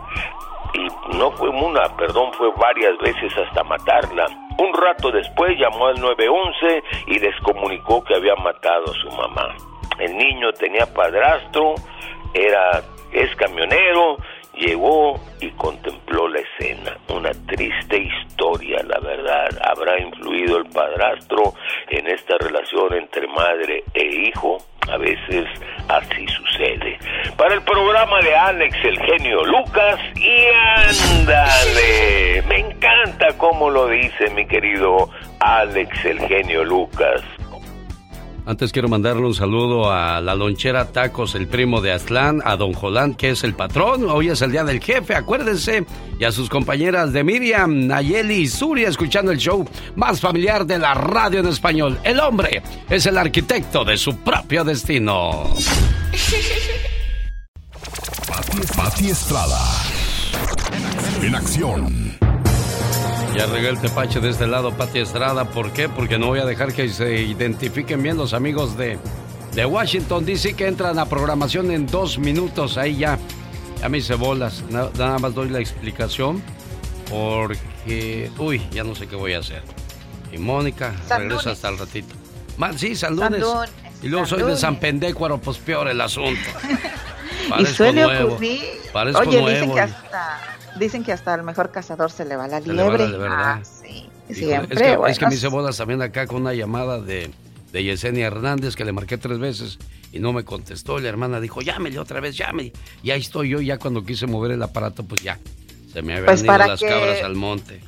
y 0.73 1.17
no 1.17 1.31
fue 1.31 1.49
una, 1.49 1.83
perdón, 1.97 2.31
fue 2.33 2.49
varias 2.57 2.97
veces 2.99 3.37
hasta 3.37 3.63
matarla. 3.63 4.25
Un 4.57 4.73
rato 4.73 5.11
después 5.11 5.57
llamó 5.57 5.87
al 5.87 5.99
911 5.99 6.83
y 7.07 7.19
les 7.19 7.35
comunicó 7.41 8.03
que 8.03 8.15
había 8.15 8.35
matado 8.35 8.85
a 8.85 8.93
su 8.93 9.09
mamá. 9.11 9.55
El 9.99 10.15
niño 10.17 10.51
tenía 10.53 10.85
padrastro, 10.93 11.75
era 12.33 12.81
es 13.11 13.35
camionero, 13.35 14.17
llegó 14.55 15.19
y 15.39 15.49
contempló 15.51 16.27
la 16.27 16.39
escena. 16.39 16.97
Una 17.09 17.31
triste 17.47 17.97
historia, 17.97 18.81
la 18.83 18.99
verdad. 18.99 19.49
¿Habrá 19.63 19.99
influido 19.99 20.57
el 20.57 20.65
padrastro 20.65 21.53
en 21.89 22.07
esta 22.07 22.37
relación 22.39 22.93
entre 22.93 23.27
madre 23.27 23.83
e 23.93 24.05
hijo? 24.27 24.57
A 24.89 24.97
veces 24.97 25.47
así 25.87 26.27
sucede. 26.27 26.97
Para 27.37 27.53
el 27.53 27.61
programa 27.61 28.19
de 28.19 28.35
Alex, 28.35 28.75
el 28.83 28.99
genio 28.99 29.43
Lucas, 29.45 29.99
y 30.15 30.45
ándale. 30.79 32.41
Me 32.47 32.59
encanta 32.59 33.27
cómo 33.37 33.69
lo 33.69 33.87
dice 33.87 34.29
mi 34.31 34.45
querido 34.47 35.09
Alex, 35.39 36.05
el 36.05 36.19
genio 36.27 36.63
Lucas. 36.63 37.21
Antes 38.45 38.71
quiero 38.71 38.89
mandarle 38.89 39.25
un 39.25 39.35
saludo 39.35 39.91
a 39.91 40.19
la 40.19 40.33
lonchera 40.33 40.91
Tacos, 40.91 41.35
el 41.35 41.47
primo 41.47 41.79
de 41.79 41.91
Aztlán, 41.91 42.41
a 42.43 42.55
don 42.55 42.73
Jolán, 42.73 43.13
que 43.13 43.29
es 43.29 43.43
el 43.43 43.53
patrón. 43.53 44.09
Hoy 44.09 44.29
es 44.29 44.41
el 44.41 44.51
día 44.51 44.63
del 44.63 44.81
jefe, 44.81 45.15
acuérdense. 45.15 45.85
Y 46.19 46.23
a 46.23 46.31
sus 46.31 46.49
compañeras 46.49 47.13
de 47.13 47.23
Miriam, 47.23 47.85
Nayeli 47.85 48.41
y 48.41 48.47
Zuria, 48.47 48.89
escuchando 48.89 49.31
el 49.31 49.37
show 49.37 49.67
más 49.95 50.19
familiar 50.19 50.65
de 50.65 50.79
la 50.79 50.95
radio 50.95 51.39
en 51.39 51.47
español. 51.47 51.99
El 52.03 52.19
hombre 52.19 52.63
es 52.89 53.05
el 53.05 53.17
arquitecto 53.17 53.85
de 53.85 53.97
su 53.97 54.17
propio 54.17 54.63
destino. 54.63 55.53
Pati, 58.27 58.57
Pati 58.75 59.09
Estrada. 59.09 59.59
En 61.21 61.35
acción. 61.35 62.30
Ya 63.35 63.45
regué 63.45 63.69
el 63.69 63.79
tepache 63.79 64.19
de 64.19 64.29
este 64.29 64.45
lado, 64.45 64.71
Pati 64.73 64.99
Estrada. 64.99 65.45
¿Por 65.45 65.71
qué? 65.71 65.87
Porque 65.87 66.17
no 66.19 66.27
voy 66.27 66.39
a 66.39 66.45
dejar 66.45 66.73
que 66.73 66.89
se 66.89 67.21
identifiquen 67.21 68.03
bien 68.03 68.17
los 68.17 68.33
amigos 68.33 68.77
de, 68.77 68.99
de 69.53 69.65
Washington 69.65 70.25
DC 70.25 70.53
que 70.55 70.67
entran 70.67 70.99
a 70.99 71.05
programación 71.05 71.71
en 71.71 71.87
dos 71.87 72.17
minutos. 72.19 72.77
Ahí 72.77 72.97
ya, 72.97 73.17
ya 73.79 73.87
me 73.89 73.99
hice 73.99 74.15
bolas. 74.15 74.63
Na- 74.69 74.89
Nada 74.97 75.17
más 75.17 75.33
doy 75.33 75.49
la 75.49 75.59
explicación 75.59 76.41
porque, 77.09 78.29
uy, 78.37 78.61
ya 78.71 78.83
no 78.83 78.95
sé 78.95 79.07
qué 79.07 79.15
voy 79.15 79.33
a 79.33 79.39
hacer. 79.39 79.63
Y 80.31 80.37
Mónica 80.37 80.93
San 81.07 81.21
regresa 81.21 81.43
Lunes. 81.43 81.47
hasta 81.57 81.69
el 81.69 81.77
ratito. 81.77 82.15
Ma- 82.57 82.77
sí, 82.77 82.95
San 82.95 83.17
San 83.17 83.33
Lunes. 83.39 83.69
Y 84.03 84.09
luego 84.09 84.25
soy 84.25 84.43
de. 84.43 84.57
San 84.57 84.75
Pendécuaro, 84.77 85.37
pues 85.39 85.57
peor 85.57 85.87
el 85.87 86.01
asunto. 86.01 86.39
Y 87.59 87.65
suele 87.65 88.03
nuevo. 88.03 88.33
ocurrir. 88.35 88.61
Parezco 88.93 89.21
Oye, 89.21 89.39
dicen 89.39 89.45
nuevo. 89.69 89.73
que 89.73 89.79
hasta 89.81 90.39
dicen 90.79 91.03
que 91.03 91.11
hasta 91.11 91.33
al 91.33 91.43
mejor 91.43 91.71
cazador 91.71 92.11
se 92.11 92.25
le 92.25 92.35
va 92.35 92.47
la 92.47 92.61
Se 92.61 92.67
le 92.67 92.83
va 92.83 92.89
la 92.91 92.97
liebre. 92.97 93.11
de 93.11 93.17
verdad. 93.17 93.37
Ah, 93.39 93.61
sí. 93.63 94.09
Híjole, 94.29 94.45
Siempre. 94.45 94.75
es, 94.75 94.81
que, 94.81 94.95
bueno, 94.97 95.11
es 95.11 95.19
que 95.19 95.27
me 95.27 95.33
hice 95.35 95.47
bodas 95.47 95.77
también 95.77 96.01
acá 96.01 96.25
con 96.27 96.41
una 96.41 96.53
llamada 96.53 96.99
de, 97.01 97.29
de 97.73 97.83
Yesenia 97.83 98.27
Hernández 98.27 98.75
que 98.75 98.85
le 98.85 98.93
marqué 98.93 99.17
tres 99.17 99.39
veces 99.39 99.77
y 100.13 100.19
no 100.19 100.31
me 100.31 100.45
contestó. 100.45 100.99
Y 100.99 101.01
la 101.03 101.09
hermana 101.09 101.39
dijo, 101.41 101.61
llámele 101.61 101.99
otra 101.99 102.19
vez, 102.21 102.37
llámele. 102.37 102.71
Y 103.03 103.11
ahí 103.11 103.19
estoy 103.21 103.49
yo, 103.49 103.59
ya 103.61 103.77
cuando 103.77 104.05
quise 104.05 104.27
mover 104.27 104.51
el 104.51 104.63
aparato, 104.63 105.03
pues 105.03 105.21
ya. 105.21 105.37
Se 105.91 106.01
me 106.01 106.13
habían 106.13 106.25
Pues 106.27 106.39
ido 106.43 106.47
para 106.47 106.67
las 106.67 106.79
que- 106.79 106.87
cabras 106.87 107.21
al 107.23 107.35
monte. 107.35 107.81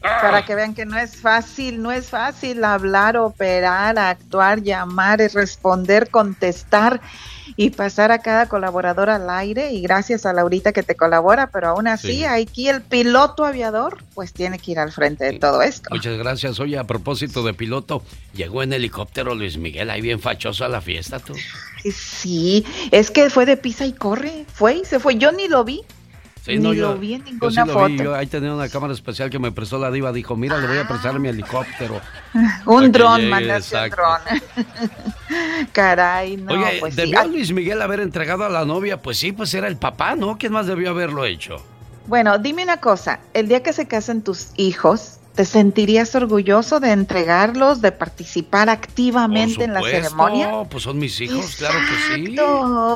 Para 0.00 0.44
que 0.44 0.54
vean 0.54 0.74
que 0.74 0.86
no 0.86 0.96
es 0.96 1.16
fácil, 1.16 1.82
no 1.82 1.90
es 1.90 2.10
fácil 2.10 2.62
hablar, 2.62 3.16
operar, 3.16 3.98
actuar, 3.98 4.62
llamar, 4.62 5.20
es 5.20 5.34
responder, 5.34 6.08
contestar 6.10 7.00
y 7.56 7.70
pasar 7.70 8.12
a 8.12 8.18
cada 8.20 8.48
colaborador 8.48 9.10
al 9.10 9.28
aire. 9.30 9.72
Y 9.72 9.80
gracias 9.82 10.26
a 10.26 10.32
Laurita 10.32 10.72
que 10.72 10.82
te 10.82 10.94
colabora, 10.94 11.48
pero 11.50 11.68
aún 11.68 11.88
así 11.88 12.08
Sí. 12.18 12.24
aquí 12.24 12.68
el 12.68 12.82
piloto 12.82 13.44
aviador 13.44 13.98
pues 14.14 14.32
tiene 14.32 14.58
que 14.58 14.72
ir 14.72 14.78
al 14.78 14.92
frente 14.92 15.24
de 15.24 15.38
todo 15.38 15.62
esto. 15.62 15.88
Muchas 15.90 16.16
gracias. 16.18 16.58
Oye, 16.60 16.78
a 16.78 16.84
propósito 16.84 17.42
de 17.42 17.54
piloto, 17.54 18.02
llegó 18.34 18.62
en 18.62 18.72
helicóptero 18.72 19.34
Luis 19.34 19.56
Miguel, 19.58 19.90
ahí 19.90 20.00
bien 20.00 20.20
fachoso 20.20 20.64
a 20.64 20.68
la 20.68 20.80
fiesta, 20.80 21.18
tú. 21.18 21.34
Sí, 21.92 22.64
es 22.90 23.10
que 23.10 23.30
fue 23.30 23.46
de 23.46 23.56
pisa 23.56 23.86
y 23.86 23.92
corre, 23.92 24.44
fue 24.52 24.76
y 24.78 24.84
se 24.84 24.98
fue. 25.00 25.16
Yo 25.16 25.32
ni 25.32 25.48
lo 25.48 25.64
vi. 25.64 25.82
Ni 26.56 26.62
no, 26.62 26.68
lo 26.70 26.74
yo, 26.74 26.98
vi 26.98 27.14
en 27.14 27.24
yo 27.24 27.32
ninguna 27.32 27.50
sí 27.50 27.68
lo 27.68 27.72
foto. 27.74 27.86
vi, 27.88 27.98
yo 27.98 28.14
ahí 28.14 28.26
tenía 28.26 28.54
una 28.54 28.68
cámara 28.68 28.92
especial 28.94 29.28
que 29.30 29.38
me 29.38 29.52
prestó 29.52 29.78
la 29.78 29.90
diva, 29.90 30.12
dijo, 30.12 30.34
mira, 30.36 30.58
le 30.58 30.66
voy 30.66 30.78
a 30.78 30.88
prestar 30.88 31.18
mi 31.20 31.28
helicóptero. 31.28 32.00
Para 32.32 32.62
Un 32.66 32.90
dron, 32.92 33.28
mandaste 33.28 33.76
un 33.76 33.90
dron. 33.90 34.20
Caray, 35.72 36.36
no, 36.36 36.52
Oye, 36.52 36.78
pues 36.80 36.94
sí. 36.94 37.00
¿debió 37.00 37.20
Ah, 37.20 37.24
Luis 37.26 37.52
Miguel 37.52 37.82
haber 37.82 38.00
entregado 38.00 38.44
a 38.44 38.48
la 38.48 38.64
novia? 38.64 39.00
Pues 39.02 39.18
sí, 39.18 39.32
pues 39.32 39.52
era 39.54 39.68
el 39.68 39.76
papá, 39.76 40.16
¿no? 40.16 40.38
¿Quién 40.38 40.52
más 40.52 40.66
debió 40.66 40.90
haberlo 40.90 41.24
hecho? 41.24 41.56
Bueno, 42.06 42.38
dime 42.38 42.62
una 42.64 42.78
cosa, 42.78 43.20
el 43.34 43.48
día 43.48 43.62
que 43.62 43.72
se 43.74 43.86
casen 43.86 44.22
tus 44.22 44.48
hijos, 44.56 45.17
¿te 45.38 45.44
sentirías 45.44 46.16
orgulloso 46.16 46.80
de 46.80 46.90
entregarlos, 46.90 47.80
de 47.80 47.92
participar 47.92 48.68
activamente 48.68 49.62
en 49.62 49.72
la 49.72 49.82
ceremonia? 49.82 50.64
Pues 50.68 50.82
son 50.82 50.98
mis 50.98 51.20
hijos, 51.20 51.54
claro 51.54 51.78
que 51.78 52.16
sí. 52.26 52.36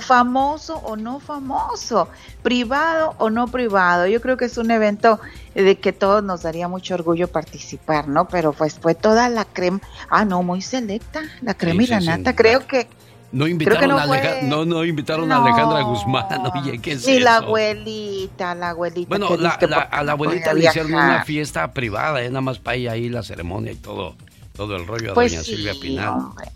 Famoso 0.00 0.74
o 0.78 0.96
no 0.96 1.20
famoso, 1.20 2.08
privado 2.42 3.14
o 3.18 3.30
no 3.30 3.46
privado. 3.46 4.08
Yo 4.08 4.20
creo 4.20 4.36
que 4.36 4.46
es 4.46 4.58
un 4.58 4.72
evento 4.72 5.20
de 5.54 5.78
que 5.78 5.92
todos 5.92 6.24
nos 6.24 6.42
daría 6.42 6.66
mucho 6.66 6.94
orgullo 6.94 7.28
participar, 7.28 8.08
¿no? 8.08 8.26
Pero 8.26 8.52
pues 8.52 8.76
fue 8.76 8.96
toda 8.96 9.28
la 9.28 9.44
crema, 9.44 9.80
ah, 10.10 10.24
no, 10.24 10.42
muy 10.42 10.62
selecta, 10.62 11.22
la 11.42 11.54
crema 11.54 11.84
y 11.84 11.86
la 11.86 12.00
sí. 12.00 12.06
nata. 12.08 12.34
Creo 12.34 12.66
que 12.66 12.88
No 13.32 13.46
invitaron, 13.46 13.88
no 13.88 13.98
a, 13.98 14.06
no, 14.42 14.64
no 14.66 14.84
invitaron 14.84 15.32
a 15.32 15.42
Alejandra 15.42 15.80
Guzmán, 15.82 16.26
oye, 16.54 16.78
¿qué 16.80 16.92
es 16.92 17.06
ni 17.06 17.18
la 17.18 17.36
eso? 17.38 17.46
abuelita, 17.46 18.54
la 18.54 18.68
abuelita. 18.70 19.08
Bueno, 19.08 19.36
la- 19.36 19.48
la- 19.48 19.58
porque 19.58 19.74
a 19.90 20.02
la 20.04 20.12
abuelita 20.12 20.52
le 20.52 20.66
hicieron 20.66 20.92
una 20.94 21.24
fiesta 21.24 21.72
privada, 21.72 22.22
¿eh? 22.22 22.28
nada 22.28 22.42
más 22.42 22.58
para 22.58 22.76
ella 22.76 22.92
ahí 22.92 23.08
la 23.08 23.22
ceremonia 23.22 23.72
y 23.72 23.76
todo, 23.76 24.14
todo 24.54 24.76
el 24.76 24.86
rollo 24.86 25.12
a 25.12 25.14
Pues 25.14 25.32
doña 25.32 25.44
sí, 25.44 25.56
Silvia 25.56 25.72
Pinal. 25.80 26.08
hombre. 26.10 26.46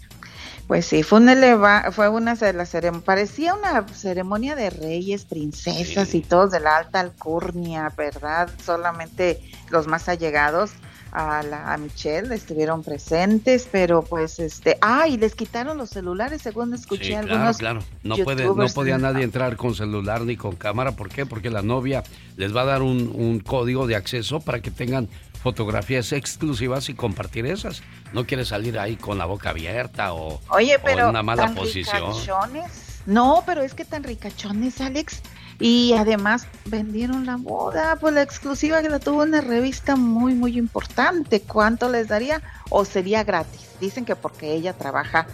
Pues 0.66 0.84
sí, 0.84 1.02
fue 1.04 1.20
un 1.20 1.28
eleva, 1.28 1.92
fue 1.92 2.08
una 2.08 2.34
de 2.34 2.52
las 2.52 2.68
ceremonias, 2.70 3.04
parecía 3.04 3.54
una 3.54 3.86
ceremonia 3.86 4.56
de 4.56 4.68
reyes, 4.70 5.24
princesas 5.24 6.12
y 6.14 6.20
todos 6.22 6.50
de 6.50 6.58
la 6.60 6.76
alta 6.76 6.98
alcurnia, 7.00 7.90
¿verdad? 7.96 8.50
Solamente 8.64 9.40
los 9.70 9.86
más 9.86 10.08
allegados 10.08 10.72
a, 11.18 11.42
la, 11.42 11.72
a 11.72 11.78
Michelle 11.78 12.34
estuvieron 12.34 12.82
presentes, 12.82 13.66
pero 13.72 14.02
pues 14.02 14.38
este, 14.38 14.76
ah, 14.82 15.08
y 15.08 15.16
les 15.16 15.34
quitaron 15.34 15.78
los 15.78 15.88
celulares, 15.88 16.42
según 16.42 16.74
escuché 16.74 17.04
Sí, 17.04 17.14
algunos. 17.14 17.56
claro. 17.56 17.80
No, 18.02 18.16
puede, 18.18 18.44
no 18.44 18.66
podía 18.74 18.98
nadie 18.98 19.24
entrar 19.24 19.56
con 19.56 19.74
celular 19.74 20.20
ni 20.22 20.36
con 20.36 20.56
cámara. 20.56 20.92
¿Por 20.92 21.08
qué? 21.08 21.24
Porque 21.24 21.48
la 21.48 21.62
novia 21.62 22.02
les 22.36 22.54
va 22.54 22.62
a 22.62 22.64
dar 22.66 22.82
un, 22.82 23.10
un 23.14 23.40
código 23.40 23.86
de 23.86 23.96
acceso 23.96 24.40
para 24.40 24.60
que 24.60 24.70
tengan 24.70 25.08
fotografías 25.42 26.12
exclusivas 26.12 26.88
y 26.90 26.94
compartir 26.94 27.46
esas. 27.46 27.82
No 28.12 28.26
quiere 28.26 28.44
salir 28.44 28.78
ahí 28.78 28.96
con 28.96 29.16
la 29.16 29.24
boca 29.24 29.50
abierta 29.50 30.12
o, 30.12 30.40
Oye, 30.50 30.76
o 30.76 30.80
pero 30.84 31.04
en 31.04 31.08
una 31.10 31.22
mala 31.22 31.46
tan 31.46 31.54
posición. 31.54 32.12
ricachones. 32.12 33.00
No, 33.06 33.42
pero 33.46 33.62
es 33.62 33.72
que 33.72 33.84
tan 33.84 34.02
ricachones, 34.02 34.80
Alex. 34.80 35.22
Y 35.58 35.94
además 35.94 36.46
vendieron 36.66 37.24
la 37.24 37.36
boda, 37.36 37.96
pues 37.96 38.12
la 38.14 38.22
exclusiva 38.22 38.82
que 38.82 38.90
la 38.90 38.98
tuvo 38.98 39.22
una 39.22 39.40
revista 39.40 39.96
muy, 39.96 40.34
muy 40.34 40.58
importante. 40.58 41.40
¿Cuánto 41.40 41.88
les 41.88 42.08
daría? 42.08 42.42
¿O 42.68 42.84
sería 42.84 43.24
gratis? 43.24 43.68
Dicen 43.80 44.04
que 44.04 44.16
porque 44.16 44.52
ella 44.52 44.74
trabaja 44.74 45.26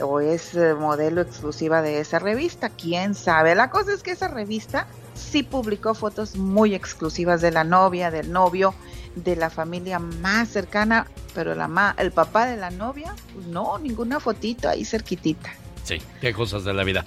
o 0.00 0.20
es 0.20 0.54
eh, 0.54 0.74
modelo 0.74 1.20
exclusiva 1.20 1.82
de 1.82 2.00
esa 2.00 2.18
revista, 2.18 2.70
quién 2.70 3.14
sabe. 3.14 3.54
La 3.54 3.70
cosa 3.70 3.92
es 3.92 4.02
que 4.02 4.12
esa 4.12 4.28
revista 4.28 4.86
sí 5.14 5.42
publicó 5.42 5.94
fotos 5.94 6.36
muy 6.36 6.74
exclusivas 6.74 7.40
de 7.40 7.50
la 7.50 7.64
novia, 7.64 8.10
del 8.10 8.32
novio, 8.32 8.74
de 9.16 9.36
la 9.36 9.50
familia 9.50 9.98
más 9.98 10.48
cercana, 10.48 11.06
pero 11.34 11.52
el 11.52 12.12
papá 12.12 12.46
de 12.46 12.56
la 12.56 12.70
novia, 12.70 13.14
pues 13.34 13.46
no, 13.46 13.78
ninguna 13.78 14.20
fotito 14.20 14.68
ahí 14.68 14.84
cerquitita. 14.84 15.50
Sí, 15.84 15.98
qué 16.20 16.32
cosas 16.32 16.64
de 16.64 16.74
la 16.74 16.84
vida. 16.84 17.04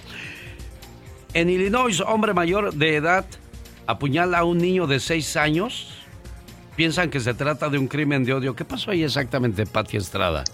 En 1.34 1.48
Illinois, 1.48 1.98
hombre 2.00 2.34
mayor 2.34 2.74
de 2.74 2.96
edad 2.96 3.24
apuñala 3.86 4.40
a 4.40 4.44
un 4.44 4.58
niño 4.58 4.86
de 4.86 5.00
6 5.00 5.36
años. 5.36 5.88
Piensan 6.76 7.08
que 7.08 7.20
se 7.20 7.32
trata 7.32 7.70
de 7.70 7.78
un 7.78 7.88
crimen 7.88 8.24
de 8.24 8.34
odio. 8.34 8.54
¿Qué 8.54 8.66
pasó 8.66 8.90
ahí 8.90 9.02
exactamente, 9.02 9.64
Pati 9.64 9.96
Estrada? 9.96 10.44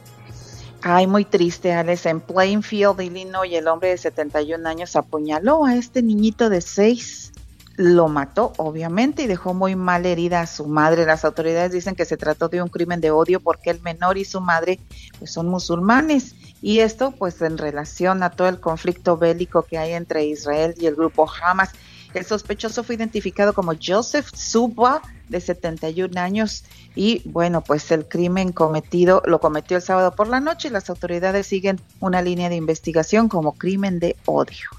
Ay, 0.83 1.09
muy 1.09 1.25
triste, 1.25 1.73
Alex. 1.73 2.07
En 2.07 2.21
Plainfield, 2.21 3.01
Illinois, 3.01 3.53
el 3.53 3.67
hombre 3.67 3.89
de 3.89 3.99
71 3.99 4.69
años 4.69 4.95
apuñaló 4.95 5.65
a 5.65 5.75
este 5.75 6.01
niñito 6.01 6.49
de 6.49 6.61
6. 6.61 7.33
Lo 7.77 8.07
mató, 8.07 8.53
obviamente, 8.57 9.23
y 9.23 9.27
dejó 9.27 9.55
muy 9.55 9.75
mal 9.75 10.07
herida 10.07 10.41
a 10.41 10.47
su 10.47 10.67
madre. 10.67 11.07
Las 11.07 11.25
autoridades 11.25 11.73
dicen 11.73 11.97
que 11.97 12.05
se 12.05 12.17
trató 12.17 12.49
de 12.49 12.63
un 12.63 12.69
crimen 12.69 13.01
de 13.01 13.11
odio 13.11 13.41
porque 13.41 13.71
el 13.71 13.81
menor 13.83 14.17
y 14.17 14.25
su 14.25 14.41
madre 14.41 14.79
pues, 15.19 15.33
son 15.33 15.49
musulmanes. 15.49 16.37
Y 16.61 16.81
esto, 16.81 17.13
pues, 17.13 17.41
en 17.43 17.59
relación 17.59 18.23
a 18.23 18.31
todo 18.31 18.49
el 18.49 18.61
conflicto 18.61 19.17
bélico 19.17 19.63
que 19.63 19.79
hay 19.79 19.93
entre 19.93 20.27
Israel 20.27 20.75
y 20.79 20.87
el 20.87 20.97
grupo 20.97 21.31
Hamas. 21.31 21.71
El 22.15 22.25
sospechoso 22.25 22.83
fue 22.83 22.95
identificado 22.97 23.53
como 23.53 23.75
Joseph 23.81 24.29
Subwa, 24.35 25.03
de 25.29 25.41
71 25.41 26.19
años, 26.19 26.65
y 26.95 27.23
bueno, 27.27 27.61
pues 27.61 27.91
el 27.93 28.07
crimen 28.07 28.53
cometido 28.53 29.23
lo 29.27 29.41
cometió 29.41 29.77
el 29.77 29.83
sábado 29.83 30.17
por 30.17 30.27
la 30.27 30.41
noche 30.41 30.69
y 30.69 30.71
las 30.71 30.89
autoridades 30.89 31.47
siguen 31.47 31.79
una 32.01 32.23
línea 32.23 32.49
de 32.49 32.57
investigación 32.57 33.29
como 33.29 33.53
crimen 33.53 34.01
de 34.01 34.17
odio. 34.25 34.71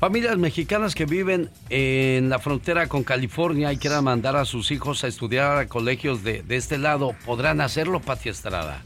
Familias 0.00 0.38
mexicanas 0.38 0.94
que 0.94 1.04
viven 1.04 1.50
en 1.70 2.30
la 2.30 2.38
frontera 2.38 2.86
con 2.86 3.04
California 3.04 3.72
y 3.72 3.76
quieran 3.76 4.04
mandar 4.04 4.36
a 4.36 4.44
sus 4.44 4.70
hijos 4.70 5.04
a 5.04 5.08
estudiar 5.08 5.58
a 5.58 5.68
colegios 5.68 6.22
de, 6.22 6.42
de 6.42 6.56
este 6.56 6.78
lado, 6.78 7.14
¿podrán 7.26 7.60
hacerlo, 7.60 8.00
Pati 8.00 8.28
Estrada? 8.28 8.82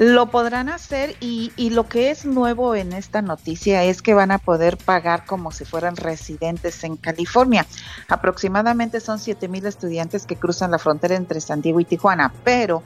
Lo 0.00 0.30
podrán 0.30 0.70
hacer 0.70 1.14
y, 1.20 1.52
y 1.56 1.68
lo 1.68 1.86
que 1.86 2.10
es 2.10 2.24
nuevo 2.24 2.74
en 2.74 2.94
esta 2.94 3.20
noticia 3.20 3.84
es 3.84 4.00
que 4.00 4.14
van 4.14 4.30
a 4.30 4.38
poder 4.38 4.78
pagar 4.78 5.26
como 5.26 5.52
si 5.52 5.66
fueran 5.66 5.94
residentes 5.94 6.82
en 6.84 6.96
California. 6.96 7.66
Aproximadamente 8.08 9.00
son 9.00 9.18
7 9.18 9.46
mil 9.48 9.66
estudiantes 9.66 10.24
que 10.24 10.36
cruzan 10.36 10.70
la 10.70 10.78
frontera 10.78 11.16
entre 11.16 11.42
San 11.42 11.60
Diego 11.60 11.80
y 11.80 11.84
Tijuana, 11.84 12.32
pero 12.44 12.82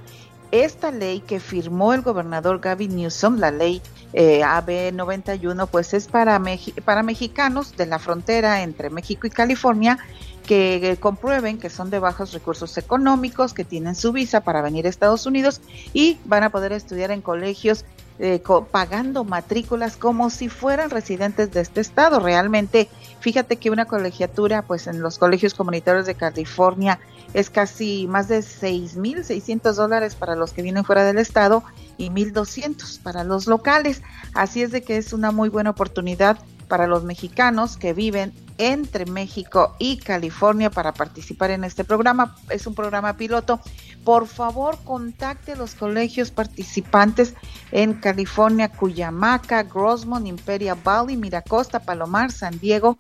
esta 0.50 0.90
ley 0.90 1.20
que 1.20 1.38
firmó 1.38 1.94
el 1.94 2.02
gobernador 2.02 2.58
Gavin 2.58 2.96
Newsom, 2.96 3.38
la 3.38 3.52
ley 3.52 3.80
eh, 4.12 4.42
AB 4.42 4.92
91, 4.92 5.68
pues 5.68 5.94
es 5.94 6.08
para, 6.08 6.42
para 6.84 7.04
mexicanos 7.04 7.76
de 7.76 7.86
la 7.86 8.00
frontera 8.00 8.62
entre 8.62 8.90
México 8.90 9.28
y 9.28 9.30
California 9.30 10.00
que 10.47 10.97
comprueben 11.01 11.59
que 11.59 11.70
son 11.70 11.90
de 11.90 11.99
bajos 11.99 12.32
recursos 12.32 12.76
económicos, 12.78 13.55
que 13.55 13.64
tienen 13.64 13.95
su 13.95 14.12
visa 14.12 14.42
para 14.42 14.62
venir 14.62 14.86
a 14.86 14.90
Estados 14.90 15.26
Unidos 15.26 15.61
y 15.92 16.18
van 16.24 16.42
a 16.42 16.51
poder 16.51 16.72
estudiar 16.72 17.11
en 17.11 17.22
colegios 17.22 17.84
eh, 18.20 18.40
pagando 18.70 19.24
matrículas 19.24 19.97
como 19.97 20.30
si 20.30 20.49
fueran 20.49 20.90
residentes 20.90 21.51
de 21.51 21.62
este 21.62 21.80
estado. 21.80 22.20
Realmente, 22.20 22.88
fíjate 23.20 23.57
que 23.57 23.70
una 23.70 23.86
colegiatura, 23.86 24.62
pues 24.62 24.86
en 24.86 25.01
los 25.01 25.18
colegios 25.18 25.55
comunitarios 25.55 26.07
de 26.07 26.14
California 26.14 27.01
es 27.32 27.51
casi 27.51 28.07
más 28.07 28.28
de 28.28 28.38
6.600 28.38 29.72
dólares 29.72 30.14
para 30.14 30.36
los 30.36 30.53
que 30.53 30.62
vienen 30.62 30.84
fuera 30.84 31.05
del 31.05 31.18
estado 31.18 31.64
y 31.97 32.11
1.200 32.11 33.01
para 33.01 33.24
los 33.24 33.49
locales. 33.49 34.03
Así 34.34 34.62
es 34.62 34.70
de 34.70 34.82
que 34.82 34.97
es 34.97 35.12
una 35.12 35.32
muy 35.32 35.49
buena 35.49 35.70
oportunidad 35.70 36.38
para 36.68 36.86
los 36.86 37.03
mexicanos 37.03 37.76
que 37.76 37.95
viven 37.95 38.32
entre 38.59 39.07
México 39.07 39.74
y 39.78 39.98
California 39.98 40.70
para 40.70 40.92
participar 40.92 41.50
en 41.50 41.64
este 41.64 41.84
programa. 41.84 42.36
Es 42.50 42.66
un 42.66 42.74
programa 42.74 43.16
piloto. 43.16 43.61
Por 44.05 44.26
favor, 44.26 44.78
contacte 44.84 45.52
a 45.52 45.57
los 45.57 45.74
colegios 45.74 46.30
participantes 46.30 47.34
en 47.72 47.94
California, 47.94 48.68
Cuyamaca, 48.68 49.62
Grossmont, 49.62 50.26
Imperial 50.26 50.78
Valley, 50.82 51.16
Miracosta, 51.16 51.80
Palomar, 51.80 52.30
San 52.30 52.59
Diego, 52.59 52.96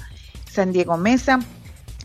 San 0.50 0.72
Diego 0.72 0.96
Mesa 0.96 1.40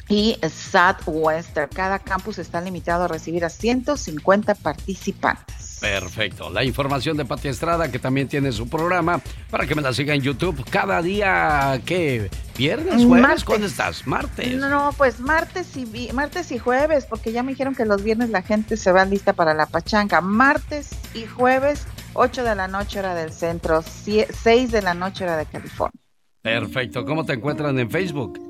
y 0.10 0.38
Southwestern. 0.42 1.70
Cada 1.74 2.00
campus 2.00 2.40
está 2.40 2.60
limitado 2.60 3.06
a 3.06 3.08
recibir 3.08 3.46
a 3.46 3.50
150 3.50 4.56
participantes. 4.56 5.78
Perfecto. 5.80 6.50
La 6.50 6.66
información 6.66 7.16
de 7.16 7.24
Pati 7.24 7.48
Estrada, 7.48 7.90
que 7.90 8.00
también 8.00 8.28
tiene 8.28 8.52
su 8.52 8.68
programa, 8.68 9.22
para 9.50 9.66
que 9.66 9.76
me 9.76 9.82
la 9.82 9.94
siga 9.94 10.14
en 10.14 10.22
YouTube 10.22 10.66
cada 10.70 11.02
día, 11.02 11.80
¿qué? 11.86 12.30
¿Viernes, 12.58 13.06
jueves? 13.06 13.22
Martes. 13.22 13.44
¿Cuándo 13.46 13.68
estás? 13.68 14.06
¿Martes? 14.06 14.56
No, 14.58 14.94
pues 14.98 15.22
martes 15.22 15.78
y 15.78 16.12
martes 16.12 16.52
y 16.52 16.58
jueves, 16.58 17.06
porque 17.06 17.32
ya 17.32 17.44
me 17.44 17.54
dijeron 17.54 17.76
que 17.76 17.86
los 17.86 18.04
viernes 18.04 18.30
la 18.30 18.42
gente 18.42 18.76
se 18.76 18.92
va 18.92 19.06
lista 19.06 19.32
para 19.32 19.54
la 19.54 19.68
pachanga. 19.68 20.20
Martes 20.20 20.90
y 21.14 21.26
jueves, 21.26 21.86
8 22.14 22.44
de 22.44 22.56
la 22.56 22.68
noche 22.68 23.00
hora 23.00 23.16
del 23.16 23.32
centro, 23.32 23.82
6 23.82 24.72
de 24.72 24.82
la 24.82 24.94
noche 24.94 25.24
hora 25.24 25.38
de 25.38 25.46
California. 25.46 26.02
Perfecto. 26.42 27.06
¿Cómo 27.06 27.26
te 27.26 27.34
encuentran 27.34 27.80
en 27.80 27.90
Facebook? 27.90 28.49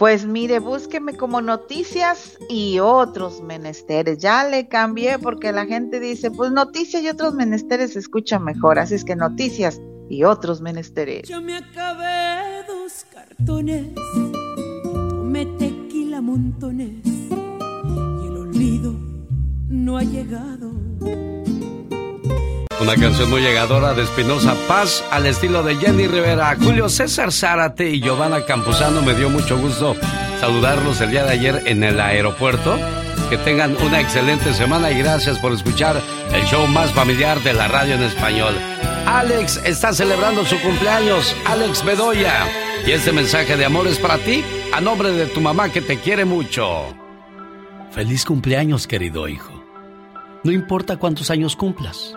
Pues 0.00 0.24
mire, 0.24 0.60
búsqueme 0.60 1.14
como 1.14 1.42
noticias 1.42 2.38
y 2.48 2.78
otros 2.78 3.42
menesteres. 3.42 4.16
Ya 4.16 4.48
le 4.48 4.66
cambié 4.66 5.18
porque 5.18 5.52
la 5.52 5.66
gente 5.66 6.00
dice, 6.00 6.30
pues 6.30 6.50
noticias 6.52 7.02
y 7.02 7.10
otros 7.10 7.34
menesteres 7.34 7.92
se 7.92 7.98
escucha 7.98 8.38
mejor. 8.38 8.78
Así 8.78 8.94
es 8.94 9.04
que 9.04 9.14
noticias 9.14 9.78
y 10.08 10.24
otros 10.24 10.62
menesteres. 10.62 11.28
Yo 11.28 11.42
me 11.42 11.54
acabé 11.54 12.64
dos 12.66 13.04
cartones, 13.12 13.88
tomé 15.10 15.44
tequila 15.58 16.22
montones 16.22 17.04
y 17.04 18.26
el 18.26 18.36
olvido 18.38 18.94
no 19.68 19.98
ha 19.98 20.02
llegado. 20.02 20.72
Una 22.80 22.96
canción 22.96 23.28
muy 23.28 23.42
llegadora 23.42 23.92
de 23.92 24.02
Espinosa 24.02 24.56
Paz 24.66 25.04
al 25.10 25.26
estilo 25.26 25.62
de 25.62 25.76
Jenny 25.76 26.06
Rivera. 26.06 26.56
Julio 26.58 26.88
César 26.88 27.30
Zárate 27.30 27.90
y 27.90 28.00
Giovanna 28.00 28.46
Campuzano 28.46 29.02
me 29.02 29.14
dio 29.14 29.28
mucho 29.28 29.58
gusto 29.58 29.94
saludarlos 30.40 30.98
el 31.02 31.10
día 31.10 31.24
de 31.24 31.32
ayer 31.32 31.62
en 31.66 31.84
el 31.84 32.00
aeropuerto. 32.00 32.78
Que 33.28 33.36
tengan 33.36 33.76
una 33.84 34.00
excelente 34.00 34.54
semana 34.54 34.90
y 34.90 34.98
gracias 34.98 35.38
por 35.38 35.52
escuchar 35.52 36.00
el 36.32 36.42
show 36.46 36.66
más 36.68 36.90
familiar 36.92 37.42
de 37.42 37.52
la 37.52 37.68
radio 37.68 37.96
en 37.96 38.02
español. 38.02 38.54
Alex 39.06 39.60
está 39.66 39.92
celebrando 39.92 40.46
su 40.46 40.58
cumpleaños, 40.60 41.36
Alex 41.44 41.84
Bedoya. 41.84 42.46
Y 42.86 42.92
este 42.92 43.12
mensaje 43.12 43.58
de 43.58 43.66
amor 43.66 43.88
es 43.88 43.98
para 43.98 44.16
ti, 44.16 44.42
a 44.72 44.80
nombre 44.80 45.12
de 45.12 45.26
tu 45.26 45.42
mamá 45.42 45.68
que 45.68 45.82
te 45.82 45.98
quiere 45.98 46.24
mucho. 46.24 46.86
Feliz 47.90 48.24
cumpleaños, 48.24 48.86
querido 48.86 49.28
hijo. 49.28 49.52
No 50.44 50.50
importa 50.50 50.96
cuántos 50.96 51.30
años 51.30 51.54
cumplas. 51.56 52.16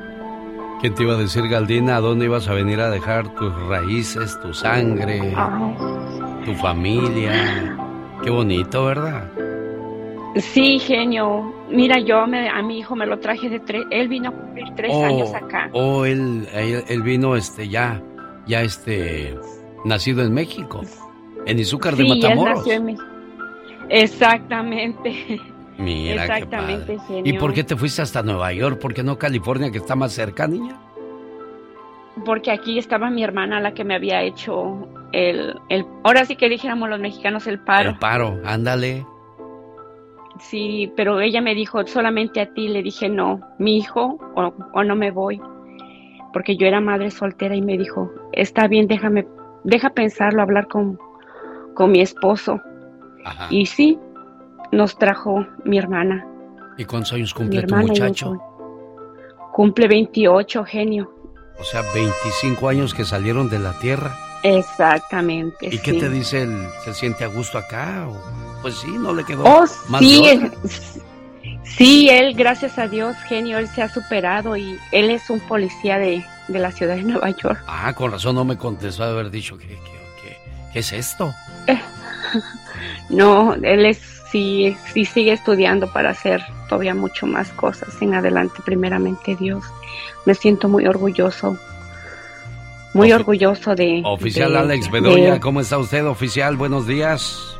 ¿Quién 0.81 0.95
te 0.95 1.03
iba 1.03 1.13
a 1.13 1.17
decir, 1.17 1.47
Galdina, 1.47 1.97
a 1.97 1.99
dónde 2.01 2.25
ibas 2.25 2.47
a 2.47 2.53
venir 2.53 2.79
a 2.79 2.89
dejar 2.89 3.33
tus 3.35 3.53
raíces, 3.67 4.39
tu 4.41 4.51
sangre, 4.53 5.33
tu 6.43 6.53
familia? 6.55 7.77
Qué 8.23 8.31
bonito, 8.31 8.85
¿verdad? 8.85 9.29
Sí, 10.37 10.79
genio. 10.79 11.53
Mira, 11.69 11.99
yo 11.99 12.25
me- 12.25 12.49
a 12.49 12.61
mi 12.63 12.79
hijo 12.79 12.95
me 12.95 13.05
lo 13.05 13.19
traje 13.19 13.47
de 13.49 13.59
tres. 13.59 13.83
Él 13.91 14.07
vino 14.07 14.29
a 14.29 14.31
cumplir 14.31 14.65
tres 14.75 14.91
Oh, 14.93 15.05
años 15.05 15.33
acá. 15.35 15.69
Oh, 15.73 16.03
él, 16.05 16.47
él, 16.53 16.83
él 16.87 17.01
vino 17.03 17.35
este 17.35 17.67
ya, 17.69 18.01
ya 18.47 18.61
este, 18.61 19.37
nacido 19.85 20.23
en 20.23 20.33
México, 20.33 20.81
en 21.45 21.59
Izúcar 21.59 21.95
de 21.95 22.05
sí, 22.05 22.11
él 22.11 22.21
Matamoros. 22.21 22.57
nació 22.59 22.73
en. 22.73 22.97
Exactamente. 23.89 25.39
Mira 25.77 26.27
qué 26.27 26.33
Exactamente, 26.33 26.95
padre. 26.97 27.07
genio. 27.07 27.33
¿Y 27.33 27.37
por 27.37 27.53
qué 27.53 27.63
te 27.63 27.75
fuiste 27.75 28.01
hasta 28.01 28.21
Nueva 28.23 28.51
York? 28.53 28.79
¿Por 28.79 28.93
qué 28.93 29.03
no 29.03 29.17
California, 29.17 29.71
que 29.71 29.77
está 29.79 29.95
más 29.95 30.13
cerca, 30.13 30.47
niña? 30.47 30.77
Porque 32.25 32.51
aquí 32.51 32.77
estaba 32.77 33.09
mi 33.09 33.23
hermana 33.23 33.59
la 33.61 33.73
que 33.73 33.83
me 33.83 33.95
había 33.95 34.21
hecho 34.21 34.87
el, 35.13 35.55
el 35.69 35.85
ahora 36.03 36.25
sí 36.25 36.35
que 36.35 36.49
dijéramos 36.49 36.89
los 36.89 36.99
mexicanos 36.99 37.47
el 37.47 37.59
paro. 37.59 37.91
El 37.91 37.97
paro, 37.99 38.37
ándale. 38.45 39.05
Sí, 40.39 40.91
pero 40.95 41.21
ella 41.21 41.41
me 41.41 41.55
dijo 41.55 41.85
solamente 41.87 42.41
a 42.41 42.53
ti. 42.53 42.67
Le 42.67 42.83
dije 42.83 43.07
no, 43.09 43.39
mi 43.59 43.77
hijo 43.77 44.19
o, 44.35 44.53
o 44.73 44.83
no 44.83 44.95
me 44.95 45.11
voy. 45.11 45.41
Porque 46.33 46.55
yo 46.57 46.67
era 46.67 46.79
madre 46.81 47.11
soltera 47.11 47.55
y 47.55 47.61
me 47.61 47.77
dijo, 47.77 48.09
está 48.33 48.67
bien, 48.67 48.87
déjame, 48.87 49.27
deja 49.63 49.89
pensarlo, 49.89 50.41
hablar 50.41 50.67
con, 50.67 50.97
con 51.73 51.91
mi 51.91 52.01
esposo. 52.01 52.59
Y 53.49 53.65
sí, 53.65 53.99
nos 54.71 54.97
trajo 54.97 55.45
mi 55.65 55.77
hermana. 55.77 56.25
¿Y 56.77 56.85
cuántos 56.85 57.13
años 57.13 57.33
cumple 57.33 57.63
tu 57.63 57.75
muchacho? 57.75 58.37
Cumple 59.53 59.87
28, 59.87 60.63
genio. 60.63 61.11
O 61.59 61.63
sea, 61.63 61.81
25 61.93 62.67
años 62.69 62.93
que 62.93 63.05
salieron 63.05 63.49
de 63.49 63.59
la 63.59 63.73
tierra. 63.79 64.15
Exactamente. 64.43 65.67
¿Y 65.71 65.77
qué 65.79 65.93
te 65.93 66.09
dice 66.09 66.43
él? 66.43 66.65
¿Se 66.83 66.93
siente 66.93 67.23
a 67.23 67.27
gusto 67.27 67.57
acá? 67.57 68.07
o- 68.07 68.61
Pues 68.61 68.75
sí, 68.75 68.87
no 68.91 69.13
le 69.13 69.23
quedó 69.23 69.43
Oh, 69.43 69.65
más 69.89 69.99
sí, 70.01 70.21
otra. 70.35 70.51
sí, 71.63 72.09
él, 72.09 72.33
gracias 72.35 72.79
a 72.79 72.87
Dios, 72.87 73.15
genio, 73.27 73.57
él 73.59 73.67
se 73.67 73.81
ha 73.83 73.89
superado 73.89 74.55
y 74.57 74.79
él 74.91 75.11
es 75.11 75.29
un 75.29 75.39
policía 75.41 75.99
de, 75.99 76.25
de 76.47 76.59
la 76.59 76.71
ciudad 76.71 76.95
de 76.95 77.03
Nueva 77.03 77.29
York. 77.31 77.59
Ah, 77.67 77.93
con 77.93 78.11
razón 78.11 78.35
no 78.35 78.45
me 78.45 78.57
contestó 78.57 79.03
de 79.05 79.11
haber 79.11 79.29
dicho 79.29 79.57
que, 79.57 79.67
que- 79.67 79.75
que- 79.75 80.37
¿qué 80.73 80.79
es 80.79 80.91
esto? 80.93 81.33
No, 83.09 83.53
él 83.55 83.85
es, 83.85 84.20
sí, 84.31 84.75
sí 84.93 85.05
sigue 85.05 85.33
estudiando 85.33 85.87
para 85.91 86.11
hacer 86.11 86.41
todavía 86.69 86.95
mucho 86.95 87.27
más 87.27 87.49
cosas 87.49 88.01
en 88.01 88.13
adelante, 88.13 88.61
primeramente 88.65 89.35
Dios. 89.35 89.63
Me 90.25 90.33
siento 90.35 90.67
muy 90.69 90.85
orgulloso, 90.87 91.57
muy 92.93 93.11
orgulloso 93.11 93.75
de... 93.75 94.01
Oficial 94.05 94.53
de- 94.53 94.59
Alex 94.59 94.85
de- 94.85 94.91
Bedoya, 94.91 95.39
¿cómo 95.39 95.61
está 95.61 95.77
usted, 95.77 96.05
oficial? 96.05 96.55
Buenos 96.57 96.87
días. 96.87 97.55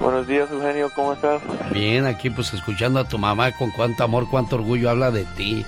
Buenos 0.00 0.26
días, 0.26 0.50
Eugenio, 0.50 0.90
¿cómo 0.94 1.12
estás? 1.12 1.40
Bien, 1.70 2.04
aquí 2.06 2.28
pues 2.28 2.52
escuchando 2.52 2.98
a 3.00 3.08
tu 3.08 3.16
mamá 3.16 3.52
con 3.52 3.70
cuánto 3.70 4.02
amor, 4.04 4.26
cuánto 4.28 4.56
orgullo 4.56 4.90
habla 4.90 5.10
de 5.10 5.24
ti. 5.36 5.64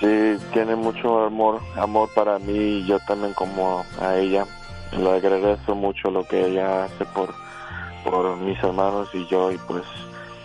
Sí, 0.00 0.36
tiene 0.52 0.76
mucho 0.76 1.24
amor, 1.24 1.60
amor 1.76 2.10
para 2.14 2.38
mí 2.38 2.52
y 2.52 2.86
yo 2.86 2.98
también 3.00 3.32
como 3.32 3.84
a 4.00 4.16
ella. 4.16 4.44
Le 4.92 5.10
agradezco 5.10 5.74
mucho 5.74 6.10
lo 6.10 6.24
que 6.26 6.46
ella 6.46 6.84
hace 6.84 7.04
por, 7.06 7.34
por 8.04 8.36
mis 8.36 8.58
hermanos 8.62 9.08
y 9.14 9.26
yo 9.26 9.50
y 9.50 9.58
pues 9.66 9.82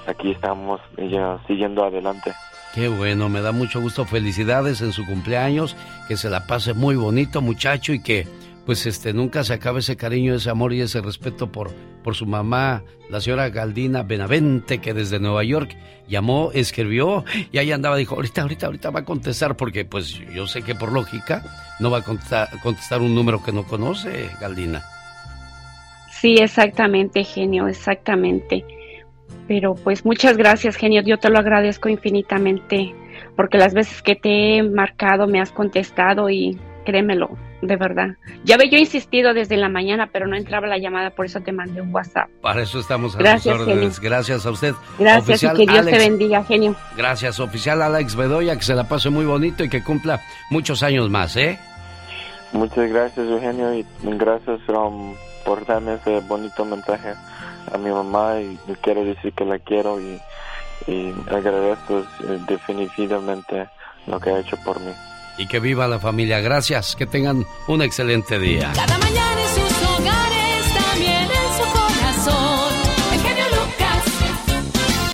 aquí 0.08 0.32
estamos, 0.32 0.82
ella 0.98 1.38
siguiendo 1.48 1.84
adelante. 1.84 2.34
Qué 2.74 2.88
bueno, 2.88 3.30
me 3.30 3.42
da 3.42 3.52
mucho 3.52 3.82
gusto. 3.82 4.06
Felicidades 4.06 4.82
en 4.82 4.92
su 4.92 5.06
cumpleaños, 5.06 5.76
que 6.08 6.18
se 6.18 6.30
la 6.30 6.46
pase 6.46 6.74
muy 6.74 6.96
bonito, 6.96 7.42
muchacho, 7.42 7.94
y 7.94 8.02
que 8.02 8.28
pues 8.66 8.86
este 8.86 9.14
nunca 9.14 9.44
se 9.44 9.54
acabe 9.54 9.80
ese 9.80 9.98
cariño, 9.98 10.36
ese 10.36 10.52
amor 10.52 10.74
y 10.74 10.82
ese 10.82 11.02
respeto 11.02 11.52
por, 11.52 11.72
por 12.04 12.16
su 12.16 12.28
mamá, 12.28 12.84
la 13.10 13.20
señora 13.20 13.50
Galdina 13.50 14.04
Benavente, 14.04 14.78
que 14.78 14.94
desde 14.94 15.20
Nueva 15.20 15.44
York 15.44 15.76
llamó, 16.08 16.52
escribió, 16.54 17.26
y 17.52 17.58
ahí 17.58 17.72
andaba, 17.72 17.96
dijo, 17.96 18.16
ahorita, 18.16 18.44
ahorita, 18.44 18.68
ahorita 18.68 18.90
va 18.92 19.00
a 19.00 19.06
contestar, 19.06 19.58
porque 19.58 19.86
pues 19.86 20.20
yo 20.32 20.46
sé 20.46 20.62
que 20.62 20.76
por 20.76 20.92
lógica 20.92 21.44
no 21.80 21.90
va 21.90 22.00
a 22.00 22.04
contestar, 22.04 22.50
contestar 22.62 23.02
un 23.02 23.16
número 23.16 23.42
que 23.42 23.52
no 23.52 23.64
conoce, 23.64 24.30
Galdina. 24.40 24.84
Sí, 26.22 26.36
exactamente, 26.40 27.24
genio, 27.24 27.68
exactamente. 27.68 28.66
Pero 29.48 29.76
pues 29.76 30.06
muchas 30.06 30.38
gracias, 30.38 30.76
genio. 30.76 31.02
Yo 31.02 31.18
te 31.18 31.30
lo 31.30 31.40
agradezco 31.40 31.90
infinitamente 31.90 32.94
porque 33.36 33.58
las 33.58 33.74
veces 33.74 34.02
que 34.02 34.16
te 34.16 34.58
he 34.58 34.64
marcado 34.64 35.28
me 35.28 35.40
has 35.42 35.52
contestado 35.52 36.30
y 36.30 36.60
créemelo, 36.86 37.30
de 37.62 37.76
verdad. 37.76 38.10
Ya 38.44 38.56
había 38.56 38.72
yo 38.72 38.78
insistido 38.78 39.34
desde 39.34 39.58
la 39.58 39.70
mañana, 39.70 40.10
pero 40.12 40.28
no 40.28 40.36
entraba 40.36 40.68
la 40.68 40.78
llamada, 40.78 41.12
por 41.12 41.26
eso 41.26 41.40
te 41.40 41.52
mandé 41.52 41.82
un 41.82 41.94
WhatsApp. 41.94 42.30
Para 42.42 42.62
eso 42.64 42.80
estamos 42.80 43.16
a 43.16 43.20
Gracias, 43.20 43.56
sus 43.56 43.68
órdenes. 43.68 43.96
genio. 44.00 44.10
Gracias 44.10 44.46
a 44.46 44.52
usted. 44.52 44.74
Gracias 44.98 45.44
Oficial 45.44 45.62
y 45.62 45.66
que 45.66 45.72
Dios 45.72 45.86
te 45.86 45.98
bendiga, 45.98 46.44
genio. 46.44 46.76
Gracias, 46.98 47.40
oficial 47.40 47.82
Alex 47.82 48.16
Bedoya, 48.16 48.56
que 48.56 48.64
se 48.64 48.76
la 48.76 48.88
pase 48.88 49.10
muy 49.10 49.26
bonito 49.26 49.64
y 49.64 49.70
que 49.70 49.84
cumpla 49.84 50.20
muchos 50.50 50.84
años 50.84 51.10
más, 51.10 51.36
¿eh? 51.38 51.58
Muchas 52.52 52.90
gracias, 52.90 53.28
Eugenio, 53.28 53.74
y 53.74 53.86
gracias 54.04 54.60
um, 54.70 55.14
por 55.50 55.66
darme 55.66 55.96
ese 55.96 56.20
bonito 56.20 56.64
mensaje 56.64 57.16
a 57.74 57.78
mi 57.80 57.90
mamá 57.90 58.40
y 58.40 58.60
le 58.68 58.76
quiero 58.76 59.04
decir 59.04 59.34
que 59.34 59.46
la 59.46 59.58
quiero 59.58 60.00
y, 60.00 60.22
y 60.86 61.12
agradezco 61.28 62.02
eh, 62.02 62.40
definitivamente 62.48 63.68
lo 64.06 64.20
que 64.20 64.30
ha 64.30 64.40
hecho 64.42 64.58
por 64.58 64.80
mí. 64.80 64.92
Y 65.40 65.48
que 65.48 65.60
viva 65.60 65.88
la 65.88 65.98
familia. 65.98 66.40
Gracias, 66.40 66.96
que 66.96 67.08
tengan 67.08 67.48
un 67.68 67.82
excelente 67.82 68.38
día. 68.38 68.74
Cada 68.76 69.00
mañana 69.00 69.42
en 69.42 69.48
sus 69.48 69.89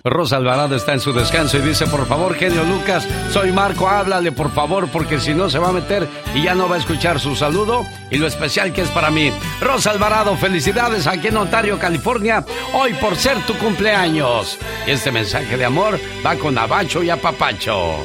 Rosa 0.06 0.38
Alvarado 0.38 0.76
está 0.76 0.94
en 0.94 1.00
su 1.00 1.14
descanso 1.14 1.58
y 1.58 1.62
dice, 1.62 1.88
por 1.88 2.06
favor, 2.06 2.36
genio 2.36 2.64
Lucas, 2.64 3.08
soy 3.32 3.52
Marco, 3.52 3.90
háblale 3.90 4.32
por 4.32 4.52
favor, 4.52 4.88
porque 4.90 5.20
si 5.20 5.34
no 5.34 5.50
se 5.50 5.58
va 5.58 5.70
a 5.70 5.74
meter 5.74 6.08
y 6.36 6.44
ya 6.44 6.54
no 6.54 6.70
va 6.70 6.76
a 6.76 6.78
escuchar 6.78 7.20
su 7.20 7.36
saludo 7.36 7.88
y 8.12 8.20
lo 8.20 8.28
especial 8.28 8.72
que 8.72 8.82
es 8.82 8.90
para 8.92 9.10
mí. 9.10 9.32
Rosa 9.60 9.90
Alvarado, 9.90 10.38
felicidades 10.38 11.08
aquí 11.08 11.30
en 11.30 11.38
Ontario, 11.38 11.80
California, 11.80 12.46
hoy 12.76 12.94
por 12.94 13.16
ser 13.16 13.44
tu 13.48 13.56
cumpleaños. 13.56 14.60
Y 14.86 14.92
este 14.92 15.12
mensaje 15.12 15.58
de 15.58 15.66
amor 15.66 16.00
va 16.24 16.36
con 16.36 16.56
Abacho 16.56 17.02
y 17.02 17.10
Apapacho. 17.10 17.96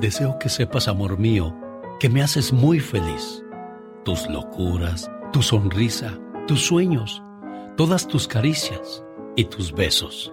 Deseo 0.00 0.40
que 0.40 0.48
sepas, 0.48 0.88
amor 0.88 1.18
mío, 1.18 1.54
que 2.00 2.08
me 2.08 2.20
haces 2.20 2.52
muy 2.52 2.80
feliz. 2.80 3.44
Tus 4.04 4.28
locuras, 4.28 5.08
tu 5.32 5.40
sonrisa, 5.40 6.18
tus 6.48 6.62
sueños, 6.62 7.22
todas 7.76 8.08
tus 8.08 8.26
caricias 8.26 9.04
y 9.36 9.44
tus 9.44 9.72
besos. 9.72 10.32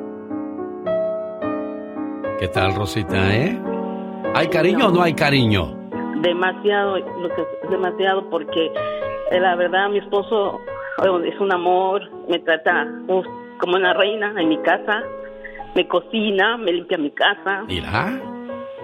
¿Qué 2.41 2.47
tal, 2.47 2.73
Rosita, 2.73 3.35
eh? 3.35 3.55
¿Hay 4.33 4.47
cariño 4.47 4.87
o 4.87 4.91
no 4.91 5.03
hay 5.03 5.13
cariño? 5.13 5.77
Demasiado, 6.23 6.95
demasiado 7.69 8.27
porque 8.31 8.65
eh, 9.29 9.39
la 9.39 9.55
verdad 9.55 9.89
mi 9.89 9.99
esposo 9.99 10.59
es 11.23 11.39
un 11.39 11.53
amor, 11.53 12.01
me 12.27 12.39
trata 12.39 12.87
como 13.59 13.75
una 13.75 13.93
reina 13.93 14.33
en 14.41 14.49
mi 14.49 14.57
casa, 14.63 15.03
me 15.75 15.87
cocina, 15.87 16.57
me 16.57 16.73
limpia 16.73 16.97
mi 16.97 17.11
casa. 17.11 17.61
Mira. 17.67 18.19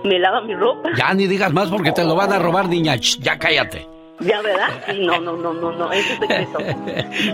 Me 0.03 0.19
lava 0.19 0.41
mi 0.41 0.53
ropa. 0.53 0.91
Ya 0.95 1.11
ni 1.15 1.25
digas 1.25 1.51
más 1.51 1.71
porque 1.71 1.91
te 1.91 2.05
lo 2.05 2.15
van 2.15 2.31
a 2.31 2.37
robar, 2.37 2.69
niña. 2.69 2.93
ya 2.95 3.39
cállate. 3.39 3.96
Ya, 4.19 4.41
¿verdad? 4.41 4.67
Sí, 4.89 5.05
no, 5.05 5.19
no, 5.19 5.37
no, 5.37 5.53
no, 5.53 5.71
no, 5.71 5.91
eso 5.91 6.13
es 6.13 6.19
secreto. 6.19 6.57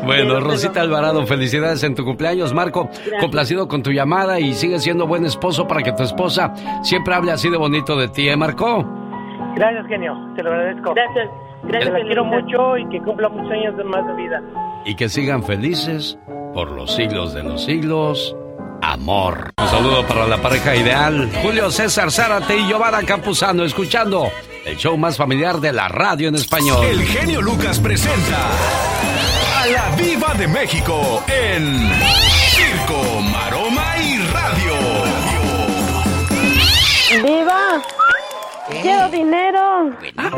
bueno, 0.05 0.39
Rosita 0.41 0.81
Alvarado, 0.81 1.25
felicidades 1.25 1.83
en 1.83 1.95
tu 1.95 2.03
cumpleaños, 2.03 2.53
Marco. 2.53 2.89
Complacido 3.19 3.67
con 3.67 3.83
tu 3.83 3.91
llamada 3.91 4.39
y 4.39 4.53
sigue 4.53 4.79
siendo 4.79 5.07
buen 5.07 5.25
esposo 5.25 5.65
para 5.65 5.81
que 5.81 5.93
tu 5.93 6.03
esposa 6.03 6.53
siempre 6.83 7.13
hable 7.13 7.31
así 7.31 7.49
de 7.49 7.57
bonito 7.57 7.95
de 7.95 8.09
ti, 8.09 8.27
¿eh, 8.27 8.35
Marco? 8.35 8.85
Gracias, 9.55 9.87
genio, 9.87 10.13
te 10.35 10.43
lo 10.43 10.51
agradezco. 10.51 10.93
Gracias, 10.93 11.29
gracias. 11.63 11.93
Te 11.93 12.01
quiero 12.03 12.25
mucho 12.25 12.77
y 12.77 12.89
que 12.89 12.99
cumpla 12.99 13.29
muchos 13.29 13.51
años 13.51 13.77
de 13.77 13.83
más 13.85 14.05
de 14.05 14.13
vida. 14.15 14.41
Y 14.85 14.95
que 14.95 15.07
sigan 15.07 15.43
felices 15.43 16.19
por 16.53 16.71
los 16.71 16.93
siglos 16.93 17.33
de 17.33 17.43
los 17.43 17.63
siglos. 17.63 18.35
Amor. 18.81 19.51
Un 19.57 19.67
saludo 19.67 20.05
para 20.05 20.27
la 20.27 20.37
pareja 20.37 20.75
ideal, 20.75 21.29
Julio 21.41 21.71
César 21.71 22.11
Zárate 22.11 22.57
y 22.57 22.67
Giovanna 22.67 23.01
Campuzano, 23.03 23.63
escuchando 23.63 24.27
el 24.65 24.77
show 24.77 24.97
más 24.97 25.17
familiar 25.17 25.59
de 25.59 25.73
la 25.73 25.87
radio 25.87 26.29
en 26.29 26.35
español. 26.35 26.85
El 26.85 27.03
genio 27.03 27.41
Lucas 27.41 27.79
presenta 27.79 28.49
a 29.57 29.67
la 29.67 29.95
Viva 29.95 30.33
de 30.35 30.47
México 30.47 31.23
en 31.27 31.89
Circo, 32.51 33.21
Maroma 33.21 33.95
y 33.97 34.17
Radio. 34.31 34.73
¡Viva! 37.23 37.81
¡Quiero 38.81 39.09
dinero! 39.09 39.91
Bueno, 40.15 40.37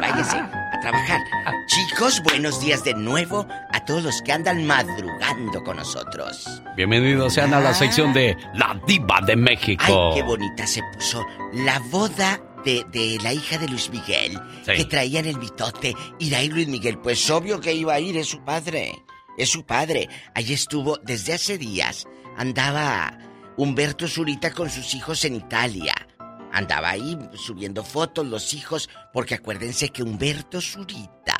váyase 0.00 0.38
a 0.38 0.80
trabajar. 0.80 1.20
Chicos, 1.66 2.22
buenos 2.22 2.60
días 2.60 2.84
de 2.84 2.94
nuevo 2.94 3.46
a 3.72 3.84
todos 3.84 4.02
los 4.02 4.22
que 4.22 4.32
andan 4.32 4.66
madrugando 4.66 5.62
con 5.64 5.76
nosotros. 5.76 6.62
Bienvenidos 6.76 7.34
sean 7.34 7.52
a 7.52 7.60
la 7.60 7.74
sección 7.74 8.12
de 8.12 8.36
La 8.54 8.80
Diva 8.86 9.20
de 9.26 9.36
México. 9.36 9.82
Ay, 10.12 10.20
qué 10.20 10.22
bonita 10.22 10.66
se 10.66 10.82
puso 10.94 11.26
la 11.52 11.80
boda 11.90 12.40
de, 12.64 13.18
la 13.22 13.32
hija 13.32 13.58
de 13.58 13.68
Luis 13.68 13.90
Miguel, 13.90 14.40
que 14.64 14.84
traía 14.84 15.20
en 15.20 15.26
el 15.26 15.38
mitote. 15.38 15.94
Y 16.18 16.30
de 16.30 16.36
ahí 16.36 16.48
Luis 16.48 16.68
Miguel, 16.68 16.98
pues 16.98 17.28
obvio 17.30 17.60
que 17.60 17.74
iba 17.74 17.94
a 17.94 18.00
ir, 18.00 18.16
es 18.16 18.28
su 18.28 18.44
padre. 18.44 18.92
Es 19.36 19.50
su 19.50 19.64
padre. 19.64 20.08
Allí 20.34 20.54
estuvo 20.54 20.96
desde 20.98 21.34
hace 21.34 21.58
días. 21.58 22.06
Andaba 22.36 23.18
Humberto 23.56 24.08
Zurita 24.08 24.52
con 24.52 24.70
sus 24.70 24.94
hijos 24.94 25.24
en 25.24 25.36
Italia. 25.36 25.94
Andaba 26.52 26.90
ahí 26.90 27.18
subiendo 27.34 27.84
fotos 27.84 28.26
los 28.26 28.54
hijos, 28.54 28.88
porque 29.12 29.34
acuérdense 29.34 29.90
que 29.90 30.02
Humberto 30.02 30.60
Zurita 30.60 31.36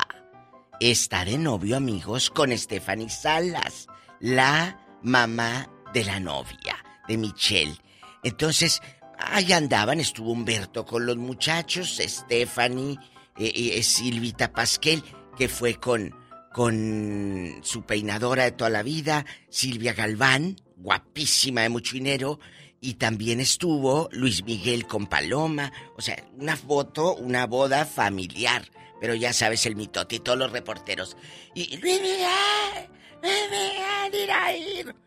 está 0.79 1.25
de 1.25 1.37
novio, 1.37 1.77
amigos, 1.77 2.29
con 2.29 2.55
Stephanie 2.55 3.09
Salas, 3.09 3.87
la 4.19 4.79
mamá 5.01 5.69
de 5.93 6.05
la 6.05 6.19
novia, 6.19 6.77
de 7.07 7.17
Michelle. 7.17 7.75
Entonces, 8.23 8.81
Ahí 9.17 9.51
andaban, 9.51 9.99
estuvo 9.99 10.31
Humberto 10.31 10.85
con 10.85 11.05
los 11.05 11.17
muchachos, 11.17 11.99
Stephanie, 11.99 12.97
eh, 13.37 13.51
eh, 13.75 13.83
Silvita 13.83 14.51
Pasquel, 14.51 15.03
que 15.35 15.49
fue 15.49 15.75
con, 15.75 16.15
con 16.53 17.59
su 17.63 17.83
peinadora 17.83 18.43
de 18.43 18.51
toda 18.51 18.69
la 18.69 18.83
vida, 18.83 19.25
Silvia 19.49 19.93
Galván, 19.93 20.55
guapísima 20.75 21.61
de 21.61 21.69
mucho 21.69 21.93
dinero, 21.93 22.39
y 22.79 22.95
también 22.95 23.39
estuvo 23.39 24.07
Luis 24.11 24.43
Miguel 24.43 24.85
con 24.85 25.07
Paloma, 25.07 25.71
o 25.95 26.01
sea, 26.01 26.23
una 26.37 26.55
foto, 26.55 27.15
una 27.15 27.47
boda 27.47 27.85
familiar, 27.85 28.69
pero 29.01 29.15
ya 29.15 29.33
sabes 29.33 29.65
el 29.65 29.75
mitote 29.75 30.17
y 30.17 30.19
todos 30.19 30.37
los 30.37 30.51
reporteros. 30.51 31.17
Y 31.55 31.77
Luis 31.77 32.01
Miguel, 32.01 32.87
Luis 33.23 34.11
Miguel, 34.11 34.29
a 34.31 34.55
ir. 34.55 35.06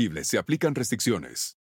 Se 0.00 0.38
aplican 0.38 0.74
restricciones. 0.74 1.54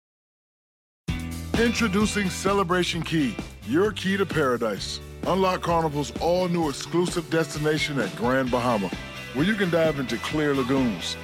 Introducing 1.59 2.29
Celebration 2.29 3.03
Key, 3.03 3.35
your 3.67 3.93
key 3.93 4.19
to 4.19 4.27
paradise. 4.27 5.01
Unlock 5.27 5.63
Carnival's 5.63 6.13
all 6.21 6.47
new 6.49 6.69
exclusive 6.69 7.31
destination 7.31 7.99
at 7.99 8.15
Grand 8.15 8.51
Bahama, 8.51 8.91
where 9.33 9.47
you 9.47 9.55
can 9.55 9.71
dive 9.71 9.99
into 9.99 10.19
clear 10.19 10.55
lagoons, 10.55 11.17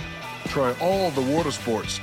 try 0.46 0.74
all 0.80 1.10
the 1.10 1.20
water 1.20 1.50
sports, 1.50 2.00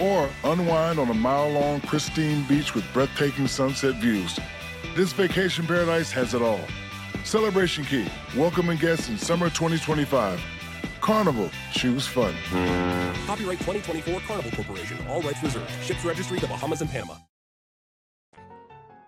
or 0.00 0.28
unwind 0.42 0.98
on 0.98 1.08
a 1.10 1.14
mile 1.14 1.48
long 1.50 1.80
pristine 1.82 2.44
beach 2.48 2.74
with 2.74 2.84
breathtaking 2.92 3.46
sunset 3.46 3.94
views. 4.00 4.40
This 4.96 5.12
vacation 5.12 5.64
paradise 5.64 6.10
has 6.10 6.34
it 6.34 6.42
all. 6.42 6.60
Celebration 7.22 7.84
Key, 7.84 8.08
welcoming 8.36 8.78
guests 8.78 9.08
in 9.08 9.18
summer 9.18 9.50
2025. 9.50 10.40
Carnival, 11.08 11.48
choose 11.72 12.06
fun. 12.06 12.34
Copyright 13.26 13.58
2024 13.60 14.20
Carnival 14.28 14.50
Corporation, 14.50 14.98
all 15.08 15.22
rights 15.22 15.42
reserved. 15.42 15.70
Ships 15.82 16.04
registry 16.04 16.38
the 16.38 16.46
Bahamas 16.46 16.82
and 16.82 16.90
Panama. 16.90 17.14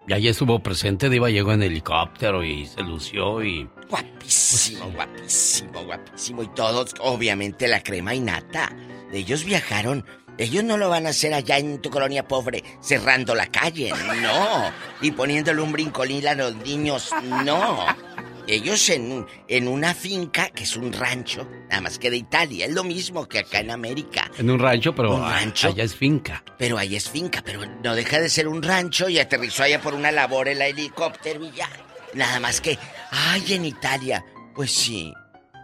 Y 0.09 0.15
allí 0.15 0.29
estuvo 0.29 0.61
presente, 0.61 1.11
Diva 1.11 1.29
llegó 1.29 1.53
en 1.53 1.63
helicóptero 1.63 2.43
y 2.43 2.65
se 2.65 2.83
lució 2.83 3.45
y... 3.45 3.69
Guapísimo, 3.91 4.91
guapísimo, 4.93 5.85
guapísimo. 5.85 6.43
Y 6.43 6.49
todos, 6.55 6.95
obviamente, 7.01 7.69
la 7.69 7.83
crema 7.83 8.15
y 8.15 8.21
nata. 8.21 8.75
Ellos 9.13 9.45
viajaron 9.45 10.07
ellos 10.41 10.65
no 10.65 10.79
lo 10.79 10.89
van 10.89 11.07
a 11.07 11.11
hacer 11.11 11.35
allá 11.35 11.59
en 11.59 11.83
tu 11.83 11.91
colonia 11.91 12.27
pobre, 12.27 12.65
cerrando 12.81 13.35
la 13.35 13.45
calle, 13.49 13.93
no. 14.23 14.73
Y 15.03 15.11
poniéndole 15.11 15.61
un 15.61 15.71
brincolín 15.71 16.27
a 16.27 16.35
los 16.35 16.57
niños, 16.57 17.11
no. 17.45 17.85
Ellos 18.47 18.89
en, 18.89 19.27
en 19.49 19.69
una 19.69 19.95
finca, 19.95 20.51
que 20.51 20.65
es 20.65 20.77
un 20.77 20.93
rancho, 20.93 21.49
nada 21.69 21.81
más 21.83 21.99
que 21.99 22.11
de 22.11 22.17
Italia, 22.17 22.67
es 22.67 22.73
lo 22.73 22.85
mismo 22.85 23.29
que 23.29 23.41
acá 23.41 23.61
en 23.61 23.71
América. 23.71 24.31
En 24.39 24.51
un 24.51 24.59
rancho, 24.59 24.95
pero 24.95 25.25
allá 25.25 25.85
es 25.85 25.95
finca. 25.95 26.43
Pero 26.59 26.79
allá 26.79 26.97
es 26.97 27.09
finca, 27.09 27.43
pero 27.45 27.65
no 27.83 27.95
deja 27.95 28.21
de 28.21 28.29
ser 28.29 28.49
un 28.49 28.63
rancho 28.63 29.09
y 29.09 29.19
aterrizó 29.19 29.63
allá 29.63 29.81
por 29.81 29.95
una 29.95 30.11
labor 30.11 30.49
el 30.49 30.61
helicóptero 30.61 31.45
y 31.45 31.53
ya. 31.53 31.69
Nada 32.15 32.41
más 32.41 32.61
que, 32.61 32.79
ay, 33.11 33.55
en 33.55 33.65
Italia. 33.65 34.25
Pues 34.55 34.73
sí, 34.73 35.15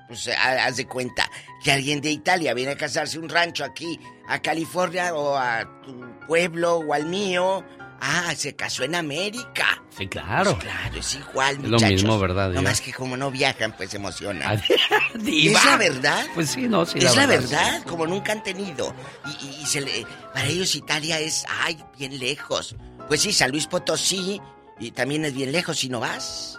pues 0.07 0.29
haz 0.29 0.77
de 0.77 0.87
cuenta 0.87 1.29
que 1.63 1.73
alguien 1.73 2.01
de 2.01 2.11
Italia 2.11 2.55
viene 2.55 2.73
a 2.73 2.77
casarse 2.77 3.19
un 3.19 3.29
rancho 3.29 3.65
aquí, 3.65 3.99
a 4.29 4.41
California 4.41 5.15
o 5.15 5.37
a 5.37 5.83
tu 5.83 6.27
pueblo 6.27 6.77
o 6.77 6.93
al 6.95 7.07
mío 7.07 7.65
Ah, 8.01 8.35
se 8.37 8.55
casó 8.55 8.85
en 8.85 8.95
América. 8.95 9.83
Sí, 9.97 10.07
claro. 10.07 10.53
Pues 10.57 10.65
claro, 10.65 10.97
es 10.97 11.15
igual, 11.15 11.59
muchachos. 11.59 11.83
Es 11.83 11.83
lo 11.83 11.89
mismo, 11.89 12.19
¿verdad? 12.19 12.51
No 12.51 12.63
más 12.63 12.81
que 12.81 12.93
como 12.93 13.17
no 13.17 13.31
viajan, 13.31 13.73
pues 13.77 13.91
se 13.91 13.97
emocionan. 13.97 14.63
¿Es 15.27 15.65
la 15.65 15.77
verdad? 15.77 16.27
Pues 16.35 16.51
sí, 16.51 16.69
no, 16.69 16.85
sí. 16.85 16.99
Es 16.99 17.17
la, 17.17 17.27
verdad, 17.27 17.83
como 17.85 18.07
nunca 18.07 18.33
han 18.33 18.43
tenido. 18.43 18.95
Y, 19.41 19.67
se 19.67 19.81
le, 19.81 20.07
para 20.33 20.47
ellos 20.47 20.75
Italia 20.75 21.19
es, 21.19 21.45
ay, 21.63 21.79
bien 21.99 22.19
lejos. 22.19 22.77
Pues 23.09 23.23
sí, 23.23 23.33
San 23.33 23.51
Luis 23.51 23.67
Potosí, 23.67 24.41
y 24.79 24.91
también 24.91 25.25
es 25.25 25.35
bien 25.35 25.53
lejos 25.53 25.79
si 25.79 25.89
no 25.89 26.01
vas. 26.01 26.59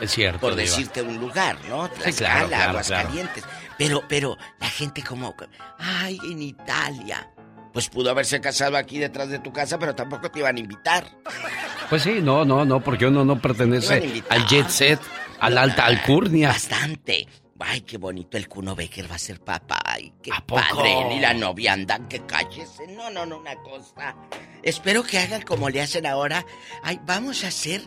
Es 0.00 0.12
cierto. 0.12 0.40
Por 0.40 0.54
decirte 0.54 1.02
un 1.02 1.18
lugar, 1.18 1.58
¿no? 1.68 1.88
Tlaxcala, 1.88 2.12
sí, 2.12 2.24
claro, 2.24 2.48
claro, 2.48 2.70
Aguascalientes. 2.70 3.44
Pero, 3.76 4.02
pero 4.08 4.38
la 4.58 4.68
gente 4.68 5.02
como, 5.02 5.34
ay, 5.78 6.18
en 6.24 6.42
Italia. 6.42 7.30
Pues 7.72 7.88
pudo 7.88 8.10
haberse 8.10 8.40
casado 8.40 8.76
aquí 8.76 8.98
detrás 8.98 9.28
de 9.28 9.38
tu 9.38 9.52
casa, 9.52 9.78
pero 9.78 9.94
tampoco 9.94 10.30
te 10.30 10.40
iban 10.40 10.56
a 10.56 10.60
invitar. 10.60 11.06
Pues 11.88 12.02
sí, 12.02 12.20
no, 12.22 12.44
no, 12.44 12.64
no, 12.64 12.80
porque 12.80 13.06
uno 13.06 13.24
no 13.24 13.40
pertenece 13.40 14.22
al 14.28 14.46
jet 14.46 14.68
set, 14.68 15.00
a 15.38 15.50
la 15.50 15.62
alta 15.62 15.86
alcurnia. 15.86 16.48
Bastante. 16.48 17.26
Ay, 17.62 17.82
qué 17.82 17.98
bonito 17.98 18.38
el 18.38 18.48
Cuno 18.48 18.74
Becker 18.74 19.10
va 19.10 19.16
a 19.16 19.18
ser 19.18 19.38
papá. 19.40 19.78
Ay, 19.84 20.14
qué 20.22 20.30
padre. 20.46 21.14
Y 21.14 21.20
la 21.20 21.34
novia 21.34 21.74
andan 21.74 22.08
que 22.08 22.24
cállese. 22.24 22.86
No, 22.88 23.10
no, 23.10 23.26
no, 23.26 23.36
una 23.38 23.54
cosa. 23.56 24.16
Espero 24.62 25.02
que 25.02 25.18
hagan 25.18 25.42
como 25.42 25.68
le 25.68 25.82
hacen 25.82 26.06
ahora. 26.06 26.46
Ay, 26.82 26.98
vamos 27.04 27.44
a 27.44 27.48
hacer 27.48 27.82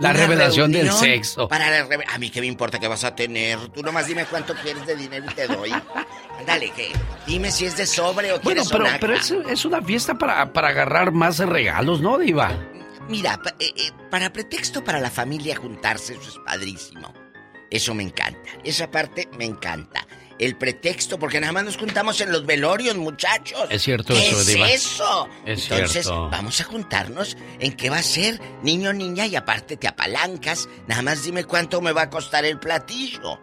La 0.00 0.12
revelación 0.12 0.70
del 0.72 0.92
sexo. 0.92 1.48
Para 1.48 1.70
la 1.70 1.84
reve- 1.86 2.04
A 2.08 2.18
mí 2.18 2.30
qué 2.30 2.40
me 2.40 2.46
importa 2.46 2.78
qué 2.78 2.86
vas 2.88 3.02
a 3.04 3.14
tener. 3.16 3.58
Tú 3.70 3.82
nomás 3.82 4.06
dime 4.06 4.24
cuánto 4.26 4.54
quieres 4.54 4.86
de 4.86 4.94
dinero 4.96 5.26
y 5.30 5.34
te 5.34 5.46
doy. 5.48 5.72
Ándale, 6.38 6.70
que 6.70 6.92
dime 7.26 7.50
si 7.50 7.64
es 7.66 7.76
de 7.76 7.84
sobre 7.86 8.32
o 8.32 8.40
Bueno, 8.40 8.42
quieres 8.42 8.68
pero, 8.70 8.84
sonaja. 8.84 8.98
pero 9.00 9.14
es, 9.14 9.30
es 9.30 9.64
una 9.64 9.82
fiesta 9.82 10.14
para, 10.14 10.52
para 10.52 10.68
agarrar 10.68 11.10
más 11.12 11.38
regalos, 11.38 12.00
¿no, 12.00 12.16
Diva? 12.18 12.52
Mira, 13.08 13.40
eh, 13.58 13.72
eh, 13.76 13.90
para 14.10 14.32
pretexto 14.32 14.84
para 14.84 15.00
la 15.00 15.10
familia 15.10 15.56
juntarse, 15.56 16.12
eso 16.14 16.28
es 16.28 16.38
padrísimo. 16.44 17.12
Eso 17.70 17.94
me 17.94 18.02
encanta. 18.02 18.50
Esa 18.64 18.90
parte 18.90 19.28
me 19.36 19.44
encanta. 19.46 20.06
El 20.38 20.56
pretexto, 20.56 21.18
porque 21.18 21.40
nada 21.40 21.52
más 21.52 21.64
nos 21.64 21.76
juntamos 21.76 22.20
en 22.20 22.30
los 22.30 22.46
velorios, 22.46 22.96
muchachos. 22.96 23.66
Es 23.70 23.82
cierto 23.82 24.14
¿Qué 24.14 24.28
eso, 24.28 24.40
es 24.40 24.46
Diva. 24.46 24.70
eso? 24.70 25.28
Es 25.44 25.62
Entonces, 25.70 26.04
cierto. 26.06 26.28
vamos 26.30 26.60
a 26.60 26.64
juntarnos 26.64 27.36
en 27.58 27.72
qué 27.72 27.90
va 27.90 27.98
a 27.98 28.02
ser, 28.02 28.40
niño, 28.62 28.92
niña, 28.92 29.26
y 29.26 29.34
aparte 29.36 29.76
te 29.76 29.88
apalancas. 29.88 30.68
Nada 30.86 31.02
más 31.02 31.24
dime 31.24 31.44
cuánto 31.44 31.80
me 31.80 31.92
va 31.92 32.02
a 32.02 32.10
costar 32.10 32.44
el 32.44 32.58
platillo. 32.58 33.40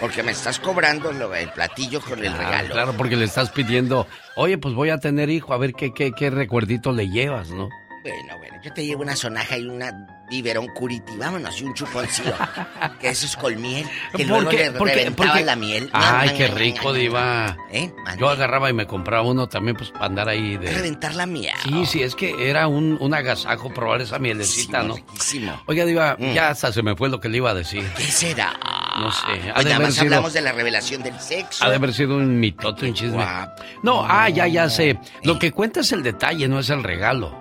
Porque 0.00 0.22
me 0.22 0.32
estás 0.32 0.58
cobrando 0.60 1.12
lo- 1.12 1.34
el 1.34 1.50
platillo 1.52 2.00
con 2.00 2.18
el 2.24 2.32
Ah, 2.32 2.36
regalo. 2.36 2.72
Claro, 2.74 2.94
porque 2.96 3.16
le 3.16 3.24
estás 3.24 3.50
pidiendo, 3.50 4.06
oye, 4.36 4.58
pues 4.58 4.74
voy 4.74 4.90
a 4.90 4.98
tener 4.98 5.30
hijo, 5.30 5.52
a 5.54 5.58
ver 5.58 5.72
qué, 5.72 5.92
qué, 5.94 6.12
qué 6.12 6.30
recuerdito 6.30 6.92
le 6.92 7.08
llevas, 7.08 7.50
¿no? 7.50 7.68
Bueno, 8.10 8.38
bueno, 8.38 8.56
yo 8.62 8.72
te 8.72 8.84
llevo 8.84 9.02
una 9.02 9.16
sonaja 9.16 9.56
y 9.58 9.66
una 9.66 9.92
biberón 10.30 10.66
curiti, 10.68 11.16
vámonos, 11.16 11.58
y 11.60 11.64
un 11.64 11.72
chuponcillo. 11.74 12.34
que 13.00 13.08
eso 13.08 13.24
es 13.26 13.36
con 13.36 13.60
miel, 13.60 13.86
que 14.14 14.24
¿Por 14.24 14.42
luego 14.42 14.50
qué? 14.50 14.56
le 14.56 14.70
porque- 15.12 15.44
la 15.44 15.56
miel. 15.56 15.88
Ay, 15.92 16.30
qué 16.36 16.48
rico, 16.48 16.92
Diva. 16.92 17.56
¿Eh? 17.70 17.90
Yo 18.18 18.28
agarraba 18.28 18.68
y 18.68 18.72
me 18.74 18.86
compraba 18.86 19.22
uno 19.22 19.48
también, 19.48 19.76
pues, 19.76 19.90
para 19.90 20.06
andar 20.06 20.28
ahí 20.28 20.56
de... 20.58 20.70
Reventar 20.70 21.14
la 21.14 21.24
miel. 21.26 21.54
Sí, 21.62 21.86
sí, 21.86 22.02
es 22.02 22.14
que 22.14 22.50
era 22.50 22.66
un, 22.68 22.98
un 23.00 23.14
agasajo 23.14 23.72
probar 23.72 24.02
esa 24.02 24.18
mielecita, 24.18 24.82
¿no? 24.82 24.96
Riquísimo. 24.96 25.62
Oiga, 25.66 25.84
Diva, 25.84 26.16
Mm. 26.18 26.32
ya 26.34 26.50
hasta 26.50 26.72
se 26.72 26.82
me 26.82 26.94
fue 26.96 27.08
lo 27.08 27.20
que 27.20 27.28
le 27.28 27.38
iba 27.38 27.50
a 27.50 27.54
decir. 27.54 27.84
¿Qué 27.96 28.02
será? 28.04 28.52
No 28.98 29.10
sé. 29.12 29.22
Pues 29.54 29.64
nada 29.66 29.78
más 29.78 29.94
sido, 29.94 30.04
hablamos 30.06 30.32
de 30.32 30.40
la 30.40 30.52
revelación 30.52 31.02
del 31.02 31.18
sexo. 31.20 31.64
ha 31.64 31.70
de 31.70 31.76
haber 31.76 31.94
sido 31.94 32.16
un 32.16 32.38
mitote, 32.40 32.86
un 32.86 32.94
chisme. 32.94 33.14
Guapo. 33.14 33.62
No, 33.82 34.04
ah, 34.06 34.28
ya, 34.28 34.46
ya 34.48 34.68
sé. 34.68 34.90
Eh. 34.90 34.98
Lo 35.22 35.38
que 35.38 35.52
cuenta 35.52 35.80
es 35.80 35.92
el 35.92 36.02
detalle, 36.02 36.48
no 36.48 36.58
es 36.58 36.68
el 36.70 36.82
regalo, 36.82 37.32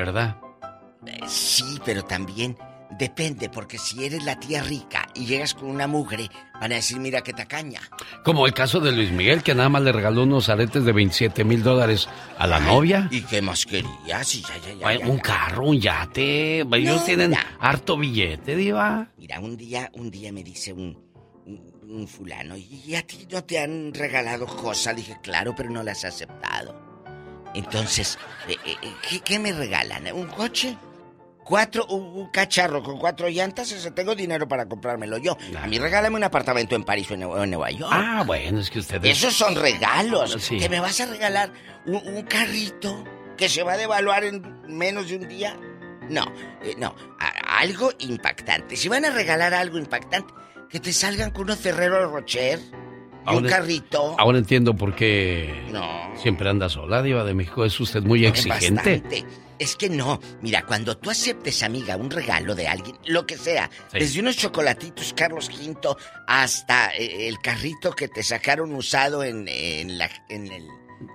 ¿verdad? 0.00 0.36
Eh, 1.06 1.18
Sí, 1.26 1.78
pero 1.84 2.02
también 2.02 2.56
depende, 2.98 3.48
porque 3.48 3.78
si 3.78 4.04
eres 4.04 4.24
la 4.24 4.38
tía 4.40 4.62
rica 4.62 5.06
y 5.14 5.24
llegas 5.26 5.54
con 5.54 5.70
una 5.70 5.86
mugre, 5.86 6.28
van 6.54 6.72
a 6.72 6.76
decir, 6.76 6.98
mira 6.98 7.22
qué 7.22 7.32
tacaña. 7.32 7.80
Como 8.24 8.46
el 8.46 8.52
caso 8.52 8.80
de 8.80 8.90
Luis 8.92 9.12
Miguel, 9.12 9.42
que 9.42 9.54
nada 9.54 9.68
más 9.68 9.82
le 9.82 9.92
regaló 9.92 10.24
unos 10.24 10.48
aretes 10.48 10.84
de 10.84 10.92
27 10.92 11.44
mil 11.44 11.62
dólares 11.62 12.08
a 12.38 12.46
la 12.46 12.58
novia. 12.60 13.08
¿Y 13.10 13.22
qué 13.22 13.40
más 13.42 13.64
querías? 13.64 14.34
Y 14.34 14.42
ya, 14.42 14.48
ya, 14.58 14.74
ya, 14.74 14.88
Ay, 14.88 14.98
un 15.04 15.18
carro, 15.18 15.66
un 15.66 15.80
yate. 15.80 16.60
Ellos 16.62 17.04
tienen 17.04 17.30
mira. 17.30 17.46
harto 17.60 17.96
billete, 17.96 18.56
Diva. 18.56 19.06
Mira, 19.16 19.38
un 19.40 19.56
día, 19.56 19.90
un 19.94 20.10
día 20.10 20.32
me 20.32 20.42
dice 20.42 20.72
un, 20.72 20.98
un, 21.46 21.72
un 21.88 22.08
fulano, 22.08 22.56
¿y 22.56 22.94
a 22.96 23.06
ti 23.06 23.26
no 23.30 23.44
te 23.44 23.60
han 23.60 23.94
regalado 23.94 24.46
cosas? 24.46 24.96
Dije, 24.96 25.16
claro, 25.22 25.54
pero 25.56 25.70
no 25.70 25.82
las 25.84 26.02
he 26.04 26.08
aceptado. 26.08 26.89
Entonces, 27.54 28.18
eh, 28.48 28.56
eh, 28.64 28.76
eh, 28.82 28.92
¿qué, 29.08 29.20
qué 29.20 29.38
me 29.38 29.52
regalan? 29.52 30.06
¿Un 30.12 30.26
coche? 30.26 30.76
Cuatro, 31.44 31.84
un, 31.86 32.02
un 32.16 32.30
cacharro 32.30 32.80
con 32.82 32.96
cuatro 32.98 33.28
llantas, 33.28 33.72
ese 33.72 33.90
tengo 33.90 34.14
dinero 34.14 34.46
para 34.46 34.66
comprármelo 34.66 35.18
yo. 35.18 35.36
A 35.60 35.66
mí 35.66 35.78
regálame 35.80 36.14
un 36.16 36.22
apartamento 36.22 36.76
en 36.76 36.84
París 36.84 37.10
o 37.10 37.14
en, 37.14 37.24
o 37.24 37.42
en 37.42 37.50
Nueva 37.50 37.70
York. 37.72 37.90
Ah, 37.92 38.22
bueno, 38.24 38.60
es 38.60 38.70
que 38.70 38.78
ustedes... 38.78 39.18
Esos 39.18 39.34
son 39.34 39.56
regalos. 39.56 40.36
Sí. 40.40 40.58
¿Que 40.58 40.68
me 40.68 40.78
vas 40.78 41.00
a 41.00 41.06
regalar 41.06 41.52
un, 41.86 41.96
un 41.96 42.22
carrito 42.22 43.02
que 43.36 43.48
se 43.48 43.64
va 43.64 43.72
a 43.72 43.76
devaluar 43.78 44.22
en 44.22 44.62
menos 44.68 45.08
de 45.08 45.16
un 45.16 45.26
día? 45.28 45.56
No, 46.08 46.24
eh, 46.62 46.74
no. 46.78 46.94
A- 47.18 47.58
algo 47.58 47.90
impactante. 47.98 48.76
Si 48.76 48.88
van 48.88 49.04
a 49.04 49.10
regalar 49.10 49.52
algo 49.52 49.76
impactante, 49.78 50.32
que 50.68 50.78
te 50.78 50.92
salgan 50.92 51.32
con 51.32 51.44
unos 51.44 51.58
Ferrero 51.58 52.08
Rocher 52.12 52.60
y 53.26 53.34
un 53.36 53.44
carrito. 53.48 54.14
Ahora 54.18 54.38
entiendo 54.38 54.74
por 54.74 54.94
qué 54.94 55.66
No. 55.72 56.12
siempre 56.16 56.48
anda 56.48 56.68
sola, 56.68 57.02
Diva 57.02 57.24
de 57.24 57.34
México. 57.34 57.64
Es 57.64 57.78
usted 57.80 58.02
muy 58.02 58.24
exigente. 58.26 58.74
Bastante. 59.00 59.24
Es 59.58 59.76
que 59.76 59.90
no. 59.90 60.18
Mira, 60.40 60.62
cuando 60.64 60.96
tú 60.96 61.10
aceptes, 61.10 61.62
amiga, 61.62 61.94
un 61.96 62.10
regalo 62.10 62.54
de 62.54 62.66
alguien, 62.66 62.96
lo 63.04 63.26
que 63.26 63.36
sea, 63.36 63.68
Sí. 63.92 63.98
desde 63.98 64.20
unos 64.20 64.36
chocolatitos 64.38 65.12
Carlos 65.14 65.50
V 65.50 65.94
hasta 66.26 66.90
eh, 66.96 67.28
el 67.28 67.38
carrito 67.40 67.92
que 67.92 68.08
te 68.08 68.22
sacaron 68.22 68.74
usado 68.74 69.22
en, 69.22 69.46
en 69.48 69.98
la, 69.98 70.08
en 70.30 70.50
el 70.50 70.66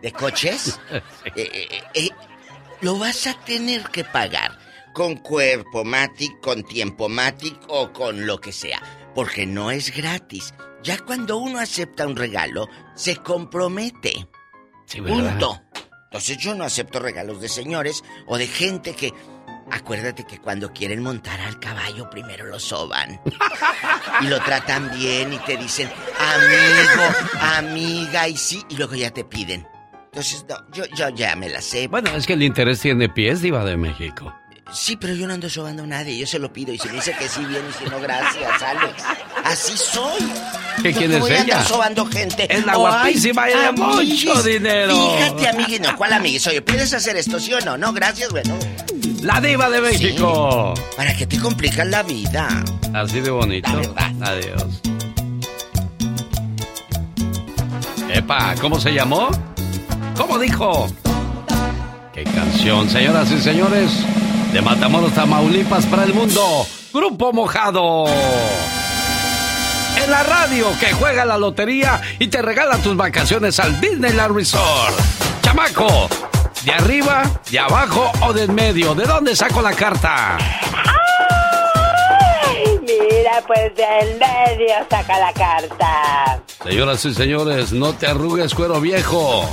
de 0.03 0.11
coches, 0.11 0.79
eh, 1.35 1.81
eh, 1.95 2.09
lo 2.81 2.99
vas 2.99 3.25
a 3.25 3.33
tener 3.45 3.81
que 3.89 4.03
pagar 4.03 4.59
con 4.93 5.15
cuerpo 5.17 5.83
matic, 5.83 6.39
con 6.39 6.63
tiempo 6.63 7.09
matic 7.09 7.57
o 7.67 7.91
con 7.91 8.27
lo 8.27 8.39
que 8.39 8.51
sea, 8.51 8.79
porque 9.15 9.45
no 9.47 9.71
es 9.71 9.95
gratis. 9.95 10.53
Ya 10.85 10.99
cuando 10.99 11.37
uno 11.37 11.57
acepta 11.57 12.05
un 12.05 12.15
regalo, 12.15 12.69
se 12.93 13.17
compromete. 13.17 14.27
Sí, 14.85 14.99
¿verdad? 14.99 15.31
Punto. 15.31 15.61
Entonces 16.05 16.37
yo 16.37 16.53
no 16.53 16.63
acepto 16.63 16.99
regalos 16.99 17.41
de 17.41 17.49
señores 17.49 18.03
o 18.27 18.37
de 18.37 18.47
gente 18.47 18.93
que... 18.93 19.11
Acuérdate 19.71 20.25
que 20.25 20.37
cuando 20.37 20.71
quieren 20.71 21.01
montar 21.01 21.41
al 21.41 21.59
caballo 21.59 22.07
primero 22.11 22.45
lo 22.45 22.59
soban. 22.59 23.19
y 24.21 24.27
lo 24.27 24.39
tratan 24.43 24.91
bien 24.95 25.33
y 25.33 25.39
te 25.39 25.57
dicen, 25.57 25.89
amigo, 26.19 27.03
amiga, 27.41 28.27
y 28.27 28.37
sí, 28.37 28.63
y 28.69 28.75
luego 28.75 28.93
ya 28.93 29.09
te 29.09 29.23
piden. 29.23 29.67
Entonces, 30.05 30.45
no, 30.47 30.55
yo, 30.71 30.83
yo 30.95 31.09
ya 31.09 31.35
me 31.35 31.49
la 31.49 31.61
sé. 31.61 31.87
Bueno, 31.87 32.11
es 32.11 32.27
que 32.27 32.33
el 32.33 32.43
interés 32.43 32.79
tiene 32.79 33.09
pies, 33.09 33.41
Diva 33.41 33.65
de 33.65 33.75
México. 33.75 34.31
Sí, 34.73 34.97
pero 34.97 35.13
yo 35.13 35.25
no 35.27 35.33
ando 35.33 35.49
sobando 35.49 35.83
a 35.83 35.87
nadie, 35.87 36.17
yo 36.17 36.27
se 36.27 36.37
lo 36.39 36.51
pido 36.51 36.73
y 36.73 36.77
si 36.77 36.87
me 36.89 36.95
dice 36.95 37.15
que 37.17 37.29
sí, 37.29 37.45
bien 37.45 37.61
y 37.69 37.73
si 37.83 37.89
no, 37.89 37.99
gracias, 37.99 38.61
Alex. 38.61 39.03
Así 39.43 39.77
soy. 39.77 40.19
¿Qué 40.81 40.89
¿Por 40.89 40.99
quién 40.99 41.11
es 41.13 41.19
voy 41.19 41.31
a 41.31 41.41
andar 41.41 41.59
ella? 41.59 41.65
sobando 41.65 42.05
gente? 42.07 42.53
Es 42.53 42.65
la 42.65 42.75
guapísima 42.75 43.49
y 43.49 43.53
de 43.57 43.71
mucho 43.71 44.43
dinero. 44.43 44.95
Fíjate, 45.17 45.47
amiguis, 45.47 45.79
no, 45.81 45.95
¿cuál 45.95 46.13
amiguis? 46.13 46.45
Oye, 46.47 46.61
¿puedes 46.61 46.93
hacer 46.93 47.15
esto, 47.15 47.39
sí 47.39 47.53
o 47.53 47.61
no? 47.61 47.77
No, 47.77 47.93
gracias, 47.93 48.31
bueno. 48.31 48.57
La 49.21 49.39
Diva 49.39 49.69
de 49.69 49.81
México. 49.81 50.73
¿Para 50.97 51.15
qué 51.15 51.25
te 51.25 51.37
complicas 51.39 51.87
la 51.87 52.03
vida? 52.03 52.63
Así 52.93 53.21
de 53.21 53.29
bonito. 53.29 53.69
La 53.71 53.77
verdad. 53.77 54.11
Adiós. 54.21 54.81
Epa, 58.13 58.55
¿cómo 58.59 58.79
se 58.79 58.91
llamó? 58.91 59.29
¿Cómo 60.17 60.37
dijo? 60.39 60.87
¿Qué 62.13 62.23
canción, 62.23 62.89
señoras 62.89 63.31
y 63.31 63.41
señores? 63.41 63.91
De 64.55 64.61
Matamoros, 64.61 65.11
Tamaulipas 65.11 65.85
para 65.85 66.05
el 66.05 66.13
mundo. 66.13 66.65
Grupo 66.93 67.33
Mojado. 67.33 68.05
En 70.01 70.09
la 70.09 70.23
radio 70.23 70.67
que 70.79 70.93
juega 70.93 71.25
la 71.25 71.37
lotería 71.37 72.01
y 72.19 72.29
te 72.29 72.41
regala 72.41 72.77
tus 72.77 72.95
vacaciones 72.95 73.59
al 73.59 73.81
Disneyland 73.81 74.33
Resort. 74.33 74.97
Chamaco, 75.41 76.07
¿de 76.63 76.71
arriba, 76.71 77.23
de 77.51 77.59
abajo 77.59 78.09
o 78.21 78.31
de 78.31 78.43
en 78.43 78.55
medio? 78.55 78.95
¿De 78.95 79.03
dónde 79.03 79.35
saco 79.35 79.61
la 79.61 79.73
carta? 79.73 80.37
Mira, 82.81 83.43
pues 83.45 83.75
del 83.75 84.17
medio 84.17 84.73
saca 84.89 85.19
la 85.19 85.33
carta. 85.33 86.41
Señoras 86.63 87.03
y 87.03 87.13
señores, 87.13 87.73
no 87.73 87.91
te 87.91 88.07
arrugues, 88.07 88.53
cuero 88.53 88.79
viejo. 88.79 89.49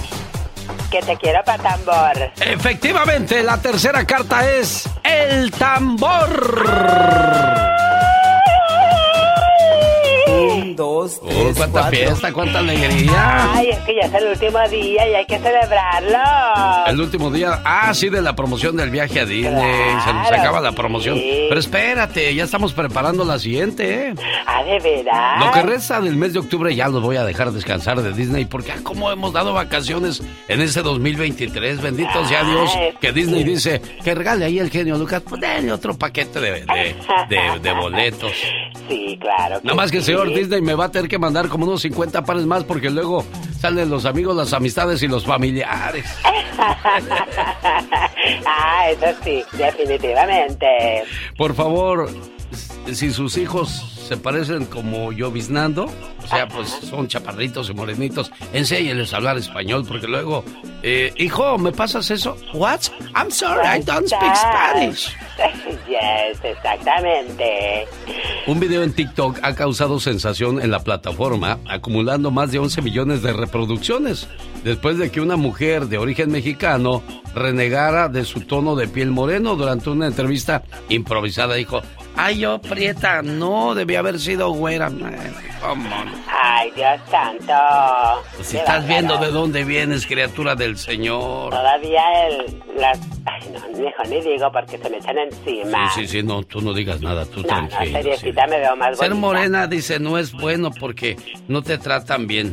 Que 0.92 1.00
te 1.00 1.16
quiero 1.16 1.42
para 1.42 1.62
tambor. 1.62 2.32
Efectivamente, 2.38 3.42
la 3.42 3.56
tercera 3.56 4.04
carta 4.04 4.46
es 4.46 4.86
el 5.02 5.50
tambor. 5.52 6.28
Un, 10.72 10.76
dos, 10.76 11.20
Oh, 11.22 11.52
cuánta 11.56 11.84
fiesta, 11.88 12.32
cuánta 12.32 12.58
alegría. 12.60 13.54
Ay, 13.54 13.68
es 13.70 13.78
que 13.80 13.94
ya 13.94 14.02
es 14.06 14.14
el 14.14 14.28
último 14.28 14.58
día 14.68 15.08
y 15.08 15.14
hay 15.14 15.26
que 15.26 15.38
celebrarlo. 15.38 16.86
El 16.86 17.00
último 17.00 17.30
día, 17.30 17.60
ah, 17.64 17.92
sí, 17.94 18.08
de 18.08 18.22
la 18.22 18.34
promoción 18.34 18.76
del 18.76 18.90
viaje 18.90 19.20
a 19.20 19.24
Disney. 19.26 20.00
Se 20.04 20.12
nos 20.12 20.30
acaba 20.32 20.60
la 20.60 20.72
promoción. 20.72 21.16
sí. 21.16 21.46
Pero 21.48 21.60
espérate, 21.60 22.34
ya 22.34 22.44
estamos 22.44 22.72
preparando 22.72 23.24
la 23.24 23.38
siguiente, 23.38 24.08
¿eh? 24.08 24.14
Ah, 24.46 24.62
de 24.64 24.78
veras. 24.80 25.44
Lo 25.44 25.50
que 25.52 25.62
resta 25.62 26.00
del 26.00 26.16
mes 26.16 26.32
de 26.32 26.38
octubre 26.40 26.74
ya 26.74 26.88
los 26.88 27.02
voy 27.02 27.16
a 27.16 27.24
dejar 27.24 27.50
descansar 27.52 28.00
de 28.00 28.12
Disney 28.12 28.44
porque, 28.46 28.72
ah, 28.72 28.78
como 28.82 29.10
hemos 29.10 29.32
dado 29.32 29.52
vacaciones 29.52 30.22
en 30.48 30.60
este 30.60 30.82
2023, 30.82 31.80
bendito 31.82 32.24
sea 32.26 32.44
Dios, 32.44 32.70
Ay, 32.76 32.94
que 33.00 33.12
Disney 33.12 33.44
dice 33.44 33.80
que 34.02 34.14
regale 34.14 34.44
ahí 34.46 34.58
el 34.58 34.70
genio 34.70 34.96
Lucas, 34.96 35.22
pues 35.28 35.40
denle 35.40 35.72
otro 35.72 35.94
paquete 35.96 36.40
de, 36.40 36.50
de, 36.64 36.96
de- 37.28 37.58
de 37.60 37.72
boletos. 37.72 38.32
Sí, 38.88 39.18
claro. 39.20 39.60
Nada 39.62 39.74
más 39.74 39.90
que 39.90 39.98
el 39.98 40.02
sí. 40.02 40.12
señor 40.12 40.34
Disney 40.34 40.60
me 40.60 40.74
va 40.74 40.86
a 40.86 40.90
tener 40.90 41.08
que 41.08 41.18
mandar 41.18 41.48
como 41.48 41.66
unos 41.66 41.82
50 41.82 42.24
pares 42.24 42.46
más 42.46 42.64
porque 42.64 42.90
luego 42.90 43.24
salen 43.60 43.90
los 43.90 44.04
amigos, 44.04 44.36
las 44.36 44.52
amistades 44.52 45.02
y 45.02 45.08
los 45.08 45.24
familiares. 45.24 46.06
ah, 48.46 48.86
eso 48.90 49.06
sí, 49.24 49.44
definitivamente. 49.52 51.04
Por 51.36 51.54
favor, 51.54 52.10
si 52.92 53.10
sus 53.10 53.36
hijos 53.36 54.01
se 54.12 54.18
parecen 54.18 54.66
como 54.66 55.10
yo 55.10 55.30
biznando, 55.30 55.86
o 56.22 56.26
sea, 56.26 56.46
pues 56.46 56.68
son 56.68 57.08
chaparritos 57.08 57.70
y 57.70 57.72
morenitos, 57.72 58.30
enséñenles 58.52 59.14
a 59.14 59.16
hablar 59.16 59.38
español 59.38 59.86
porque 59.88 60.06
luego, 60.06 60.44
eh, 60.82 61.14
hijo, 61.16 61.56
¿me 61.56 61.72
pasas 61.72 62.10
eso? 62.10 62.36
What? 62.52 62.80
I'm 63.16 63.30
sorry, 63.30 63.66
I 63.66 63.82
don't 63.82 64.06
speak 64.06 64.36
Spanish. 64.36 65.16
yes, 65.88 66.44
exactamente. 66.44 67.86
Un 68.46 68.60
video 68.60 68.82
en 68.82 68.92
TikTok 68.92 69.38
ha 69.42 69.54
causado 69.54 69.98
sensación 69.98 70.60
en 70.60 70.70
la 70.70 70.80
plataforma, 70.80 71.58
acumulando 71.66 72.30
más 72.30 72.52
de 72.52 72.58
11 72.58 72.82
millones 72.82 73.22
de 73.22 73.32
reproducciones, 73.32 74.28
después 74.62 74.98
de 74.98 75.10
que 75.10 75.22
una 75.22 75.36
mujer 75.36 75.86
de 75.86 75.96
origen 75.96 76.30
mexicano 76.30 77.02
renegara 77.34 78.10
de 78.10 78.26
su 78.26 78.42
tono 78.42 78.76
de 78.76 78.88
piel 78.88 79.10
moreno 79.10 79.56
durante 79.56 79.88
una 79.88 80.06
entrevista 80.06 80.64
improvisada. 80.90 81.54
Dijo, 81.54 81.80
ay, 82.16 82.38
yo 82.38 82.60
prieta, 82.60 83.22
no, 83.22 83.74
debía 83.74 84.00
haber 84.00 84.18
sido 84.18 84.50
güera. 84.50 84.90
Ay, 86.28 86.70
Dios 86.74 87.00
santo. 87.10 87.52
Pues 88.36 88.48
si 88.48 88.56
estás 88.56 88.86
viendo 88.86 89.16
de 89.18 89.30
dónde 89.30 89.64
vienes, 89.64 90.06
criatura 90.06 90.54
del 90.54 90.76
Señor. 90.76 91.50
Todavía 91.50 92.02
el, 92.26 92.62
las... 92.76 92.98
Ay, 93.24 93.48
no, 93.52 93.78
mejor 93.78 94.08
ni 94.08 94.20
digo 94.20 94.50
porque 94.52 94.78
se 94.78 94.90
me 94.90 94.96
echan 94.96 95.18
encima. 95.18 95.90
Sí, 95.92 96.00
sí, 96.00 96.08
sí, 96.08 96.22
no, 96.22 96.42
tú 96.42 96.60
no 96.60 96.72
digas 96.74 97.00
nada, 97.00 97.24
tú 97.26 97.42
no, 97.42 97.46
tranquilo. 97.48 97.80
No, 97.80 97.90
seriecita 97.92 98.46
me 98.48 98.58
veo 98.58 98.76
más 98.76 98.98
Ser 98.98 99.10
bonita. 99.10 99.26
morena, 99.26 99.66
dice, 99.68 100.00
no 100.00 100.18
es 100.18 100.32
bueno 100.32 100.70
porque 100.72 101.16
no 101.48 101.62
te 101.62 101.78
tratan 101.78 102.26
bien. 102.26 102.52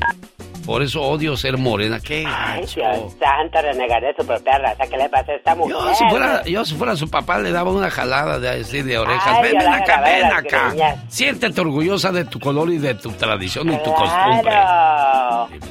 Por 0.69 0.83
eso 0.83 1.01
odio 1.01 1.35
ser 1.35 1.57
morena. 1.57 1.99
¿Qué? 1.99 2.23
Ay, 2.27 2.63
Dios 2.75 3.15
santo, 3.19 3.59
renegar 3.59 4.03
de 4.03 4.13
su 4.15 4.23
propia 4.23 4.59
raza. 4.59 4.85
¿Qué 4.85 4.97
le 4.97 5.09
pasa 5.09 5.31
a 5.31 5.35
esta 5.35 5.55
mujer? 5.55 5.75
Yo 5.75 5.95
si, 5.95 6.05
fuera, 6.07 6.43
yo 6.45 6.63
si 6.63 6.75
fuera 6.75 6.95
su 6.95 7.09
papá 7.09 7.39
le 7.39 7.51
daba 7.51 7.71
una 7.71 7.89
jalada 7.89 8.37
de 8.37 8.49
así 8.49 8.83
de 8.83 8.99
orejas. 8.99 9.35
Ay, 9.35 9.41
ven, 9.45 9.57
ven 9.57 9.73
acá, 9.73 10.01
ven 10.01 10.25
acá. 10.25 10.95
Siéntete 11.07 11.59
orgullosa 11.59 12.11
de 12.11 12.23
tu 12.25 12.39
color 12.39 12.69
y 12.69 12.77
de 12.77 12.93
tu 12.93 13.11
tradición 13.13 13.73
y 13.73 13.77
tu 13.77 13.91
costumbre. 13.91 14.53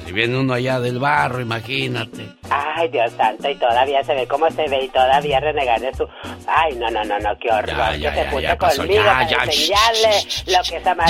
Si 0.04 0.10
viene 0.10 0.36
uno 0.36 0.54
allá 0.54 0.80
del 0.80 0.98
barro, 0.98 1.40
imagínate. 1.42 2.30
Ay, 2.50 2.88
Dios 2.88 3.12
santo, 3.12 3.48
y 3.48 3.54
todavía 3.54 4.02
se 4.02 4.14
ve 4.14 4.26
cómo 4.26 4.50
se 4.50 4.68
ve 4.68 4.82
y 4.82 4.88
todavía 4.88 5.38
renegar 5.38 5.80
de 5.80 5.94
su... 5.94 6.08
Ay, 6.48 6.74
no, 6.74 6.90
no, 6.90 7.04
no, 7.04 7.16
no, 7.20 7.38
qué 7.38 7.48
horror. 7.52 7.68
Ya, 7.68 7.94
ya, 7.94 8.10
que 8.14 8.16
se 8.16 8.24
ya, 8.24 8.30
puso 8.30 8.40
ya 8.40 8.56
pasó, 8.56 8.76
conmigo 8.78 9.04
ya, 9.04 9.12
para 9.12 9.28
ya, 9.28 9.36
enseñarle 9.44 10.10
lo 10.46 10.62
que 10.68 10.76
es 10.76 10.86
amar 10.88 11.08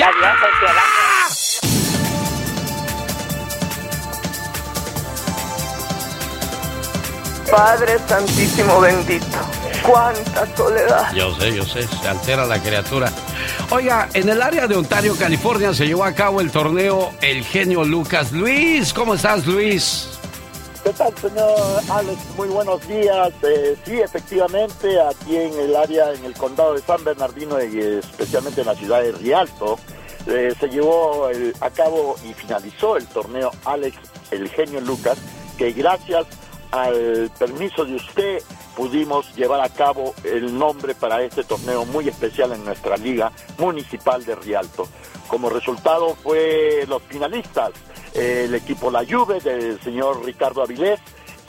Padre 7.51 7.99
Santísimo 8.07 8.81
bendito, 8.81 9.27
cuánta 9.87 10.47
soledad. 10.57 11.13
Yo 11.15 11.35
sé, 11.37 11.55
yo 11.55 11.65
sé, 11.65 11.87
se 11.87 12.09
altera 12.09 12.45
la 12.45 12.61
criatura. 12.61 13.11
Oiga, 13.71 14.09
en 14.15 14.29
el 14.29 14.43
área 14.43 14.67
de 14.67 14.77
Ontario, 14.77 15.15
California, 15.19 15.73
se 15.73 15.87
llevó 15.87 16.05
a 16.05 16.13
cabo 16.13 16.41
el 16.41 16.51
torneo 16.51 17.11
El 17.23 17.43
Genio 17.45 17.85
Lucas. 17.85 18.33
Luis, 18.33 18.93
¿cómo 18.93 19.15
estás, 19.15 19.47
Luis? 19.47 20.11
¿Qué 20.85 20.91
tal, 20.91 21.13
señor 21.19 21.57
Alex? 21.91 22.19
Muy 22.37 22.49
buenos 22.49 22.87
días. 22.87 23.31
Eh, 23.43 23.77
sí, 23.85 23.99
efectivamente, 24.01 25.01
aquí 25.01 25.37
en 25.37 25.59
el 25.59 25.75
área, 25.75 26.13
en 26.13 26.25
el 26.25 26.35
condado 26.35 26.75
de 26.75 26.83
San 26.83 27.03
Bernardino 27.03 27.63
y 27.63 27.79
especialmente 27.99 28.61
en 28.61 28.67
la 28.67 28.75
ciudad 28.75 29.01
de 29.03 29.13
Rialto, 29.13 29.79
eh, 30.27 30.55
se 30.61 30.69
llevó 30.69 31.29
el- 31.31 31.55
a 31.61 31.71
cabo 31.71 32.17
y 32.29 32.33
finalizó 32.35 32.97
el 32.97 33.07
torneo 33.07 33.51
Alex, 33.65 33.97
el 34.31 34.49
genio 34.51 34.81
Lucas, 34.81 35.17
que 35.57 35.73
gracias 35.73 36.27
al 36.71 37.31
permiso 37.39 37.85
de 37.85 37.97
usted 37.97 38.43
pudimos 38.77 39.35
llevar 39.35 39.61
a 39.61 39.69
cabo 39.69 40.15
el 40.25 40.57
nombre 40.57 40.95
para 40.95 41.23
este 41.23 41.45
torneo 41.45 41.85
muy 41.87 42.09
especial 42.09 42.53
en 42.53 42.65
nuestra 42.65 42.97
liga 42.97 43.33
municipal 43.59 44.25
de 44.25 44.35
Rialto. 44.35 44.89
Como 45.29 45.51
resultado 45.51 46.15
fue 46.15 46.85
los 46.89 47.03
finalistas, 47.03 47.73
el 48.15 48.55
equipo 48.55 48.91
La 48.91 49.05
Juve 49.05 49.41
del 49.41 49.81
señor 49.83 50.25
Ricardo 50.25 50.63
Avilés 50.63 51.01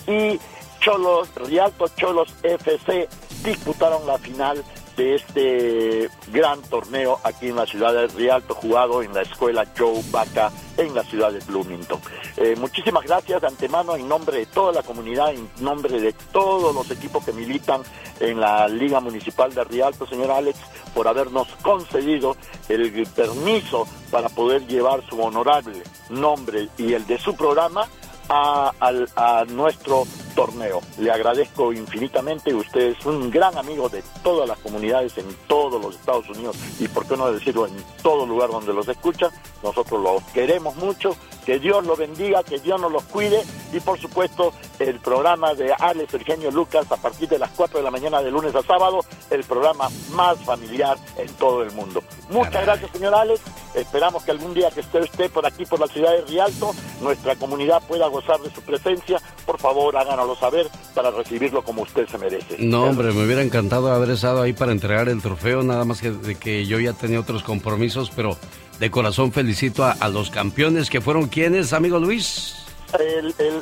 y 0.08 0.40
Cholos, 0.80 1.30
Rialto 1.36 1.88
Cholos 1.96 2.34
FC 2.44 3.08
disputaron 3.44 4.06
la 4.08 4.18
final 4.18 4.64
de 5.00 5.16
este 5.16 6.10
gran 6.34 6.62
torneo 6.64 7.20
aquí 7.24 7.48
en 7.48 7.56
la 7.56 7.66
ciudad 7.66 7.94
de 7.94 8.08
Rialto, 8.08 8.54
jugado 8.54 9.02
en 9.02 9.14
la 9.14 9.22
escuela 9.22 9.66
Joe 9.78 10.04
Baca 10.12 10.52
en 10.76 10.94
la 10.94 11.04
ciudad 11.04 11.32
de 11.32 11.40
Bloomington. 11.40 12.02
Eh, 12.36 12.58
muchísimas 12.58 13.06
gracias 13.06 13.40
de 13.40 13.48
antemano 13.48 13.96
en 13.96 14.10
nombre 14.10 14.40
de 14.40 14.46
toda 14.48 14.74
la 14.74 14.84
comunidad, 14.84 15.34
en 15.34 15.50
nombre 15.62 16.02
de 16.02 16.12
todos 16.34 16.76
los 16.76 16.92
equipos 16.92 17.24
que 17.24 17.32
militan 17.32 17.82
en 18.20 18.42
la 18.42 18.68
Liga 18.68 19.00
Municipal 19.00 19.54
de 19.54 19.64
Rialto, 19.64 20.06
señor 20.06 20.32
Alex, 20.32 20.60
por 20.94 21.08
habernos 21.08 21.48
concedido 21.62 22.36
el 22.68 23.08
permiso 23.08 23.88
para 24.12 24.28
poder 24.28 24.68
llevar 24.68 25.02
su 25.10 25.22
honorable 25.22 25.82
nombre 26.10 26.68
y 26.78 26.92
el 26.92 27.08
de 27.08 27.18
su 27.18 27.38
programa 27.38 27.88
a, 28.30 28.72
a 29.16 29.46
nuestro 29.46 30.06
torneo. 30.36 30.82
Le 31.00 31.12
agradezco 31.12 31.74
infinitamente. 31.74 32.54
Usted 32.54 32.96
es 32.98 33.06
un 33.06 33.30
gran 33.30 33.58
amigo 33.58 33.90
de 33.90 34.04
todas 34.24 34.48
las 34.48 34.58
comunidades 34.60 35.18
en 35.18 35.26
todos 35.48 35.82
los 35.82 35.96
Estados 35.96 36.30
Unidos 36.30 36.56
y, 36.80 36.88
por 36.88 37.06
qué 37.08 37.18
no 37.18 37.32
decirlo, 37.32 37.68
en 37.68 37.74
todo 38.02 38.26
lugar 38.26 38.50
donde 38.50 38.74
los 38.74 38.88
escuchan. 38.88 39.32
Nosotros 39.64 40.02
los 40.02 40.24
queremos 40.32 40.76
mucho. 40.76 41.16
Que 41.50 41.58
Dios 41.58 41.84
los 41.84 41.98
bendiga, 41.98 42.44
que 42.44 42.60
Dios 42.60 42.80
nos 42.80 42.92
los 42.92 43.04
cuide 43.06 43.42
y, 43.74 43.80
por 43.80 44.00
supuesto, 44.00 44.54
el 44.78 45.00
programa 45.00 45.56
de 45.56 45.74
Alex 45.74 46.14
Eugenio 46.14 46.52
Lucas 46.52 46.86
a 46.92 46.96
partir 46.96 47.28
de 47.28 47.40
las 47.40 47.50
4 47.50 47.80
de 47.80 47.84
la 47.84 47.90
mañana 47.90 48.22
de 48.22 48.30
lunes 48.30 48.54
a 48.54 48.62
sábado, 48.62 49.00
el 49.32 49.44
programa 49.44 49.90
más 50.12 50.38
familiar 50.46 50.96
en 51.18 51.28
todo 51.34 51.64
el 51.64 51.72
mundo. 51.72 52.04
Muchas 52.30 52.64
gracias, 52.64 52.92
señor 52.92 53.16
Alex. 53.16 53.42
Esperamos 53.74 54.24
que 54.24 54.30
algún 54.30 54.54
día 54.54 54.70
que 54.70 54.82
esté 54.82 55.00
usted 55.00 55.32
por 55.32 55.44
aquí, 55.48 55.66
por 55.66 55.80
la 55.80 55.88
ciudad 55.88 56.12
de 56.12 56.22
Rialto, 56.22 56.70
nuestra 57.02 57.36
comunidad 57.36 57.82
pueda 57.88 58.06
gozar 58.10 58.40
de 58.42 58.52
su 58.54 58.62
presencia. 58.62 59.20
Por 59.48 59.60
favor, 59.60 59.98
háganoslo 59.98 60.36
saber 60.36 60.70
para 60.94 61.10
recibirlo 61.10 61.64
como 61.64 61.82
usted 61.82 62.08
se 62.08 62.20
merece. 62.20 62.58
No, 62.60 62.84
hombre, 62.84 63.12
me 63.12 63.26
hubiera 63.26 63.42
encantado 63.42 63.92
haber 63.92 64.12
estado 64.12 64.44
ahí 64.44 64.54
para 64.54 64.72
entregar 64.72 65.10
el 65.10 65.20
trofeo, 65.20 65.64
nada 65.64 65.84
más 65.84 66.00
que 66.00 66.12
de 66.12 66.36
que 66.36 66.68
yo 66.68 66.80
ya 66.80 66.94
tenía 66.94 67.20
otros 67.20 67.42
compromisos, 67.42 68.12
pero 68.16 68.38
de 68.80 68.90
corazón 68.92 69.32
felicito 69.32 69.84
a, 69.84 70.08
los 70.10 70.30
campeones 70.30 70.90
que 70.90 71.02
fueron 71.02 71.28
quienes, 71.28 71.74
amigo 71.74 72.00
Luis. 72.00 72.56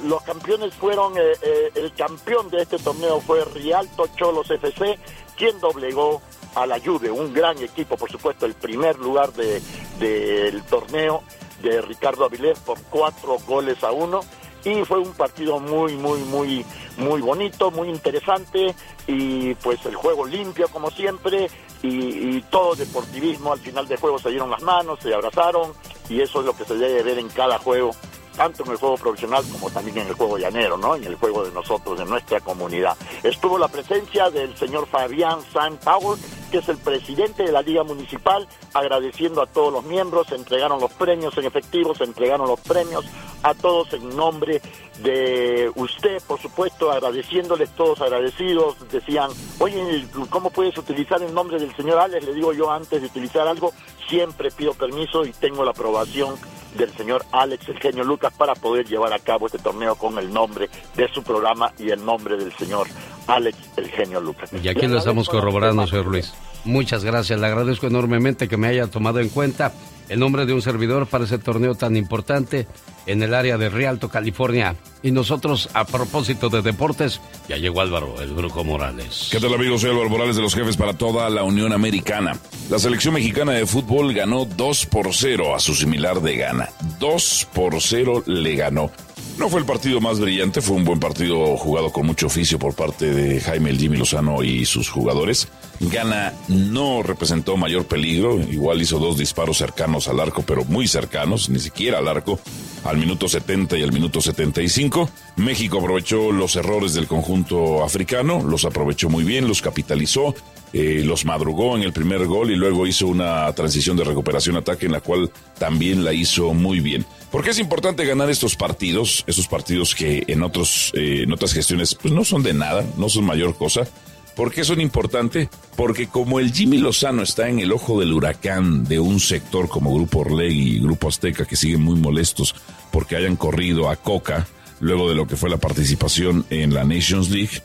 Los 0.04 0.22
campeones 0.24 0.74
fueron, 0.76 1.18
eh, 1.18 1.22
eh, 1.42 1.72
el 1.76 1.92
campeón 1.94 2.50
de 2.50 2.62
este 2.62 2.78
torneo 2.78 3.20
fue 3.20 3.44
Rialto 3.46 4.08
Cholos 4.16 4.50
FC, 4.50 4.98
quien 5.36 5.60
doblegó 5.60 6.22
a 6.56 6.66
la 6.66 6.80
Juve, 6.80 7.12
un 7.12 7.34
gran 7.34 7.58
equipo, 7.62 7.98
por 7.98 8.10
supuesto, 8.10 8.46
el 8.46 8.54
primer 8.54 8.98
lugar 8.98 9.34
de- 9.34 9.62
del 10.00 10.64
torneo 10.64 11.24
de 11.62 11.82
Ricardo 11.82 12.24
Avilés 12.26 12.60
por 12.60 12.82
cuatro 12.84 13.38
goles 13.48 13.84
a 13.84 13.92
uno. 13.92 14.22
Y 14.64 14.84
fue 14.84 15.00
un 15.00 15.14
partido 15.14 15.60
muy, 15.60 15.96
muy, 15.96 16.20
muy, 16.22 16.66
muy 16.98 17.22
bonito, 17.22 17.72
muy 17.72 17.90
interesante 17.90 18.76
y 19.06 19.54
pues 19.56 19.86
el 19.86 19.96
juego 19.96 20.26
limpio 20.26 20.68
como 20.68 20.92
siempre 20.92 21.50
y, 21.82 22.42
todo 22.50 22.76
deportivismo. 22.76 23.54
Al 23.54 23.60
final 23.60 23.88
del 23.88 23.98
juego 23.98 24.20
se 24.20 24.30
dieron 24.30 24.50
las 24.50 24.62
manos, 24.62 25.00
se 25.02 25.14
abrazaron 25.14 25.74
y 26.10 26.22
eso 26.22 26.40
es 26.40 26.46
lo 26.46 26.56
que 26.56 26.66
se 26.66 26.76
debe 26.76 27.04
ver 27.04 27.20
en 27.20 27.30
cada 27.30 27.58
juego 27.60 27.92
tanto 28.36 28.64
en 28.64 28.72
el 28.72 28.78
juego 28.78 28.98
profesional 28.98 29.44
como 29.52 29.72
también 29.72 29.98
en 29.98 30.08
el 30.10 30.14
juego 30.14 30.38
llanero, 30.38 30.78
¿no? 30.78 30.96
En 30.96 31.04
el 31.04 31.16
juego 31.16 31.44
de 31.44 31.52
nosotros, 31.52 31.98
de 31.98 32.06
nuestra 32.06 32.40
comunidad. 32.40 32.96
Estuvo 33.24 33.58
la 33.58 33.68
presencia 33.68 34.30
del 34.30 34.56
señor 34.56 34.86
Fabián 34.86 35.40
San 35.52 35.78
Power, 35.78 36.20
que 36.48 36.60
es 36.60 36.70
el 36.70 36.78
presidente 36.78 37.44
de 37.44 37.52
la 37.52 37.62
Liga 37.62 37.84
Municipal, 37.84 38.48
agradeciendo 38.74 39.42
a 39.42 39.48
todos 39.48 39.72
los 39.72 39.84
miembros, 39.84 40.28
se 40.28 40.36
entregaron 40.36 40.80
los 40.80 40.92
premios 40.94 41.38
en 41.38 41.46
efectivo, 41.46 41.96
se 41.96 42.04
entregaron 42.04 42.48
los 42.48 42.60
premios 42.60 43.06
a 43.44 43.54
todos 43.54 43.94
en 43.94 44.16
nombre 44.16 44.62
de 45.00 45.72
usted, 45.76 46.22
por 46.28 46.42
supuesto, 46.42 46.92
agradeciéndoles 46.92 47.70
todos 47.72 48.02
agradecidos, 48.02 48.76
decían, 48.90 49.30
oye, 49.60 50.08
¿cómo 50.30 50.50
puedes 50.50 50.78
utilizar 50.78 51.22
el 51.22 51.34
nombre 51.34 51.60
del 51.60 51.76
señor 51.76 52.00
Alex? 52.00 52.26
Le 52.26 52.34
digo 52.34 52.54
yo 52.54 52.72
antes 52.72 53.02
de 53.02 53.08
utilizar 53.08 53.48
algo, 53.48 53.74
siempre 54.08 54.50
pido 54.52 54.74
permiso 54.74 55.26
y 55.26 55.32
tengo 55.32 55.64
la 55.64 55.72
aprobación 55.72 56.36
del 56.78 56.94
señor 56.94 57.26
Alex 57.32 57.68
el 57.70 57.80
genio 57.80 58.04
Lucas 58.04 58.34
para 58.38 58.54
poder 58.56 58.86
llevar 58.88 59.14
a 59.14 59.20
cabo 59.20 59.48
este 59.48 59.60
torneo 59.60 59.96
con 59.96 60.18
el 60.18 60.32
nombre 60.32 60.70
de 60.96 61.08
su 61.10 61.24
programa 61.24 61.74
y 61.78 61.90
el 61.90 62.04
nombre 62.04 62.38
del 62.38 62.54
señor 62.54 62.88
Alex 63.28 63.58
el 63.78 63.90
genio 63.90 64.22
Lucas. 64.22 64.52
Y 64.62 64.68
aquí 64.68 64.88
lo 64.88 64.98
estamos 64.98 65.30
corroborando, 65.30 65.86
señor 65.88 66.06
Luis. 66.06 66.34
Muchas 66.64 67.04
gracias, 67.04 67.40
le 67.40 67.48
agradezco 67.48 67.88
enormemente 67.88 68.48
que 68.48 68.58
me 68.58 68.68
haya 68.68 68.88
tomado 68.88 69.20
en 69.20 69.30
cuenta 69.30 69.74
el 70.10 70.20
nombre 70.20 70.46
de 70.46 70.54
un 70.54 70.62
servidor 70.62 71.08
para 71.08 71.26
ese 71.26 71.38
torneo 71.38 71.76
tan 71.76 71.96
importante 71.96 72.68
en 73.06 73.24
el 73.24 73.34
área 73.34 73.58
de 73.58 73.70
Rialto, 73.70 74.10
California. 74.10 74.76
Y 75.04 75.12
nosotros, 75.12 75.70
a 75.74 75.86
propósito 75.86 76.50
de 76.50 76.62
deportes, 76.62 77.22
ya 77.48 77.58
llegó 77.58 77.82
Álvaro, 77.82 78.22
el 78.22 78.34
Brujo 78.34 78.64
Morales. 78.64 79.30
¿Qué 79.32 79.40
tal 79.40 79.54
amigos? 79.54 79.82
Soy 79.82 79.92
Álvaro 79.92 80.10
Morales 80.10 80.36
de 80.36 80.42
los 80.42 80.56
jefes 80.56 80.78
para 80.78 80.94
toda 80.94 81.30
la 81.30 81.44
Unión 81.44 81.74
Americana. 81.74 82.38
La 82.70 82.80
selección 82.80 83.14
mexicana 83.14 83.54
de 83.54 83.66
fútbol 83.66 84.14
ganó 84.14 84.46
2 84.46 84.86
por 84.88 85.14
0 85.14 85.56
a 85.56 85.60
su 85.60 85.76
similar 85.76 86.22
de 86.22 86.38
Ghana. 86.38 86.70
2 87.00 87.48
por 87.54 87.82
0 87.82 88.24
le 88.26 88.56
ganó. 88.56 88.92
No 89.38 89.50
fue 89.50 89.60
el 89.60 89.68
partido 89.68 90.02
más 90.02 90.20
brillante, 90.20 90.62
fue 90.62 90.76
un 90.76 90.84
buen 90.84 91.00
partido 91.00 91.56
jugado 91.58 91.92
con 91.92 92.08
mucho 92.08 92.26
oficio 92.26 92.58
por 92.58 92.74
parte 92.74 93.14
de 93.14 93.40
Jaime 93.40 93.70
el 93.70 93.78
Jimmy 93.78 93.98
Lozano 93.98 94.44
y 94.44 94.66
sus 94.66 94.90
jugadores. 94.90 95.48
Ghana 95.80 96.34
no 96.48 97.04
representó 97.04 97.56
mayor 97.56 97.86
peligro, 97.86 98.40
igual 98.40 98.82
hizo 98.82 98.98
dos 98.98 99.16
disparos 99.18 99.60
cercanos 99.60 100.08
al 100.08 100.20
arco, 100.20 100.42
pero 100.42 100.66
muy 100.66 100.88
cercanos, 100.88 101.50
ni 101.50 101.60
siquiera 101.60 102.00
al 102.00 102.08
arco. 102.08 102.40
al 102.84 102.98
minuto 102.98 103.28
70 103.28 103.78
y 103.78 103.84
al 103.84 103.92
minuto 103.92 104.22
75. 104.22 105.10
México 105.36 105.80
aprovechó 105.80 106.32
los 106.32 106.56
errores 106.56 106.94
del 106.94 107.06
conjunto 107.06 107.84
africano, 107.84 108.42
los 108.42 108.66
aprovechó 108.66 109.10
muy 109.10 109.24
bien, 109.24 109.48
los 109.48 109.62
capitalizó, 109.62 110.34
eh, 110.74 111.02
los 111.06 111.26
madrugó 111.26 111.76
en 111.76 111.84
el 111.84 111.94
primer 111.94 112.26
gol 112.26 112.52
y 112.52 112.56
luego 112.56 112.86
hizo 112.86 113.08
una 113.08 113.52
transición 113.54 113.96
de 113.98 114.04
recuperación-ataque 114.04 114.86
en 114.86 114.92
la 114.92 115.02
cual 115.02 115.32
también 115.58 116.04
la 116.04 116.14
hizo 116.14 116.54
muy 116.54 116.80
bien. 116.80 117.06
¿Por 117.32 117.44
qué 117.44 117.52
es 117.52 117.60
importante 117.60 118.06
ganar 118.06 118.30
estos 118.30 118.56
partidos? 118.56 119.24
Esos 119.28 119.48
partidos 119.48 119.96
que 119.96 120.24
en, 120.28 120.44
otros, 120.44 120.92
eh, 120.96 121.24
en 121.24 121.34
otras 121.34 121.54
gestiones 121.54 121.96
pues 121.96 122.14
no 122.14 122.24
son 122.24 122.44
de 122.44 122.54
nada, 122.54 122.86
no 122.98 123.10
son 123.10 123.26
mayor 123.26 123.56
cosa. 123.56 123.88
¿Por 124.36 124.54
qué 124.54 124.64
son 124.64 124.80
importantes? 124.82 125.50
Porque 125.76 126.08
como 126.08 126.40
el 126.40 126.54
Jimmy 126.54 126.78
Lozano 126.78 127.24
está 127.24 127.50
en 127.50 127.60
el 127.60 127.72
ojo 127.72 128.00
del 128.00 128.14
huracán 128.14 128.84
de 128.84 129.00
un 129.00 129.20
sector 129.20 129.68
como 129.68 129.94
Grupo 129.94 130.20
Orlegui 130.20 130.76
y 130.76 130.80
Grupo 130.80 131.08
Azteca 131.08 131.46
que 131.46 131.56
siguen 131.56 131.82
muy 131.82 131.96
molestos 131.96 132.54
porque 132.92 133.16
hayan 133.16 133.36
corrido 133.36 133.90
a 133.90 133.96
Coca 133.96 134.48
luego 134.80 135.10
de 135.10 135.16
lo 135.16 135.28
que 135.28 135.36
fue 135.36 135.50
la 135.50 135.58
participación 135.58 136.46
en 136.50 136.74
la 136.74 136.84
Nations 136.84 137.30
League, 137.30 137.62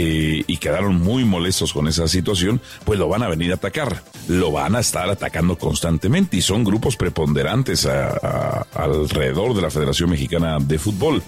eh, 0.00 0.44
y 0.46 0.58
quedaron 0.58 1.02
muy 1.02 1.24
molestos 1.24 1.72
con 1.72 1.88
esa 1.88 2.06
situación, 2.06 2.60
pues 2.84 3.00
lo 3.00 3.08
van 3.08 3.24
a 3.24 3.28
venir 3.28 3.50
a 3.50 3.56
atacar. 3.56 4.04
Lo 4.28 4.52
van 4.52 4.76
a 4.76 4.80
estar 4.80 5.10
atacando 5.10 5.58
constantemente 5.58 6.36
y 6.36 6.40
son 6.40 6.62
grupos 6.62 6.94
preponderantes 6.94 7.84
alrededor 7.84 9.54
de 9.54 9.62
la 9.62 9.70
Federación 9.70 10.10
Mexicana 10.10 10.58
de 10.60 10.78
Fútbol. 10.78 11.20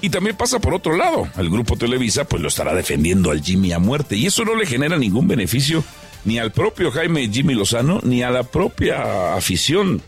Y 0.00 0.08
también 0.08 0.38
pasa 0.38 0.58
por 0.58 0.72
otro 0.72 0.96
lado, 0.96 1.28
el 1.36 1.50
grupo 1.50 1.76
Televisa 1.76 2.24
pues 2.24 2.40
lo 2.40 2.48
estará 2.48 2.74
defendiendo 2.74 3.30
al 3.30 3.42
Jimmy 3.42 3.72
a 3.72 3.78
muerte 3.78 4.16
y 4.16 4.24
eso 4.24 4.42
no 4.46 4.54
le 4.54 4.64
genera 4.64 4.96
ningún 4.96 5.28
beneficio 5.28 5.84
ni 6.24 6.38
al 6.38 6.50
propio 6.50 6.90
Jaime 6.92 7.28
Jimmy 7.30 7.52
Lozano 7.52 8.00
ni 8.04 8.22
a 8.22 8.30
la 8.30 8.44
propia 8.44 9.34
afición, 9.34 10.00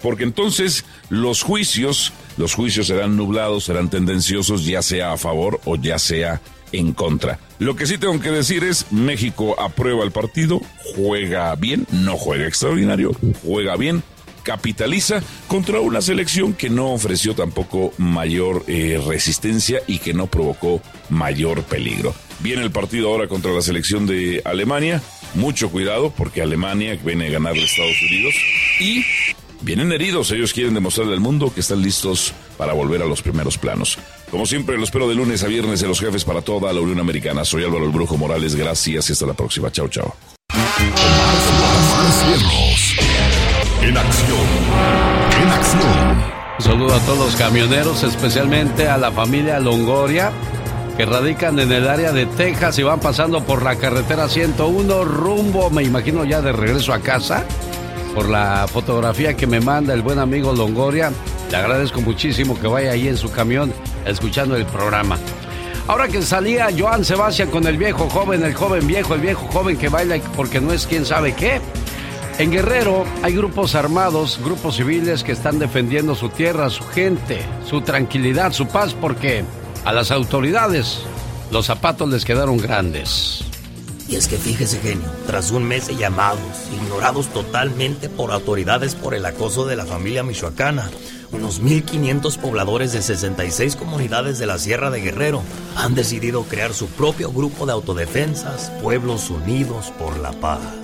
porque 0.00 0.22
entonces 0.22 0.84
los 1.08 1.42
juicios, 1.42 2.12
los 2.36 2.54
juicios 2.54 2.86
serán 2.86 3.16
nublados, 3.16 3.64
serán 3.64 3.90
tendenciosos 3.90 4.64
ya 4.64 4.80
sea 4.80 5.12
a 5.12 5.16
favor 5.16 5.60
o 5.64 5.74
ya 5.74 5.98
sea 5.98 6.40
en 6.78 6.92
contra. 6.92 7.38
Lo 7.58 7.76
que 7.76 7.86
sí 7.86 7.98
tengo 7.98 8.18
que 8.20 8.30
decir 8.30 8.64
es, 8.64 8.90
México 8.92 9.60
aprueba 9.60 10.04
el 10.04 10.12
partido, 10.12 10.60
juega 10.94 11.54
bien, 11.54 11.86
no 11.90 12.16
juega 12.16 12.46
extraordinario, 12.46 13.12
juega 13.42 13.76
bien, 13.76 14.02
capitaliza 14.44 15.22
contra 15.48 15.80
una 15.80 16.00
selección 16.00 16.52
que 16.52 16.70
no 16.70 16.92
ofreció 16.92 17.34
tampoco 17.34 17.92
mayor 17.98 18.64
eh, 18.68 19.02
resistencia 19.04 19.80
y 19.88 19.98
que 19.98 20.14
no 20.14 20.28
provocó 20.28 20.80
mayor 21.08 21.62
peligro. 21.64 22.14
Viene 22.40 22.62
el 22.62 22.70
partido 22.70 23.08
ahora 23.08 23.26
contra 23.26 23.52
la 23.52 23.62
selección 23.62 24.06
de 24.06 24.42
Alemania. 24.44 25.02
Mucho 25.34 25.70
cuidado 25.70 26.12
porque 26.16 26.42
Alemania 26.42 26.98
viene 27.02 27.28
a 27.28 27.30
ganar 27.30 27.54
a 27.54 27.58
Estados 27.58 28.00
Unidos 28.02 28.34
y 28.78 29.04
vienen 29.62 29.92
heridos. 29.92 30.30
Ellos 30.30 30.52
quieren 30.52 30.74
demostrarle 30.74 31.14
al 31.14 31.20
mundo 31.20 31.52
que 31.52 31.60
están 31.60 31.82
listos 31.82 32.34
para 32.58 32.72
volver 32.72 33.02
a 33.02 33.06
los 33.06 33.22
primeros 33.22 33.58
planos. 33.58 33.98
Como 34.34 34.46
siempre, 34.46 34.76
lo 34.76 34.82
espero 34.82 35.06
de 35.06 35.14
lunes 35.14 35.44
a 35.44 35.46
viernes 35.46 35.80
de 35.80 35.86
los 35.86 36.00
jefes 36.00 36.24
para 36.24 36.42
toda 36.42 36.72
la 36.72 36.80
Unión 36.80 36.98
Americana. 36.98 37.44
Soy 37.44 37.62
Álvaro 37.62 37.84
el 37.84 37.92
Brujo 37.92 38.16
Morales. 38.16 38.56
Gracias 38.56 39.08
y 39.08 39.12
hasta 39.12 39.26
la 39.26 39.32
próxima. 39.32 39.70
Chao, 39.70 39.86
chao 39.86 40.12
en 43.80 43.96
acción. 43.96 44.38
En 45.40 45.48
acción. 45.50 46.34
Un 46.58 46.64
saludo 46.64 46.94
a 46.94 46.98
todos 47.06 47.18
los 47.18 47.36
camioneros, 47.36 48.02
especialmente 48.02 48.88
a 48.88 48.98
la 48.98 49.12
familia 49.12 49.60
Longoria, 49.60 50.32
que 50.96 51.06
radican 51.06 51.60
en 51.60 51.70
el 51.70 51.88
área 51.88 52.10
de 52.10 52.26
Texas 52.26 52.76
y 52.80 52.82
van 52.82 52.98
pasando 52.98 53.44
por 53.44 53.62
la 53.62 53.76
carretera 53.76 54.28
101 54.28 55.04
rumbo, 55.04 55.70
me 55.70 55.84
imagino 55.84 56.24
ya 56.24 56.42
de 56.42 56.50
regreso 56.50 56.92
a 56.92 56.98
casa, 56.98 57.44
por 58.14 58.28
la 58.28 58.66
fotografía 58.68 59.34
que 59.34 59.46
me 59.46 59.60
manda 59.60 59.92
el 59.92 60.02
buen 60.02 60.18
amigo 60.18 60.52
Longoria. 60.52 61.12
Le 61.50 61.56
agradezco 61.56 62.00
muchísimo 62.00 62.58
que 62.58 62.68
vaya 62.68 62.92
ahí 62.92 63.08
en 63.08 63.16
su 63.16 63.30
camión 63.30 63.72
escuchando 64.06 64.56
el 64.56 64.64
programa. 64.66 65.18
Ahora 65.86 66.08
que 66.08 66.22
salía 66.22 66.68
Joan 66.76 67.04
Sebastián 67.04 67.50
con 67.50 67.66
el 67.66 67.76
viejo 67.76 68.08
joven, 68.08 68.42
el 68.42 68.54
joven 68.54 68.86
viejo, 68.86 69.14
el 69.14 69.20
viejo 69.20 69.46
joven 69.48 69.76
que 69.76 69.88
baila 69.88 70.18
porque 70.36 70.60
no 70.60 70.72
es 70.72 70.86
quien 70.86 71.04
sabe 71.04 71.34
qué. 71.34 71.60
En 72.38 72.50
Guerrero 72.50 73.04
hay 73.22 73.34
grupos 73.34 73.74
armados, 73.74 74.40
grupos 74.42 74.76
civiles 74.76 75.22
que 75.22 75.32
están 75.32 75.58
defendiendo 75.58 76.14
su 76.14 76.30
tierra, 76.30 76.70
su 76.70 76.84
gente, 76.84 77.42
su 77.68 77.82
tranquilidad, 77.82 78.52
su 78.52 78.66
paz, 78.66 78.94
porque 78.94 79.44
a 79.84 79.92
las 79.92 80.10
autoridades 80.10 81.00
los 81.50 81.66
zapatos 81.66 82.08
les 82.08 82.24
quedaron 82.24 82.56
grandes. 82.56 83.44
Y 84.14 84.16
es 84.16 84.28
que 84.28 84.38
fíjese, 84.38 84.78
genio, 84.78 85.10
tras 85.26 85.50
un 85.50 85.64
mes 85.64 85.88
de 85.88 85.96
llamados, 85.96 86.38
ignorados 86.72 87.26
totalmente 87.32 88.08
por 88.08 88.30
autoridades 88.30 88.94
por 88.94 89.12
el 89.12 89.26
acoso 89.26 89.66
de 89.66 89.74
la 89.74 89.86
familia 89.86 90.22
michoacana, 90.22 90.88
unos 91.32 91.60
1.500 91.60 92.38
pobladores 92.38 92.92
de 92.92 93.02
66 93.02 93.74
comunidades 93.74 94.38
de 94.38 94.46
la 94.46 94.58
Sierra 94.58 94.90
de 94.90 95.00
Guerrero 95.00 95.42
han 95.74 95.96
decidido 95.96 96.44
crear 96.44 96.74
su 96.74 96.86
propio 96.86 97.32
grupo 97.32 97.66
de 97.66 97.72
autodefensas, 97.72 98.70
Pueblos 98.80 99.30
Unidos 99.30 99.92
por 99.98 100.16
la 100.20 100.30
Paz. 100.30 100.83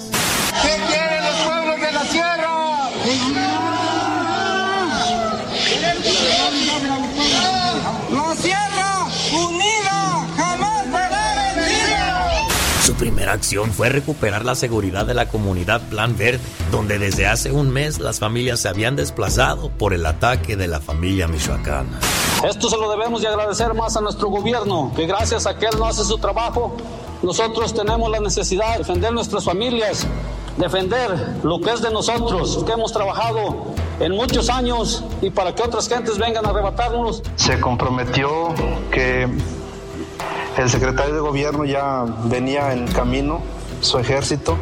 Primera 13.20 13.34
acción 13.34 13.70
fue 13.70 13.90
recuperar 13.90 14.46
la 14.46 14.54
seguridad 14.54 15.04
de 15.04 15.12
la 15.12 15.28
comunidad 15.28 15.82
Plan 15.90 16.16
Verde, 16.16 16.40
donde 16.70 16.98
desde 16.98 17.26
hace 17.26 17.52
un 17.52 17.68
mes 17.68 17.98
las 17.98 18.18
familias 18.18 18.60
se 18.60 18.68
habían 18.70 18.96
desplazado 18.96 19.68
por 19.68 19.92
el 19.92 20.06
ataque 20.06 20.56
de 20.56 20.66
la 20.66 20.80
familia 20.80 21.28
michoacana. 21.28 22.00
Esto 22.48 22.70
se 22.70 22.78
lo 22.78 22.90
debemos 22.90 23.20
de 23.20 23.28
agradecer 23.28 23.74
más 23.74 23.94
a 23.98 24.00
nuestro 24.00 24.30
gobierno, 24.30 24.90
que 24.96 25.06
gracias 25.06 25.46
a 25.46 25.58
que 25.58 25.66
él 25.66 25.72
no 25.78 25.84
hace 25.84 26.02
su 26.02 26.16
trabajo, 26.16 26.74
nosotros 27.22 27.74
tenemos 27.74 28.10
la 28.10 28.20
necesidad 28.20 28.72
de 28.72 28.78
defender 28.78 29.12
nuestras 29.12 29.44
familias 29.44 30.06
defender 30.56 31.10
lo 31.42 31.60
que 31.60 31.70
es 31.72 31.82
de 31.82 31.90
nosotros, 31.90 32.62
que 32.64 32.72
hemos 32.72 32.92
trabajado 32.92 33.74
en 33.98 34.12
muchos 34.12 34.48
años 34.48 35.04
y 35.20 35.30
para 35.30 35.54
que 35.54 35.62
otras 35.62 35.88
gentes 35.88 36.18
vengan 36.18 36.46
a 36.46 36.50
arrebatarnos. 36.50 37.22
Se 37.36 37.60
comprometió 37.60 38.54
que 38.90 39.28
el 40.56 40.68
secretario 40.68 41.14
de 41.14 41.20
gobierno 41.20 41.64
ya 41.64 42.04
venía 42.24 42.72
en 42.72 42.86
camino 42.88 43.42
su 43.80 43.98
ejército 43.98 44.58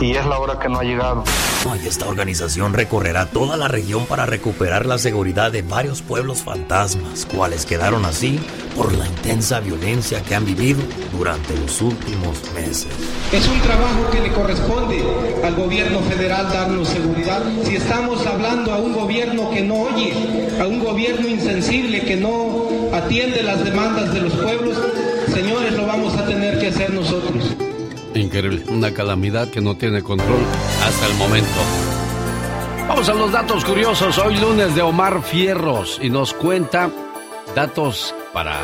y 0.00 0.14
es 0.14 0.24
la 0.26 0.38
hora 0.38 0.58
que 0.58 0.68
no 0.68 0.78
ha 0.78 0.84
llegado. 0.84 1.24
esta 1.86 2.08
organización 2.08 2.72
recorrerá 2.72 3.26
toda 3.26 3.56
la 3.56 3.68
región 3.68 4.06
para 4.06 4.26
recuperar 4.26 4.86
la 4.86 4.98
seguridad 4.98 5.52
de 5.52 5.62
varios 5.62 6.02
pueblos 6.02 6.42
fantasmas, 6.42 7.26
cuales 7.26 7.66
quedaron 7.66 8.04
así 8.04 8.40
por 8.76 8.92
la 8.94 9.06
intensa 9.06 9.60
violencia 9.60 10.22
que 10.22 10.34
han 10.34 10.44
vivido 10.44 10.80
durante 11.12 11.54
los 11.56 11.80
últimos 11.82 12.38
meses. 12.54 12.88
Es 13.30 13.46
un 13.46 13.60
trabajo 13.60 14.10
que 14.10 14.20
le 14.20 14.32
corresponde 14.32 15.04
al 15.44 15.54
gobierno 15.54 16.00
federal 16.00 16.48
darnos 16.52 16.88
seguridad. 16.88 17.42
Si 17.64 17.76
estamos 17.76 18.26
hablando 18.26 18.72
a 18.72 18.78
un 18.78 18.94
gobierno 18.94 19.50
que 19.50 19.62
no 19.62 19.82
oye, 19.82 20.48
a 20.60 20.66
un 20.66 20.82
gobierno 20.82 21.28
insensible 21.28 22.02
que 22.04 22.16
no 22.16 22.68
atiende 22.92 23.42
las 23.42 23.64
demandas 23.64 24.12
de 24.12 24.20
los 24.22 24.32
pueblos, 24.34 24.78
señores, 25.32 25.72
lo 25.72 25.86
vamos 25.86 26.16
a 26.16 26.26
tener 26.26 26.58
que 26.58 26.68
hacer 26.68 26.92
nosotros. 26.92 27.56
Increíble, 28.14 28.62
una 28.68 28.92
calamidad 28.92 29.48
que 29.48 29.60
no 29.60 29.76
tiene 29.76 30.02
control 30.02 30.40
hasta 30.84 31.06
el 31.06 31.14
momento. 31.14 31.48
Vamos 32.88 33.08
a 33.08 33.14
los 33.14 33.32
datos 33.32 33.64
curiosos. 33.64 34.18
Hoy 34.18 34.36
lunes 34.36 34.74
de 34.74 34.82
Omar 34.82 35.22
Fierros 35.22 35.98
y 36.02 36.10
nos 36.10 36.34
cuenta 36.34 36.90
datos 37.56 38.14
para 38.34 38.58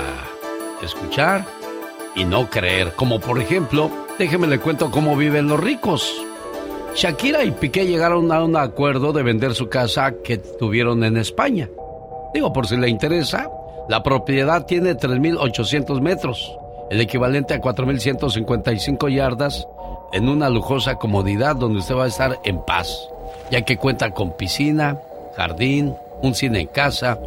escuchar 0.82 1.46
y 2.14 2.24
no 2.24 2.50
creer. 2.50 2.92
Como 2.94 3.20
por 3.20 3.40
ejemplo, 3.40 3.90
déjeme 4.18 4.46
le 4.46 4.58
cuento 4.58 4.90
cómo 4.90 5.16
viven 5.16 5.48
los 5.48 5.58
ricos. 5.58 6.12
Shakira 6.94 7.44
y 7.44 7.52
Piqué 7.52 7.86
llegaron 7.86 8.30
a 8.32 8.42
un 8.42 8.56
acuerdo 8.56 9.12
de 9.12 9.22
vender 9.22 9.54
su 9.54 9.68
casa 9.68 10.12
que 10.22 10.36
tuvieron 10.36 11.04
en 11.04 11.16
España. 11.16 11.68
Digo, 12.34 12.52
por 12.52 12.66
si 12.66 12.76
le 12.76 12.88
interesa, 12.88 13.48
la 13.88 14.02
propiedad 14.02 14.66
tiene 14.66 14.94
3.800 14.94 16.00
metros 16.02 16.57
el 16.90 17.01
equivalente 17.01 17.55
a 17.55 17.60
4.155 17.60 19.12
yardas 19.12 19.66
en 20.12 20.28
una 20.28 20.48
lujosa 20.48 20.97
comodidad 20.97 21.56
donde 21.56 21.81
usted 21.81 21.94
va 21.94 22.05
a 22.05 22.09
estar 22.09 22.40
en 22.44 22.65
paz, 22.65 23.09
ya 23.51 23.62
que 23.62 23.77
cuenta 23.77 24.12
con 24.12 24.36
piscina, 24.36 25.01
jardín, 25.36 25.94
un 26.23 26.35
cine 26.35 26.60
en 26.60 26.66
casa, 26.69 27.19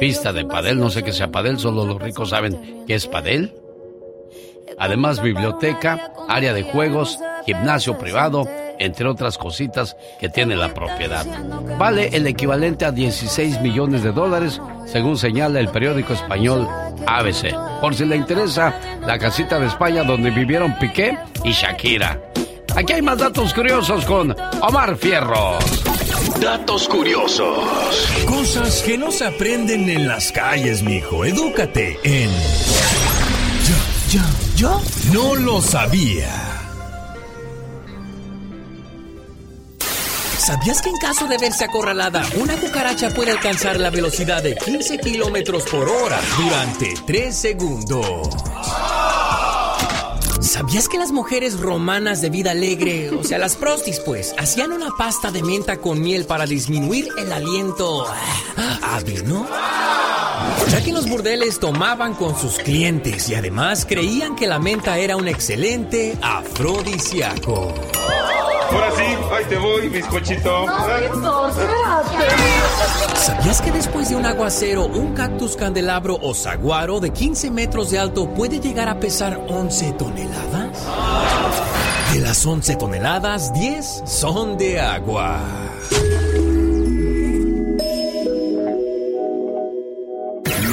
pista 0.00 0.32
de 0.32 0.44
padel, 0.44 0.78
no 0.78 0.90
sé 0.90 1.02
qué 1.02 1.12
sea 1.12 1.28
padel, 1.28 1.58
solo 1.58 1.84
los 1.84 2.00
ricos 2.00 2.30
saben 2.30 2.84
qué 2.86 2.94
es 2.94 3.06
padel. 3.06 3.54
Además, 4.78 5.22
biblioteca, 5.22 6.12
área 6.28 6.52
de 6.52 6.62
juegos, 6.62 7.18
gimnasio 7.44 7.98
privado, 7.98 8.48
entre 8.84 9.08
otras 9.08 9.38
cositas 9.38 9.96
que 10.18 10.28
tiene 10.28 10.56
la 10.56 10.74
propiedad. 10.74 11.24
Vale 11.78 12.10
el 12.12 12.26
equivalente 12.26 12.84
a 12.84 12.92
16 12.92 13.60
millones 13.60 14.02
de 14.02 14.12
dólares, 14.12 14.60
según 14.86 15.16
señala 15.16 15.60
el 15.60 15.68
periódico 15.68 16.12
español 16.12 16.68
ABC. 17.06 17.54
Por 17.80 17.94
si 17.94 18.04
le 18.04 18.16
interesa, 18.16 18.74
la 19.06 19.18
casita 19.18 19.58
de 19.58 19.66
España 19.66 20.02
donde 20.02 20.30
vivieron 20.30 20.78
Piqué 20.78 21.16
y 21.44 21.52
Shakira. 21.52 22.20
Aquí 22.74 22.94
hay 22.94 23.02
más 23.02 23.18
datos 23.18 23.52
curiosos 23.52 24.04
con 24.06 24.34
Omar 24.62 24.96
Fierros. 24.96 25.62
Datos 26.40 26.88
curiosos. 26.88 27.58
Cosas 28.26 28.82
que 28.82 28.96
no 28.96 29.10
se 29.10 29.26
aprenden 29.26 29.88
en 29.88 30.08
las 30.08 30.32
calles, 30.32 30.82
mijo. 30.82 31.24
Edúcate 31.24 31.98
en. 32.02 32.30
Yo, 33.68 34.18
yo, 34.18 34.22
yo 34.56 34.80
no 35.12 35.34
lo 35.36 35.60
sabía. 35.60 36.61
¿Sabías 40.44 40.82
que 40.82 40.88
en 40.88 40.96
caso 40.96 41.28
de 41.28 41.38
verse 41.38 41.62
acorralada, 41.62 42.24
una 42.34 42.56
cucaracha 42.56 43.10
puede 43.10 43.30
alcanzar 43.30 43.78
la 43.78 43.90
velocidad 43.90 44.42
de 44.42 44.56
15 44.56 44.98
kilómetros 44.98 45.62
por 45.62 45.88
hora 45.88 46.18
durante 46.36 46.94
3 47.06 47.36
segundos? 47.36 48.28
¿Sabías 50.40 50.88
que 50.88 50.98
las 50.98 51.12
mujeres 51.12 51.60
romanas 51.60 52.20
de 52.22 52.30
vida 52.30 52.50
alegre, 52.50 53.10
o 53.10 53.22
sea, 53.22 53.38
las 53.38 53.54
prostis, 53.54 54.00
pues, 54.00 54.34
hacían 54.36 54.72
una 54.72 54.90
pasta 54.98 55.30
de 55.30 55.44
menta 55.44 55.76
con 55.76 56.00
miel 56.00 56.24
para 56.24 56.44
disminuir 56.44 57.06
el 57.16 57.32
aliento 57.32 58.04
ah, 58.56 59.00
vino? 59.06 59.46
Ya 60.70 60.82
que 60.82 60.92
los 60.92 61.08
burdeles 61.08 61.60
tomaban 61.60 62.14
con 62.14 62.36
sus 62.36 62.58
clientes 62.58 63.28
y 63.28 63.36
además 63.36 63.86
creían 63.88 64.34
que 64.34 64.48
la 64.48 64.58
menta 64.58 64.98
era 64.98 65.16
un 65.16 65.28
excelente 65.28 66.18
afrodisíaco. 66.20 67.72
Ahora 68.72 68.90
sí, 68.96 69.02
ahí 69.32 69.44
te 69.48 69.58
voy, 69.58 69.88
bizcochito. 69.88 70.66
¿Sabías 73.14 73.60
que 73.60 73.70
después 73.70 74.08
de 74.08 74.16
un 74.16 74.24
aguacero, 74.24 74.86
un 74.86 75.14
cactus 75.14 75.56
candelabro 75.56 76.18
o 76.22 76.34
saguaro 76.34 76.98
de 77.00 77.10
15 77.10 77.50
metros 77.50 77.90
de 77.90 77.98
alto 77.98 78.28
puede 78.32 78.60
llegar 78.60 78.88
a 78.88 78.98
pesar 78.98 79.40
11 79.48 79.92
toneladas? 79.92 80.86
De 82.12 82.20
las 82.20 82.44
11 82.44 82.76
toneladas, 82.76 83.52
10 83.52 84.02
son 84.06 84.56
de 84.56 84.80
agua. 84.80 85.38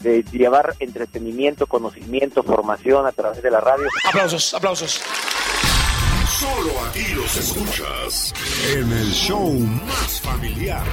de 0.00 0.22
llevar 0.32 0.74
entretenimiento, 0.78 1.66
conocimiento, 1.66 2.42
formación 2.42 3.06
a 3.06 3.12
través 3.12 3.42
de 3.42 3.50
la 3.50 3.60
radio. 3.60 3.86
Aplausos, 4.08 4.54
aplausos. 4.54 5.00
Solo 6.28 6.70
aquí 6.88 7.14
los 7.14 7.36
escuchas 7.36 8.32
en 8.72 8.92
el 8.92 9.10
show 9.10 9.50
más 9.52 10.20
familiar. 10.20 10.84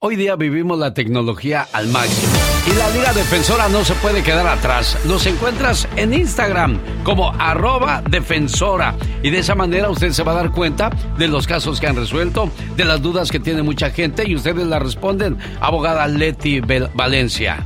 Hoy 0.00 0.16
día 0.16 0.36
vivimos 0.36 0.78
la 0.78 0.94
tecnología 0.94 1.66
al 1.72 1.88
máximo 1.88 2.57
y 2.68 2.74
la 2.74 2.90
Liga 2.90 3.12
Defensora 3.12 3.68
no 3.68 3.84
se 3.84 3.94
puede 3.94 4.22
quedar 4.22 4.46
atrás. 4.46 4.98
Los 5.06 5.26
encuentras 5.26 5.88
en 5.96 6.12
Instagram 6.12 6.78
como 7.02 7.32
arroba 7.38 8.02
defensora 8.08 8.94
y 9.22 9.30
de 9.30 9.38
esa 9.38 9.54
manera 9.54 9.88
usted 9.88 10.10
se 10.10 10.22
va 10.22 10.32
a 10.32 10.36
dar 10.36 10.50
cuenta 10.50 10.90
de 11.16 11.28
los 11.28 11.46
casos 11.46 11.80
que 11.80 11.86
han 11.86 11.96
resuelto, 11.96 12.50
de 12.76 12.84
las 12.84 13.00
dudas 13.00 13.30
que 13.30 13.40
tiene 13.40 13.62
mucha 13.62 13.90
gente 13.90 14.28
y 14.28 14.34
ustedes 14.34 14.66
la 14.66 14.78
responden. 14.78 15.38
Abogada 15.60 16.06
Leti 16.06 16.60
Valencia. 16.60 17.64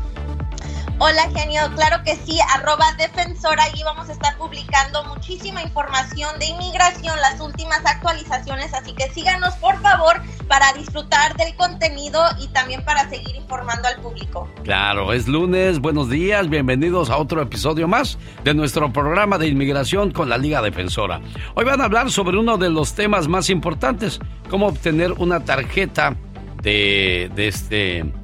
Hola 1.04 1.28
genio, 1.34 1.62
claro 1.74 2.04
que 2.04 2.14
sí, 2.14 2.38
arroba 2.54 2.92
defensora, 2.96 3.64
y 3.76 3.82
vamos 3.82 4.08
a 4.08 4.12
estar 4.12 4.38
publicando 4.38 5.02
muchísima 5.06 5.60
información 5.60 6.38
de 6.38 6.46
inmigración, 6.46 7.20
las 7.20 7.40
últimas 7.40 7.84
actualizaciones, 7.84 8.72
así 8.72 8.92
que 8.92 9.10
síganos 9.10 9.52
por 9.56 9.82
favor 9.82 10.22
para 10.46 10.72
disfrutar 10.74 11.36
del 11.36 11.56
contenido 11.56 12.22
y 12.38 12.46
también 12.52 12.84
para 12.84 13.10
seguir 13.10 13.34
informando 13.34 13.88
al 13.88 14.00
público. 14.00 14.48
Claro, 14.62 15.12
es 15.12 15.26
lunes, 15.26 15.80
buenos 15.80 16.08
días, 16.08 16.48
bienvenidos 16.48 17.10
a 17.10 17.16
otro 17.16 17.42
episodio 17.42 17.88
más 17.88 18.16
de 18.44 18.54
nuestro 18.54 18.92
programa 18.92 19.38
de 19.38 19.48
inmigración 19.48 20.12
con 20.12 20.28
la 20.28 20.38
Liga 20.38 20.62
Defensora. 20.62 21.20
Hoy 21.56 21.64
van 21.64 21.80
a 21.80 21.86
hablar 21.86 22.12
sobre 22.12 22.38
uno 22.38 22.58
de 22.58 22.70
los 22.70 22.94
temas 22.94 23.26
más 23.26 23.50
importantes, 23.50 24.20
cómo 24.48 24.68
obtener 24.68 25.10
una 25.14 25.44
tarjeta 25.44 26.14
de 26.62 27.28
este 27.36 28.21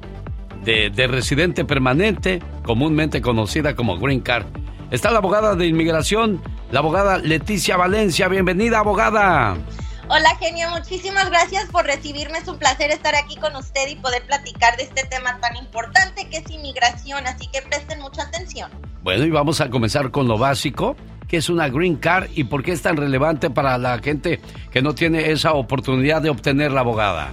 de, 0.63 0.89
de 0.89 1.07
residente 1.07 1.65
permanente, 1.65 2.41
comúnmente 2.63 3.21
conocida 3.21 3.75
como 3.75 3.97
Green 3.97 4.21
Card. 4.21 4.47
Está 4.91 5.11
la 5.11 5.19
abogada 5.19 5.55
de 5.55 5.67
inmigración, 5.67 6.41
la 6.71 6.79
abogada 6.79 7.17
Leticia 7.17 7.77
Valencia. 7.77 8.27
Bienvenida, 8.27 8.79
abogada. 8.79 9.57
Hola 10.11 10.35
genio, 10.39 10.67
muchísimas 10.71 11.29
gracias 11.29 11.65
por 11.69 11.85
recibirme, 11.85 12.39
es 12.39 12.47
un 12.47 12.57
placer 12.57 12.89
estar 12.89 13.13
aquí 13.13 13.35
con 13.35 13.55
usted 13.55 13.87
y 13.89 13.95
poder 13.95 14.23
platicar 14.23 14.75
de 14.75 14.83
este 14.83 15.05
tema 15.05 15.39
tan 15.39 15.55
importante 15.55 16.27
que 16.31 16.37
es 16.37 16.49
inmigración, 16.49 17.27
así 17.27 17.47
que 17.53 17.61
presten 17.61 17.99
mucha 18.01 18.23
atención. 18.23 18.71
Bueno, 19.03 19.23
y 19.23 19.29
vamos 19.29 19.61
a 19.61 19.69
comenzar 19.69 20.09
con 20.09 20.27
lo 20.27 20.39
básico, 20.39 20.95
que 21.27 21.37
es 21.37 21.47
una 21.47 21.69
Green 21.69 21.95
Card 21.95 22.31
y 22.33 22.45
por 22.45 22.63
qué 22.63 22.71
es 22.71 22.81
tan 22.81 22.97
relevante 22.97 23.51
para 23.51 23.77
la 23.77 23.99
gente 23.99 24.41
que 24.71 24.81
no 24.81 24.95
tiene 24.95 25.29
esa 25.29 25.53
oportunidad 25.53 26.23
de 26.23 26.31
obtener 26.31 26.71
la 26.71 26.81
abogada. 26.81 27.31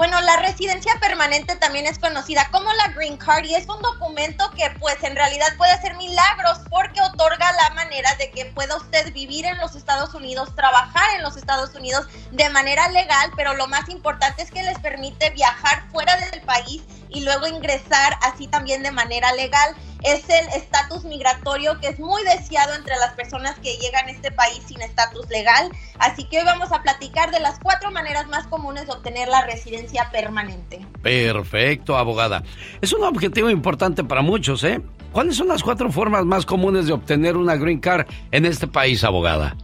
Bueno, 0.00 0.18
la 0.22 0.38
residencia 0.38 0.94
permanente 0.98 1.56
también 1.56 1.84
es 1.84 1.98
conocida 1.98 2.48
como 2.50 2.72
la 2.72 2.88
Green 2.94 3.18
Card 3.18 3.44
y 3.44 3.54
es 3.54 3.68
un 3.68 3.82
documento 3.82 4.50
que 4.52 4.70
pues 4.80 4.96
en 5.04 5.14
realidad 5.14 5.48
puede 5.58 5.72
hacer 5.72 5.94
milagros 5.96 6.60
porque 6.70 7.02
otorga 7.02 7.52
la 7.52 7.74
manera 7.74 8.14
de 8.14 8.30
que 8.30 8.46
pueda 8.46 8.78
usted 8.78 9.12
vivir 9.12 9.44
en 9.44 9.58
los 9.58 9.76
Estados 9.76 10.14
Unidos, 10.14 10.56
trabajar 10.56 11.04
en 11.16 11.22
los 11.22 11.36
Estados 11.36 11.74
Unidos 11.74 12.06
de 12.32 12.48
manera 12.48 12.88
legal, 12.88 13.30
pero 13.36 13.52
lo 13.52 13.66
más 13.66 13.90
importante 13.90 14.40
es 14.40 14.50
que 14.50 14.62
les 14.62 14.78
permite 14.78 15.28
viajar 15.32 15.84
fuera 15.92 16.16
del 16.16 16.40
país 16.40 16.82
y 17.10 17.20
luego 17.20 17.46
ingresar 17.46 18.16
así 18.22 18.46
también 18.46 18.82
de 18.82 18.92
manera 18.92 19.34
legal. 19.34 19.76
Es 20.02 20.28
el 20.28 20.48
estatus 20.56 21.04
migratorio 21.04 21.78
que 21.80 21.88
es 21.88 21.98
muy 21.98 22.22
deseado 22.24 22.74
entre 22.74 22.96
las 22.96 23.12
personas 23.14 23.58
que 23.58 23.76
llegan 23.76 24.06
a 24.06 24.10
este 24.10 24.30
país 24.30 24.62
sin 24.66 24.80
estatus 24.80 25.28
legal. 25.28 25.70
Así 25.98 26.24
que 26.24 26.38
hoy 26.38 26.44
vamos 26.44 26.72
a 26.72 26.82
platicar 26.82 27.30
de 27.30 27.40
las 27.40 27.58
cuatro 27.58 27.90
maneras 27.90 28.26
más 28.28 28.46
comunes 28.46 28.86
de 28.86 28.92
obtener 28.92 29.28
la 29.28 29.44
residencia 29.44 30.08
permanente. 30.10 30.86
Perfecto, 31.02 31.96
abogada. 31.96 32.42
Es 32.80 32.92
un 32.92 33.04
objetivo 33.04 33.50
importante 33.50 34.04
para 34.04 34.22
muchos, 34.22 34.64
¿eh? 34.64 34.80
¿Cuáles 35.12 35.36
son 35.36 35.48
las 35.48 35.62
cuatro 35.62 35.90
formas 35.90 36.24
más 36.24 36.46
comunes 36.46 36.86
de 36.86 36.92
obtener 36.92 37.36
una 37.36 37.56
Green 37.56 37.80
Card 37.80 38.06
en 38.30 38.46
este 38.46 38.68
país, 38.68 39.02
abogada? 39.02 39.56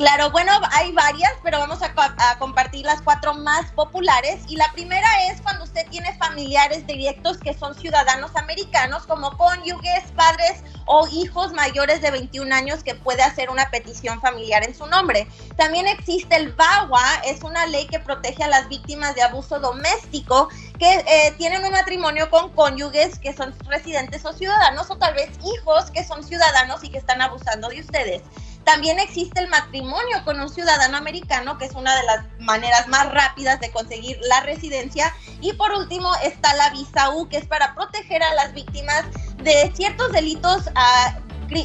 Claro, 0.00 0.30
bueno, 0.30 0.50
hay 0.72 0.92
varias, 0.92 1.30
pero 1.42 1.58
vamos 1.58 1.82
a, 1.82 1.92
co- 1.92 2.00
a 2.00 2.38
compartir 2.38 2.86
las 2.86 3.02
cuatro 3.02 3.34
más 3.34 3.70
populares. 3.72 4.40
Y 4.48 4.56
la 4.56 4.72
primera 4.72 5.06
es 5.30 5.42
cuando 5.42 5.64
usted 5.64 5.86
tiene 5.90 6.16
familiares 6.16 6.86
directos 6.86 7.36
que 7.36 7.52
son 7.52 7.74
ciudadanos 7.74 8.34
americanos, 8.34 9.06
como 9.06 9.36
cónyuges, 9.36 10.10
padres 10.16 10.62
o 10.86 11.06
hijos 11.08 11.52
mayores 11.52 12.00
de 12.00 12.10
21 12.12 12.50
años 12.54 12.82
que 12.82 12.94
puede 12.94 13.22
hacer 13.22 13.50
una 13.50 13.68
petición 13.70 14.22
familiar 14.22 14.64
en 14.64 14.74
su 14.74 14.86
nombre. 14.86 15.28
También 15.58 15.86
existe 15.86 16.34
el 16.34 16.54
VAWA, 16.54 17.16
es 17.26 17.42
una 17.42 17.66
ley 17.66 17.86
que 17.86 17.98
protege 18.00 18.42
a 18.44 18.48
las 18.48 18.68
víctimas 18.70 19.14
de 19.14 19.22
abuso 19.22 19.60
doméstico 19.60 20.48
que 20.78 20.94
eh, 20.94 21.34
tienen 21.36 21.62
un 21.62 21.72
matrimonio 21.72 22.30
con 22.30 22.48
cónyuges 22.54 23.18
que 23.18 23.34
son 23.34 23.54
residentes 23.66 24.24
o 24.24 24.32
ciudadanos 24.32 24.90
o 24.90 24.96
tal 24.96 25.12
vez 25.12 25.28
hijos 25.44 25.90
que 25.90 26.04
son 26.04 26.24
ciudadanos 26.24 26.82
y 26.84 26.88
que 26.90 26.96
están 26.96 27.20
abusando 27.20 27.68
de 27.68 27.80
ustedes. 27.80 28.22
También 28.64 29.00
existe 29.00 29.40
el 29.40 29.48
matrimonio 29.48 30.22
con 30.24 30.40
un 30.40 30.48
ciudadano 30.48 30.96
americano, 30.96 31.58
que 31.58 31.64
es 31.64 31.72
una 31.74 31.94
de 31.96 32.02
las 32.04 32.26
maneras 32.40 32.88
más 32.88 33.10
rápidas 33.12 33.60
de 33.60 33.70
conseguir 33.70 34.18
la 34.28 34.40
residencia. 34.40 35.14
Y 35.40 35.54
por 35.54 35.72
último 35.72 36.10
está 36.22 36.54
la 36.54 36.70
visa 36.70 37.10
U, 37.10 37.28
que 37.28 37.38
es 37.38 37.46
para 37.46 37.74
proteger 37.74 38.22
a 38.22 38.34
las 38.34 38.52
víctimas 38.52 39.04
de 39.42 39.72
ciertos 39.74 40.12
delitos 40.12 40.68
ah, 40.74 41.18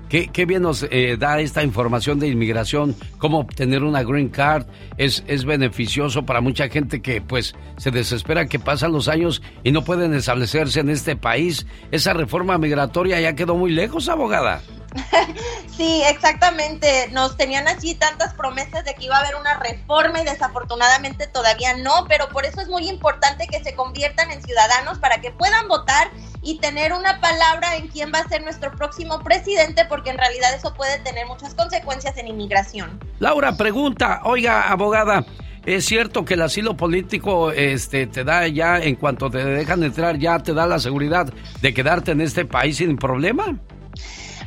¿qué, 0.08 0.46
bien 0.46 0.62
nos 0.62 0.86
eh, 0.90 1.16
da 1.18 1.40
esta 1.40 1.64
información 1.64 2.20
de 2.20 2.28
inmigración? 2.28 2.94
¿Cómo 3.18 3.40
obtener 3.40 3.82
una 3.82 4.04
green 4.04 4.28
card? 4.28 4.66
Es, 4.96 5.24
es 5.26 5.44
beneficioso 5.44 6.24
para 6.24 6.40
mucha 6.40 6.68
gente 6.68 7.02
que 7.02 7.20
pues 7.20 7.54
se 7.76 7.90
desespera 7.90 8.46
que 8.46 8.58
pasan 8.58 8.92
los 8.92 9.08
años 9.08 9.42
y 9.64 9.72
no 9.72 9.82
pueden 9.82 10.14
establecerse 10.14 10.80
en 10.80 10.90
este 10.90 11.16
país. 11.16 11.66
Esa 11.90 12.12
reforma 12.12 12.58
migratoria 12.58 13.20
ya 13.20 13.34
quedó 13.34 13.56
muy 13.56 13.72
lejos, 13.72 14.08
abogada. 14.08 14.62
Sí, 15.76 16.02
exactamente. 16.08 17.08
Nos 17.12 17.36
tenían 17.36 17.68
así 17.68 17.94
tantas 17.94 18.32
promesas 18.32 18.84
de 18.84 18.94
que 18.94 19.04
iba 19.04 19.16
a 19.16 19.20
haber 19.20 19.36
una 19.36 19.58
reforma 19.58 20.22
y 20.22 20.24
desafortunadamente 20.24 21.26
todavía 21.26 21.76
no, 21.76 22.06
pero 22.08 22.28
por 22.30 22.46
eso 22.46 22.62
es 22.62 22.68
muy 22.68 22.88
importante 22.88 23.46
que 23.46 23.62
se 23.62 23.74
conviertan 23.74 24.30
en 24.30 24.42
ciudadanos 24.42 24.98
para 24.98 25.20
que 25.20 25.32
puedan 25.32 25.68
votar 25.68 26.10
y 26.40 26.58
tener 26.60 26.94
una 26.94 27.20
palabra 27.20 27.76
en 27.76 27.88
quién 27.88 28.10
va 28.14 28.20
a 28.20 28.28
ser 28.28 28.42
nuestro 28.42 28.72
próximo 28.72 29.20
presidente, 29.20 29.84
porque 29.84 30.10
en 30.10 30.18
realidad 30.18 30.54
eso 30.54 30.72
puede 30.72 30.98
tener 31.00 31.26
muchas 31.26 31.54
consecuencias 31.54 32.16
en 32.16 32.28
inmigración. 32.28 32.98
Laura 33.18 33.56
pregunta, 33.56 34.20
oiga, 34.24 34.70
abogada, 34.70 35.26
¿Es 35.66 35.84
cierto 35.84 36.24
que 36.24 36.34
el 36.34 36.42
asilo 36.42 36.76
político 36.76 37.50
este, 37.50 38.06
te 38.06 38.22
da 38.22 38.46
ya, 38.46 38.78
en 38.78 38.94
cuanto 38.94 39.28
te 39.28 39.44
dejan 39.44 39.82
entrar, 39.82 40.16
ya 40.16 40.38
te 40.38 40.54
da 40.54 40.64
la 40.64 40.78
seguridad 40.78 41.26
de 41.60 41.74
quedarte 41.74 42.12
en 42.12 42.20
este 42.20 42.44
país 42.44 42.76
sin 42.76 42.96
problema? 42.96 43.58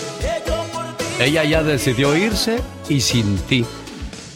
Ella 1.20 1.42
ya 1.42 1.64
decidió 1.64 2.16
irse 2.16 2.60
y 2.88 3.00
sin 3.00 3.36
ti. 3.36 3.66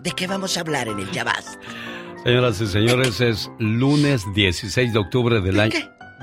¿De 0.00 0.10
qué 0.10 0.26
vamos 0.26 0.56
a 0.56 0.60
hablar 0.60 0.88
en 0.88 0.98
el 0.98 1.10
Yabast? 1.12 1.62
Señoras 2.24 2.60
y 2.60 2.66
señores, 2.66 3.20
es 3.20 3.50
lunes 3.58 4.22
16 4.34 4.92
de 4.92 4.98
octubre 4.98 5.40
del 5.40 5.60
año. 5.60 5.78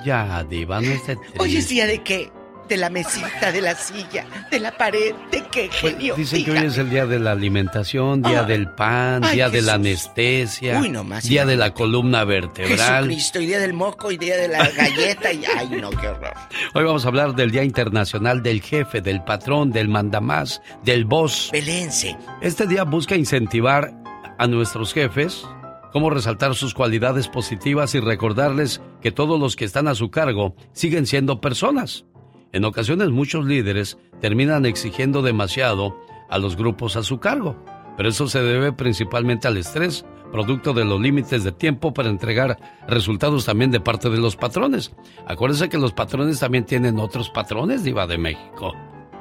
Ya, 0.06 0.44
Diva, 0.44 0.82
no 0.82 0.92
esté 0.92 1.18
Hoy 1.40 1.58
es 1.58 1.68
día 1.68 1.86
de 1.88 2.04
qué? 2.04 2.32
De 2.70 2.78
la 2.78 2.92
mesita, 2.92 3.52
de 3.52 3.62
la 3.62 3.74
silla, 3.74 4.28
de 4.52 4.60
la 4.60 4.72
pared, 4.78 5.16
¿de 5.32 5.44
qué, 5.52 5.72
Pues, 5.82 5.94
genio? 5.96 6.14
dicen 6.16 6.46
que 6.46 6.52
hoy 6.52 6.58
es 6.60 6.78
el 6.78 6.92
día 6.92 7.08
de 7.08 7.20
la 7.20 7.32
alimentación, 7.32 8.22
día 8.22 8.44
del 8.44 8.70
pan, 8.70 9.24
Ay, 9.24 9.38
día 9.38 9.50
de 9.50 9.64
la 9.64 9.74
anestesia, 9.74 10.80
Uy, 10.80 10.90
no 10.90 11.04
más, 11.04 11.24
día 11.24 11.48
de 11.48 11.56
la 11.58 11.74
columna 11.74 12.24
vertebral. 12.26 13.06
Jesucristo, 13.06 13.40
y 13.42 13.48
día 13.48 13.60
del 13.60 13.74
moco, 13.74 14.12
y 14.12 14.18
día 14.18 14.38
de 14.38 14.48
la 14.50 14.70
galleta, 14.70 15.34
y 15.34 15.44
ay, 15.46 15.70
no, 15.82 15.90
qué 15.90 16.08
horror. 16.10 16.34
Hoy 16.76 16.84
vamos 16.84 17.06
a 17.06 17.08
hablar 17.08 17.34
del 17.34 17.50
Día 17.50 17.64
Internacional 17.64 18.44
del 18.44 18.62
Jefe, 18.62 19.02
del 19.02 19.24
Patrón, 19.24 19.72
del 19.72 19.88
Mandamás, 19.88 20.62
del 20.84 21.06
Boss. 21.06 21.50
Belense. 21.52 22.16
Este 22.42 22.68
día 22.68 22.84
busca 22.84 23.16
incentivar 23.16 23.92
a 24.38 24.46
nuestros 24.46 24.94
jefes, 24.94 25.44
cómo 25.92 26.12
resaltar 26.12 26.54
sus 26.54 26.76
cualidades 26.76 27.30
positivas 27.30 27.96
y 27.96 28.00
recordarles 28.00 28.80
que 29.02 29.12
todos 29.12 29.40
los 29.40 29.56
que 29.56 29.66
están 29.66 29.88
a 29.88 29.96
su 29.96 30.12
cargo 30.12 30.56
siguen 30.72 31.08
siendo 31.08 31.42
personas. 31.42 32.06
En 32.52 32.66
ocasiones 32.66 33.10
muchos 33.10 33.46
líderes 33.46 33.98
terminan 34.22 34.66
exigiendo 34.66 35.22
demasiado 35.22 35.96
a 36.30 36.38
los 36.38 36.56
grupos 36.56 36.96
a 36.96 37.04
su 37.04 37.20
cargo, 37.20 37.64
pero 37.96 38.10
eso 38.10 38.28
se 38.28 38.42
debe 38.42 38.72
principalmente 38.74 39.48
al 39.48 39.58
estrés, 39.58 40.06
producto 40.32 40.74
de 40.74 40.86
los 40.86 41.00
límites 41.00 41.44
de 41.44 41.52
tiempo 41.52 41.94
para 41.94 42.10
entregar 42.10 42.58
resultados 42.88 43.46
también 43.46 43.72
de 43.72 43.80
parte 43.80 44.10
de 44.10 44.18
los 44.18 44.36
patrones. 44.36 44.92
Acuérdense 45.28 45.70
que 45.70 45.78
los 45.78 45.94
patrones 45.94 46.40
también 46.40 46.66
tienen 46.66 47.00
otros 47.00 47.30
patrones, 47.30 47.84
Diva 47.84 48.08
de 48.08 48.18
México. 48.18 48.74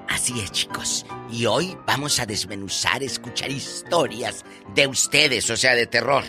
Así 0.09 0.41
es, 0.41 0.51
chicos. 0.53 1.05
Y 1.31 1.45
hoy 1.47 1.77
vamos 1.87 2.19
a 2.19 2.27
desmenuzar, 2.27 3.03
escuchar 3.03 3.51
historias 3.51 4.45
de 4.75 4.87
ustedes, 4.87 5.51
o 5.51 5.57
sea, 5.57 5.75
de 5.75 5.87
terror. 5.87 6.25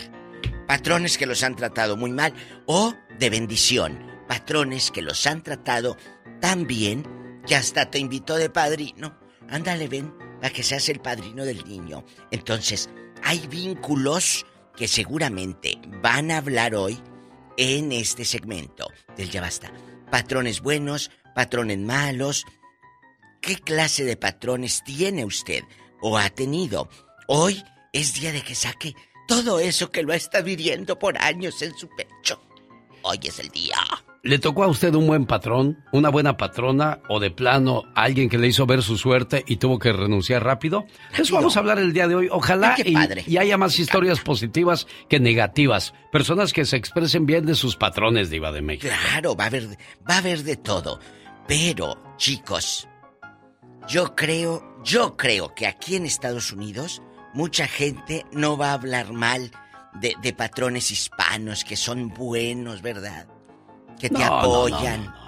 Patrones 0.68 1.18
que 1.18 1.26
los 1.26 1.44
han 1.44 1.56
tratado 1.56 1.96
muy 1.96 2.12
mal 2.12 2.34
o 2.66 2.94
de 3.18 3.30
bendición. 3.30 3.98
Patrones 4.28 4.92
que 4.92 5.02
los 5.02 5.26
han 5.26 5.42
tratado 5.42 5.98
tan 6.40 6.68
bien 6.68 7.04
que 7.46 7.56
hasta 7.56 7.90
te 7.90 8.00
invitó 8.00 8.36
de 8.36 8.50
padrino. 8.50 9.18
Ándale, 9.50 9.88
ven, 9.88 10.14
para 10.42 10.54
que 10.54 10.64
seas 10.64 10.90
el 10.90 11.00
padrino 11.00 11.46
del 11.46 11.64
niño. 11.66 12.06
Entonces, 12.32 12.90
hay 13.24 13.48
vínculos 13.48 14.46
que 14.76 14.88
seguramente 14.88 15.80
van 16.02 16.32
a 16.32 16.38
hablar 16.38 16.76
hoy 16.76 17.00
en 17.58 17.92
este 17.92 18.26
segmento 18.26 18.88
del 19.18 19.30
Ya 19.30 19.42
Basta. 19.42 19.72
Patrones 20.10 20.62
buenos, 20.62 21.12
patrones 21.36 21.78
malos, 21.78 22.46
¿Qué 23.42 23.56
clase 23.56 24.04
de 24.04 24.18
patrones 24.18 24.84
tiene 24.84 25.24
usted 25.24 25.64
o 26.02 26.18
ha 26.18 26.30
tenido? 26.30 26.90
Hoy 27.28 27.64
es 27.94 28.14
día 28.14 28.32
de 28.32 28.42
que 28.42 28.54
saque 28.54 28.96
todo 29.28 29.60
eso 29.60 29.92
que 29.92 30.04
lo 30.04 30.14
está 30.14 30.42
viviendo 30.42 31.00
por 31.00 31.18
años 31.18 31.62
en 31.62 31.76
su 31.78 31.88
pecho. 31.90 32.42
Hoy 33.02 33.20
es 33.24 33.40
el 33.40 33.50
día. 33.50 33.78
¿Le 34.22 34.38
tocó 34.38 34.66
a 34.66 34.68
usted 34.68 34.94
un 34.96 35.08
buen 35.08 35.26
patrón, 35.26 35.78
una 35.94 36.10
buena 36.10 36.36
patrona 36.36 37.00
o 37.08 37.22
de 37.22 37.32
plano 37.32 37.84
alguien 37.96 38.28
que 38.28 38.38
le 38.38 38.48
hizo 38.48 38.66
ver 38.66 38.84
su 38.84 38.98
suerte 38.98 39.46
y 39.48 39.56
tuvo 39.56 39.80
que 39.80 39.94
renunciar 39.94 40.44
rápido? 40.44 40.86
De 41.16 41.24
eso 41.24 41.36
vamos 41.36 41.56
a 41.56 41.62
hablar 41.62 41.80
el 41.80 41.94
día 41.94 42.06
de 42.10 42.16
hoy. 42.16 42.28
Ojalá 42.30 42.76
y, 42.84 43.38
haya 43.38 43.58
más 43.58 43.80
historias 43.80 44.20
positivas 44.20 44.88
que 45.08 45.22
negativas. 45.22 45.94
Personas 46.12 46.52
que 46.52 46.66
se 46.66 46.76
expresen 46.76 47.26
bien 47.26 47.46
de 47.46 47.56
sus 47.56 47.78
patrones, 47.78 48.30
Diva 48.30 48.52
de 48.52 48.62
México. 48.62 48.94
Claro, 49.10 49.38
va 49.38 49.46
a 49.46 49.48
haber, 49.48 49.68
va 50.10 50.16
a 50.16 50.18
haber 50.18 50.44
de 50.44 50.58
todo. 50.58 51.00
Pero, 51.48 52.16
chicos, 52.18 52.90
yo 53.88 54.16
creo, 54.18 54.84
yo 54.84 55.16
creo 55.16 55.56
que 55.56 55.66
aquí 55.66 55.96
en 55.96 56.06
Estados 56.06 56.52
Unidos 56.52 57.02
mucha 57.34 57.68
gente 57.68 58.26
no 58.34 58.58
va 58.58 58.72
a 58.72 58.74
hablar 58.74 59.14
mal 59.14 59.50
de, 59.94 60.14
de 60.22 60.34
patrones 60.34 60.92
hispanos 60.92 61.64
que 61.64 61.78
son 61.78 62.10
buenos, 62.10 62.82
¿verdad? 62.82 63.28
Que 64.00 64.10
te 64.10 64.18
No, 64.20 64.40
apoyan. 64.40 65.06
no, 65.06 65.12
no. 65.12 65.20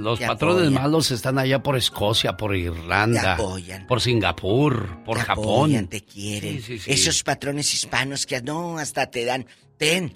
Los 0.00 0.18
Te 0.18 0.26
patrones 0.26 0.62
apoyan. 0.66 0.82
malos 0.82 1.10
están 1.10 1.38
allá 1.38 1.62
por 1.62 1.76
Escocia, 1.76 2.36
por 2.36 2.52
Te 2.52 2.58
Irlanda, 2.58 3.34
apoyan. 3.34 3.86
por 3.86 4.00
Singapur, 4.00 5.02
por 5.04 5.18
te 5.18 5.24
Japón. 5.24 5.44
apoyan, 5.44 5.88
te 5.88 6.02
quieren. 6.02 6.56
Sí, 6.62 6.62
sí, 6.62 6.78
sí. 6.80 6.90
Esos 6.92 7.22
patrones 7.22 7.72
hispanos 7.74 8.26
que 8.26 8.40
no, 8.42 8.78
hasta 8.78 9.10
te 9.10 9.24
dan, 9.24 9.46
ten 9.76 10.12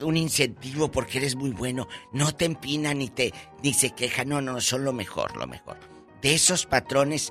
un 0.00 0.16
incentivo 0.16 0.90
porque 0.90 1.18
eres 1.18 1.36
muy 1.36 1.50
bueno. 1.50 1.86
No 2.12 2.32
te 2.34 2.44
empinan 2.46 2.98
ni 2.98 3.08
te 3.08 3.32
ni 3.62 3.72
se 3.72 3.90
quejan. 3.90 4.28
No, 4.28 4.40
no, 4.40 4.60
son 4.60 4.84
lo 4.84 4.92
mejor, 4.92 5.36
lo 5.36 5.46
mejor. 5.46 5.78
De 6.20 6.34
esos 6.34 6.66
patrones 6.66 7.30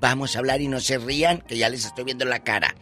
vamos 0.00 0.36
a 0.36 0.38
hablar 0.38 0.60
y 0.60 0.68
no 0.68 0.78
se 0.80 0.98
rían, 0.98 1.38
que 1.40 1.56
ya 1.56 1.68
les 1.68 1.84
estoy 1.84 2.04
viendo 2.04 2.24
la 2.24 2.40
cara. 2.44 2.74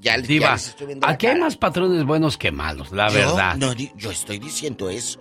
Ya, 0.00 0.16
les- 0.16 0.26
ya 0.26 0.32
Diva, 0.32 0.52
les 0.52 0.68
estoy 0.68 0.86
viendo 0.86 1.06
la 1.06 1.12
aquí 1.12 1.26
hay 1.26 1.38
más 1.38 1.56
patrones 1.56 2.04
buenos 2.04 2.38
que 2.38 2.50
malos, 2.52 2.90
la 2.92 3.08
Yo 3.08 3.14
verdad. 3.14 3.56
No, 3.56 3.72
yo 3.74 4.10
estoy 4.10 4.38
diciendo 4.38 4.88
eso. 4.88 5.18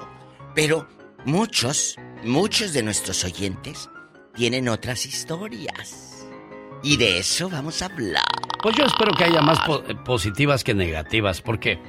Pero 0.56 0.88
muchos, 1.26 1.96
muchos 2.24 2.74
de 2.74 2.84
nuestros 2.84 3.24
oyentes 3.24 3.90
tienen 4.36 4.70
otras 4.70 5.06
historias. 5.06 6.26
Y 6.82 6.98
de 6.98 7.20
eso 7.20 7.50
vamos 7.50 7.82
a 7.82 7.86
hablar. 7.86 8.24
Pues 8.62 8.76
yo 8.76 8.86
espero 8.86 9.12
que 9.14 9.26
haya 9.26 9.42
más 9.42 9.60
po- 9.62 9.84
positivas 10.06 10.64
que 10.64 10.74
negativas, 10.74 11.42
porque 11.42 11.80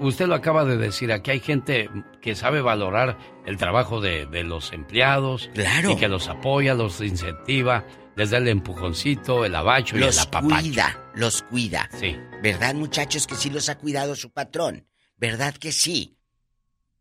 usted 0.00 0.26
lo 0.26 0.34
acaba 0.34 0.64
de 0.64 0.76
decir, 0.76 1.12
aquí 1.12 1.30
hay 1.30 1.40
gente 1.40 1.88
que 2.20 2.34
sabe 2.34 2.60
valorar 2.60 3.18
el 3.46 3.56
trabajo 3.56 4.00
de, 4.00 4.26
de 4.26 4.44
los 4.44 4.72
empleados. 4.72 5.50
Claro. 5.54 5.92
Y 5.92 5.96
que 5.96 6.08
los 6.08 6.28
apoya, 6.28 6.74
los 6.74 7.00
incentiva, 7.00 7.86
les 8.16 8.30
da 8.30 8.38
el 8.38 8.48
empujoncito, 8.48 9.44
el 9.46 9.54
abacho 9.54 9.96
y 9.96 10.00
el 10.00 10.06
Los 10.06 10.18
apapacho. 10.20 10.60
cuida, 10.60 11.10
los 11.14 11.42
cuida. 11.42 11.88
Sí. 11.98 12.16
¿Verdad, 12.42 12.74
muchachos, 12.74 13.26
que 13.26 13.34
sí 13.36 13.48
los 13.48 13.68
ha 13.70 13.78
cuidado 13.78 14.14
su 14.14 14.30
patrón? 14.30 14.86
¿Verdad 15.16 15.54
que 15.54 15.72
sí? 15.72 16.18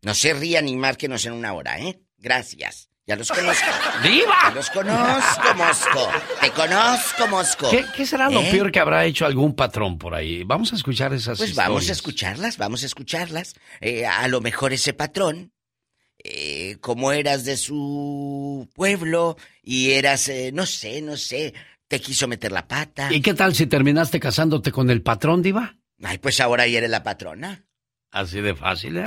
No 0.04 0.14
se 0.14 0.34
rían 0.34 0.66
ni 0.66 0.76
márquenos 0.76 1.26
en 1.26 1.34
una 1.34 1.54
hora, 1.54 1.80
¿eh? 1.80 2.00
Gracias. 2.18 2.90
Ya 3.06 3.18
los 3.18 3.30
conozco. 3.30 3.66
¡Viva! 4.04 4.36
Ya 4.44 4.52
los 4.56 4.70
conozco, 4.70 5.54
Mosco. 5.58 6.10
Te 6.40 6.52
conozco, 6.52 7.28
Mosco. 7.28 7.70
¿Qué, 7.70 7.84
qué 7.96 8.06
será 8.06 8.30
lo 8.30 8.40
¿Eh? 8.42 8.50
peor 8.52 8.72
que 8.72 8.80
habrá 8.80 9.06
hecho 9.06 9.26
algún 9.26 9.56
patrón 9.56 9.98
por 9.98 10.16
ahí? 10.16 10.44
Vamos 10.46 10.72
a 10.72 10.78
escuchar 10.78 11.14
esas 11.14 11.38
Pues 11.38 11.50
historias. 11.50 11.70
vamos 11.70 11.90
a 11.90 11.92
escucharlas, 11.92 12.58
vamos 12.58 12.84
a 12.84 12.86
escucharlas. 12.86 13.56
Eh, 13.82 14.06
a 14.06 14.26
lo 14.30 14.40
mejor 14.40 14.72
ese 14.72 14.94
patrón, 14.94 15.52
eh, 16.24 16.78
como 16.80 17.12
eras 17.12 17.44
de 17.44 17.58
su 17.58 18.70
pueblo 18.74 19.36
y 19.62 19.92
eras, 19.92 20.30
eh, 20.30 20.52
no 20.54 20.66
sé, 20.66 21.02
no 21.02 21.18
sé, 21.18 21.54
te 21.90 22.00
quiso 22.00 22.30
meter 22.30 22.54
la 22.54 22.68
pata. 22.70 23.12
¿Y 23.12 23.20
qué 23.22 23.34
tal 23.34 23.54
si 23.54 23.68
terminaste 23.68 24.20
casándote 24.22 24.72
con 24.72 24.90
el 24.90 25.02
patrón, 25.02 25.42
Diva? 25.42 25.76
Ay, 26.02 26.20
pues 26.20 26.40
ahora 26.40 26.68
ya 26.68 26.78
eres 26.78 26.90
la 26.90 27.04
patrona. 27.04 27.66
Así 28.14 28.42
de 28.42 28.54
fácil, 28.56 28.96
¿eh? 28.98 29.06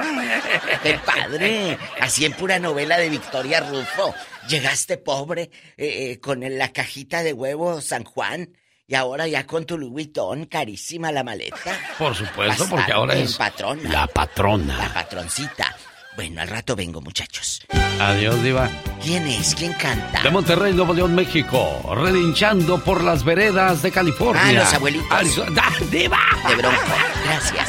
¡Qué 0.83 0.99
padre! 0.99 1.79
Así 2.01 2.25
en 2.25 2.33
pura 2.33 2.59
novela 2.59 2.99
de 2.99 3.09
Victoria 3.09 3.61
Rufo. 3.61 4.13
Llegaste 4.49 4.97
pobre 4.99 5.43
eh, 5.77 6.11
eh, 6.11 6.21
con 6.21 6.41
la 6.59 6.73
cajita 6.73 7.23
de 7.23 7.33
huevo 7.33 7.81
San 7.81 8.03
Juan 8.05 8.51
y 8.89 8.95
ahora 8.97 9.29
ya 9.29 9.47
con 9.47 9.65
tu 9.65 9.79
Louis 9.79 9.93
Vuitton, 9.93 10.47
carísima 10.47 11.13
la 11.13 11.23
maleta. 11.23 11.79
Por 11.99 12.15
supuesto, 12.17 12.65
Bastante 12.65 12.75
porque 12.77 12.93
ahora 12.93 13.15
es 13.15 13.35
patrona. 13.37 13.91
la 13.91 14.07
patrona. 14.09 14.77
La 14.77 14.93
patroncita. 14.93 15.77
Bueno, 16.17 16.41
al 16.41 16.49
rato 16.49 16.75
vengo, 16.75 17.01
muchachos. 17.01 17.63
Adiós, 18.01 18.43
Diva. 18.43 18.69
¿Quién 19.03 19.27
es? 19.29 19.55
¿Quién 19.55 19.73
canta? 19.75 20.23
De 20.23 20.31
Monterrey, 20.31 20.73
Nuevo 20.73 20.95
León, 20.95 21.15
México. 21.15 21.95
Relinchando 21.95 22.83
por 22.83 23.05
las 23.05 23.23
veredas 23.23 23.83
de 23.83 23.93
California. 23.93 24.43
Ah, 24.45 24.53
los 24.53 24.75
abuelitos. 24.75 25.09
¡Ah, 25.61 25.73
¡Diva! 25.91 26.19
De 26.49 26.55
bronco. 26.57 26.81
Gracias. 27.25 27.69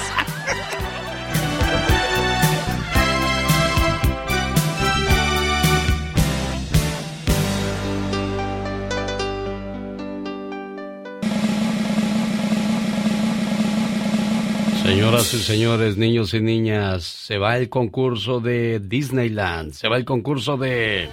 Señoras 14.88 15.34
y 15.34 15.40
señores, 15.40 15.98
niños 15.98 16.34
y 16.34 16.40
niñas, 16.40 17.04
se 17.04 17.38
va 17.38 17.58
el 17.58 17.68
concurso 17.68 18.40
de 18.40 18.80
Disneyland, 18.80 19.74
se 19.74 19.90
va 19.90 19.98
el 19.98 20.06
concurso 20.06 20.56
de 20.56 21.10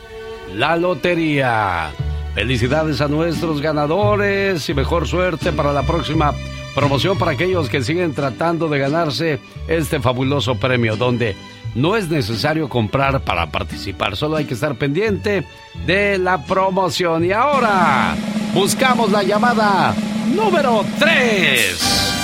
la 0.55 0.77
lotería. 0.77 1.91
Felicidades 2.37 3.01
a 3.01 3.09
nuestros 3.09 3.61
ganadores 3.61 4.69
y 4.69 4.75
mejor 4.75 5.09
suerte 5.09 5.51
para 5.51 5.73
la 5.73 5.83
próxima 5.83 6.33
promoción 6.73 7.19
para 7.19 7.33
aquellos 7.33 7.69
que 7.69 7.83
siguen 7.83 8.15
tratando 8.15 8.69
de 8.69 8.79
ganarse 8.79 9.41
este 9.67 9.99
fabuloso 9.99 10.55
premio, 10.55 10.95
donde 10.95 11.35
no 11.75 11.97
es 11.97 12.09
necesario 12.09 12.69
comprar 12.69 13.23
para 13.23 13.51
participar, 13.51 14.15
solo 14.15 14.37
hay 14.37 14.45
que 14.45 14.55
estar 14.55 14.77
pendiente 14.77 15.45
de 15.85 16.19
la 16.19 16.45
promoción. 16.45 17.25
Y 17.25 17.33
ahora 17.33 18.15
buscamos 18.55 19.11
la 19.11 19.25
llamada 19.25 19.97
número 20.33 20.85
3. 21.01 22.24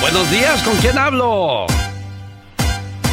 Buenos 0.00 0.30
días, 0.30 0.62
¿con 0.62 0.76
quién 0.76 0.98
hablo? 0.98 1.66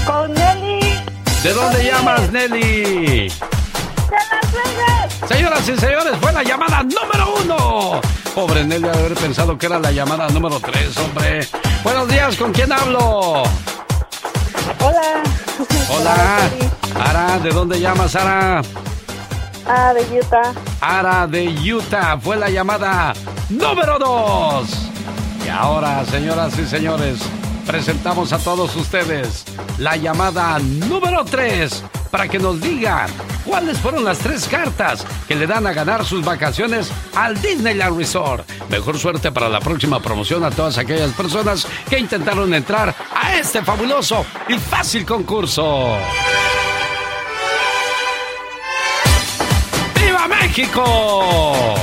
Con 0.05 0.34
Nelly. 0.34 0.99
¿De 1.41 1.53
dónde 1.53 1.84
llamas, 1.85 2.31
Nelly? 2.31 3.31
Señoras 5.27 5.68
y 5.68 5.77
señores, 5.77 6.15
fue 6.22 6.31
la 6.34 6.43
llamada 6.43 6.84
número 6.84 7.35
uno. 7.43 8.01
Pobre 8.35 8.64
Nelly 8.64 8.84
de 8.84 8.89
haber 8.89 9.14
pensado 9.15 9.57
que 9.57 9.65
era 9.65 9.80
la 9.80 9.91
llamada 9.91 10.27
número 10.30 10.60
tres, 10.60 10.95
hombre. 10.97 11.47
Buenos 11.84 12.07
días, 12.07 12.35
¿con 12.35 12.51
quién 12.51 12.72
hablo? 12.72 13.43
Hola. 14.80 15.23
Hola. 15.89 16.49
Ara, 16.99 17.39
¿de 17.39 17.49
dónde 17.49 17.80
llamas, 17.80 18.15
Ara? 18.15 18.61
Ah, 19.65 19.93
de 19.93 20.19
Utah. 20.19 20.53
Ara 20.81 21.27
de 21.27 21.47
Utah 21.73 22.18
fue 22.18 22.35
la 22.35 22.49
llamada 22.49 23.14
número 23.49 23.97
dos. 23.97 24.93
Y 25.45 25.49
ahora, 25.49 26.06
señoras 26.06 26.57
y 26.57 26.65
señores, 26.65 27.20
presentamos 27.65 28.32
a 28.34 28.40
todos 28.40 28.76
ustedes 28.76 29.44
la 29.78 29.95
llamada 29.95 30.57
número 30.60 31.26
3 31.26 31.84
para 32.10 32.28
que 32.28 32.40
nos 32.40 32.61
digan 32.61 33.10
cuáles 33.44 33.78
fueron 33.80 34.03
las 34.03 34.20
tres 34.20 34.48
cartas 34.48 35.06
que 35.28 35.36
le 35.36 35.48
dan 35.48 35.68
a 35.68 35.74
ganar 35.74 36.06
sus 36.06 36.24
vacaciones 36.24 36.91
al 37.15 37.41
Disneyland 37.41 37.98
Resort. 37.98 38.48
Mejor 38.70 38.98
suerte 38.98 39.32
para 39.32 39.49
la 39.49 39.60
próxima 39.60 39.99
promoción 39.99 40.44
a 40.44 40.52
todas 40.52 40.78
aquellas 40.78 41.11
personas 41.11 41.68
que 41.90 41.99
intentaron 41.99 42.53
entrar 42.53 42.94
a 43.14 43.36
este 43.36 43.61
fabuloso 43.64 44.26
y 44.48 44.57
fácil 44.57 45.06
concurso. 45.06 45.98
¡Viva 49.99 50.28
México! 50.28 51.76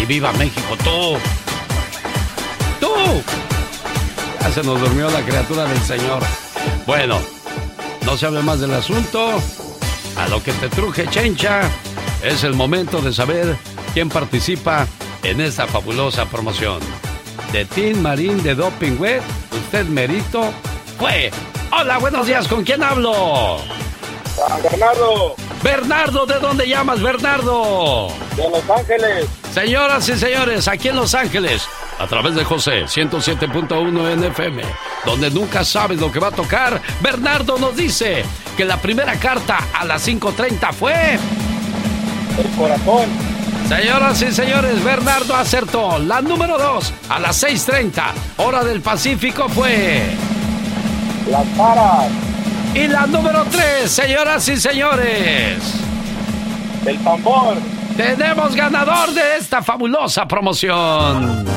Y 0.00 0.04
viva 0.04 0.32
México 0.32 0.76
tú. 0.84 1.45
Ya 4.46 4.52
se 4.52 4.62
nos 4.62 4.78
durmió 4.78 5.10
la 5.10 5.22
criatura 5.22 5.64
del 5.64 5.82
Señor. 5.82 6.22
Bueno, 6.86 7.18
no 8.04 8.16
se 8.16 8.26
hable 8.26 8.42
más 8.42 8.60
del 8.60 8.74
asunto. 8.74 9.42
A 10.16 10.28
lo 10.28 10.40
que 10.40 10.52
te 10.52 10.68
truje, 10.68 11.08
chencha, 11.08 11.68
es 12.22 12.44
el 12.44 12.54
momento 12.54 13.00
de 13.00 13.12
saber 13.12 13.56
quién 13.92 14.08
participa 14.08 14.86
en 15.24 15.40
esta 15.40 15.66
fabulosa 15.66 16.26
promoción. 16.26 16.78
De 17.50 17.64
Team 17.64 17.98
Marín 18.02 18.40
de 18.44 18.54
Doping 18.54 18.98
Web, 19.00 19.20
usted 19.50 19.84
merito 19.86 20.52
fue. 20.96 21.32
Hola, 21.72 21.98
buenos 21.98 22.24
días, 22.28 22.46
¿con 22.46 22.62
quién 22.62 22.84
hablo? 22.84 23.58
Bernardo. 24.62 25.34
Bernardo, 25.60 26.24
¿de 26.24 26.38
dónde 26.38 26.68
llamas, 26.68 27.02
Bernardo? 27.02 28.12
De 28.36 28.48
Los 28.48 28.70
Ángeles. 28.70 29.26
Señoras 29.52 30.08
y 30.08 30.16
señores, 30.16 30.68
aquí 30.68 30.88
en 30.88 30.96
Los 30.96 31.16
Ángeles, 31.16 31.66
a 31.98 32.06
través 32.06 32.34
de 32.34 32.44
José 32.44 32.84
107.1 32.84 34.16
NFM, 34.16 34.62
donde 35.04 35.30
nunca 35.30 35.64
sabes 35.64 36.00
lo 36.00 36.10
que 36.12 36.18
va 36.18 36.28
a 36.28 36.32
tocar, 36.32 36.80
Bernardo 37.00 37.58
nos 37.58 37.76
dice 37.76 38.24
que 38.56 38.64
la 38.64 38.76
primera 38.76 39.14
carta 39.18 39.58
a 39.74 39.84
las 39.84 40.06
5.30 40.06 40.72
fue... 40.72 41.18
El 42.38 42.50
corazón. 42.56 43.08
Señoras 43.68 44.22
y 44.22 44.32
señores, 44.32 44.84
Bernardo 44.84 45.34
acertó. 45.34 45.98
La 45.98 46.20
número 46.20 46.58
2 46.58 46.92
a 47.08 47.18
las 47.18 47.42
6.30, 47.42 48.02
hora 48.36 48.62
del 48.62 48.80
Pacífico, 48.80 49.48
fue... 49.48 50.02
Las 51.30 51.46
caras. 51.56 52.10
Y 52.74 52.86
la 52.86 53.06
número 53.06 53.44
3, 53.50 53.90
señoras 53.90 54.46
y 54.48 54.56
señores. 54.56 55.58
El 56.84 56.98
tambor. 57.02 57.56
Tenemos 57.96 58.54
ganador 58.54 59.12
de 59.12 59.38
esta 59.38 59.62
fabulosa 59.62 60.28
promoción. 60.28 61.55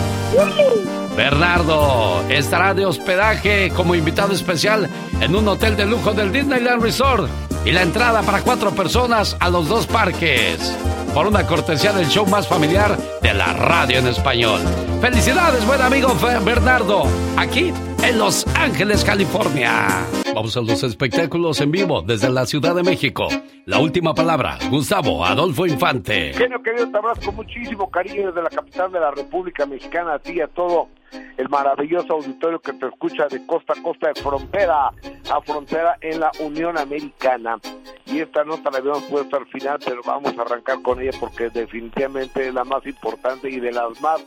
Bernardo 1.16 2.24
estará 2.30 2.74
de 2.74 2.86
hospedaje 2.86 3.72
como 3.76 3.96
invitado 3.96 4.34
especial 4.34 4.90
en 5.20 5.36
un 5.36 5.48
hotel 5.48 5.76
de 5.76 5.86
lujo 5.86 6.14
del 6.14 6.32
Disneyland 6.32 6.82
Resort 6.82 7.30
y 7.66 7.72
la 7.72 7.82
entrada 7.82 8.22
para 8.22 8.42
cuatro 8.42 8.72
personas 8.72 9.36
a 9.40 9.50
los 9.50 9.68
dos 9.68 9.86
parques 9.86 10.76
por 11.14 11.28
una 11.28 11.46
cortesía 11.46 11.92
del 11.92 12.08
show 12.08 12.26
más 12.28 12.48
familiar 12.48 12.98
de 13.22 13.34
la 13.34 13.54
radio 13.54 14.00
en 14.00 14.08
español. 14.08 14.62
Felicidades, 15.02 15.66
buen 15.66 15.82
amigo 15.82 16.16
Bernardo, 16.46 17.04
aquí 17.36 17.74
en 18.04 18.18
Los 18.18 18.46
Ángeles, 18.56 19.04
California. 19.04 19.88
Vamos 20.34 20.56
a 20.58 20.62
los 20.62 20.84
espectáculos 20.84 21.60
en 21.62 21.72
vivo 21.72 22.02
desde 22.02 22.30
la 22.30 22.46
Ciudad 22.46 22.76
de 22.76 22.84
México. 22.84 23.28
La 23.66 23.80
última 23.80 24.14
palabra, 24.14 24.58
Gustavo 24.70 25.26
Adolfo 25.26 25.66
Infante. 25.66 26.34
Genio 26.34 26.62
querido, 26.62 26.90
te 26.90 26.98
abrazo 26.98 27.22
con 27.26 27.36
muchísimo 27.36 27.90
cariño 27.90 28.28
desde 28.28 28.42
la 28.42 28.50
capital 28.50 28.92
de 28.92 29.00
la 29.00 29.12
República 29.12 29.66
Mexicana, 29.66 30.14
a 30.14 30.20
ti 30.20 30.34
y 30.34 30.42
a 30.42 30.48
todo 30.48 30.88
el 31.38 31.50
maravilloso 31.50 32.14
auditorio 32.14 32.60
que 32.60 32.74
te 32.74 32.88
escucha 32.88 33.28
de 33.28 33.46
costa 33.46 33.74
a 33.78 33.82
costa, 33.82 34.08
de 34.10 34.22
frontera 34.22 34.92
a 35.32 35.42
frontera 35.42 35.98
en 36.02 36.20
la 36.20 36.32
Unión 36.40 36.78
Americana. 36.78 37.58
Y 38.06 38.20
esta 38.20 38.44
nota 38.44 38.72
la 38.72 38.80
habíamos 38.80 39.04
puesto 39.04 39.38
al 39.38 39.48
final, 39.48 39.80
pero 39.84 40.02
vamos 40.06 40.38
a 40.38 40.42
arrancar 40.42 40.82
con 40.82 41.02
ella 41.02 41.18
porque 41.20 41.50
definitivamente 41.50 42.48
es 42.48 42.54
la 42.54 42.64
más 42.64 42.86
importante 42.86 43.50
y 43.50 43.60
de 43.60 43.72
las 43.72 44.00
más 44.02 44.24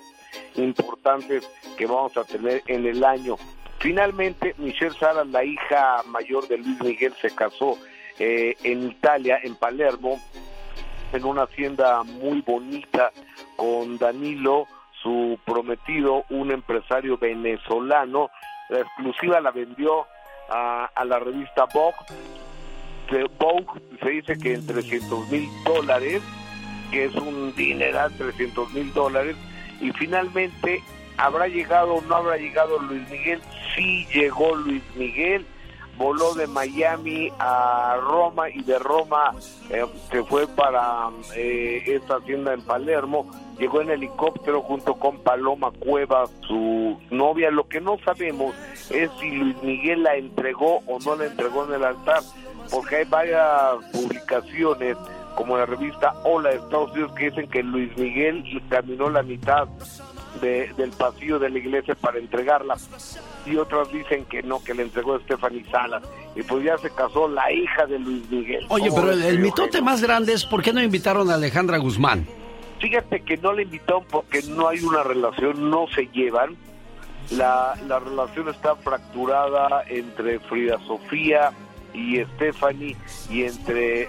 importantes 0.57 1.49
que 1.77 1.87
vamos 1.87 2.17
a 2.17 2.25
tener 2.25 2.63
en 2.67 2.87
el 2.87 3.05
año. 3.05 3.37
Finalmente, 3.83 4.55
Michelle 4.59 4.97
Salas, 4.97 5.27
la 5.27 5.43
hija 5.43 6.05
mayor 6.07 6.47
de 6.47 6.59
Luis 6.59 6.81
Miguel, 6.81 7.13
se 7.21 7.35
casó 7.35 7.77
eh, 8.21 8.55
en 8.63 8.89
Italia, 8.89 9.41
en 9.43 9.57
Palermo, 9.57 10.21
en 11.13 11.25
una 11.25 11.43
hacienda 11.43 12.05
muy 12.05 12.43
bonita 12.43 13.11
con 13.57 13.99
Danilo, 13.99 14.69
su 15.03 15.37
prometido, 15.45 16.25
un 16.31 16.53
empresario 16.53 17.19
venezolano. 17.19 18.31
La 18.69 18.83
exclusiva 18.83 19.41
la 19.41 19.51
vendió 19.51 20.07
a, 20.49 20.89
la 21.05 21.19
revista 21.19 21.65
Vogue. 21.75 23.27
Vogue 23.37 23.83
se 24.01 24.11
dice 24.11 24.39
que 24.39 24.55
en 24.55 24.65
300 24.65 25.29
mil 25.29 25.49
dólares, 25.65 26.23
que 26.93 27.07
es 27.07 27.15
un 27.17 27.53
dineral, 27.57 28.17
300 28.17 28.73
mil 28.75 28.95
dólares, 28.95 29.37
y 29.81 29.91
finalmente 29.91 30.81
habrá 31.23 31.47
llegado 31.47 31.95
o 31.95 32.03
no 32.03 32.17
habrá 32.17 32.37
llegado 32.37 32.79
Luis 32.81 33.09
Miguel, 33.09 33.41
sí 33.75 34.07
llegó 34.13 34.57
Luis 34.57 34.83
Miguel, 34.97 35.47
voló 35.97 36.35
de 36.35 36.49
Miami 36.49 37.31
a 37.39 37.97
Roma 38.01 38.51
y 38.51 38.63
de 38.63 38.79
Roma 38.79 39.33
eh, 39.71 39.85
se 40.11 40.25
fue 40.25 40.49
para 40.49 41.11
eh, 41.37 41.83
esta 41.87 42.17
hacienda 42.17 42.55
en 42.55 42.63
Palermo, 42.63 43.31
llegó 43.59 43.81
en 43.83 43.91
helicóptero 43.91 44.63
junto 44.63 44.95
con 44.95 45.19
Paloma 45.21 45.71
Cueva, 45.79 46.27
su 46.49 46.99
novia. 47.11 47.51
Lo 47.53 47.69
que 47.69 47.81
no 47.81 47.99
sabemos 48.05 48.57
es 48.91 49.09
si 49.21 49.31
Luis 49.31 49.63
Miguel 49.63 50.03
la 50.03 50.17
entregó 50.17 50.79
o 50.89 50.99
no 51.05 51.15
la 51.15 51.27
entregó 51.27 51.67
en 51.67 51.75
el 51.75 51.85
altar, 51.85 52.23
porque 52.71 52.97
hay 52.97 53.05
varias 53.05 53.77
publicaciones 53.93 54.97
como 55.37 55.57
la 55.57 55.67
revista 55.67 56.15
Hola 56.25 56.51
Estados 56.51 56.93
Unidos 56.93 57.13
que 57.13 57.31
dicen 57.31 57.49
que 57.49 57.63
Luis 57.63 57.97
Miguel 57.97 58.45
caminó 58.69 59.09
la 59.09 59.23
mitad 59.23 59.69
del 60.41 60.91
pasillo 60.91 61.39
de 61.39 61.51
la 61.51 61.59
iglesia 61.59 61.95
para 61.95 62.19
entregarla 62.19 62.77
y 63.45 63.57
otras 63.57 63.91
dicen 63.93 64.25
que 64.27 64.43
no, 64.43 64.63
que 64.63 64.75
le 64.75 64.85
entregó 64.85 65.15
a 65.15 65.21
Stephanie 65.21 65.65
Salas. 65.71 66.03
Y 66.35 66.43
pues 66.43 66.65
ya 66.65 66.79
se 66.79 66.91
casó 66.91 67.29
la 67.29 67.51
hija 67.53 67.87
de 67.87 67.99
Luis 67.99 68.29
Miguel. 68.31 68.65
Oye, 68.69 68.91
pero 68.95 69.13
el, 69.13 69.39
mitote 69.39 69.83
más 69.83 70.01
grande 70.03 70.33
es 70.33 70.45
¿por 70.45 70.63
qué 70.63 70.73
no 70.73 70.83
invitaron 70.83 71.31
a 71.31 71.35
Alejandra 71.35 71.79
Guzmán? 71.79 72.27
Fíjate 72.79 73.21
que 73.23 73.37
no 73.37 73.53
le 73.53 73.63
invitaron 73.63 74.05
porque 74.11 74.43
no 74.43 74.69
hay 74.69 74.81
una 74.81 75.03
relación, 75.03 75.71
no 75.71 75.87
se 75.95 76.07
llevan. 76.07 76.57
La, 77.31 77.75
la 77.87 78.01
relación 78.01 78.49
está 78.49 78.75
fracturada 78.77 79.85
entre 79.89 80.41
Frida 80.41 80.79
Sofía 80.87 81.53
y 81.95 82.19
Stephanie 82.35 82.97
y 83.31 83.45
entre, 83.45 84.09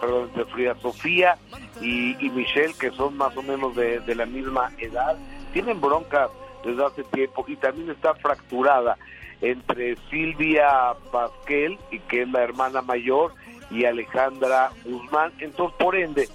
perdón, 0.00 0.30
entre 0.30 0.44
Frida 0.46 0.74
Sofía 0.80 1.38
y, 1.80 2.14
Michelle 2.30 2.74
que 2.78 2.90
son 2.90 3.16
más 3.16 3.36
o 3.36 3.42
menos 3.42 3.76
de, 3.76 4.00
de 4.00 4.14
la 4.14 4.26
misma 4.26 4.72
edad 4.78 5.16
tienen 5.48 5.80
bronca 5.80 6.28
desde 6.64 6.84
hace 6.84 7.04
tiempo 7.04 7.44
y 7.46 7.56
también 7.56 7.90
está 7.90 8.14
fracturada 8.14 8.96
entre 9.40 9.96
Silvia 10.10 10.94
Pasquel, 11.12 11.78
y 11.90 12.00
que 12.00 12.22
es 12.22 12.28
la 12.30 12.42
hermana 12.42 12.82
mayor, 12.82 13.32
y 13.70 13.84
Alejandra 13.84 14.70
Guzmán. 14.84 15.32
Entonces, 15.40 15.76
por 15.78 15.94
ende, 15.96 16.28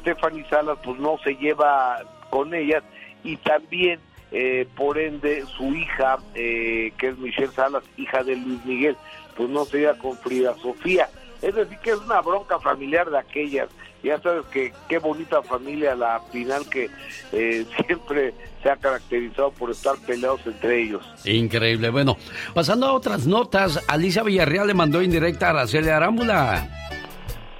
Stephanie 0.00 0.44
Salas 0.48 0.78
pues 0.84 0.98
no 0.98 1.18
se 1.24 1.34
lleva 1.36 2.02
con 2.30 2.54
ellas 2.54 2.82
y 3.22 3.36
también 3.38 4.00
eh, 4.32 4.66
por 4.76 4.98
ende 4.98 5.44
su 5.56 5.74
hija, 5.74 6.18
eh, 6.34 6.92
que 6.98 7.08
es 7.08 7.18
Michelle 7.18 7.52
Salas, 7.52 7.84
hija 7.96 8.22
de 8.22 8.36
Luis 8.36 8.64
Miguel, 8.64 8.96
pues 9.36 9.48
no 9.48 9.64
se 9.64 9.80
iba 9.80 9.94
con 9.94 10.16
Frida 10.18 10.54
Sofía. 10.56 11.08
Es 11.42 11.54
decir, 11.54 11.78
que 11.78 11.90
es 11.90 11.96
una 11.96 12.20
bronca 12.20 12.58
familiar 12.58 13.10
de 13.10 13.18
aquellas. 13.18 13.68
Ya 14.02 14.20
sabes 14.20 14.46
que 14.46 14.72
qué 14.88 14.98
bonita 14.98 15.42
familia 15.42 15.94
la 15.94 16.20
final 16.32 16.68
que 16.68 16.90
eh, 17.32 17.66
siempre 17.86 18.34
se 18.62 18.70
ha 18.70 18.76
caracterizado 18.76 19.50
por 19.52 19.70
estar 19.70 19.96
peleados 20.06 20.40
entre 20.46 20.82
ellos. 20.82 21.04
Increíble. 21.24 21.90
Bueno, 21.90 22.16
pasando 22.54 22.86
a 22.86 22.92
otras 22.92 23.26
notas, 23.26 23.82
Alicia 23.88 24.22
Villarreal 24.22 24.66
le 24.66 24.74
mandó 24.74 25.02
indirecta 25.02 25.48
a 25.48 25.50
Araceli 25.50 25.88
Arámbula. 25.88 26.68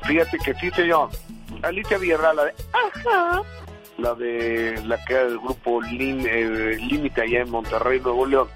Fíjate 0.05 0.39
que 0.39 0.55
sí, 0.55 0.71
señor. 0.71 1.11
Alicia 1.62 1.99
Villarreal, 1.99 2.37
la 2.37 2.45
de... 2.45 2.55
Ajá. 2.73 3.43
La 3.99 4.15
de 4.15 4.81
la 4.87 4.97
que 5.05 5.12
era 5.12 5.25
del 5.25 5.39
grupo 5.39 5.83
eh, 5.85 6.79
Límite 6.89 7.21
allá 7.21 7.41
en 7.41 7.51
Monterrey, 7.51 8.01
Nuevo 8.01 8.25
León 8.25 8.49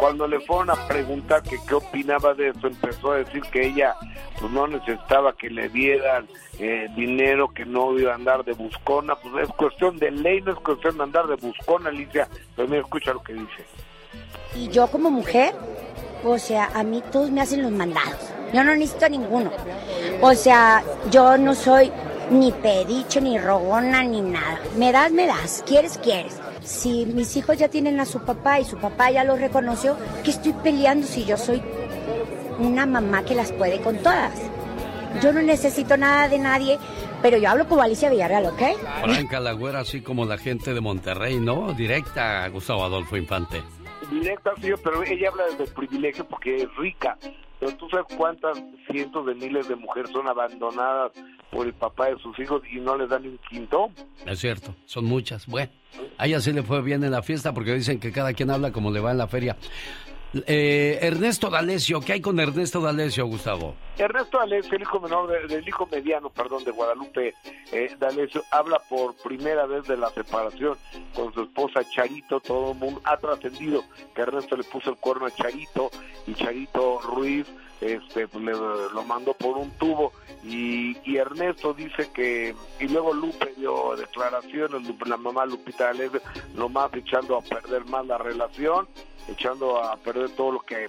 cuando 0.00 0.26
le 0.26 0.40
fueron 0.40 0.70
a 0.70 0.88
preguntar 0.88 1.42
que 1.42 1.58
qué 1.68 1.74
opinaba 1.74 2.32
de 2.32 2.48
eso, 2.48 2.66
empezó 2.66 3.12
a 3.12 3.16
decir 3.18 3.42
que 3.52 3.66
ella 3.66 3.94
pues, 4.40 4.50
no 4.50 4.66
necesitaba 4.66 5.34
que 5.34 5.50
le 5.50 5.68
dieran 5.68 6.26
eh, 6.58 6.88
dinero, 6.96 7.48
que 7.48 7.66
no 7.66 7.96
iba 7.98 8.12
a 8.12 8.14
andar 8.14 8.42
de 8.42 8.54
buscona. 8.54 9.14
Pues 9.16 9.46
es 9.46 9.54
cuestión 9.54 9.98
de 9.98 10.10
ley, 10.10 10.40
no 10.40 10.52
es 10.52 10.58
cuestión 10.60 10.96
de 10.96 11.02
andar 11.02 11.26
de 11.26 11.36
buscona, 11.36 11.90
Alicia. 11.90 12.26
Pero 12.56 12.66
mira, 12.66 12.80
escucha 12.80 13.12
lo 13.12 13.22
que 13.22 13.34
dice. 13.34 13.66
Y 14.56 14.68
yo 14.68 14.86
como 14.86 15.10
mujer, 15.10 15.54
o 16.24 16.38
sea, 16.38 16.70
a 16.74 16.82
mí 16.82 17.02
todos 17.12 17.30
me 17.30 17.42
hacen 17.42 17.62
los 17.62 17.70
mandados. 17.70 18.32
Yo 18.54 18.64
no 18.64 18.74
necesito 18.74 19.04
a 19.04 19.10
ninguno. 19.10 19.50
O 20.22 20.34
sea, 20.34 20.82
yo 21.10 21.36
no 21.36 21.54
soy 21.54 21.92
ni 22.30 22.52
pedicho, 22.52 23.20
ni 23.20 23.38
rogona, 23.38 24.02
ni 24.02 24.22
nada. 24.22 24.60
Me 24.76 24.92
das, 24.92 25.12
me 25.12 25.26
das. 25.26 25.62
Quieres, 25.66 25.98
quieres 25.98 26.40
si 26.70 27.04
mis 27.04 27.36
hijos 27.36 27.58
ya 27.58 27.68
tienen 27.68 27.98
a 27.98 28.06
su 28.06 28.20
papá 28.20 28.60
y 28.60 28.64
su 28.64 28.78
papá 28.78 29.10
ya 29.10 29.24
lo 29.24 29.36
reconoció, 29.36 29.96
¿qué 30.22 30.30
estoy 30.30 30.52
peleando 30.52 31.06
si 31.06 31.24
yo 31.24 31.36
soy 31.36 31.60
una 32.60 32.86
mamá 32.86 33.24
que 33.24 33.34
las 33.34 33.50
puede 33.52 33.80
con 33.80 33.98
todas? 33.98 34.32
Yo 35.20 35.32
no 35.32 35.42
necesito 35.42 35.96
nada 35.96 36.28
de 36.28 36.38
nadie, 36.38 36.78
pero 37.20 37.36
yo 37.38 37.50
hablo 37.50 37.66
como 37.66 37.82
Alicia 37.82 38.08
Villarreal, 38.08 38.46
¿ok? 38.46 38.62
Franca 39.02 39.40
la 39.40 39.52
güera, 39.52 39.80
así 39.80 40.00
como 40.00 40.24
la 40.24 40.38
gente 40.38 40.72
de 40.72 40.80
Monterrey, 40.80 41.40
¿no? 41.40 41.72
Directa, 41.72 42.46
Gustavo 42.48 42.84
Adolfo 42.84 43.16
Infante. 43.16 43.60
Directa, 44.08 44.52
sí, 44.60 44.70
pero 44.82 45.02
ella 45.02 45.28
habla 45.28 45.44
desde 45.46 45.72
privilegio 45.72 46.24
porque 46.24 46.62
es 46.62 46.76
rica. 46.76 47.18
Pero 47.58 47.76
tú 47.76 47.88
sabes 47.90 48.06
cuántas 48.16 48.58
cientos 48.90 49.26
de 49.26 49.34
miles 49.34 49.68
de 49.68 49.76
mujeres 49.76 50.10
son 50.10 50.26
abandonadas 50.26 51.12
por 51.50 51.66
el 51.66 51.74
papá 51.74 52.06
de 52.06 52.18
sus 52.18 52.38
hijos 52.38 52.62
y 52.72 52.80
no 52.80 52.96
les 52.96 53.10
dan 53.10 53.26
un 53.26 53.38
quinto. 53.50 53.90
Es 54.24 54.38
cierto, 54.38 54.74
son 54.86 55.04
muchas. 55.04 55.46
Bueno, 55.46 55.70
a 56.16 56.26
ella 56.26 56.40
sí 56.40 56.52
le 56.52 56.62
fue 56.62 56.80
bien 56.80 57.04
en 57.04 57.10
la 57.10 57.22
fiesta 57.22 57.52
porque 57.52 57.74
dicen 57.74 58.00
que 58.00 58.12
cada 58.12 58.32
quien 58.32 58.50
habla 58.50 58.72
como 58.72 58.90
le 58.90 59.00
va 59.00 59.10
en 59.10 59.18
la 59.18 59.28
feria. 59.28 59.56
Eh, 60.32 60.98
Ernesto 61.02 61.50
D'Alessio, 61.50 62.00
¿qué 62.00 62.12
hay 62.12 62.20
con 62.20 62.38
Ernesto 62.38 62.80
D'Alessio, 62.80 63.26
Gustavo? 63.26 63.74
Ernesto 63.98 64.38
D'Alessio, 64.38 64.76
el 64.76 64.82
hijo 64.82 65.00
menor, 65.00 65.48
del 65.48 65.66
hijo 65.66 65.88
mediano, 65.90 66.30
perdón, 66.30 66.62
de 66.62 66.70
Guadalupe 66.70 67.34
eh, 67.72 67.96
habla 68.52 68.80
por 68.88 69.16
primera 69.16 69.66
vez 69.66 69.88
de 69.88 69.96
la 69.96 70.08
separación 70.10 70.76
con 71.14 71.34
su 71.34 71.42
esposa 71.42 71.82
Charito. 71.90 72.38
Todo 72.38 72.72
el 72.72 72.78
mundo 72.78 73.00
ha 73.04 73.16
trascendido 73.16 73.82
que 74.14 74.22
Ernesto 74.22 74.56
le 74.56 74.62
puso 74.62 74.90
el 74.90 74.96
cuerno 74.96 75.26
a 75.26 75.30
Charito 75.32 75.90
y 76.26 76.34
Charito 76.34 77.00
Ruiz 77.00 77.46
este 77.80 78.28
pues, 78.28 78.44
le, 78.44 78.52
lo 78.52 79.04
mandó 79.06 79.34
por 79.34 79.56
un 79.56 79.70
tubo 79.72 80.12
y, 80.44 80.96
Ernesto 81.16 81.74
dice 81.74 82.10
que 82.14 82.54
y 82.78 82.88
luego 82.88 83.12
Lupe 83.12 83.52
dio 83.56 83.94
declaraciones 83.96 84.82
la 85.06 85.16
mamá 85.16 85.44
Lupita 85.44 85.86
D'Alessio 85.86 86.20
nomás 86.54 86.92
echando 86.94 87.36
a 87.36 87.42
perder 87.42 87.84
más 87.86 88.06
la 88.06 88.16
relación 88.16 88.88
echando 89.28 89.82
a 89.82 89.96
perder 89.96 90.30
todo 90.30 90.52
lo 90.52 90.60
que 90.60 90.88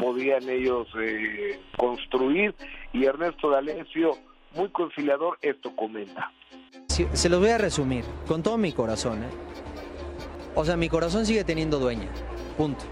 podían 0.00 0.48
ellos 0.48 0.88
eh, 0.98 1.60
construir. 1.76 2.54
Y 2.92 3.04
Ernesto 3.04 3.50
D'Alessio, 3.50 4.16
muy 4.54 4.68
conciliador, 4.70 5.38
esto 5.42 5.74
comenta. 5.76 6.32
se 6.88 7.28
los 7.28 7.40
voy 7.40 7.50
a 7.50 7.58
resumir, 7.58 8.04
con 8.26 8.42
todo 8.42 8.58
mi 8.58 8.72
corazón. 8.72 9.22
¿eh? 9.22 9.28
O 10.54 10.64
sea, 10.64 10.76
mi 10.76 10.88
corazón 10.88 11.26
sigue 11.26 11.44
teniendo 11.44 11.78
dueña, 11.78 12.08
punto. 12.56 12.84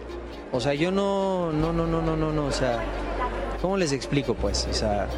O 0.52 0.60
sea, 0.60 0.74
yo 0.74 0.90
no, 0.90 1.52
no, 1.52 1.72
no, 1.72 1.86
no, 1.86 2.00
no, 2.00 2.16
no, 2.16 2.32
no, 2.32 2.46
o 2.46 2.52
sea, 2.52 2.82
¿cómo 3.60 3.76
les 3.76 3.92
explico 3.92 4.34
pues? 4.34 4.66
O 4.70 4.74
sea, 4.74 5.08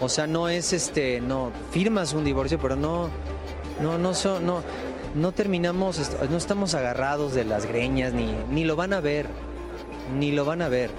o 0.00 0.08
sea, 0.08 0.26
no 0.26 0.48
es 0.48 0.72
este, 0.72 1.20
no, 1.20 1.52
firmas 1.70 2.12
un 2.12 2.24
divorcio, 2.24 2.58
pero 2.58 2.76
no, 2.76 3.08
no, 3.80 3.98
no, 3.98 4.14
so, 4.14 4.40
no, 4.40 4.62
no 5.14 5.32
terminamos, 5.32 6.12
no 6.30 6.36
estamos 6.36 6.74
agarrados 6.74 7.34
de 7.34 7.44
las 7.44 7.66
greñas, 7.66 8.12
ni, 8.12 8.32
ni 8.50 8.64
lo 8.64 8.76
van 8.76 8.92
a 8.92 9.00
ver, 9.00 9.26
ni 10.18 10.32
lo 10.32 10.44
van 10.44 10.62
a 10.62 10.68
ver. 10.68 10.90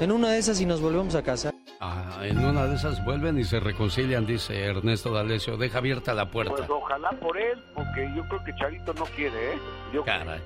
En 0.00 0.12
una 0.12 0.30
de 0.30 0.38
esas 0.38 0.60
y 0.60 0.66
nos 0.66 0.80
volvemos 0.80 1.14
a 1.14 1.22
casa. 1.22 1.52
Ah, 1.80 2.20
en 2.22 2.38
una 2.38 2.66
de 2.66 2.76
esas 2.76 3.04
vuelven 3.04 3.38
y 3.38 3.44
se 3.44 3.60
reconcilian, 3.60 4.26
dice 4.26 4.64
Ernesto 4.64 5.12
D'Alessio. 5.12 5.56
Deja 5.56 5.78
abierta 5.78 6.14
la 6.14 6.30
puerta. 6.30 6.54
Pues 6.54 6.68
ojalá 6.68 7.10
por 7.10 7.36
él, 7.36 7.62
porque 7.74 8.10
yo 8.14 8.26
creo 8.28 8.44
que 8.44 8.54
Charito 8.56 8.94
no 8.94 9.04
quiere, 9.04 9.54
¿eh? 9.54 9.58
Yo 9.92 10.04
Caray. 10.04 10.40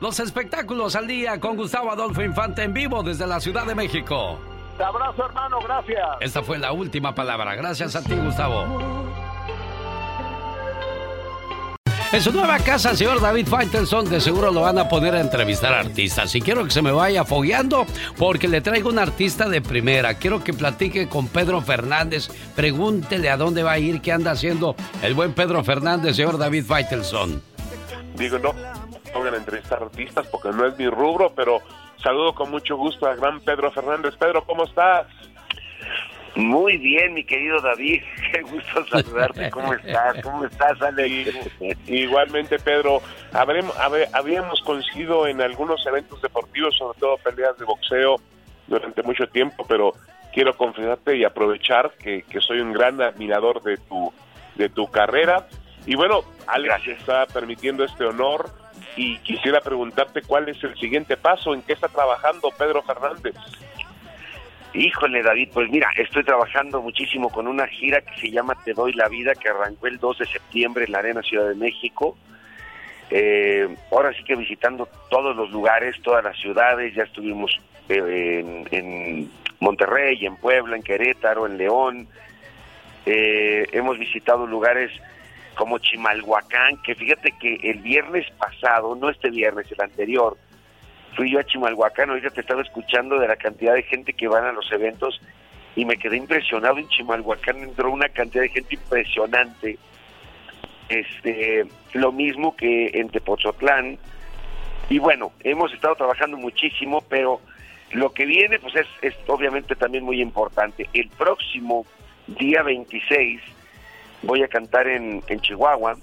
Los 0.00 0.20
espectáculos 0.20 0.96
al 0.96 1.06
día 1.06 1.40
con 1.40 1.56
Gustavo 1.56 1.90
Adolfo 1.90 2.22
Infante 2.22 2.62
en 2.62 2.74
vivo 2.74 3.02
desde 3.02 3.26
la 3.26 3.40
Ciudad 3.40 3.64
de 3.66 3.74
México. 3.74 4.38
Te 4.76 4.82
abrazo, 4.82 5.24
hermano, 5.24 5.58
gracias. 5.60 6.08
Esta 6.20 6.42
fue 6.42 6.58
la 6.58 6.72
última 6.72 7.14
palabra. 7.14 7.54
Gracias 7.54 7.94
a 7.94 8.02
ti, 8.02 8.14
Gustavo. 8.14 9.14
En 12.14 12.22
su 12.22 12.30
nueva 12.30 12.58
casa, 12.60 12.94
señor 12.94 13.20
David 13.20 13.48
Faitelson, 13.48 14.08
de 14.08 14.20
seguro 14.20 14.52
lo 14.52 14.60
van 14.60 14.78
a 14.78 14.88
poner 14.88 15.16
a 15.16 15.20
entrevistar 15.20 15.74
a 15.74 15.80
artistas. 15.80 16.32
Y 16.36 16.40
quiero 16.40 16.64
que 16.64 16.70
se 16.70 16.80
me 16.80 16.92
vaya 16.92 17.24
fogueando 17.24 17.86
porque 18.16 18.46
le 18.46 18.60
traigo 18.60 18.88
un 18.88 19.00
artista 19.00 19.48
de 19.48 19.60
primera. 19.60 20.14
Quiero 20.14 20.44
que 20.44 20.52
platique 20.52 21.08
con 21.08 21.26
Pedro 21.26 21.60
Fernández. 21.60 22.28
Pregúntele 22.54 23.30
a 23.30 23.36
dónde 23.36 23.64
va 23.64 23.72
a 23.72 23.78
ir, 23.80 24.00
qué 24.00 24.12
anda 24.12 24.30
haciendo 24.30 24.76
el 25.02 25.14
buen 25.14 25.32
Pedro 25.32 25.64
Fernández, 25.64 26.14
señor 26.14 26.38
David 26.38 26.64
Faitelson. 26.64 27.42
Digo, 28.16 28.38
no, 28.38 28.54
pongan 29.14 29.34
a 29.34 29.36
entrevistar 29.38 29.82
artistas 29.82 30.26
porque 30.26 30.50
no 30.50 30.66
es 30.66 30.76
mi 30.76 30.88
rubro, 30.88 31.32
pero 31.34 31.60
saludo 32.02 32.34
con 32.34 32.50
mucho 32.50 32.76
gusto 32.76 33.06
a 33.06 33.14
gran 33.14 33.40
Pedro 33.40 33.70
Fernández. 33.70 34.16
Pedro, 34.16 34.44
¿cómo 34.44 34.64
estás? 34.64 35.06
Muy 36.34 36.76
bien, 36.78 37.14
mi 37.14 37.24
querido 37.24 37.60
David. 37.60 38.02
Qué 38.32 38.42
gusto 38.42 38.84
saludarte. 38.86 39.50
¿Cómo 39.50 39.72
estás? 39.72 40.20
¿Cómo 40.22 40.44
estás, 40.44 40.82
Alex? 40.82 41.32
Igualmente, 41.86 42.58
Pedro. 42.58 43.00
Habremos, 43.32 43.74
habíamos 44.12 44.60
coincidido 44.62 45.28
en 45.28 45.40
algunos 45.40 45.86
eventos 45.86 46.20
deportivos, 46.20 46.76
sobre 46.76 46.98
todo 46.98 47.16
peleas 47.18 47.56
de 47.56 47.64
boxeo, 47.64 48.16
durante 48.66 49.02
mucho 49.02 49.28
tiempo, 49.28 49.64
pero 49.68 49.92
quiero 50.32 50.56
confesarte 50.56 51.16
y 51.16 51.24
aprovechar 51.24 51.92
que, 51.98 52.24
soy 52.40 52.60
un 52.60 52.72
gran 52.72 53.00
admirador 53.00 53.62
de 53.62 53.76
tu, 53.76 54.12
de 54.56 54.68
tu 54.68 54.90
carrera. 54.90 55.46
Y 55.86 55.94
bueno, 55.94 56.22
Alex 56.48 56.88
está 56.88 57.26
permitiendo 57.26 57.84
este 57.84 58.04
honor 58.04 58.50
y 58.96 59.18
quisiera 59.18 59.60
preguntarte 59.60 60.22
cuál 60.22 60.48
es 60.48 60.62
el 60.62 60.76
siguiente 60.78 61.16
paso, 61.16 61.54
en 61.54 61.62
qué 61.62 61.72
está 61.72 61.88
trabajando 61.88 62.50
Pedro 62.56 62.82
Fernández. 62.82 63.34
Híjole, 64.74 65.22
David, 65.22 65.50
pues 65.52 65.70
mira, 65.70 65.88
estoy 65.96 66.24
trabajando 66.24 66.82
muchísimo 66.82 67.30
con 67.30 67.46
una 67.46 67.66
gira 67.68 68.00
que 68.00 68.20
se 68.20 68.30
llama 68.30 68.56
Te 68.64 68.72
Doy 68.72 68.92
la 68.92 69.08
Vida, 69.08 69.34
que 69.34 69.48
arrancó 69.48 69.86
el 69.86 69.98
2 69.98 70.18
de 70.18 70.26
septiembre 70.26 70.84
en 70.84 70.92
la 70.92 70.98
Arena 70.98 71.22
Ciudad 71.22 71.48
de 71.48 71.54
México. 71.54 72.16
Eh, 73.10 73.68
ahora 73.92 74.12
sí 74.14 74.24
que 74.24 74.34
visitando 74.34 74.88
todos 75.10 75.36
los 75.36 75.50
lugares, 75.50 75.94
todas 76.02 76.24
las 76.24 76.36
ciudades, 76.38 76.92
ya 76.94 77.04
estuvimos 77.04 77.56
eh, 77.88 78.64
en, 78.72 79.30
Monterrey, 79.60 80.26
en 80.26 80.36
Puebla, 80.36 80.74
en 80.74 80.82
Querétaro, 80.82 81.46
en 81.46 81.56
León. 81.56 82.08
Eh, 83.06 83.68
hemos 83.72 83.96
visitado 83.98 84.44
lugares 84.44 84.90
como 85.54 85.78
Chimalhuacán, 85.78 86.82
que 86.82 86.94
fíjate 86.94 87.32
que 87.40 87.56
el 87.62 87.78
viernes 87.78 88.26
pasado, 88.38 88.94
no 88.94 89.10
este 89.10 89.30
viernes, 89.30 89.70
el 89.70 89.80
anterior, 89.80 90.36
fui 91.16 91.30
yo 91.30 91.38
a 91.38 91.44
Chimalhuacán, 91.44 92.10
ahorita 92.10 92.30
te 92.30 92.40
estaba 92.40 92.62
escuchando 92.62 93.18
de 93.18 93.28
la 93.28 93.36
cantidad 93.36 93.74
de 93.74 93.82
gente 93.82 94.12
que 94.12 94.28
van 94.28 94.44
a 94.44 94.52
los 94.52 94.70
eventos 94.72 95.20
y 95.76 95.84
me 95.84 95.96
quedé 95.96 96.16
impresionado. 96.16 96.78
En 96.78 96.88
Chimalhuacán 96.88 97.58
entró 97.62 97.90
una 97.90 98.08
cantidad 98.08 98.42
de 98.42 98.48
gente 98.50 98.74
impresionante. 98.74 99.78
Este, 100.88 101.64
lo 101.94 102.12
mismo 102.12 102.56
que 102.56 102.90
en 102.94 103.08
Tepozotlán. 103.08 103.98
Y 104.88 104.98
bueno, 104.98 105.32
hemos 105.42 105.72
estado 105.72 105.94
trabajando 105.94 106.36
muchísimo, 106.36 107.02
pero 107.08 107.40
lo 107.92 108.12
que 108.12 108.26
viene 108.26 108.58
pues 108.58 108.74
es, 108.76 108.86
es 109.02 109.14
obviamente 109.26 109.74
también 109.76 110.04
muy 110.04 110.20
importante. 110.20 110.88
El 110.92 111.08
próximo 111.10 111.86
día 112.26 112.62
26 112.62 113.40
voy 114.24 114.42
a 114.42 114.48
cantar 114.48 114.86
en, 114.88 115.22
en 115.28 115.40
Chihuahua 115.40 115.96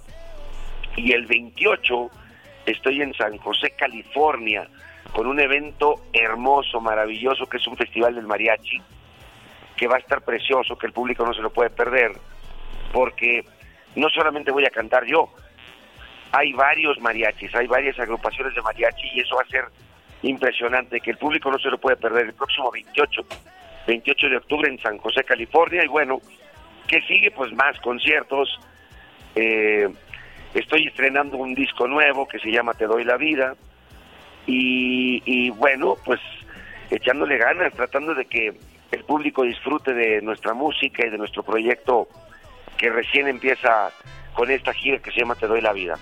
y 0.95 1.11
el 1.13 1.25
28 1.25 2.09
estoy 2.65 3.01
en 3.01 3.13
San 3.13 3.37
José, 3.37 3.71
California 3.77 4.67
con 5.11 5.27
un 5.27 5.39
evento 5.39 5.95
hermoso, 6.13 6.79
maravilloso, 6.79 7.47
que 7.47 7.57
es 7.57 7.67
un 7.67 7.75
festival 7.75 8.15
del 8.15 8.25
mariachi, 8.25 8.81
que 9.75 9.87
va 9.87 9.95
a 9.95 9.99
estar 9.99 10.21
precioso, 10.21 10.77
que 10.77 10.87
el 10.87 10.93
público 10.93 11.25
no 11.25 11.33
se 11.33 11.41
lo 11.41 11.49
puede 11.49 11.69
perder, 11.69 12.11
porque 12.93 13.43
no 13.95 14.09
solamente 14.09 14.51
voy 14.51 14.65
a 14.65 14.69
cantar 14.69 15.05
yo, 15.05 15.29
hay 16.31 16.53
varios 16.53 16.99
mariachis, 17.01 17.53
hay 17.55 17.67
varias 17.67 17.99
agrupaciones 17.99 18.55
de 18.55 18.61
mariachi 18.61 19.09
y 19.13 19.19
eso 19.19 19.35
va 19.35 19.41
a 19.41 19.47
ser 19.47 19.65
impresionante, 20.21 21.01
que 21.01 21.11
el 21.11 21.17
público 21.17 21.51
no 21.51 21.59
se 21.59 21.69
lo 21.69 21.77
puede 21.77 21.97
perder 21.97 22.27
el 22.27 22.33
próximo 22.33 22.71
28, 22.71 23.21
28 23.87 24.29
de 24.29 24.37
octubre 24.37 24.69
en 24.69 24.79
San 24.79 24.97
José, 24.97 25.23
California. 25.23 25.83
Y 25.83 25.87
bueno, 25.87 26.21
¿qué 26.87 27.01
sigue? 27.01 27.31
Pues 27.31 27.51
más 27.53 27.79
conciertos. 27.79 28.59
Eh, 29.35 29.89
estoy 30.53 30.87
estrenando 30.87 31.37
un 31.37 31.53
disco 31.53 31.87
nuevo 31.87 32.27
que 32.27 32.39
se 32.39 32.51
llama 32.51 32.73
Te 32.73 32.85
doy 32.85 33.03
la 33.03 33.17
vida. 33.17 33.55
Y, 34.47 35.21
y 35.25 35.49
bueno, 35.51 35.95
pues 36.03 36.19
echándole 36.89 37.37
ganas, 37.37 37.73
tratando 37.73 38.13
de 38.13 38.25
que 38.25 38.53
el 38.91 39.03
público 39.05 39.43
disfrute 39.43 39.93
de 39.93 40.21
nuestra 40.21 40.53
música 40.53 41.05
y 41.05 41.09
de 41.09 41.17
nuestro 41.17 41.43
proyecto 41.43 42.07
que 42.77 42.89
recién 42.89 43.27
empieza 43.27 43.91
con 44.33 44.49
esta 44.49 44.73
gira 44.73 44.99
que 44.99 45.11
se 45.11 45.19
llama 45.19 45.35
Te 45.35 45.47
doy 45.47 45.61
la 45.61 45.73
vida. 45.73 45.95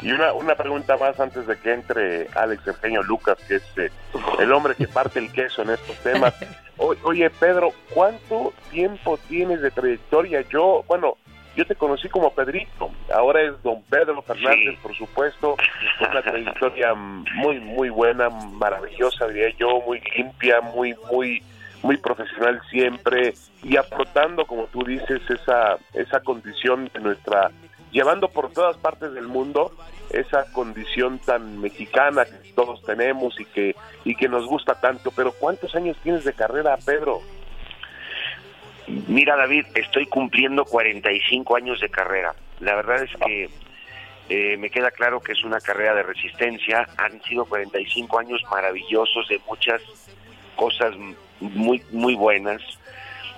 Y 0.00 0.12
una, 0.12 0.32
una 0.32 0.54
pregunta 0.54 0.96
más 0.96 1.18
antes 1.18 1.46
de 1.46 1.56
que 1.58 1.72
entre 1.72 2.28
Alex 2.34 2.66
Eugenio 2.66 3.02
Lucas, 3.02 3.36
que 3.48 3.56
es 3.56 3.64
eh, 3.78 3.90
el 4.38 4.52
hombre 4.52 4.74
que 4.76 4.86
parte 4.86 5.18
el 5.18 5.32
queso 5.32 5.62
en 5.62 5.70
estos 5.70 5.96
temas. 5.98 6.34
O- 6.80 6.94
oye, 7.02 7.28
Pedro, 7.28 7.72
¿cuánto 7.92 8.52
tiempo 8.70 9.18
tienes 9.28 9.60
de 9.62 9.72
trayectoria? 9.72 10.42
Yo, 10.42 10.84
bueno, 10.86 11.16
yo 11.56 11.66
te 11.66 11.74
conocí 11.74 12.08
como 12.08 12.32
Pedrito, 12.32 12.92
ahora 13.12 13.42
es 13.42 13.60
don 13.64 13.82
Pedro 13.82 14.22
Fernández, 14.22 14.78
por 14.80 14.94
supuesto, 14.94 15.56
una 16.08 16.22
trayectoria 16.22 16.94
muy, 16.94 17.58
muy 17.58 17.88
buena, 17.88 18.30
maravillosa, 18.30 19.26
diría 19.26 19.48
yo, 19.58 19.80
muy 19.80 20.00
limpia, 20.16 20.60
muy, 20.60 20.94
muy, 21.10 21.42
muy 21.82 21.96
profesional 21.96 22.60
siempre 22.70 23.34
y 23.64 23.76
aportando, 23.76 24.46
como 24.46 24.66
tú 24.66 24.84
dices, 24.84 25.20
esa, 25.28 25.78
esa 25.94 26.20
condición 26.20 26.88
de 26.94 27.00
nuestra, 27.00 27.50
llevando 27.90 28.28
por 28.28 28.52
todas 28.52 28.76
partes 28.76 29.12
del 29.12 29.26
mundo 29.26 29.72
esa 30.10 30.50
condición 30.52 31.18
tan 31.18 31.60
mexicana 31.60 32.24
que 32.24 32.52
todos 32.54 32.82
tenemos 32.82 33.38
y 33.38 33.44
que, 33.44 33.76
y 34.04 34.14
que 34.14 34.28
nos 34.28 34.46
gusta 34.46 34.74
tanto. 34.80 35.10
Pero 35.10 35.32
¿cuántos 35.32 35.74
años 35.74 35.96
tienes 36.02 36.24
de 36.24 36.32
carrera, 36.32 36.76
Pedro? 36.84 37.20
Mira, 38.86 39.36
David, 39.36 39.66
estoy 39.74 40.06
cumpliendo 40.06 40.64
45 40.64 41.56
años 41.56 41.80
de 41.80 41.90
carrera. 41.90 42.34
La 42.60 42.74
verdad 42.74 43.02
es 43.02 43.10
que 43.24 43.50
eh, 44.30 44.56
me 44.56 44.70
queda 44.70 44.90
claro 44.90 45.20
que 45.20 45.32
es 45.32 45.44
una 45.44 45.60
carrera 45.60 45.94
de 45.94 46.02
resistencia. 46.02 46.88
Han 46.96 47.22
sido 47.24 47.44
45 47.44 48.18
años 48.18 48.42
maravillosos 48.50 49.28
de 49.28 49.40
muchas 49.46 49.82
cosas 50.56 50.94
muy, 51.40 51.82
muy 51.92 52.14
buenas, 52.14 52.62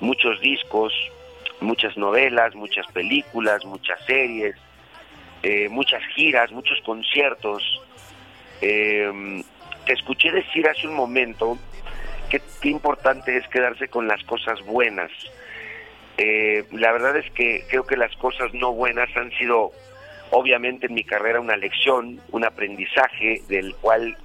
muchos 0.00 0.40
discos, 0.40 0.92
muchas 1.60 1.96
novelas, 1.96 2.54
muchas 2.54 2.86
películas, 2.92 3.64
muchas 3.64 3.98
series, 4.06 4.56
eh, 5.42 5.68
muchas 5.68 6.02
giras, 6.14 6.50
muchos 6.52 6.80
conciertos. 6.82 7.62
Eh, 8.60 9.42
te 9.86 9.92
escuché 9.92 10.30
decir 10.30 10.68
hace 10.68 10.86
un 10.86 10.94
momento 10.94 11.58
que 12.28 12.40
qué 12.60 12.68
importante 12.68 13.36
es 13.36 13.46
quedarse 13.48 13.88
con 13.88 14.06
las 14.06 14.22
cosas 14.24 14.60
buenas. 14.64 15.10
Eh, 16.16 16.64
la 16.72 16.92
verdad 16.92 17.16
es 17.16 17.30
que 17.32 17.64
creo 17.68 17.84
que 17.84 17.96
las 17.96 18.14
cosas 18.16 18.52
no 18.52 18.72
buenas 18.72 19.08
han 19.16 19.30
sido, 19.32 19.72
obviamente, 20.30 20.86
en 20.86 20.94
mi 20.94 21.04
carrera 21.04 21.40
una 21.40 21.56
lección, 21.56 22.20
un 22.30 22.44
aprendizaje 22.44 23.42
del 23.48 23.74
cual 23.76 24.16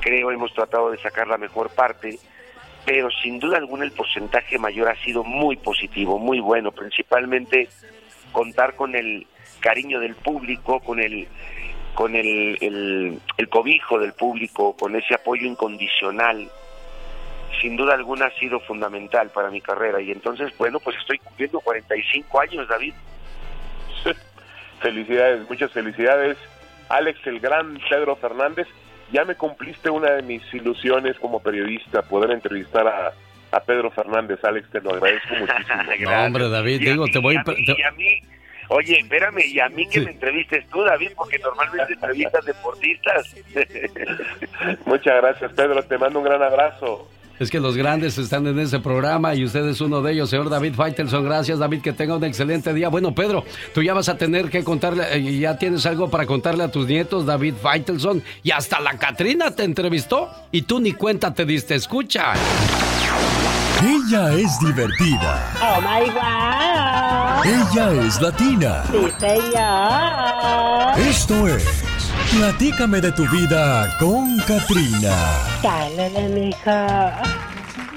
creo 0.00 0.30
hemos 0.30 0.52
tratado 0.54 0.90
de 0.90 0.98
sacar 0.98 1.26
la 1.26 1.38
mejor 1.38 1.70
parte, 1.70 2.18
pero 2.88 3.10
sin 3.10 3.38
duda 3.38 3.58
alguna 3.58 3.84
el 3.84 3.92
porcentaje 3.92 4.58
mayor 4.58 4.88
ha 4.88 4.96
sido 5.04 5.22
muy 5.22 5.56
positivo, 5.56 6.18
muy 6.18 6.40
bueno, 6.40 6.72
principalmente 6.72 7.68
contar 8.32 8.76
con 8.76 8.94
el 8.94 9.26
cariño 9.60 10.00
del 10.00 10.14
público, 10.14 10.80
con 10.80 10.98
el 10.98 11.28
con 11.92 12.14
el, 12.14 12.56
el, 12.62 13.48
cobijo 13.50 13.98
del 13.98 14.14
público, 14.14 14.74
con 14.74 14.96
ese 14.96 15.14
apoyo 15.14 15.46
incondicional, 15.46 16.48
sin 17.60 17.76
duda 17.76 17.92
alguna 17.92 18.26
ha 18.26 18.38
sido 18.38 18.58
fundamental 18.60 19.28
para 19.34 19.50
mi 19.50 19.60
carrera. 19.60 20.00
Y 20.00 20.10
entonces, 20.10 20.56
bueno, 20.56 20.80
pues 20.80 20.96
estoy 20.96 21.18
cumpliendo 21.18 21.60
45 21.60 22.40
años, 22.40 22.68
David. 22.68 22.94
Felicidades, 24.80 25.46
muchas 25.46 25.72
felicidades. 25.72 26.38
Alex, 26.88 27.26
el 27.26 27.40
gran 27.40 27.78
Pedro 27.90 28.16
Fernández, 28.16 28.66
ya 29.12 29.24
me 29.24 29.34
cumpliste 29.34 29.90
una 29.90 30.10
de 30.12 30.22
mis 30.22 30.42
ilusiones 30.54 31.16
como 31.18 31.40
periodista, 31.40 32.02
poder 32.02 32.30
entrevistar 32.32 32.86
a, 32.86 33.12
a 33.56 33.60
Pedro 33.60 33.90
Fernández. 33.90 34.42
Alex, 34.44 34.68
te 34.70 34.80
lo 34.80 34.92
agradezco 34.94 35.34
muchísimo. 35.40 36.10
No, 36.10 36.24
hombre, 36.26 36.48
David, 36.48 36.80
digo, 36.80 37.06
te 37.06 37.18
voy... 37.18 37.42
te- 37.44 37.54
Y 37.58 37.82
a 37.82 37.90
mí, 37.92 38.20
oye, 38.68 38.98
espérame, 39.00 39.40
y 39.46 39.60
a 39.60 39.68
mí 39.68 39.88
que 39.88 40.00
me 40.00 40.10
entrevistes 40.10 40.66
tú, 40.68 40.82
David, 40.82 41.12
porque 41.16 41.38
normalmente 41.38 41.94
entrevistas 41.94 42.44
deportistas. 42.44 43.34
Muchas 44.86 45.16
gracias, 45.22 45.52
Pedro. 45.52 45.82
Te 45.82 45.98
mando 45.98 46.18
un 46.18 46.24
gran 46.24 46.42
abrazo. 46.42 47.08
Es 47.38 47.50
que 47.50 47.60
los 47.60 47.76
grandes 47.76 48.18
están 48.18 48.46
en 48.46 48.58
ese 48.58 48.80
programa 48.80 49.34
y 49.34 49.44
usted 49.44 49.66
es 49.66 49.80
uno 49.80 50.02
de 50.02 50.12
ellos, 50.12 50.30
señor 50.30 50.50
David 50.50 50.74
Faitelson. 50.74 51.24
Gracias, 51.24 51.58
David, 51.58 51.82
que 51.82 51.92
tenga 51.92 52.16
un 52.16 52.24
excelente 52.24 52.74
día. 52.74 52.88
Bueno, 52.88 53.14
Pedro, 53.14 53.44
tú 53.74 53.82
ya 53.82 53.94
vas 53.94 54.08
a 54.08 54.16
tener 54.16 54.50
que 54.50 54.64
contarle, 54.64 55.04
eh, 55.12 55.38
ya 55.38 55.56
tienes 55.56 55.86
algo 55.86 56.10
para 56.10 56.26
contarle 56.26 56.64
a 56.64 56.70
tus 56.70 56.86
nietos, 56.86 57.26
David 57.26 57.54
Faitelson. 57.62 58.22
Y 58.42 58.50
hasta 58.50 58.80
la 58.80 58.98
Catrina 58.98 59.50
te 59.52 59.64
entrevistó 59.64 60.30
y 60.50 60.62
tú 60.62 60.80
ni 60.80 60.92
cuenta 60.92 61.32
te 61.32 61.44
diste. 61.44 61.74
Escucha. 61.74 62.32
Ella 63.82 64.34
es 64.34 64.58
divertida. 64.58 65.52
Oh 65.62 65.80
my 65.80 66.10
God. 66.10 67.46
Ella 67.46 68.04
es 68.04 68.20
latina. 68.20 68.82
Sí, 68.90 69.12
señor. 69.20 70.98
Esto 70.98 71.46
es 71.46 71.87
Platícame 72.36 73.00
de 73.00 73.10
tu 73.12 73.26
vida 73.30 73.88
con 73.98 74.36
Katrina. 74.46 75.16
Dale, 75.62 76.28
mijo. 76.28 76.70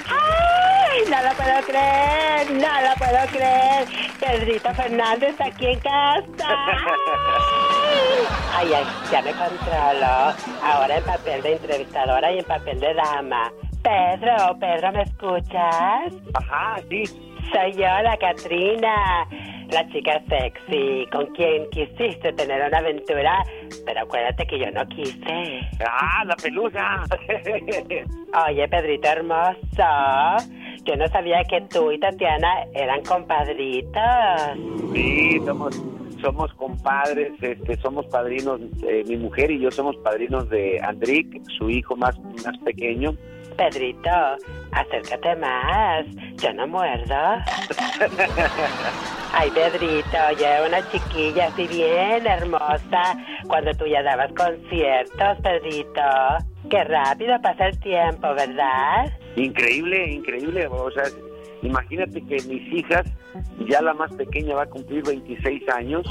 ¡Ay! 0.07 1.03
No 1.09 1.21
lo 1.21 1.33
puedo 1.35 1.61
creer, 1.67 2.51
no 2.51 2.81
lo 2.81 2.95
puedo 2.97 3.27
creer. 3.31 3.87
Pedrito 4.19 4.73
Fernández 4.73 5.35
aquí 5.39 5.67
en 5.67 5.79
casa. 5.79 6.55
Ay, 8.55 8.73
ay, 8.73 8.85
ya 9.11 9.21
me 9.21 9.31
controlo. 9.31 10.33
Ahora 10.63 10.97
en 10.97 11.03
papel 11.03 11.41
de 11.43 11.53
entrevistadora 11.53 12.31
y 12.31 12.39
en 12.39 12.45
papel 12.45 12.79
de 12.79 12.93
dama. 12.93 13.51
Pedro, 13.83 14.57
Pedro, 14.59 14.91
¿me 14.93 15.03
escuchas? 15.03 16.13
Ajá, 16.33 16.77
sí. 16.89 17.03
Soy 17.51 17.73
yo, 17.73 18.01
la 18.03 18.15
Katrina, 18.17 19.27
la 19.71 19.87
chica 19.89 20.21
sexy, 20.27 21.05
con 21.11 21.25
quien 21.27 21.69
quisiste 21.69 22.33
tener 22.33 22.67
una 22.67 22.77
aventura, 22.77 23.43
pero 23.85 24.01
acuérdate 24.01 24.45
que 24.45 24.59
yo 24.59 24.71
no 24.71 24.85
quise. 24.89 25.61
¡Ah, 25.85 26.23
la 26.25 26.35
pelusa! 26.35 27.03
Oye, 28.47 28.67
Pedrito 28.67 29.07
hermoso, 29.07 29.57
yo 30.83 30.95
no 30.95 31.07
sabía 31.07 31.43
que 31.45 31.61
tú 31.69 31.91
y 31.91 31.99
Tatiana 31.99 32.65
eran 32.73 33.01
compadritos. 33.03 34.01
Sí, 34.93 35.39
somos, 35.45 35.81
somos 36.21 36.53
compadres, 36.53 37.31
este, 37.41 37.77
somos 37.77 38.05
padrinos, 38.07 38.59
eh, 38.87 39.03
mi 39.07 39.17
mujer 39.17 39.51
y 39.51 39.59
yo 39.59 39.71
somos 39.71 39.95
padrinos 39.97 40.49
de 40.49 40.79
Andrick, 40.81 41.41
su 41.57 41.69
hijo 41.69 41.95
más, 41.95 42.17
más 42.45 42.57
pequeño. 42.59 43.13
Pedrito, 43.57 44.09
acércate 44.71 45.35
más, 45.35 46.05
yo 46.37 46.53
no 46.53 46.67
muerdo. 46.67 47.15
Ay, 49.33 49.49
Pedrito, 49.51 50.17
era 50.39 50.67
una 50.67 50.91
chiquilla 50.91 51.47
así 51.47 51.67
bien 51.67 52.27
hermosa 52.27 53.15
cuando 53.47 53.73
tú 53.73 53.85
ya 53.85 54.03
dabas 54.03 54.31
conciertos, 54.33 55.37
Pedrito. 55.41 56.01
Qué 56.69 56.83
rápido 56.83 57.41
pasa 57.41 57.67
el 57.67 57.79
tiempo, 57.79 58.33
¿verdad? 58.33 59.11
Increíble, 59.35 60.11
increíble, 60.11 60.67
o 60.67 60.91
sea, 60.91 61.03
imagínate 61.63 62.21
que 62.21 62.35
mis 62.47 62.73
hijas, 62.73 63.05
ya 63.67 63.81
la 63.81 63.93
más 63.93 64.11
pequeña 64.13 64.55
va 64.55 64.63
a 64.63 64.69
cumplir 64.69 65.03
26 65.03 65.67
años 65.69 66.05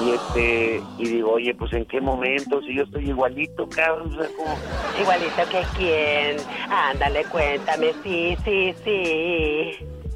y 0.00 0.10
este 0.10 0.80
y 0.98 1.04
digo, 1.08 1.32
oye, 1.32 1.54
pues 1.54 1.72
en 1.72 1.84
qué 1.86 2.00
momento, 2.00 2.60
si 2.62 2.74
yo 2.74 2.82
estoy 2.84 3.08
igualito, 3.08 3.68
cabrón, 3.68 4.12
o 4.12 4.22
sea, 4.22 4.28
como... 4.36 4.56
Igualito 5.00 5.42
que 5.50 5.62
quién. 5.76 6.36
Ándale, 6.70 7.24
cuéntame, 7.24 7.92
sí, 8.02 8.36
sí, 8.44 8.74
sí. 8.84 9.70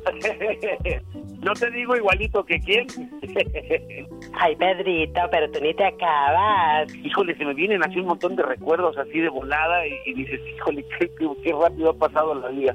no 1.42 1.52
te 1.54 1.70
digo 1.70 1.96
igualito 1.96 2.44
que 2.44 2.58
quién. 2.60 2.86
Ay, 4.40 4.56
Pedrito, 4.56 5.20
pero 5.30 5.50
tú 5.50 5.60
ni 5.60 5.74
te 5.74 5.84
acabas. 5.84 6.94
Híjole, 6.94 7.36
se 7.36 7.44
me 7.44 7.54
vienen 7.54 7.82
así 7.84 7.98
un 7.98 8.06
montón 8.06 8.36
de 8.36 8.42
recuerdos 8.42 8.96
así 8.98 9.18
de 9.20 9.28
volada 9.28 9.86
y, 9.86 9.92
y 10.06 10.14
dices, 10.14 10.40
híjole, 10.56 10.84
qué, 10.98 11.10
qué- 11.18 11.28
qué 11.42 11.52
rápido 11.52 11.90
ha 11.90 11.94
pasado 11.94 12.34
la 12.34 12.48
vida. 12.48 12.74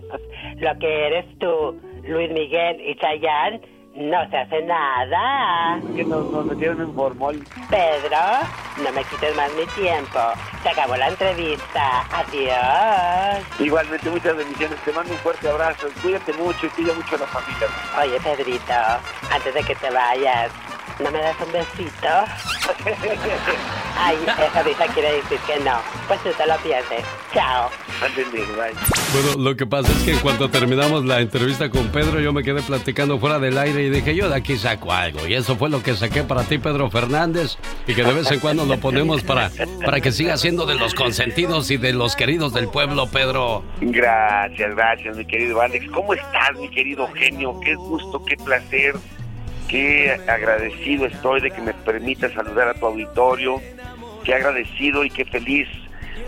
Lo 0.58 0.80
que 0.80 1.08
eres 1.08 1.26
tú, 1.40 1.76
Luis 2.04 2.30
Miguel 2.32 2.82
y 2.82 2.96
Chayanne, 2.96 3.62
no 3.96 4.30
se 4.30 4.38
hace 4.38 4.62
nada. 4.64 5.80
Que 5.96 6.04
nos, 6.04 6.32
nos 6.32 6.46
metieron 6.46 6.82
en 6.82 6.94
formol. 6.94 7.44
Pedro, 7.70 8.18
no 8.84 8.92
me 8.92 9.04
quites 9.06 9.36
más 9.36 9.52
mi 9.54 9.66
tiempo. 9.68 10.20
Se 10.64 10.70
acabó 10.70 10.98
la 10.98 11.10
entrevista. 11.10 12.06
Adiós. 12.12 13.46
Igualmente, 13.60 14.10
muchas 14.10 14.36
bendiciones. 14.36 14.80
Te 14.84 14.92
mando 14.92 15.14
un 15.14 15.20
fuerte 15.20 15.48
abrazo. 15.48 15.88
Cuídate 16.02 16.34
mucho 16.34 16.66
y 16.66 16.70
cuida 16.70 16.94
mucho 16.94 17.16
a 17.16 17.20
la 17.20 17.28
familia. 17.28 17.68
Oye, 18.02 18.20
Pedrito, 18.20 18.74
antes 19.32 19.54
de 19.54 19.64
que 19.64 19.76
te 19.76 19.90
vayas, 19.90 20.52
¿No 21.00 21.12
me 21.12 21.20
das 21.20 21.36
un 21.46 21.52
besito? 21.52 22.08
Ay, 23.98 24.18
esa 24.50 24.64
risa 24.64 24.86
quiere 24.94 25.14
decir 25.14 25.40
que 25.48 25.60
no. 25.64 25.80
Pues 26.08 26.22
tú 26.22 26.30
te 26.38 26.46
lo 26.46 26.56
pierdes. 26.58 27.04
Chao. 27.34 27.70
Bueno, 29.14 29.42
lo 29.42 29.56
que 29.56 29.66
pasa 29.66 29.92
es 29.92 30.04
que 30.04 30.12
en 30.12 30.20
cuanto 30.20 30.50
terminamos 30.50 31.06
la 31.06 31.22
entrevista 31.22 31.70
con 31.70 31.88
Pedro, 31.88 32.20
yo 32.20 32.34
me 32.34 32.44
quedé 32.44 32.62
platicando 32.62 33.18
fuera 33.18 33.40
del 33.40 33.58
aire 33.58 33.84
y 33.84 33.90
dije, 33.90 34.14
yo 34.14 34.30
de 34.30 34.36
aquí 34.36 34.58
saco 34.58 34.92
algo. 34.92 35.26
Y 35.26 35.34
eso 35.34 35.56
fue 35.56 35.70
lo 35.70 35.82
que 35.82 35.96
saqué 35.96 36.24
para 36.24 36.44
ti, 36.44 36.58
Pedro 36.58 36.90
Fernández, 36.90 37.58
y 37.88 37.94
que 37.94 38.04
de 38.04 38.14
vez 38.14 38.30
en 38.32 38.40
cuando 38.40 38.66
lo 38.66 38.78
ponemos 38.78 39.24
para, 39.24 39.52
para 39.86 40.02
que 40.02 40.12
siga 40.12 40.38
siendo 40.38 40.66
de 40.66 40.76
los 40.76 40.94
consentidos 40.94 41.72
y 41.72 41.78
de 41.78 41.94
los 41.94 42.16
queridos 42.16 42.54
del 42.54 42.68
pueblo, 42.68 43.08
Pedro. 43.08 43.64
Gracias, 43.80 44.76
gracias, 44.76 45.16
mi 45.16 45.26
querido 45.26 45.62
Alex. 45.62 45.90
¿Cómo 45.92 46.14
estás, 46.14 46.58
mi 46.60 46.70
querido 46.70 47.08
genio? 47.14 47.60
Qué 47.64 47.76
gusto, 47.76 48.24
qué 48.26 48.36
placer 48.38 48.96
Qué 49.74 50.16
agradecido 50.28 51.08
estoy 51.08 51.42
de 51.42 51.50
que 51.50 51.60
me 51.60 51.74
permita 51.74 52.32
saludar 52.32 52.68
a 52.68 52.76
tu 52.76 52.86
auditorio. 52.86 53.60
Qué 54.24 54.36
agradecido 54.36 55.04
y 55.04 55.10
qué 55.10 55.26
feliz 55.26 55.68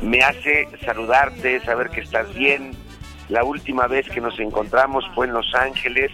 me 0.01 0.21
hace 0.21 0.67
saludarte, 0.83 1.59
saber 1.59 1.91
que 1.91 2.01
estás 2.01 2.33
bien. 2.33 2.71
La 3.29 3.43
última 3.43 3.85
vez 3.85 4.09
que 4.09 4.19
nos 4.19 4.39
encontramos 4.39 5.05
fue 5.13 5.27
en 5.27 5.33
Los 5.33 5.53
Ángeles 5.53 6.11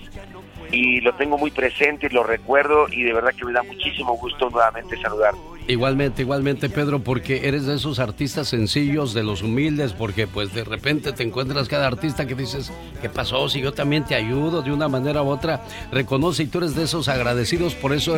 y 0.74 1.00
lo 1.00 1.16
tengo 1.16 1.38
muy 1.38 1.52
presente 1.52 2.10
lo 2.10 2.24
recuerdo 2.24 2.90
y 2.90 3.04
de 3.04 3.14
verdad 3.14 3.34
que 3.34 3.46
me 3.46 3.54
da 3.54 3.64
muchísimo 3.64 4.18
gusto 4.18 4.50
nuevamente 4.50 4.98
saludarte. 4.98 5.40
Igualmente, 5.68 6.24
igualmente 6.24 6.70
Pedro, 6.70 7.00
porque 7.00 7.48
eres 7.48 7.66
de 7.66 7.76
esos 7.76 8.00
artistas 8.00 8.50
sencillos, 8.50 9.14
de 9.14 9.24
los 9.24 9.44
humildes, 9.44 9.94
porque 9.94 10.28
pues 10.28 10.54
de 10.54 10.64
repente 10.64 11.14
te 11.14 11.24
encuentras 11.24 11.70
cada 11.70 11.88
artista 11.88 12.26
que 12.26 12.36
dices, 12.36 12.74
¿qué 13.02 13.10
pasó? 13.10 13.48
Si 13.48 13.62
yo 13.62 13.72
también 13.72 14.04
te 14.04 14.16
ayudo 14.16 14.64
de 14.64 14.72
una 14.72 14.88
manera 14.88 15.22
u 15.22 15.30
otra, 15.30 15.62
reconoce 15.92 16.44
y 16.44 16.48
tú 16.48 16.58
eres 16.58 16.76
de 16.76 16.84
esos 16.84 17.08
agradecidos, 17.08 17.76
por 17.76 17.94
eso, 17.94 18.18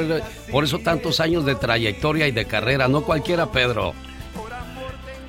por 0.52 0.64
eso 0.64 0.80
tantos 0.80 1.20
años 1.20 1.46
de 1.46 1.56
trayectoria 1.56 2.28
y 2.28 2.32
de 2.32 2.46
carrera, 2.46 2.88
no 2.88 3.02
cualquiera 3.02 3.52
Pedro. 3.52 3.94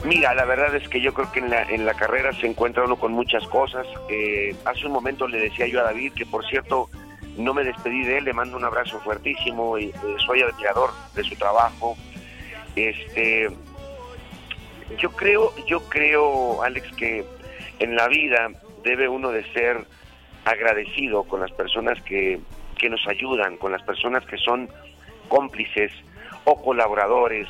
Mira, 0.04 0.34
la 0.34 0.44
verdad 0.44 0.74
es 0.76 0.86
que 0.88 1.00
yo 1.00 1.14
creo 1.14 1.32
que 1.32 1.40
en 1.40 1.48
la, 1.48 1.62
en 1.62 1.86
la 1.86 1.94
carrera 1.94 2.30
se 2.34 2.46
encuentra 2.46 2.84
uno 2.84 2.96
con 2.96 3.12
muchas 3.12 3.46
cosas. 3.48 3.86
Eh, 4.10 4.54
hace 4.66 4.86
un 4.86 4.92
momento 4.92 5.26
le 5.26 5.38
decía 5.38 5.66
yo 5.66 5.80
a 5.80 5.84
David 5.84 6.12
que, 6.12 6.26
por 6.26 6.46
cierto, 6.46 6.90
no 7.36 7.54
me 7.54 7.64
despedí 7.64 8.04
de 8.04 8.18
él, 8.18 8.24
le 8.24 8.32
mando 8.32 8.56
un 8.56 8.64
abrazo 8.64 9.00
fuertísimo 9.00 9.78
y 9.78 9.86
eh, 9.86 9.94
soy 10.24 10.42
admirador 10.42 10.90
de 11.14 11.24
su 11.24 11.34
trabajo. 11.36 11.96
Este, 12.76 13.48
yo 14.98 15.10
creo, 15.10 15.54
yo 15.66 15.80
creo, 15.88 16.62
Alex, 16.62 16.90
que 16.96 17.24
en 17.78 17.96
la 17.96 18.08
vida 18.08 18.50
debe 18.82 19.08
uno 19.08 19.30
de 19.30 19.44
ser 19.52 19.84
agradecido 20.44 21.24
con 21.24 21.40
las 21.40 21.52
personas 21.52 22.00
que, 22.02 22.40
que 22.78 22.88
nos 22.88 23.06
ayudan, 23.08 23.56
con 23.56 23.72
las 23.72 23.82
personas 23.82 24.24
que 24.26 24.36
son 24.38 24.68
cómplices 25.28 25.92
o 26.44 26.62
colaboradores 26.62 27.48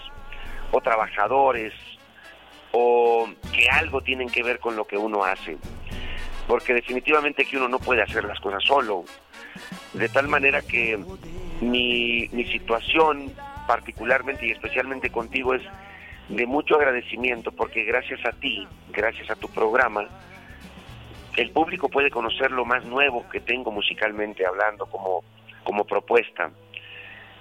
o 0.70 0.80
trabajadores 0.80 1.72
o 2.72 3.28
que 3.52 3.68
algo 3.68 4.00
tienen 4.00 4.28
que 4.28 4.42
ver 4.42 4.58
con 4.58 4.76
lo 4.76 4.84
que 4.84 4.96
uno 4.96 5.24
hace. 5.24 5.56
Porque 6.46 6.74
definitivamente 6.74 7.44
que 7.44 7.56
uno 7.56 7.68
no 7.68 7.78
puede 7.78 8.02
hacer 8.02 8.24
las 8.24 8.40
cosas 8.40 8.62
solo. 8.64 9.04
De 9.92 10.08
tal 10.08 10.28
manera 10.28 10.62
que 10.62 10.98
mi, 11.60 12.28
mi 12.32 12.44
situación 12.46 13.32
particularmente 13.66 14.46
y 14.46 14.50
especialmente 14.50 15.10
contigo 15.10 15.54
es 15.54 15.62
de 16.28 16.46
mucho 16.46 16.76
agradecimiento 16.76 17.52
porque 17.52 17.84
gracias 17.84 18.20
a 18.26 18.32
ti, 18.32 18.66
gracias 18.92 19.30
a 19.30 19.36
tu 19.36 19.48
programa, 19.48 20.08
el 21.36 21.50
público 21.50 21.88
puede 21.88 22.10
conocer 22.10 22.50
lo 22.50 22.64
más 22.64 22.84
nuevo 22.84 23.28
que 23.28 23.40
tengo 23.40 23.70
musicalmente 23.70 24.46
hablando 24.46 24.86
como, 24.86 25.22
como 25.64 25.84
propuesta. 25.84 26.50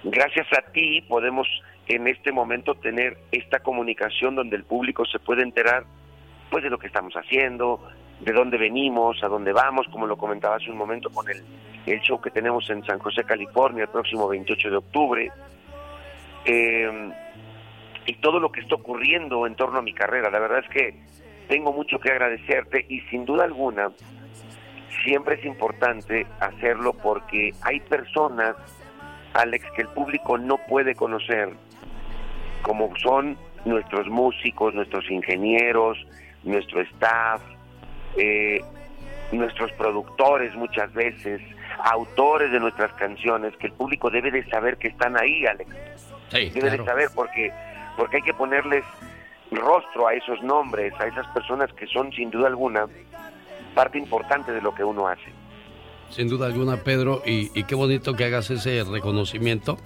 Gracias 0.02 0.46
a 0.52 0.70
ti 0.72 1.00
podemos 1.02 1.46
en 1.86 2.06
este 2.08 2.32
momento 2.32 2.74
tener 2.74 3.18
esta 3.30 3.60
comunicación 3.60 4.34
donde 4.34 4.56
el 4.56 4.64
público 4.64 5.04
se 5.06 5.18
puede 5.18 5.42
enterar 5.42 5.84
pues 6.50 6.64
de 6.64 6.70
lo 6.70 6.78
que 6.78 6.86
estamos 6.86 7.14
haciendo, 7.14 7.80
de 8.24 8.32
dónde 8.32 8.56
venimos, 8.56 9.22
a 9.22 9.28
dónde 9.28 9.52
vamos, 9.52 9.86
como 9.90 10.06
lo 10.06 10.16
comentaba 10.16 10.56
hace 10.56 10.70
un 10.70 10.78
momento 10.78 11.10
con 11.10 11.28
el, 11.28 11.42
el 11.84 12.00
show 12.00 12.20
que 12.20 12.30
tenemos 12.30 12.68
en 12.70 12.82
San 12.84 12.98
José, 12.98 13.24
California, 13.24 13.82
el 13.82 13.90
próximo 13.90 14.26
28 14.28 14.70
de 14.70 14.76
octubre, 14.76 15.32
eh, 16.46 17.12
y 18.06 18.14
todo 18.16 18.40
lo 18.40 18.50
que 18.50 18.60
está 18.60 18.76
ocurriendo 18.76 19.46
en 19.46 19.54
torno 19.56 19.78
a 19.78 19.82
mi 19.82 19.92
carrera. 19.92 20.30
La 20.30 20.38
verdad 20.38 20.60
es 20.60 20.68
que 20.70 20.94
tengo 21.48 21.72
mucho 21.72 21.98
que 21.98 22.10
agradecerte 22.10 22.86
y 22.88 23.00
sin 23.02 23.24
duda 23.26 23.44
alguna 23.44 23.90
siempre 25.04 25.34
es 25.36 25.44
importante 25.44 26.26
hacerlo 26.40 26.94
porque 26.94 27.50
hay 27.62 27.80
personas, 27.80 28.56
Alex, 29.34 29.66
que 29.76 29.82
el 29.82 29.88
público 29.88 30.38
no 30.38 30.58
puede 30.66 30.94
conocer, 30.94 31.50
como 32.62 32.94
son 32.96 33.36
nuestros 33.66 34.08
músicos, 34.08 34.74
nuestros 34.74 35.10
ingenieros, 35.10 35.98
nuestro 36.42 36.80
staff, 36.80 37.42
eh, 38.16 38.60
nuestros 39.32 39.72
productores 39.72 40.54
muchas 40.54 40.92
veces, 40.92 41.40
autores 41.84 42.52
de 42.52 42.60
nuestras 42.60 42.92
canciones, 42.94 43.56
que 43.56 43.66
el 43.68 43.72
público 43.72 44.10
debe 44.10 44.30
de 44.30 44.48
saber 44.48 44.76
que 44.76 44.88
están 44.88 45.18
ahí, 45.20 45.44
Alex. 45.46 45.70
debe 46.30 46.70
de 46.70 46.84
saber 46.84 47.08
porque, 47.14 47.52
porque 47.96 48.16
hay 48.16 48.22
que 48.22 48.34
ponerles 48.34 48.84
rostro 49.50 50.08
a 50.08 50.14
esos 50.14 50.42
nombres, 50.42 50.92
a 50.98 51.06
esas 51.06 51.26
personas 51.28 51.72
que 51.74 51.86
son 51.86 52.12
sin 52.12 52.30
duda 52.30 52.48
alguna 52.48 52.86
parte 53.74 53.98
importante 53.98 54.52
de 54.52 54.60
lo 54.60 54.74
que 54.74 54.84
uno 54.84 55.08
hace. 55.08 55.32
Sin 56.10 56.28
duda 56.28 56.46
alguna, 56.46 56.76
Pedro, 56.76 57.22
y, 57.26 57.50
y 57.58 57.64
qué 57.64 57.74
bonito 57.74 58.14
que 58.14 58.24
hagas 58.24 58.50
ese 58.50 58.84
reconocimiento 58.84 59.78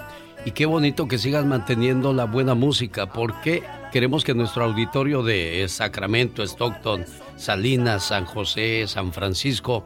y 0.45 0.53
qué 0.53 0.67
bonito 0.67 1.09
que 1.09 1.19
sigas 1.19 1.45
manteniendo 1.45 2.13
la 2.13 2.25
buena 2.25 2.55
música, 2.55 3.13
porque 3.13 3.63
queremos 3.93 4.25
que 4.25 4.35
nuestro 4.35 4.65
auditorio 4.65 5.23
de 5.23 5.67
Sacramento, 5.69 6.43
Stockton, 6.43 7.05
Salinas, 7.37 8.05
San 8.05 8.25
José, 8.25 8.87
San 8.87 9.13
Francisco, 9.13 9.85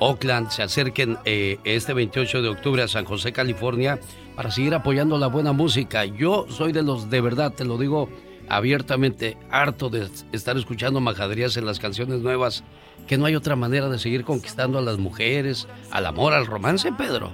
Oakland 0.00 0.50
se 0.50 0.62
acerquen 0.62 1.18
eh, 1.24 1.58
este 1.64 1.92
28 1.94 2.42
de 2.42 2.48
octubre 2.48 2.82
a 2.82 2.88
San 2.88 3.04
José, 3.04 3.32
California, 3.32 3.98
para 4.36 4.50
seguir 4.50 4.74
apoyando 4.74 5.18
la 5.18 5.28
buena 5.28 5.52
música. 5.52 6.04
Yo 6.04 6.46
soy 6.48 6.72
de 6.72 6.82
los, 6.82 7.10
de 7.10 7.20
verdad, 7.20 7.52
te 7.52 7.64
lo 7.64 7.78
digo 7.78 8.08
abiertamente, 8.48 9.38
harto 9.50 9.88
de 9.88 10.08
estar 10.32 10.56
escuchando 10.56 11.00
majaderías 11.00 11.56
en 11.56 11.66
las 11.66 11.78
canciones 11.78 12.20
nuevas, 12.20 12.64
que 13.06 13.16
no 13.16 13.26
hay 13.26 13.36
otra 13.36 13.56
manera 13.56 13.88
de 13.88 13.98
seguir 13.98 14.24
conquistando 14.24 14.78
a 14.78 14.82
las 14.82 14.98
mujeres, 14.98 15.68
al 15.90 16.06
amor, 16.06 16.34
al 16.34 16.46
romance, 16.46 16.92
Pedro. 16.92 17.32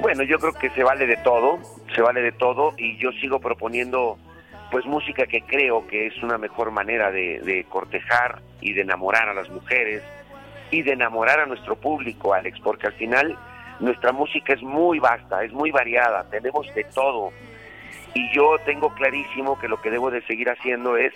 Bueno, 0.00 0.22
yo 0.24 0.38
creo 0.38 0.52
que 0.52 0.70
se 0.70 0.82
vale 0.82 1.06
de 1.06 1.16
todo, 1.18 1.58
se 1.94 2.02
vale 2.02 2.20
de 2.20 2.32
todo 2.32 2.74
y 2.76 2.98
yo 2.98 3.12
sigo 3.12 3.38
proponiendo 3.38 4.18
pues 4.70 4.86
música 4.86 5.26
que 5.26 5.42
creo 5.42 5.86
que 5.86 6.06
es 6.08 6.22
una 6.22 6.36
mejor 6.36 6.72
manera 6.72 7.10
de, 7.10 7.64
cortejar 7.68 8.40
y 8.60 8.72
de 8.72 8.82
enamorar 8.82 9.28
a 9.28 9.34
las 9.34 9.48
mujeres 9.48 10.02
y 10.70 10.82
de 10.82 10.92
enamorar 10.92 11.38
a 11.40 11.46
nuestro 11.46 11.76
público, 11.76 12.34
Alex, 12.34 12.58
porque 12.60 12.88
al 12.88 12.94
final 12.94 13.38
nuestra 13.78 14.12
música 14.12 14.52
es 14.52 14.62
muy 14.62 14.98
vasta, 14.98 15.44
es 15.44 15.52
muy 15.52 15.70
variada, 15.70 16.28
tenemos 16.28 16.66
de 16.74 16.84
todo. 16.84 17.30
Y 18.14 18.34
yo 18.34 18.56
tengo 18.64 18.92
clarísimo 18.94 19.58
que 19.58 19.68
lo 19.68 19.80
que 19.80 19.90
debo 19.90 20.10
de 20.10 20.22
seguir 20.22 20.50
haciendo 20.50 20.96
es 20.96 21.12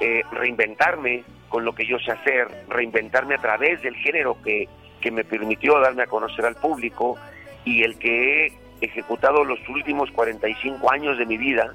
eh, 0.00 0.22
reinventarme 0.32 1.24
con 1.48 1.64
lo 1.64 1.74
que 1.74 1.86
yo 1.86 1.98
sé 1.98 2.12
hacer, 2.12 2.48
reinventarme 2.68 3.36
a 3.36 3.38
través 3.38 3.80
del 3.80 3.96
género 3.96 4.36
que, 4.42 4.68
que 5.00 5.10
me 5.10 5.24
permitió 5.24 5.80
darme 5.80 6.02
a 6.02 6.06
conocer 6.06 6.44
al 6.44 6.56
público 6.56 7.16
y 7.66 7.82
el 7.82 7.98
que 7.98 8.46
he 8.46 8.52
ejecutado 8.80 9.44
los 9.44 9.58
últimos 9.68 10.10
45 10.12 10.90
años 10.90 11.18
de 11.18 11.26
mi 11.26 11.36
vida 11.36 11.74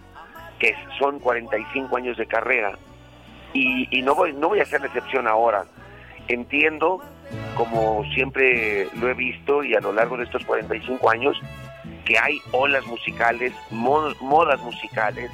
que 0.57 0.73
son 0.97 1.19
45 1.19 1.95
años 1.95 2.18
de 2.18 2.26
carrera 2.26 2.72
y, 3.53 4.01
no 4.01 4.15
voy 4.15 4.34
no 4.34 4.49
voy 4.49 4.59
a 4.59 4.63
hacer 4.63 4.80
la 4.80 4.88
excepción 4.88 5.27
ahora. 5.27 5.65
Entiendo 6.30 7.01
como 7.55 8.03
siempre 8.13 8.88
lo 8.99 9.09
he 9.09 9.13
visto 9.13 9.63
y 9.63 9.76
a 9.76 9.81
lo 9.81 9.91
largo 9.91 10.18
de 10.18 10.23
estos 10.23 10.45
45 10.45 11.09
años 11.09 11.39
que 12.05 12.18
hay 12.18 12.39
olas 12.51 12.85
musicales 12.88 13.53
modas 13.69 14.59
musicales 14.61 15.30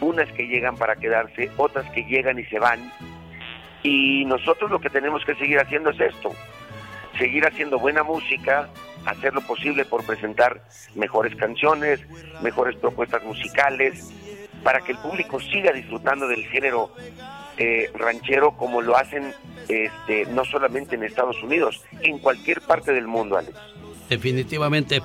unas 0.00 0.30
que 0.32 0.46
llegan 0.46 0.76
para 0.76 0.96
quedarse 0.96 1.50
otras 1.56 1.88
que 1.90 2.04
llegan 2.04 2.38
y 2.38 2.44
se 2.44 2.58
van 2.58 2.92
y 3.82 4.24
nosotros 4.26 4.70
lo 4.70 4.80
que 4.80 4.90
tenemos 4.90 5.24
que 5.24 5.34
seguir 5.36 5.58
haciendo 5.58 5.90
es 5.90 6.00
esto 6.00 6.30
seguir 7.20 7.46
haciendo 7.46 7.78
buena 7.78 8.02
música 8.02 8.70
hacer 9.04 9.34
lo 9.34 9.42
posible 9.42 9.84
por 9.84 10.04
presentar 10.04 10.64
mejores 10.94 11.36
canciones, 11.36 12.00
mejores 12.42 12.76
propuestas 12.76 13.22
musicales, 13.22 14.10
para 14.64 14.80
que 14.80 14.92
el 14.92 14.98
público 14.98 15.38
siga 15.38 15.72
disfrutando 15.72 16.26
del 16.26 16.44
género 16.46 16.90
eh, 17.56 17.90
ranchero 17.94 18.56
como 18.56 18.80
lo 18.80 18.96
hacen 18.96 19.34
este, 19.68 20.26
no 20.32 20.44
solamente 20.44 20.96
en 20.96 21.04
Estados 21.04 21.42
Unidos, 21.42 21.82
en 22.00 22.18
cualquier 22.18 22.60
parte 22.62 22.92
del 22.92 23.06
mundo, 23.06 23.36
Alex. 23.36 23.56
Definitivamente. 24.08 25.02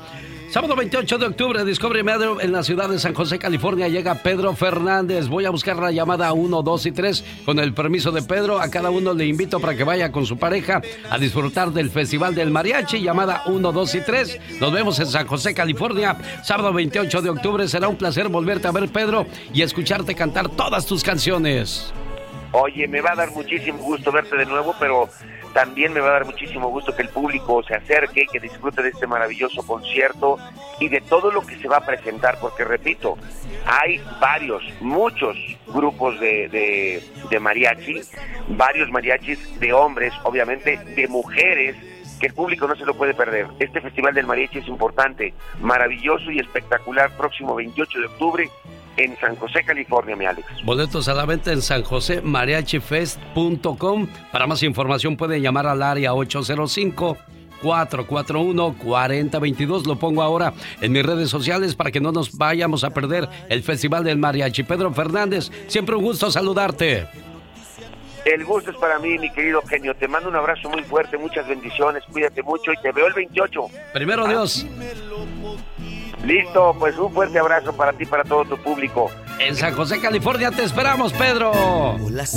Sábado 0.50 0.76
28 0.76 1.18
de 1.18 1.26
octubre, 1.26 1.66
Discovery 1.66 2.04
Meadow 2.04 2.40
en 2.40 2.54
la 2.54 2.64
ciudad 2.64 2.88
de 2.88 3.00
San 3.00 3.14
José, 3.14 3.40
California, 3.40 3.90
llega 3.90 4.16
Pedro 4.16 4.56
Fernández. 4.56 5.28
Voy 5.28 5.46
a 5.46 5.50
buscar 5.50 5.76
la 5.78 5.92
llamada 5.92 6.32
1, 6.32 6.62
2 6.62 6.86
y 6.86 6.92
3 6.92 7.24
con 7.46 7.60
el 7.60 7.74
permiso 7.74 8.12
de 8.12 8.22
Pedro. 8.22 8.60
A 8.60 8.70
cada 8.70 8.90
uno 8.90 9.14
le 9.14 9.26
invito 9.26 9.60
para 9.60 9.76
que 9.76 9.84
vaya 9.84 10.12
con 10.12 10.26
su 10.26 10.38
pareja 10.38 10.82
a 11.10 11.18
disfrutar 11.18 11.72
del 11.72 11.90
Festival 11.90 12.36
del 12.36 12.52
Mariachi, 12.52 13.02
llamada 13.02 13.44
1, 13.48 13.72
2 13.72 13.96
y 13.96 14.02
3. 14.02 14.40
Nos 14.62 14.72
vemos 14.72 15.00
en 15.00 15.08
San 15.08 15.28
José, 15.28 15.54
California, 15.54 16.18
sábado 16.44 16.72
28 16.72 17.22
de 17.22 17.30
octubre. 17.32 17.68
Será 17.68 17.90
un 17.90 17.98
placer 17.98 18.30
volverte 18.30 18.68
a 18.68 18.72
ver, 18.72 18.88
Pedro, 18.90 19.26
y 19.54 19.62
escucharte 19.62 20.16
cantar 20.16 20.50
todas 20.50 20.86
tus 20.86 21.04
canciones. 21.04 21.92
Oye, 22.58 22.88
me 22.88 23.02
va 23.02 23.12
a 23.12 23.16
dar 23.16 23.32
muchísimo 23.32 23.80
gusto 23.80 24.14
verte 24.14 24.38
de 24.38 24.46
nuevo, 24.46 24.74
pero 24.80 25.10
también 25.54 25.92
me 25.92 26.00
va 26.00 26.08
a 26.08 26.14
dar 26.14 26.26
muchísimo 26.26 26.70
gusto 26.70 26.96
que 26.96 27.02
el 27.02 27.10
público 27.10 27.62
se 27.64 27.76
acerque, 27.76 28.28
que 28.32 28.40
disfrute 28.40 28.82
de 28.82 28.90
este 28.90 29.08
maravilloso 29.08 29.62
concierto 29.68 30.38
y 30.80 30.88
de 30.88 31.02
todo 31.02 31.32
lo 31.32 31.42
que 31.42 31.58
se 31.58 31.68
va 31.68 31.78
a 31.78 31.86
presentar, 31.86 32.38
porque 32.40 32.64
repito, 32.64 33.18
hay 33.66 34.02
varios, 34.22 34.64
muchos 34.80 35.36
grupos 35.68 36.18
de, 36.22 37.02
de, 37.30 37.40
mariachi, 37.42 38.00
varios 38.48 38.90
mariachis 38.90 39.60
de 39.60 39.74
hombres, 39.74 40.14
obviamente, 40.24 40.78
de 40.78 41.08
mujeres, 41.10 41.76
que 42.20 42.28
el 42.28 42.34
público 42.34 42.68
no 42.68 42.76
se 42.76 42.86
lo 42.86 42.94
puede 42.96 43.14
perder. 43.14 43.48
Este 43.60 43.80
Festival 43.82 44.14
del 44.14 44.26
Mariachi 44.26 44.60
es 44.60 44.68
importante, 44.68 45.34
maravilloso 45.62 46.32
y 46.32 46.40
espectacular, 46.40 47.12
próximo 47.18 47.56
28 47.56 48.00
de 48.00 48.06
octubre 48.06 48.50
en 48.98 49.18
San 49.18 49.36
José, 49.36 49.62
California, 49.64 50.16
mi 50.16 50.26
Alex. 50.26 50.48
Boletos 50.64 51.10
a 51.10 51.14
la 51.14 51.26
venta 51.26 51.52
en 51.52 51.62
sanjosemariachifest.com. 51.62 54.08
Para 54.32 54.48
más 54.48 54.64
información 54.64 55.18
pueden 55.18 55.42
llamar 55.42 55.68
al 55.68 55.84
área 55.84 56.14
805 56.14 57.18
441-4022. 57.62 59.86
Lo 59.86 59.98
pongo 59.98 60.22
ahora 60.22 60.54
en 60.82 60.92
mis 60.92 61.06
redes 61.06 61.30
sociales 61.30 61.74
para 61.76 61.92
que 61.92 62.02
no 62.02 62.12
nos 62.12 62.38
vayamos 62.38 62.84
a 62.84 62.90
perder 62.92 63.30
el 63.50 63.64
Festival 63.64 64.04
del 64.04 64.18
Mariachi. 64.18 64.64
Pedro 64.64 64.94
Fernández, 64.94 65.50
siempre 65.68 65.96
un 65.96 66.04
gusto 66.04 66.30
saludarte. 66.30 67.08
El 68.26 68.44
gusto 68.44 68.72
es 68.72 68.78
para 68.78 68.98
mí, 68.98 69.20
mi 69.20 69.32
querido 69.32 69.62
genio. 69.62 69.96
Te 69.96 70.08
mando 70.08 70.30
un 70.30 70.36
abrazo 70.36 70.68
muy 70.70 70.82
fuerte, 70.84 71.16
muchas 71.16 71.48
bendiciones, 71.48 72.04
cuídate 72.12 72.42
mucho 72.42 72.74
y 72.74 72.78
te 72.78 72.92
veo 72.92 73.06
el 73.06 73.14
28. 73.14 73.68
Primero 73.94 74.28
Dios. 74.28 74.66
Listo, 76.24 76.76
pues 76.80 76.98
un 76.98 77.14
fuerte 77.14 77.38
abrazo 77.38 77.72
para 77.78 77.94
ti 77.94 78.04
y 78.04 78.08
para 78.08 78.24
todo 78.24 78.44
tu 78.46 78.58
público. 78.58 79.12
En 79.38 79.56
San 79.56 79.74
José, 79.74 80.00
California 80.00 80.50
te 80.50 80.64
esperamos, 80.64 81.12
Pedro. 81.12 81.52
Los 82.00 82.34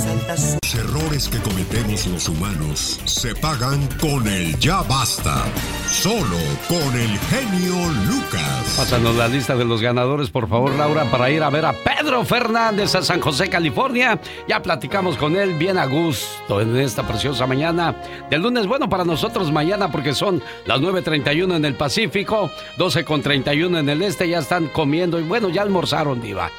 errores 0.75 1.29
que 1.29 1.37
cometemos 1.39 2.05
los 2.07 2.27
humanos 2.27 2.99
se 3.05 3.33
pagan 3.35 3.87
con 4.01 4.27
el 4.27 4.57
ya 4.59 4.81
basta. 4.81 5.45
Solo 5.87 6.37
con 6.67 6.99
el 6.99 7.17
genio 7.17 7.73
Lucas. 8.05 8.75
Pásanos 8.75 9.15
la 9.15 9.29
lista 9.29 9.55
de 9.55 9.63
los 9.63 9.81
ganadores, 9.81 10.29
por 10.29 10.49
favor, 10.49 10.75
Laura, 10.75 11.05
para 11.05 11.31
ir 11.31 11.41
a 11.41 11.49
ver 11.49 11.65
a 11.65 11.73
Pedro 11.73 12.25
Fernández 12.25 12.93
a 12.95 13.01
San 13.01 13.21
José, 13.21 13.49
California. 13.49 14.19
Ya 14.47 14.61
platicamos 14.61 15.15
con 15.17 15.37
él 15.37 15.53
bien 15.53 15.77
a 15.77 15.85
gusto 15.85 16.59
en 16.59 16.75
esta 16.77 17.07
preciosa 17.07 17.47
mañana 17.47 17.95
del 18.29 18.41
lunes. 18.41 18.67
Bueno, 18.67 18.89
para 18.89 19.05
nosotros 19.05 19.51
mañana 19.51 19.89
porque 19.89 20.13
son 20.13 20.43
las 20.65 20.81
9.31 20.81 21.55
en 21.55 21.65
el 21.65 21.75
Pacífico, 21.75 22.51
12.31 22.77 23.79
en 23.79 23.89
el 23.89 24.01
este. 24.01 24.27
Ya 24.27 24.39
están 24.39 24.67
comiendo 24.67 25.17
y 25.17 25.23
bueno, 25.23 25.49
ya 25.49 25.61
almorzaron, 25.61 26.21
Diva. 26.21 26.51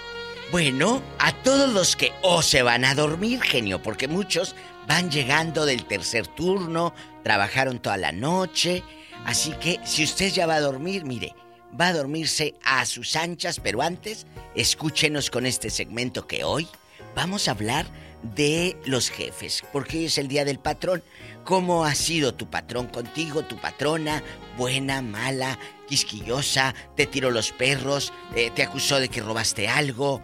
Bueno, 0.51 1.01
a 1.21 1.33
todos 1.33 1.71
los 1.73 1.95
que 1.95 2.13
o 2.23 2.43
se 2.43 2.63
van 2.63 2.85
a 2.85 2.97
dormir, 2.97 3.41
genio, 3.41 3.81
porque 3.81 4.09
muchos 4.09 4.57
van 4.89 5.09
llegando 5.09 5.65
del 5.65 5.85
tercer 5.85 6.27
turno, 6.27 6.93
trabajaron 7.23 7.79
toda 7.79 7.97
la 7.97 8.11
noche, 8.11 8.83
así 9.25 9.53
que 9.53 9.79
si 9.85 10.03
usted 10.03 10.33
ya 10.33 10.49
va 10.49 10.57
a 10.57 10.61
dormir, 10.61 11.05
mire, 11.05 11.37
va 11.81 11.87
a 11.87 11.93
dormirse 11.93 12.57
a 12.65 12.85
sus 12.85 13.15
anchas, 13.15 13.61
pero 13.63 13.81
antes, 13.81 14.27
escúchenos 14.57 15.31
con 15.31 15.47
este 15.47 15.71
segmento 15.71 16.27
que 16.27 16.43
hoy 16.43 16.67
vamos 17.15 17.47
a 17.47 17.53
hablar 17.53 17.87
de 18.23 18.77
los 18.85 19.09
jefes, 19.09 19.63
porque 19.73 19.99
hoy 19.99 20.05
es 20.07 20.19
el 20.19 20.27
día 20.27 20.45
del 20.45 20.59
patrón. 20.59 21.03
¿Cómo 21.45 21.85
ha 21.85 21.95
sido 21.95 22.35
tu 22.35 22.51
patrón 22.51 22.89
contigo, 22.89 23.45
tu 23.45 23.57
patrona? 23.57 24.23
Buena, 24.59 25.01
mala, 25.01 25.59
quisquillosa, 25.89 26.75
te 26.97 27.07
tiró 27.07 27.31
los 27.31 27.51
perros, 27.53 28.13
eh, 28.35 28.51
te 28.55 28.63
acusó 28.63 29.01
de 29.01 29.09
que 29.09 29.23
robaste 29.23 29.67
algo, 29.69 30.21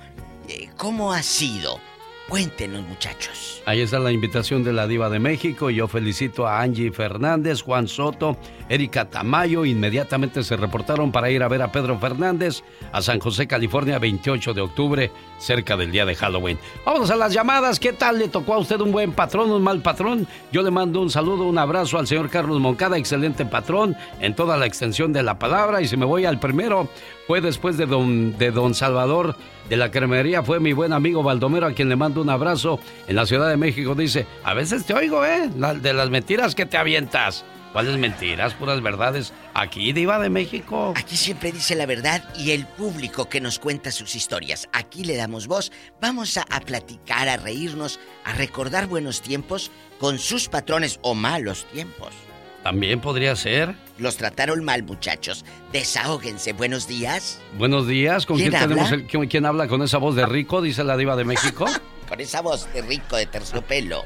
¿Cómo 0.77 1.13
ha 1.13 1.23
sido? 1.23 1.81
Cuéntenos, 2.29 2.83
muchachos. 2.83 3.63
Ahí 3.67 3.81
está 3.81 4.01
la 4.01 4.11
invitación 4.11 4.65
de 4.65 4.73
la 4.73 4.89
Diva 4.89 5.09
de 5.09 5.21
México. 5.21 5.71
Yo 5.71 5.87
felicito 5.87 6.45
a 6.45 6.61
Angie 6.61 6.91
Fernández, 6.91 7.63
Juan 7.63 7.87
Soto, 7.87 8.37
Erika 8.69 9.05
Tamayo. 9.05 9.65
Inmediatamente 9.65 10.43
se 10.43 10.57
reportaron 10.57 11.13
para 11.13 11.31
ir 11.31 11.45
a 11.45 11.49
ver 11.49 11.63
a 11.63 11.71
Pedro 11.71 11.97
Fernández 12.01 12.65
a 12.91 13.01
San 13.01 13.21
José, 13.21 13.47
California, 13.47 14.01
28 14.01 14.55
de 14.55 14.61
octubre, 14.61 15.13
cerca 15.39 15.77
del 15.77 15.93
día 15.93 16.05
de 16.05 16.17
Halloween. 16.17 16.59
Vamos 16.85 17.13
a 17.13 17.17
las 17.17 17.33
llamadas. 17.33 17.79
¿Qué 17.79 17.93
tal 17.93 18.19
le 18.19 18.27
tocó 18.27 18.55
a 18.55 18.59
usted 18.59 18.81
un 18.81 18.91
buen 18.91 19.13
patrón, 19.13 19.53
un 19.53 19.63
mal 19.63 19.81
patrón? 19.81 20.27
Yo 20.51 20.63
le 20.63 20.73
mando 20.73 21.01
un 21.01 21.11
saludo, 21.11 21.45
un 21.45 21.59
abrazo 21.59 21.97
al 21.97 22.09
señor 22.09 22.29
Carlos 22.29 22.59
Moncada, 22.59 22.99
excelente 22.99 23.47
patrón 23.47 23.97
en 24.21 24.35
toda 24.35 24.57
la 24.57 24.67
extensión 24.67 25.13
de 25.13 25.23
la 25.23 25.39
palabra. 25.39 25.81
Y 25.81 25.87
si 25.87 25.97
me 25.97 26.07
voy 26.07 26.25
al 26.25 26.41
primero, 26.41 26.89
fue 27.29 27.41
después 27.41 27.77
de 27.77 27.87
don, 27.87 28.37
de 28.37 28.51
don 28.51 28.75
Salvador 28.75 29.37
de 29.69 29.77
la 29.77 29.91
cremería, 29.91 30.43
fue 30.43 30.61
mi 30.61 30.73
buen 30.73 30.93
amigo 30.93 31.23
Baldomero, 31.23 31.67
a 31.67 31.73
quien 31.73 31.89
le 31.89 31.97
mando 31.97 32.21
un 32.21 32.31
abrazo 32.31 32.79
en 33.09 33.17
la 33.17 33.27
Ciudad 33.27 33.49
de 33.49 33.57
México. 33.57 33.95
Dice, 33.95 34.27
a 34.45 34.55
veces 34.55 34.85
te 34.85 34.95
oigo, 34.95 35.25
¿eh? 35.25 35.49
de 35.49 35.93
las 35.93 36.11
mentiras 36.11 36.55
que 36.55 36.67
te 36.67 36.77
avientas. 36.77 37.45
¿Cuáles 37.73 37.99
mentiras? 37.99 38.55
Puras 38.55 38.81
verdades. 38.81 39.35
Aquí, 39.53 39.93
Diva 39.93 40.19
de 40.19 40.31
México. 40.31 40.95
Aquí 40.97 41.15
siempre 41.17 41.53
dice 41.53 41.75
la 41.75 41.85
verdad 41.85 42.25
y 42.39 42.53
el 42.53 42.65
público 42.65 43.29
que 43.29 43.41
nos 43.41 43.59
cuenta 43.59 43.91
sus 43.91 44.15
historias. 44.15 44.67
Aquí 44.73 45.05
le 45.05 45.17
damos 45.17 45.47
voz. 45.47 45.71
Vamos 46.01 46.39
a, 46.39 46.47
a 46.49 46.61
platicar, 46.61 47.29
a 47.29 47.37
reírnos, 47.37 48.01
a 48.25 48.33
recordar 48.33 48.87
buenos 48.87 49.21
tiempos 49.21 49.71
con 49.99 50.19
sus 50.19 50.49
patrones 50.49 50.99
o 51.03 51.15
malos 51.15 51.67
tiempos. 51.67 52.26
También 52.67 53.01
podría 53.01 53.37
ser. 53.37 53.77
Los 53.97 54.17
trataron 54.17 54.65
mal, 54.65 54.83
muchachos. 54.83 55.45
Desahóguense. 55.71 56.53
Buenos 56.53 56.89
días. 56.89 57.41
Buenos 57.57 57.87
días. 57.87 58.27
¿Con 58.27 58.39
quién, 58.39 58.51
tenemos 58.51 58.91
el, 58.91 59.07
quién, 59.07 59.47
habla 59.47 59.69
con 59.69 59.83
esa 59.83 59.99
voz 59.99 60.17
de 60.17 60.27
rico? 60.27 60.61
Dice 60.61 60.83
la 60.83 60.97
diva 60.97 61.15
de 61.15 61.25
México. 61.25 61.65
con 62.09 62.21
esa 62.21 62.43
voz 62.43 62.69
de 62.75 62.83
rico, 62.83 63.15
de 63.15 63.27
terciopelo. 63.27 64.03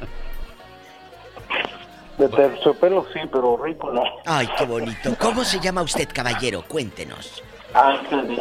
De 2.19 2.29
terciopelo 2.29 3.07
sí, 3.15 3.21
pero 3.33 3.57
rico 3.65 3.91
no. 3.95 4.03
Ay, 4.27 4.47
qué 4.59 4.67
bonito. 4.67 5.17
¿Cómo 5.19 5.43
se 5.43 5.59
llama 5.59 5.81
usted, 5.81 6.07
caballero? 6.13 6.63
Cuéntenos. 6.69 7.43
Ángel. 7.73 8.39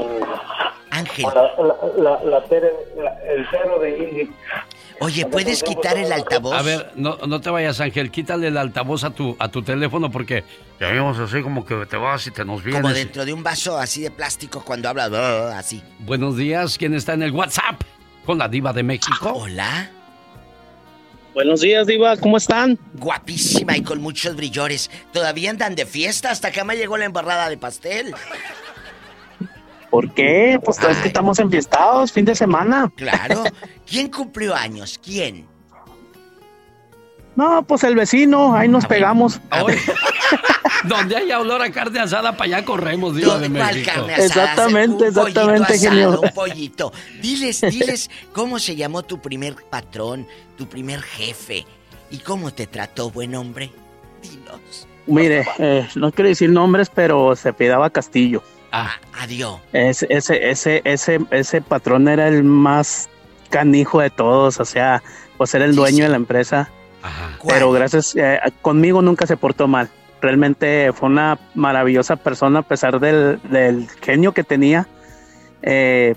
Ángel. 0.90 1.28
La, 1.98 2.20
la, 2.26 2.44
el 3.26 3.50
cerro 3.50 3.80
de 3.80 3.98
Ingrid. 3.98 4.30
Oye, 5.01 5.26
¿puedes 5.26 5.63
quitar 5.63 5.97
el 5.97 6.11
altavoz? 6.11 6.53
A 6.53 6.61
ver, 6.61 6.91
no, 6.95 7.17
no 7.26 7.39
te 7.39 7.49
vayas, 7.49 7.80
Ángel. 7.80 8.11
Quítale 8.11 8.47
el 8.47 8.57
altavoz 8.57 9.03
a 9.03 9.11
tu, 9.11 9.35
a 9.39 9.49
tu 9.49 9.61
teléfono 9.61 10.11
porque 10.11 10.43
ya 10.80 10.88
vemos 10.88 11.17
así 11.19 11.41
como 11.41 11.65
que 11.65 11.85
te 11.85 11.97
vas 11.97 12.27
y 12.27 12.31
te 12.31 12.43
nos 12.43 12.63
vienes. 12.63 12.81
Como 12.81 12.93
dentro 12.93 13.26
de 13.26 13.34
un 13.34 13.43
vaso 13.43 13.77
así 13.77 14.01
de 14.01 14.11
plástico 14.11 14.63
cuando 14.65 14.89
hablas 14.89 15.11
así. 15.11 15.81
Buenos 15.99 16.35
días. 16.35 16.77
¿Quién 16.77 16.93
está 16.93 17.13
en 17.13 17.23
el 17.23 17.31
WhatsApp? 17.31 17.81
Con 18.26 18.38
la 18.38 18.47
diva 18.47 18.73
de 18.73 18.84
México. 18.84 19.31
hola. 19.34 19.91
Buenos 21.34 21.61
días, 21.61 21.85
Diva, 21.85 22.17
¿cómo 22.17 22.38
están? 22.38 22.77
Guapísima 22.95 23.77
y 23.77 23.84
con 23.84 24.01
muchos 24.01 24.35
brillores. 24.35 24.89
Todavía 25.13 25.51
andan 25.51 25.76
de 25.76 25.85
fiesta, 25.85 26.31
hasta 26.31 26.47
acá 26.47 26.63
me 26.63 26.76
llegó 26.76 26.97
la 26.97 27.05
embarrada 27.05 27.49
de 27.49 27.57
pastel. 27.57 28.13
¿Por 29.90 30.14
qué? 30.14 30.60
Pues 30.64 30.80
es 30.80 30.98
que 30.98 31.07
estamos 31.07 31.40
enfiestados, 31.40 32.11
fin 32.11 32.26
de 32.26 32.36
semana. 32.36 32.91
Claro. 32.95 33.44
¿Quién 33.86 34.10
cumplió 34.10 34.56
años? 34.56 34.99
¿Quién? 35.03 35.48
No, 37.36 37.64
pues 37.64 37.84
el 37.86 37.95
vecino, 37.95 38.53
ahí 38.56 38.68
nos 38.68 38.86
pegamos. 38.86 39.40
Donde 40.84 41.16
haya 41.18 41.40
olor 41.40 41.61
a 41.61 41.72
carne 41.72 41.99
asada, 41.99 42.34
para 42.34 42.57
allá 42.57 42.66
corremos, 42.66 43.16
Dios 43.16 43.40
de 43.40 43.49
México. 43.49 43.91
Carne 43.94 44.14
asada, 44.14 44.26
exactamente, 44.26 45.07
exactamente, 45.07 45.74
asado, 45.74 46.22
Un 46.22 46.30
pollito. 46.32 46.91
Diles, 47.22 47.61
diles, 47.61 48.11
¿cómo 48.34 48.60
se 48.60 48.76
llamó 48.76 49.03
tu 49.03 49.20
primer 49.20 49.56
patrón, 49.70 50.28
tu 50.57 50.68
primer 50.68 51.02
jefe? 51.02 51.66
¿Y 52.11 52.18
cómo 52.18 52.52
te 52.52 52.68
trató, 52.68 53.10
buen 53.10 53.36
hombre? 53.36 53.72
Dinos. 54.22 54.88
Mire, 55.07 55.48
eh, 55.57 55.88
no 55.95 56.11
quiero 56.11 56.30
decir 56.30 56.49
nombres, 56.49 56.90
pero 56.94 57.36
se 57.36 57.53
pedaba 57.53 57.90
Castillo. 57.90 58.44
Ah, 58.72 58.91
adiós. 59.20 59.60
Ese, 59.74 60.08
ese, 60.10 60.50
ese, 60.50 60.82
ese, 60.84 61.20
ese 61.32 61.62
patrón 61.62 62.08
era 62.08 62.28
el 62.28 62.44
más 62.44 63.10
canijo 63.50 64.00
de 64.00 64.10
todos, 64.10 64.60
o 64.60 64.66
sea, 64.66 65.02
pues 65.38 65.54
era 65.56 65.66
el 65.66 65.76
dueño 65.76 66.04
de 66.04 66.10
la 66.10 66.18
empresa. 66.18 66.70
Pero 67.48 67.72
gracias, 67.72 68.16
eh, 68.16 68.40
conmigo 68.62 69.02
nunca 69.02 69.26
se 69.26 69.38
portó 69.38 69.68
mal. 69.68 69.90
Realmente 70.22 70.91
fue 70.94 71.08
una 71.08 71.40
maravillosa 71.56 72.18
persona 72.18 72.60
a 72.60 72.64
pesar 72.64 73.00
del, 73.00 73.88
genio 74.02 74.34
que 74.34 74.44
tenía. 74.44 74.88
Eh, 75.62 76.16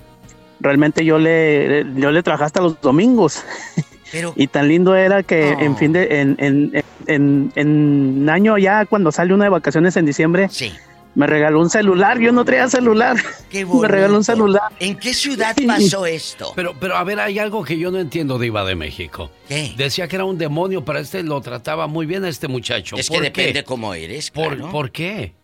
realmente 0.60 1.04
yo 1.04 1.18
le, 1.18 1.86
yo 1.94 2.10
le 2.10 2.22
trabajé 2.22 2.44
hasta 2.44 2.60
los 2.60 2.80
domingos. 2.80 3.44
y 4.36 4.46
tan 4.48 4.68
lindo 4.68 4.94
era 4.94 5.22
que 5.22 5.52
en 5.52 5.76
fin 5.76 5.92
de, 5.92 6.20
en, 6.20 6.36
en, 6.38 6.84
en, 7.06 7.52
en, 7.54 8.28
año 8.28 8.58
ya 8.58 8.84
cuando 8.84 9.10
sale 9.10 9.32
una 9.32 9.44
de 9.44 9.50
vacaciones 9.50 9.96
en 9.96 10.04
diciembre, 10.04 10.50
Me 11.14 11.26
regaló 11.26 11.60
un 11.60 11.68
celular, 11.68 12.18
yo 12.18 12.32
no 12.32 12.44
traía 12.44 12.68
celular. 12.68 13.16
Qué 13.50 13.66
Me 13.82 13.86
regaló 13.86 14.16
un 14.16 14.24
celular. 14.24 14.72
¿En 14.80 14.96
qué 14.96 15.12
ciudad 15.12 15.54
pasó 15.66 16.06
esto? 16.06 16.52
Pero, 16.56 16.74
pero 16.80 16.96
a 16.96 17.04
ver, 17.04 17.20
hay 17.20 17.38
algo 17.38 17.64
que 17.64 17.78
yo 17.78 17.90
no 17.90 17.98
entiendo, 17.98 18.38
Diva 18.38 18.64
de 18.64 18.74
México. 18.74 19.30
¿Qué? 19.48 19.74
Decía 19.76 20.08
que 20.08 20.16
era 20.16 20.24
un 20.24 20.38
demonio, 20.38 20.84
pero 20.84 20.98
este 20.98 21.22
lo 21.22 21.40
trataba 21.40 21.86
muy 21.86 22.06
bien 22.06 22.24
a 22.24 22.28
este 22.28 22.48
muchacho. 22.48 22.96
Es 22.96 23.08
¿Por 23.08 23.20
que 23.22 23.32
qué? 23.32 23.40
depende 23.42 23.64
cómo 23.64 23.92
eres. 23.92 24.30
¿Por, 24.30 24.56
claro. 24.56 24.72
¿Por 24.72 24.90
qué? 24.90 25.34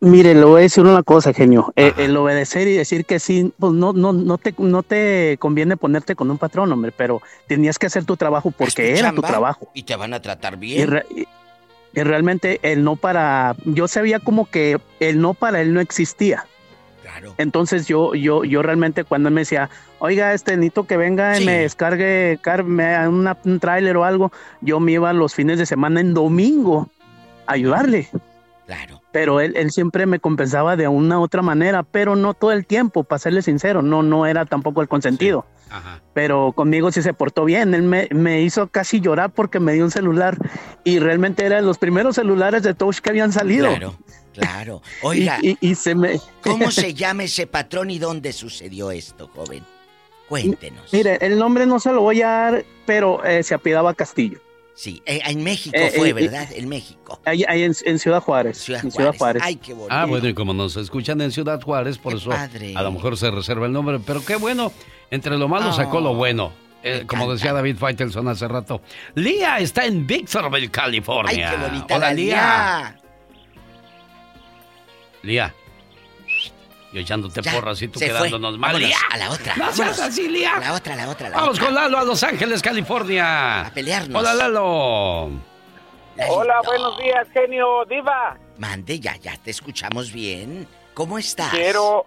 Mire, 0.00 0.34
le 0.34 0.44
voy 0.44 0.60
a 0.60 0.62
decir 0.62 0.84
una 0.84 1.02
cosa, 1.02 1.32
genio. 1.32 1.72
Eh, 1.74 1.92
el 1.96 2.16
obedecer 2.16 2.68
y 2.68 2.74
decir 2.74 3.06
que 3.06 3.18
sí, 3.18 3.52
pues 3.58 3.72
no, 3.72 3.92
no, 3.94 4.12
no 4.12 4.36
te, 4.38 4.54
no 4.58 4.82
te 4.82 5.36
conviene 5.40 5.76
ponerte 5.76 6.14
con 6.14 6.30
un 6.30 6.36
patrón, 6.38 6.70
hombre, 6.70 6.92
pero 6.94 7.22
tenías 7.48 7.78
que 7.78 7.86
hacer 7.86 8.04
tu 8.04 8.16
trabajo 8.16 8.50
porque 8.50 8.96
era 8.98 9.12
tu 9.12 9.22
trabajo. 9.22 9.68
Y 9.72 9.84
te 9.84 9.96
van 9.96 10.12
a 10.12 10.20
tratar 10.20 10.58
bien. 10.58 11.02
y 11.10 11.26
realmente 12.04 12.60
el 12.62 12.84
no 12.84 12.96
para, 12.96 13.56
yo 13.64 13.88
sabía 13.88 14.18
como 14.20 14.46
que 14.50 14.78
el 15.00 15.20
no 15.20 15.34
para 15.34 15.60
él 15.60 15.72
no 15.74 15.80
existía. 15.80 16.44
Claro. 17.02 17.34
Entonces 17.38 17.86
yo, 17.86 18.14
yo, 18.14 18.44
yo 18.44 18.62
realmente 18.62 19.04
cuando 19.04 19.30
me 19.30 19.42
decía, 19.42 19.70
oiga, 20.00 20.34
este 20.34 20.56
necesito 20.56 20.86
que 20.86 20.96
venga 20.96 21.38
y 21.40 21.44
me 21.46 21.58
descargue 21.60 22.38
car- 22.42 22.64
me- 22.64 23.08
una- 23.08 23.38
un 23.44 23.60
tráiler 23.60 23.96
o 23.96 24.04
algo, 24.04 24.32
yo 24.60 24.80
me 24.80 24.92
iba 24.92 25.12
los 25.12 25.34
fines 25.34 25.58
de 25.58 25.66
semana 25.66 26.00
en 26.00 26.12
domingo 26.14 26.88
a 27.46 27.52
ayudarle. 27.52 28.08
Claro. 28.66 29.00
Pero 29.16 29.40
él, 29.40 29.54
él 29.56 29.70
siempre 29.70 30.04
me 30.04 30.18
compensaba 30.20 30.76
de 30.76 30.88
una 30.88 31.18
u 31.18 31.22
otra 31.22 31.40
manera, 31.40 31.82
pero 31.84 32.16
no 32.16 32.34
todo 32.34 32.52
el 32.52 32.66
tiempo, 32.66 33.02
para 33.02 33.18
serle 33.18 33.40
sincero, 33.40 33.80
no, 33.80 34.02
no 34.02 34.26
era 34.26 34.44
tampoco 34.44 34.82
el 34.82 34.88
consentido. 34.88 35.46
Ajá. 35.70 36.02
Pero 36.12 36.52
conmigo 36.52 36.92
sí 36.92 37.00
se 37.00 37.14
portó 37.14 37.46
bien, 37.46 37.72
él 37.72 37.82
me, 37.82 38.08
me 38.12 38.42
hizo 38.42 38.66
casi 38.66 39.00
llorar 39.00 39.30
porque 39.30 39.58
me 39.58 39.72
dio 39.72 39.84
un 39.84 39.90
celular 39.90 40.36
y 40.84 40.98
realmente 40.98 41.46
eran 41.46 41.64
los 41.64 41.78
primeros 41.78 42.16
celulares 42.16 42.62
de 42.62 42.74
touch 42.74 42.98
que 42.98 43.08
habían 43.08 43.32
salido. 43.32 43.68
Claro, 43.68 43.94
claro. 44.34 44.82
Oiga, 45.00 45.38
Y, 45.42 45.52
y- 45.52 45.58
y 45.70 45.74
se 45.76 45.94
me... 45.94 46.20
¿cómo 46.42 46.70
se 46.70 46.92
llama 46.92 47.22
ese 47.22 47.46
patrón 47.46 47.90
y 47.90 47.98
dónde 47.98 48.34
sucedió 48.34 48.90
esto, 48.90 49.30
joven? 49.34 49.64
Cuéntenos. 50.28 50.92
Mire, 50.92 51.16
el 51.22 51.38
nombre 51.38 51.64
no 51.64 51.80
se 51.80 51.90
lo 51.90 52.02
voy 52.02 52.20
a 52.20 52.28
dar, 52.28 52.64
pero 52.84 53.24
eh, 53.24 53.42
se 53.42 53.54
apellidaba 53.54 53.94
Castillo. 53.94 54.40
Sí, 54.76 55.02
eh, 55.06 55.20
en 55.24 55.42
México 55.42 55.74
Eh, 55.74 55.90
fue, 55.96 56.10
eh, 56.10 56.12
¿verdad? 56.12 56.48
En 56.54 56.68
México. 56.68 57.18
Ahí, 57.24 57.44
ahí 57.48 57.62
en, 57.62 57.74
en 57.86 57.98
Ciudad 57.98 58.20
Juárez. 58.20 58.58
Ciudad 58.58 58.84
en 58.84 58.90
Ciudad 58.90 59.16
Juárez. 59.16 59.40
Juárez. 59.40 59.42
Ay, 59.42 59.56
qué 59.56 59.72
bonito. 59.72 59.94
Ah, 59.94 60.04
bueno, 60.04 60.28
y 60.28 60.34
como 60.34 60.52
nos 60.52 60.76
escuchan 60.76 61.18
en 61.22 61.32
Ciudad 61.32 61.60
Juárez, 61.62 61.96
por 61.96 62.12
eso 62.14 62.28
padre. 62.28 62.74
a 62.76 62.82
lo 62.82 62.92
mejor 62.92 63.16
se 63.16 63.30
reserva 63.30 63.64
el 63.64 63.72
nombre. 63.72 63.98
Pero 64.06 64.22
qué 64.22 64.36
bueno, 64.36 64.70
entre 65.10 65.38
lo 65.38 65.48
malo 65.48 65.72
sacó 65.72 66.00
lo 66.00 66.14
bueno. 66.14 66.52
Eh, 66.82 67.04
como 67.06 67.32
decía 67.32 67.54
David 67.54 67.78
Faitelson 67.78 68.28
hace 68.28 68.46
rato. 68.46 68.82
Lía 69.14 69.58
está 69.58 69.86
en 69.86 70.06
Victorville, 70.06 70.70
California. 70.70 71.50
Ay, 71.50 71.56
qué 71.56 71.66
bonita 71.66 71.96
Hola, 71.96 72.06
la 72.08 72.14
Lía. 72.14 72.96
Lía. 75.22 75.52
Lía. 75.52 75.54
Yo 76.92 77.00
echándote 77.00 77.42
Ya, 77.42 77.52
porras 77.52 77.82
y 77.82 77.88
tú 77.88 77.98
quedándonos 77.98 78.56
mal. 78.58 78.76
A 79.10 79.16
la 79.18 79.30
otra. 79.30 79.56
No 79.56 79.64
seas 79.66 79.78
vámonos. 79.78 80.00
así, 80.00 80.28
Lía. 80.28 80.54
A 80.56 80.60
la 80.60 80.72
otra, 80.74 80.94
a 80.94 80.96
la 80.96 81.08
otra, 81.10 81.26
a 81.26 81.30
la 81.30 81.36
Vamos 81.36 81.54
otra. 81.56 81.64
con 81.66 81.74
Lalo 81.74 81.98
a 81.98 82.04
Los 82.04 82.22
Ángeles, 82.22 82.62
California. 82.62 83.66
A 83.66 83.70
pelearnos. 83.70 84.20
Hola, 84.20 84.34
Lalo. 84.34 85.30
Hola, 86.28 86.60
buenos 86.64 86.96
días, 86.98 87.26
genio 87.32 87.84
Diva. 87.88 88.38
Mande, 88.58 88.98
ya, 89.00 89.16
ya 89.16 89.36
te 89.36 89.50
escuchamos 89.50 90.12
bien. 90.12 90.66
¿Cómo 90.94 91.18
estás? 91.18 91.50
Quiero, 91.50 92.06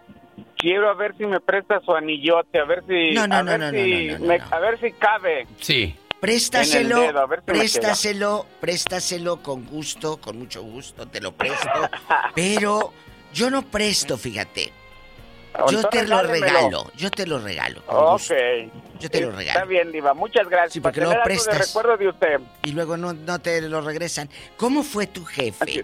quiero 0.57 0.89
a 0.89 0.95
ver 0.95 1.15
si 1.17 1.25
me 1.27 1.39
presta 1.39 1.79
su 1.81 1.93
anillote, 1.93 2.59
a 2.59 2.65
ver 2.65 2.83
si, 2.87 3.13
No, 3.13 3.27
no, 3.27 3.35
a 3.35 3.43
no, 3.43 3.51
ver 3.51 3.59
no, 3.59 3.69
si, 3.69 4.07
no, 4.07 4.13
no, 4.13 4.19
no, 4.19 4.25
me- 4.25 4.37
no. 4.39 4.45
a 4.49 4.59
ver 4.59 4.79
si 4.79 4.91
cabe. 4.93 5.45
Sí. 5.59 5.95
Préstaselo, 6.19 6.97
En 6.97 7.03
el 7.03 7.07
dedo, 7.09 7.19
a 7.21 7.27
ver 7.27 7.39
si 7.45 7.51
me 7.51 7.59
préstaselo, 7.59 8.45
préstaselo 8.59 9.37
con 9.43 9.65
gusto, 9.65 10.17
con 10.19 10.39
mucho 10.39 10.63
gusto, 10.63 11.07
te 11.07 11.21
lo 11.21 11.31
presto. 11.33 11.69
pero 12.35 12.91
yo 13.33 13.49
no 13.49 13.61
presto, 13.63 14.17
fíjate. 14.17 14.71
Yo 15.57 15.79
Entonces, 15.79 15.89
te 15.89 16.07
lo 16.07 16.21
regalo, 16.21 16.91
yo 16.95 17.09
te 17.11 17.25
lo 17.27 17.39
regalo. 17.39 17.81
Ok. 17.87 18.21
Yo 18.99 19.09
te 19.09 19.21
lo 19.21 19.27
Está 19.29 19.37
regalo. 19.37 19.67
bien, 19.67 19.91
Diva, 19.91 20.13
muchas 20.13 20.47
gracias. 20.47 20.73
Sí, 20.73 20.79
porque 20.79 21.01
de 21.01 21.15
prestas. 21.23 21.67
recuerdo 21.67 21.97
de 21.97 22.07
usted. 22.09 22.39
Y 22.63 22.71
luego 22.71 22.95
no, 22.97 23.13
no 23.13 23.39
te 23.39 23.59
lo 23.61 23.81
regresan. 23.81 24.29
¿Cómo 24.57 24.83
fue 24.83 25.07
tu 25.07 25.25
jefe? 25.25 25.83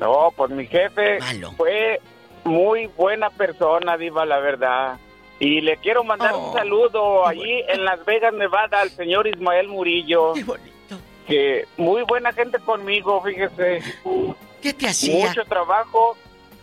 No, 0.00 0.32
pues 0.36 0.50
mi 0.50 0.66
jefe 0.66 1.18
fue 1.56 2.00
muy 2.44 2.86
buena 2.86 3.30
persona, 3.30 3.96
Diva, 3.96 4.24
la 4.26 4.38
verdad. 4.38 4.98
Y 5.38 5.60
le 5.60 5.76
quiero 5.78 6.02
mandar 6.04 6.32
Oh, 6.34 6.48
un 6.48 6.52
saludo 6.54 7.26
allí 7.26 7.62
en 7.68 7.84
Las 7.84 8.04
Vegas, 8.04 8.32
Nevada, 8.34 8.80
al 8.80 8.90
señor 8.90 9.26
Ismael 9.26 9.68
Murillo. 9.68 10.32
Que 11.26 11.64
muy 11.76 12.02
buena 12.02 12.32
gente 12.32 12.58
conmigo, 12.60 13.20
fíjese. 13.22 13.82
¿Qué 14.62 14.72
te 14.72 14.86
hacía? 14.88 15.26
Mucho 15.28 15.44
trabajo. 15.44 16.16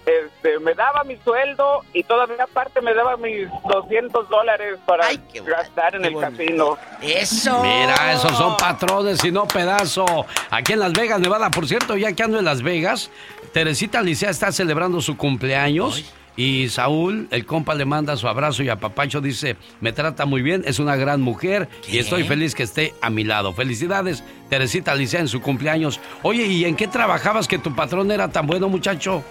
Este, 0.05 0.59
me 0.59 0.73
daba 0.73 1.03
mi 1.05 1.15
sueldo 1.23 1.81
y 1.93 2.03
todavía 2.03 2.43
aparte 2.43 2.81
me 2.81 2.93
daba 2.93 3.15
mis 3.15 3.47
200 3.69 4.27
dólares 4.27 4.77
para 4.85 5.07
gastar 5.45 5.95
en 5.95 6.05
el 6.05 6.19
casino. 6.19 6.77
Eso. 7.01 7.63
Mira, 7.63 8.13
esos 8.13 8.37
son 8.37 8.57
patrones 8.57 9.23
y 9.23 9.31
no 9.31 9.47
pedazo. 9.47 10.05
Aquí 10.49 10.73
en 10.73 10.79
Las 10.79 10.91
Vegas, 10.91 11.21
Nevada, 11.21 11.49
por 11.51 11.67
cierto, 11.67 11.95
ya 11.95 12.11
que 12.11 12.23
ando 12.23 12.39
en 12.39 12.45
Las 12.45 12.63
Vegas, 12.63 13.11
Teresita 13.53 14.01
Licea 14.01 14.29
está 14.29 14.51
celebrando 14.51 14.99
su 14.99 15.15
cumpleaños. 15.15 16.03
Y 16.35 16.69
Saúl, 16.69 17.27
el 17.29 17.45
compa, 17.45 17.75
le 17.75 17.85
manda 17.85 18.17
su 18.17 18.27
abrazo 18.27 18.63
y 18.63 18.69
a 18.69 18.77
Papacho 18.77 19.21
dice, 19.21 19.55
me 19.81 19.93
trata 19.93 20.25
muy 20.25 20.41
bien, 20.41 20.63
es 20.65 20.79
una 20.79 20.95
gran 20.95 21.21
mujer 21.21 21.69
y 21.87 21.99
estoy 21.99 22.23
feliz 22.23 22.55
que 22.55 22.63
esté 22.63 22.95
a 23.01 23.11
mi 23.11 23.23
lado. 23.23 23.53
Felicidades, 23.53 24.23
Teresita 24.49 24.95
Licea, 24.95 25.19
en 25.19 25.27
su 25.27 25.41
cumpleaños. 25.41 25.99
Oye, 26.23 26.47
¿y 26.47 26.65
en 26.65 26.75
qué 26.75 26.87
trabajabas 26.87 27.47
que 27.47 27.59
tu 27.59 27.75
patrón 27.75 28.11
era 28.11 28.29
tan 28.29 28.47
bueno, 28.47 28.67
muchacho? 28.67 29.23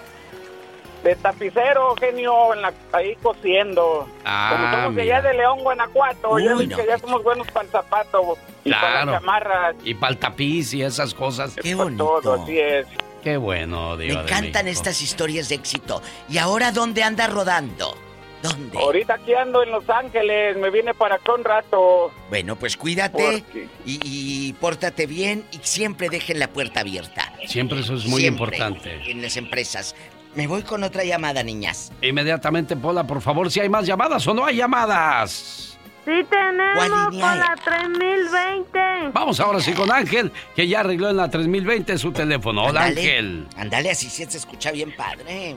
De 1.03 1.15
tapicero, 1.17 1.95
genio, 1.99 2.53
en 2.53 2.61
la- 2.61 2.73
ahí 2.93 3.15
cosiendo. 3.21 4.07
Ah, 4.23 4.51
Como 4.53 4.71
somos 4.71 4.95
de 4.95 5.01
mira. 5.03 5.17
allá 5.17 5.27
de 5.29 5.37
León, 5.37 5.59
Guanajuato, 5.59 6.39
ya 6.39 6.55
Uy, 6.55 6.59
ves 6.65 6.69
no. 6.69 6.77
que 6.77 6.85
ya 6.87 6.97
somos 6.97 7.23
buenos 7.23 7.45
para 7.47 7.65
el 7.65 7.71
zapato 7.71 8.37
y 8.63 8.69
para 8.71 8.81
Claro. 8.81 9.11
las 9.11 9.19
chamarras. 9.19 9.75
Y 9.83 9.93
para 9.95 10.13
el 10.13 10.17
tapiz 10.17 10.73
y 10.73 10.81
esas 10.81 11.13
cosas. 11.13 11.55
Qué 11.61 11.75
Para 11.75 11.97
todo, 11.97 12.41
así 12.43 12.57
es. 12.57 12.87
Qué 13.21 13.35
bueno, 13.37 13.95
Me 13.97 14.03
Diva 14.05 14.21
de 14.23 14.27
encantan 14.27 14.67
estas 14.67 15.01
historias 15.01 15.49
de 15.49 15.55
éxito. 15.55 16.01
¿Y 16.29 16.37
ahora 16.37 16.71
dónde 16.71 17.03
anda 17.03 17.27
rodando? 17.27 17.95
¿Dónde? 18.41 18.77
Ahorita 18.77 19.13
aquí 19.13 19.33
ando 19.33 19.63
en 19.63 19.71
Los 19.71 19.89
Ángeles, 19.89 20.57
me 20.57 20.69
viene 20.69 20.93
para 20.93 21.15
acá 21.15 21.33
un 21.33 21.45
rato. 21.45 22.11
Bueno, 22.29 22.57
pues 22.57 22.75
cuídate 22.75 23.41
y, 23.85 23.99
y 24.03 24.51
pórtate 24.53 25.05
bien 25.05 25.45
y 25.53 25.59
siempre 25.61 26.09
dejen 26.09 26.39
la 26.39 26.49
puerta 26.49 26.81
abierta. 26.81 27.31
Siempre 27.47 27.79
eso 27.79 27.93
es 27.95 28.05
muy 28.05 28.19
Siempre, 28.21 28.57
importante. 28.57 29.09
En 29.09 29.21
las 29.21 29.37
empresas. 29.37 29.95
Me 30.35 30.47
voy 30.47 30.63
con 30.63 30.83
otra 30.83 31.03
llamada, 31.03 31.43
niñas. 31.43 31.91
Inmediatamente, 32.01 32.75
Pola, 32.75 33.05
por 33.05 33.21
favor, 33.21 33.51
si 33.51 33.59
hay 33.59 33.69
más 33.69 33.85
llamadas 33.85 34.25
o 34.27 34.33
no 34.33 34.45
hay 34.45 34.57
llamadas. 34.57 35.77
Sí 36.05 36.11
tenemos 36.29 36.89
¿Cuál 36.89 37.11
con 37.11 37.19
la 37.19 37.55
3020. 37.63 38.79
Vamos 39.13 39.39
ahora 39.39 39.61
sí 39.61 39.71
con 39.73 39.89
Ángel, 39.91 40.31
que 40.55 40.67
ya 40.67 40.81
arregló 40.81 41.09
en 41.09 41.17
la 41.17 41.29
3020 41.29 41.97
su 41.97 42.11
teléfono. 42.11 42.65
Hola. 42.65 42.85
Ángel. 42.85 43.47
Ándale, 43.55 43.91
así 43.91 44.09
sí 44.09 44.25
se 44.25 44.37
escucha 44.37 44.71
bien 44.71 44.93
padre. 44.95 45.55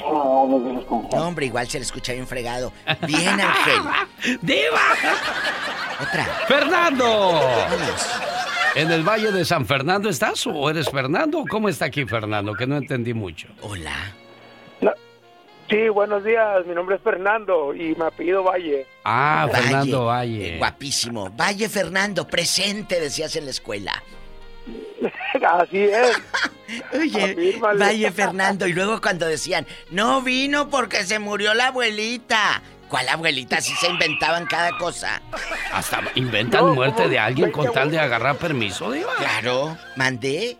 No, 0.00 1.26
hombre, 1.28 1.46
igual 1.46 1.68
se 1.68 1.78
le 1.78 1.84
escucha 1.84 2.12
bien 2.12 2.26
fregado. 2.26 2.72
Bien, 3.06 3.40
Ángel. 3.40 4.38
¡Diva! 4.42 4.80
Otra. 6.00 6.24
¡Fernando! 6.48 7.40
¿En 8.74 8.90
el 8.90 9.02
Valle 9.02 9.32
de 9.32 9.44
San 9.44 9.66
Fernando 9.66 10.08
estás 10.08 10.46
o 10.46 10.70
eres 10.70 10.88
Fernando? 10.88 11.44
¿Cómo 11.48 11.68
está 11.68 11.86
aquí 11.86 12.06
Fernando? 12.06 12.54
Que 12.54 12.66
no 12.66 12.76
entendí 12.76 13.12
mucho. 13.12 13.48
Hola. 13.60 14.14
Sí, 15.68 15.88
buenos 15.88 16.22
días. 16.22 16.66
Mi 16.66 16.74
nombre 16.74 16.96
es 16.96 17.02
Fernando 17.02 17.74
y 17.74 17.94
me 17.94 18.06
apellido 18.06 18.42
Valle. 18.42 18.86
Ah, 19.04 19.48
Fernando 19.50 20.06
Valle. 20.06 20.58
Guapísimo. 20.58 21.30
Valle 21.30 21.68
Fernando, 21.68 22.26
presente, 22.26 23.00
decías 23.00 23.36
en 23.36 23.46
la 23.46 23.52
escuela. 23.52 24.02
Así 25.42 25.78
es. 25.78 26.20
Oye, 26.92 27.58
Valle 27.58 28.10
Fernando. 28.10 28.66
Y 28.66 28.72
luego 28.72 29.00
cuando 29.00 29.26
decían, 29.26 29.66
no 29.90 30.20
vino 30.20 30.68
porque 30.68 31.04
se 31.04 31.18
murió 31.18 31.54
la 31.54 31.68
abuelita. 31.68 32.62
¿Cuál 32.92 33.08
abuelita? 33.08 33.58
Si 33.62 33.72
se 33.72 33.88
inventaban 33.88 34.44
cada 34.44 34.76
cosa. 34.76 35.22
Hasta 35.72 36.02
inventan 36.14 36.74
muerte 36.74 37.08
de 37.08 37.18
alguien 37.18 37.50
con 37.50 37.72
tal 37.72 37.90
de 37.90 37.98
agarrar 37.98 38.36
permiso, 38.36 38.90
digo. 38.90 39.08
Claro, 39.16 39.78
mandé. 39.96 40.58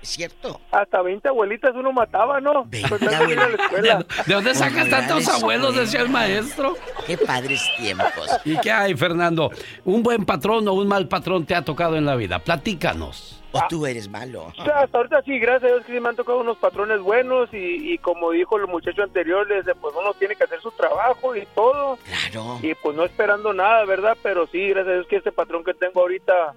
Es 0.00 0.08
cierto. 0.08 0.62
Hasta 0.72 1.02
20 1.02 1.28
abuelitas 1.28 1.72
uno 1.74 1.92
mataba, 1.92 2.40
¿no? 2.40 2.64
20 2.64 3.14
abuelitas. 3.14 4.06
¿De 4.24 4.34
dónde 4.34 4.54
sacas 4.54 4.88
tantos 4.88 5.28
abuelos? 5.28 5.76
Decía 5.76 6.00
el 6.00 6.08
maestro. 6.08 6.74
Qué 7.06 7.18
padres 7.18 7.62
tiempos. 7.76 8.30
¿Y 8.46 8.56
qué 8.60 8.72
hay, 8.72 8.94
Fernando? 8.94 9.50
¿Un 9.84 10.02
buen 10.02 10.24
patrón 10.24 10.66
o 10.66 10.72
un 10.72 10.88
mal 10.88 11.06
patrón 11.06 11.44
te 11.44 11.54
ha 11.54 11.60
tocado 11.60 11.98
en 11.98 12.06
la 12.06 12.16
vida? 12.16 12.38
Platícanos. 12.38 13.33
¿O 13.58 13.68
tú 13.68 13.86
eres 13.86 14.08
malo? 14.08 14.52
O 14.58 14.64
sea, 14.64 14.80
hasta 14.80 14.98
ahorita 14.98 15.22
sí, 15.22 15.38
gracias 15.38 15.64
a 15.64 15.74
Dios 15.74 15.86
que 15.86 15.92
sí 15.92 16.00
me 16.00 16.08
han 16.08 16.16
tocado 16.16 16.40
unos 16.40 16.58
patrones 16.58 17.00
buenos 17.00 17.48
y, 17.52 17.96
como 17.98 18.30
dijo 18.30 18.56
el 18.56 18.66
muchacho 18.66 19.02
anterior, 19.02 19.46
pues 19.80 19.94
uno 19.98 20.12
tiene 20.14 20.36
que 20.36 20.44
hacer 20.44 20.60
su 20.60 20.70
trabajo 20.72 21.36
y 21.36 21.46
todo. 21.54 21.98
Claro. 22.04 22.58
Y 22.62 22.74
pues 22.74 22.96
no 22.96 23.04
esperando 23.04 23.52
nada, 23.52 23.84
¿verdad? 23.84 24.16
Pero 24.22 24.46
sí, 24.46 24.68
gracias 24.68 24.88
a 24.88 24.94
Dios 24.94 25.06
que 25.06 25.16
este 25.16 25.32
patrón 25.32 25.64
que 25.64 25.74
tengo 25.74 26.00
ahorita 26.00 26.54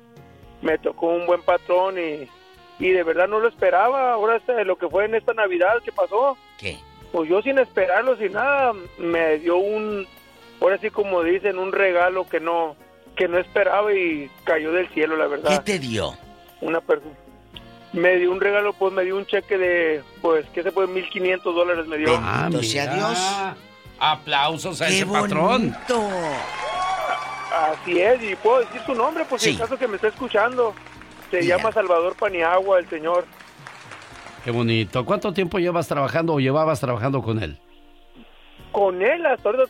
me 0.62 0.78
tocó 0.80 1.08
un 1.08 1.26
buen 1.26 1.42
patrón 1.42 1.98
y 2.00 2.28
y 2.80 2.90
de 2.90 3.04
verdad 3.04 3.28
no 3.28 3.40
lo 3.40 3.48
esperaba. 3.48 4.14
Ahora 4.14 4.38
este, 4.38 4.64
lo 4.66 4.78
que 4.78 4.88
fue 4.88 5.06
en 5.06 5.16
esta 5.16 5.34
Navidad 5.34 5.78
¿qué 5.84 5.92
pasó. 5.92 6.38
¿Qué? 6.58 6.78
Pues 7.12 7.30
yo 7.30 7.42
sin 7.42 7.58
esperarlo, 7.58 8.18
sin 8.18 8.34
nada, 8.34 8.74
me 8.98 9.40
dio 9.40 9.58
un, 9.58 10.06
ahora 10.62 10.78
sí 10.78 10.90
como 10.90 11.24
dicen, 11.24 11.58
un 11.58 11.72
regalo 11.72 12.28
que 12.28 12.40
no, 12.40 12.76
que 13.16 13.28
no 13.28 13.38
esperaba 13.38 13.94
y 13.94 14.30
cayó 14.44 14.74
del 14.74 14.90
cielo, 14.90 15.16
la 15.16 15.28
verdad. 15.28 15.64
¿Qué 15.64 15.74
te 15.74 15.80
dio? 15.80 16.14
Una 16.62 16.82
persona. 16.82 17.16
Me 17.94 18.18
dio 18.18 18.32
un 18.32 18.42
regalo, 18.42 18.74
pues 18.74 18.94
me 18.94 19.04
dio 19.04 19.16
un 19.18 19.26
cheque 19.26 19.58
de, 19.58 20.04
pues, 20.22 20.46
¿qué 20.54 20.62
se 20.62 20.72
puede? 20.72 20.88
1.500 20.90 21.42
dólares 21.42 21.88
me 21.88 21.98
dio. 21.98 22.10
Ah, 22.22 22.50
sea 22.62 22.94
Dios. 22.94 23.18
Aplausos 24.00 24.82
a 24.82 24.88
ese 24.88 25.06
patrón. 25.06 25.76
Así 27.54 28.00
es, 28.00 28.22
y 28.24 28.36
puedo 28.36 28.60
decir 28.60 28.82
su 28.86 28.94
nombre, 28.94 29.26
por 29.26 29.40
si 29.40 29.56
acaso 29.56 29.78
que 29.78 29.88
me 29.88 29.96
está 29.96 30.10
escuchando. 30.10 30.76
Se 31.32 31.46
llama 31.46 31.72
Salvador 31.72 32.16
Paniagua, 32.16 32.80
el 32.80 32.90
señor. 32.90 33.26
Qué 34.44 34.52
bonito. 34.52 35.04
¿Cuánto 35.06 35.34
tiempo 35.34 35.58
llevas 35.60 35.88
trabajando 35.88 36.34
o 36.34 36.40
llevabas 36.40 36.80
trabajando 36.80 37.22
con 37.22 37.42
él? 37.42 37.60
Con 38.72 39.02
él, 39.02 39.26
hasta 39.26 39.50
ahora 39.50 39.66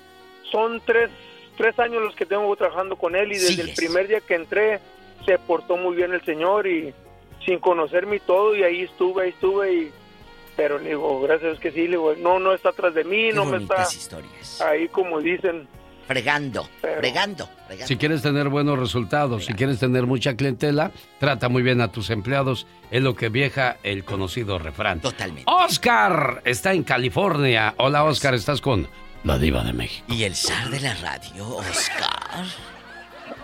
son 0.52 0.82
tres, 0.86 1.10
tres 1.56 1.78
años 1.80 2.04
los 2.04 2.16
que 2.16 2.26
tengo 2.26 2.54
trabajando 2.56 2.96
con 2.96 3.16
él 3.16 3.32
y 3.32 3.38
desde 3.38 3.62
el 3.62 3.74
primer 3.74 4.08
día 4.08 4.22
que 4.22 4.36
entré 4.36 4.80
se 5.28 5.38
portó 5.40 5.76
muy 5.76 5.94
bien 5.94 6.14
el 6.14 6.24
señor 6.24 6.66
y 6.68 6.94
sin 7.46 7.60
conocerme 7.60 8.16
y 8.16 8.20
todo 8.22 8.56
y 8.56 8.64
ahí 8.64 8.84
estuve, 8.84 9.24
ahí 9.24 9.30
estuve 9.30 9.74
y 9.74 9.92
pero 10.56 10.80
le 10.80 10.90
digo, 10.90 11.22
gracias 11.22 11.60
que 11.60 11.70
sí, 11.72 11.82
le 11.82 11.90
digo, 11.90 12.16
no, 12.16 12.40
no 12.40 12.54
está 12.54 12.70
atrás 12.70 12.94
de 12.96 13.04
mí, 13.04 13.30
no 13.32 13.46
me 13.46 13.58
está 13.58 13.84
historias. 13.84 14.62
ahí 14.62 14.88
como 14.88 15.20
dicen, 15.20 15.68
fregando, 16.08 16.68
fregando, 16.82 17.48
Si 17.86 17.98
quieres 17.98 18.22
tener 18.24 18.48
buenos 18.48 18.80
resultados, 18.80 19.46
si 19.46 19.54
quieres 19.54 19.80
tener 19.80 20.08
mucha 20.08 20.36
clientela, 20.36 20.92
trata 21.20 21.50
muy 21.50 21.62
bien 21.62 21.82
a 21.82 21.92
tus 21.92 22.10
empleados. 22.10 22.66
Es 22.90 23.04
lo 23.04 23.16
que 23.16 23.30
vieja 23.30 23.78
el 23.84 24.06
conocido 24.06 24.58
refrán. 24.58 25.02
Totalmente. 25.02 25.44
Oscar 25.46 26.42
está 26.46 26.74
en 26.74 26.84
California. 26.84 27.76
Hola, 27.78 28.06
Oscar, 28.06 28.34
estás 28.34 28.62
con 28.62 28.88
la 29.26 29.38
diva 29.38 29.64
de 29.64 29.74
México. 29.74 30.08
Y 30.12 30.24
el 30.24 30.36
zar 30.36 30.70
de 30.70 30.80
la 30.80 30.96
radio, 30.96 31.48
Oscar. 31.58 32.46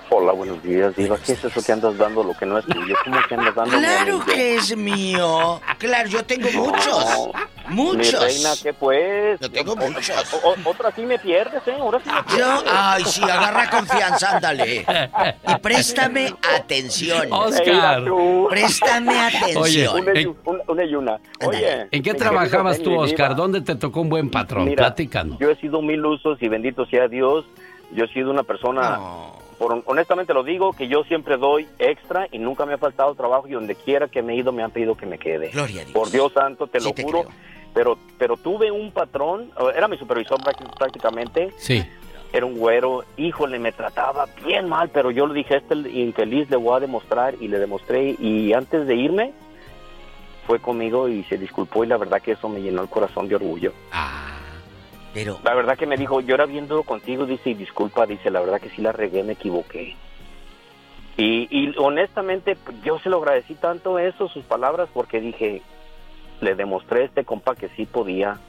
Hola, 0.09 0.31
buenos 0.33 0.61
días, 0.61 0.95
Diva. 0.95 1.17
¿Qué 1.17 1.33
es 1.33 1.43
eso 1.43 1.61
que 1.63 1.71
andas 1.71 1.97
dando 1.97 2.23
lo 2.23 2.33
que 2.33 2.45
no 2.45 2.57
es 2.57 2.65
tuyo? 2.65 2.95
¿Cómo 3.03 3.17
que 3.27 3.35
andas 3.35 3.55
dando 3.55 3.77
Claro 3.77 4.25
que 4.25 4.55
es 4.55 4.75
mío. 4.75 5.61
Claro, 5.77 6.09
yo 6.09 6.23
tengo 6.23 6.49
muchos. 6.51 7.29
Muchos. 7.69 8.13
Mi 8.13 8.27
reina, 8.27 8.49
¿qué 8.61 8.73
pues? 8.73 9.39
Yo 9.39 9.49
tengo 9.51 9.75
muchos. 9.75 10.41
otra 10.65 10.91
sí 10.91 11.03
me 11.03 11.17
pierdes, 11.17 11.65
¿eh? 11.67 11.75
Ahora 11.79 11.99
sí 12.03 12.09
me 12.09 12.23
pierdes. 12.23 12.39
Yo, 12.39 12.63
ay, 12.71 13.03
sí, 13.05 13.23
agarra 13.23 13.69
confianza, 13.69 14.35
ándale. 14.35 14.85
Y 15.47 15.59
préstame 15.59 16.33
atención. 16.55 17.27
Oscar. 17.31 18.03
Préstame 18.49 19.19
atención. 19.19 19.63
Oye, 19.63 19.87
una, 20.67 20.83
y 20.83 20.95
una. 20.95 21.19
Oye. 21.45 21.87
¿En 21.91 22.03
qué 22.03 22.13
trabajabas 22.13 22.81
tú, 22.81 22.95
Oscar? 22.99 23.35
¿Dónde 23.35 23.61
te 23.61 23.75
tocó 23.75 24.01
un 24.01 24.09
buen 24.09 24.29
patrón? 24.29 24.65
Mira, 24.65 24.83
Platícanos. 24.83 25.39
Yo 25.39 25.49
he 25.49 25.55
sido 25.55 25.81
mil 25.81 26.05
usos 26.05 26.41
y 26.41 26.47
bendito 26.47 26.85
sea 26.85 27.07
Dios. 27.07 27.45
Yo 27.91 28.05
he 28.05 28.07
sido 28.09 28.31
una 28.31 28.43
persona 28.43 28.99
honestamente 29.59 30.33
lo 30.33 30.43
digo, 30.43 30.73
que 30.73 30.87
yo 30.87 31.03
siempre 31.03 31.37
doy 31.37 31.67
extra 31.79 32.27
y 32.31 32.39
nunca 32.39 32.65
me 32.65 32.73
ha 32.73 32.77
faltado 32.77 33.15
trabajo 33.15 33.47
y 33.47 33.51
donde 33.51 33.75
quiera 33.75 34.07
que 34.07 34.21
me 34.21 34.33
he 34.33 34.37
ido 34.37 34.51
me 34.51 34.63
han 34.63 34.71
pedido 34.71 34.95
que 34.95 35.05
me 35.05 35.17
quede. 35.17 35.49
Gloria 35.49 35.81
a 35.81 35.85
Dios. 35.85 35.93
Por 35.93 36.09
Dios 36.11 36.33
santo, 36.33 36.67
te 36.67 36.79
lo 36.79 36.93
juro. 36.93 37.25
Pero, 37.73 37.97
pero 38.19 38.37
tuve 38.37 38.69
un 38.69 38.91
patrón, 38.91 39.51
era 39.75 39.87
mi 39.87 39.97
supervisor 39.97 40.39
prácticamente. 40.77 41.51
Sí. 41.57 41.83
Era 42.31 42.45
un 42.45 42.57
güero, 42.57 43.03
híjole, 43.17 43.59
me 43.59 43.71
trataba 43.71 44.27
bien 44.45 44.67
mal, 44.67 44.89
pero 44.89 45.11
yo 45.11 45.27
le 45.27 45.33
dije, 45.33 45.57
este 45.57 45.75
infeliz 45.75 46.49
le 46.49 46.57
voy 46.57 46.77
a 46.77 46.79
demostrar 46.79 47.35
y 47.39 47.47
le 47.47 47.59
demostré 47.59 48.15
y 48.19 48.53
antes 48.53 48.87
de 48.87 48.95
irme 48.95 49.33
fue 50.45 50.59
conmigo 50.59 51.07
y 51.07 51.23
se 51.23 51.37
disculpó 51.37 51.83
y 51.83 51.87
la 51.87 51.97
verdad 51.97 52.21
que 52.21 52.33
eso 52.33 52.49
me 52.49 52.61
llenó 52.61 52.81
el 52.81 52.89
corazón 52.89 53.27
de 53.27 53.35
orgullo. 53.35 53.73
Ah. 53.91 54.42
Pero... 55.13 55.39
La 55.43 55.53
verdad 55.53 55.77
que 55.77 55.85
me 55.85 55.97
dijo, 55.97 56.21
yo 56.21 56.35
era 56.35 56.45
viendo 56.45 56.83
contigo, 56.83 57.25
dice, 57.25 57.51
y 57.51 57.53
disculpa, 57.53 58.05
dice, 58.05 58.31
la 58.31 58.39
verdad 58.39 58.59
que 58.59 58.69
sí 58.69 58.81
la 58.81 58.91
regué, 58.91 59.23
me 59.23 59.33
equivoqué. 59.33 59.95
Y, 61.17 61.47
y 61.51 61.73
honestamente, 61.77 62.57
yo 62.83 62.99
se 62.99 63.09
lo 63.09 63.17
agradecí 63.17 63.53
tanto 63.55 63.99
eso, 63.99 64.27
sus 64.29 64.43
palabras, 64.45 64.89
porque 64.93 65.21
dije, 65.21 65.61
le 66.41 66.55
demostré 66.55 67.01
a 67.01 67.05
este 67.05 67.23
compa 67.23 67.55
que 67.55 67.69
sí 67.69 67.85
podía. 67.85 68.39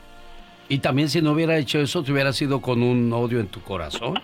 Y 0.69 0.79
también 0.79 1.09
si 1.09 1.21
no 1.21 1.33
hubiera 1.33 1.57
hecho 1.59 1.79
eso, 1.79 2.03
te 2.03 2.13
hubiera 2.13 2.33
sido 2.33 2.61
con 2.61 2.83
un 2.83 3.13
odio 3.13 3.41
en 3.41 3.49
tu 3.49 3.61
corazón. 3.61 4.15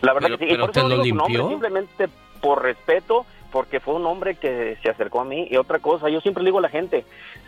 La 0.00 0.14
verdad 0.14 0.38
que 0.38 0.46
sí. 0.46 0.46
Pero 0.48 0.68
te 0.68 0.82
lo 0.82 1.02
limpió. 1.02 1.48
simplemente 1.48 2.08
por 2.40 2.62
respeto, 2.62 3.26
porque 3.50 3.80
fue 3.80 3.94
un 3.94 4.06
hombre 4.06 4.36
que 4.36 4.78
se 4.82 4.90
acercó 4.90 5.20
a 5.20 5.24
mí. 5.24 5.46
Y 5.50 5.56
otra 5.56 5.78
cosa, 5.78 6.08
yo 6.08 6.20
siempre 6.20 6.42
le 6.42 6.48
digo 6.48 6.58
a 6.58 6.62
la 6.62 6.68
gente, 6.68 7.04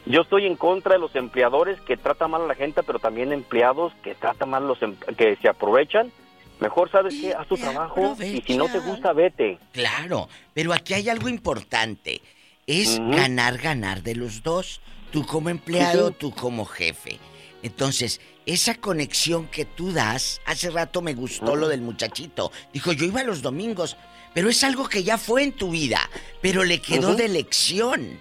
yo 0.06 0.22
estoy 0.22 0.46
en 0.46 0.56
contra 0.56 0.94
de 0.94 0.98
los 0.98 1.14
empleadores 1.16 1.80
que 1.82 1.96
tratan 1.96 2.30
mal 2.30 2.42
a 2.42 2.46
la 2.46 2.54
gente, 2.54 2.82
pero 2.82 2.98
también 2.98 3.32
empleados 3.32 3.92
que 4.02 4.14
tratan 4.14 4.50
mal 4.50 4.66
los 4.66 4.82
em, 4.82 4.96
que 5.16 5.36
se 5.36 5.48
aprovechan. 5.48 6.12
Mejor 6.60 6.90
sabes 6.90 7.20
que 7.20 7.34
haz 7.34 7.46
tu 7.48 7.56
trabajo 7.56 8.16
y 8.20 8.40
si 8.42 8.56
no 8.56 8.68
te 8.68 8.78
gusta, 8.78 9.12
vete. 9.12 9.58
Claro, 9.72 10.28
pero 10.54 10.72
aquí 10.72 10.94
hay 10.94 11.08
algo 11.08 11.28
importante. 11.28 12.20
Es 12.68 13.00
ganar, 13.00 13.58
ganar 13.58 14.02
de 14.02 14.14
los 14.14 14.44
dos. 14.44 14.80
Tú 15.10 15.26
como 15.26 15.50
empleado, 15.50 16.12
tú 16.12 16.30
como 16.30 16.64
jefe. 16.64 17.18
Entonces, 17.62 18.20
esa 18.46 18.74
conexión 18.74 19.46
que 19.46 19.64
tú 19.64 19.92
das, 19.92 20.40
hace 20.46 20.70
rato 20.70 21.02
me 21.02 21.14
gustó 21.14 21.56
lo 21.56 21.68
del 21.68 21.80
muchachito. 21.80 22.50
Dijo, 22.72 22.92
yo 22.92 23.06
iba 23.06 23.22
los 23.22 23.42
domingos, 23.42 23.96
pero 24.34 24.48
es 24.48 24.64
algo 24.64 24.88
que 24.88 25.04
ya 25.04 25.18
fue 25.18 25.44
en 25.44 25.52
tu 25.52 25.70
vida, 25.70 26.00
pero 26.40 26.64
le 26.64 26.80
quedó 26.80 27.14
de 27.14 27.28
lección. 27.28 28.20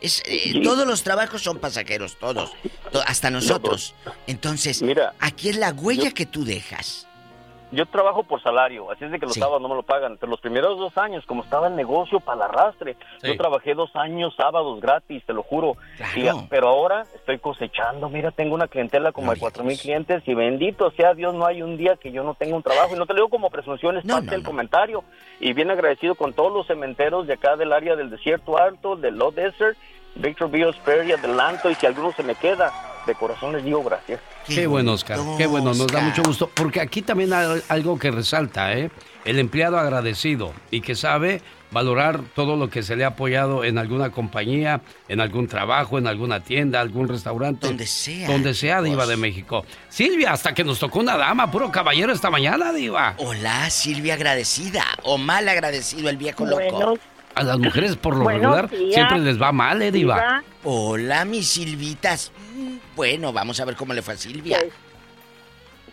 Es, 0.00 0.22
eh, 0.26 0.60
Todos 0.62 0.86
los 0.86 1.02
trabajos 1.02 1.42
son 1.42 1.58
pasajeros, 1.58 2.16
todos, 2.20 2.52
hasta 3.06 3.30
nosotros. 3.30 3.94
Entonces, 4.28 4.80
Mira, 4.82 5.14
aquí 5.18 5.48
es 5.48 5.56
la 5.56 5.72
huella 5.72 6.12
que 6.12 6.24
tú 6.24 6.44
dejas 6.44 7.07
yo 7.70 7.86
trabajo 7.86 8.22
por 8.22 8.42
salario, 8.42 8.90
así 8.90 9.04
es 9.04 9.10
de 9.10 9.18
que 9.18 9.26
los 9.26 9.34
sábados 9.34 9.60
no 9.60 9.68
me 9.68 9.74
lo 9.74 9.82
pagan, 9.82 10.16
pero 10.18 10.30
los 10.30 10.40
primeros 10.40 10.78
dos 10.78 10.96
años, 10.96 11.24
como 11.26 11.42
estaba 11.42 11.68
el 11.68 11.76
negocio 11.76 12.20
para 12.20 12.36
el 12.36 12.42
arrastre, 12.50 12.96
yo 13.22 13.36
trabajé 13.36 13.74
dos 13.74 13.94
años 13.94 14.34
sábados 14.36 14.80
gratis, 14.80 15.24
te 15.26 15.32
lo 15.32 15.42
juro. 15.42 15.76
pero 16.48 16.68
ahora 16.68 17.04
estoy 17.14 17.38
cosechando, 17.38 18.08
mira, 18.08 18.30
tengo 18.30 18.54
una 18.54 18.68
clientela 18.68 19.12
como 19.12 19.32
de 19.32 19.38
cuatro 19.38 19.64
mil 19.64 19.78
clientes 19.78 20.22
y 20.26 20.34
bendito 20.34 20.90
sea 20.92 21.14
Dios, 21.14 21.34
no 21.34 21.46
hay 21.46 21.62
un 21.62 21.76
día 21.76 21.96
que 21.96 22.10
yo 22.10 22.24
no 22.24 22.34
tenga 22.34 22.56
un 22.56 22.62
trabajo. 22.62 22.94
Y 22.94 22.98
no 22.98 23.06
te 23.06 23.12
lo 23.12 23.18
digo 23.18 23.28
como 23.28 23.50
presunción, 23.50 23.96
es 23.98 24.06
parte 24.06 24.30
del 24.30 24.42
comentario. 24.42 25.04
Y 25.40 25.52
bien 25.52 25.70
agradecido 25.70 26.14
con 26.14 26.32
todos 26.32 26.52
los 26.52 26.66
cementeros 26.66 27.26
de 27.26 27.34
acá 27.34 27.56
del 27.56 27.72
área 27.72 27.96
del 27.96 28.10
desierto 28.10 28.58
alto, 28.58 28.96
del 28.96 29.16
Low 29.16 29.32
Desert, 29.32 29.76
Victor 30.14 30.50
Beals, 30.50 30.76
Prairie, 30.78 31.14
Adelanto, 31.14 31.70
y 31.70 31.74
si 31.74 31.86
alguno 31.86 32.12
se 32.12 32.22
me 32.22 32.34
queda, 32.34 32.72
de 33.08 33.14
corazón 33.14 33.54
les 33.54 33.64
digo 33.64 33.82
gracias. 33.82 34.20
Qué, 34.46 34.66
bueno, 34.66 34.92
Oscar, 34.92 35.18
qué 35.36 35.46
bueno, 35.46 35.74
nos 35.74 35.88
da 35.88 36.00
mucho 36.00 36.22
gusto, 36.22 36.50
porque 36.54 36.80
aquí 36.80 37.02
también 37.02 37.32
hay 37.32 37.60
algo 37.68 37.98
que 37.98 38.10
resalta, 38.10 38.72
¿eh? 38.74 38.90
El 39.24 39.38
empleado 39.38 39.78
agradecido 39.78 40.52
y 40.70 40.80
que 40.80 40.94
sabe 40.94 41.42
valorar 41.70 42.22
todo 42.34 42.56
lo 42.56 42.70
que 42.70 42.82
se 42.82 42.96
le 42.96 43.04
ha 43.04 43.08
apoyado 43.08 43.64
en 43.64 43.76
alguna 43.76 44.10
compañía, 44.10 44.80
en 45.08 45.20
algún 45.20 45.48
trabajo, 45.48 45.98
en 45.98 46.06
alguna 46.06 46.40
tienda, 46.40 46.80
algún 46.80 47.08
restaurante. 47.08 47.66
Donde 47.66 47.86
sea. 47.86 48.28
Donde 48.28 48.54
sea, 48.54 48.80
Diva 48.80 49.06
de 49.06 49.16
México. 49.16 49.64
Silvia, 49.88 50.32
hasta 50.32 50.54
que 50.54 50.64
nos 50.64 50.78
tocó 50.78 51.00
una 51.00 51.16
dama, 51.16 51.50
puro 51.50 51.70
caballero 51.70 52.12
esta 52.12 52.30
mañana, 52.30 52.72
Diva. 52.72 53.14
Hola, 53.18 53.68
Silvia 53.70 54.14
agradecida 54.14 54.84
o 55.02 55.18
mal 55.18 55.48
agradecido 55.48 56.08
el 56.08 56.16
viejo 56.16 56.46
loco. 56.46 56.98
A 57.38 57.44
las 57.44 57.58
mujeres 57.58 57.96
por 57.96 58.16
lo 58.16 58.28
regular 58.28 58.68
siempre 58.68 59.20
les 59.20 59.40
va 59.40 59.52
mal, 59.52 59.80
¿eh, 59.80 59.92
Diva? 59.92 60.42
Hola, 60.64 61.24
mis 61.24 61.48
Silvitas. 61.48 62.32
Bueno, 62.96 63.32
vamos 63.32 63.60
a 63.60 63.64
ver 63.64 63.76
cómo 63.76 63.94
le 63.94 64.02
fue 64.02 64.14
a 64.14 64.16
Silvia. 64.16 64.58
Pues, 64.58 64.72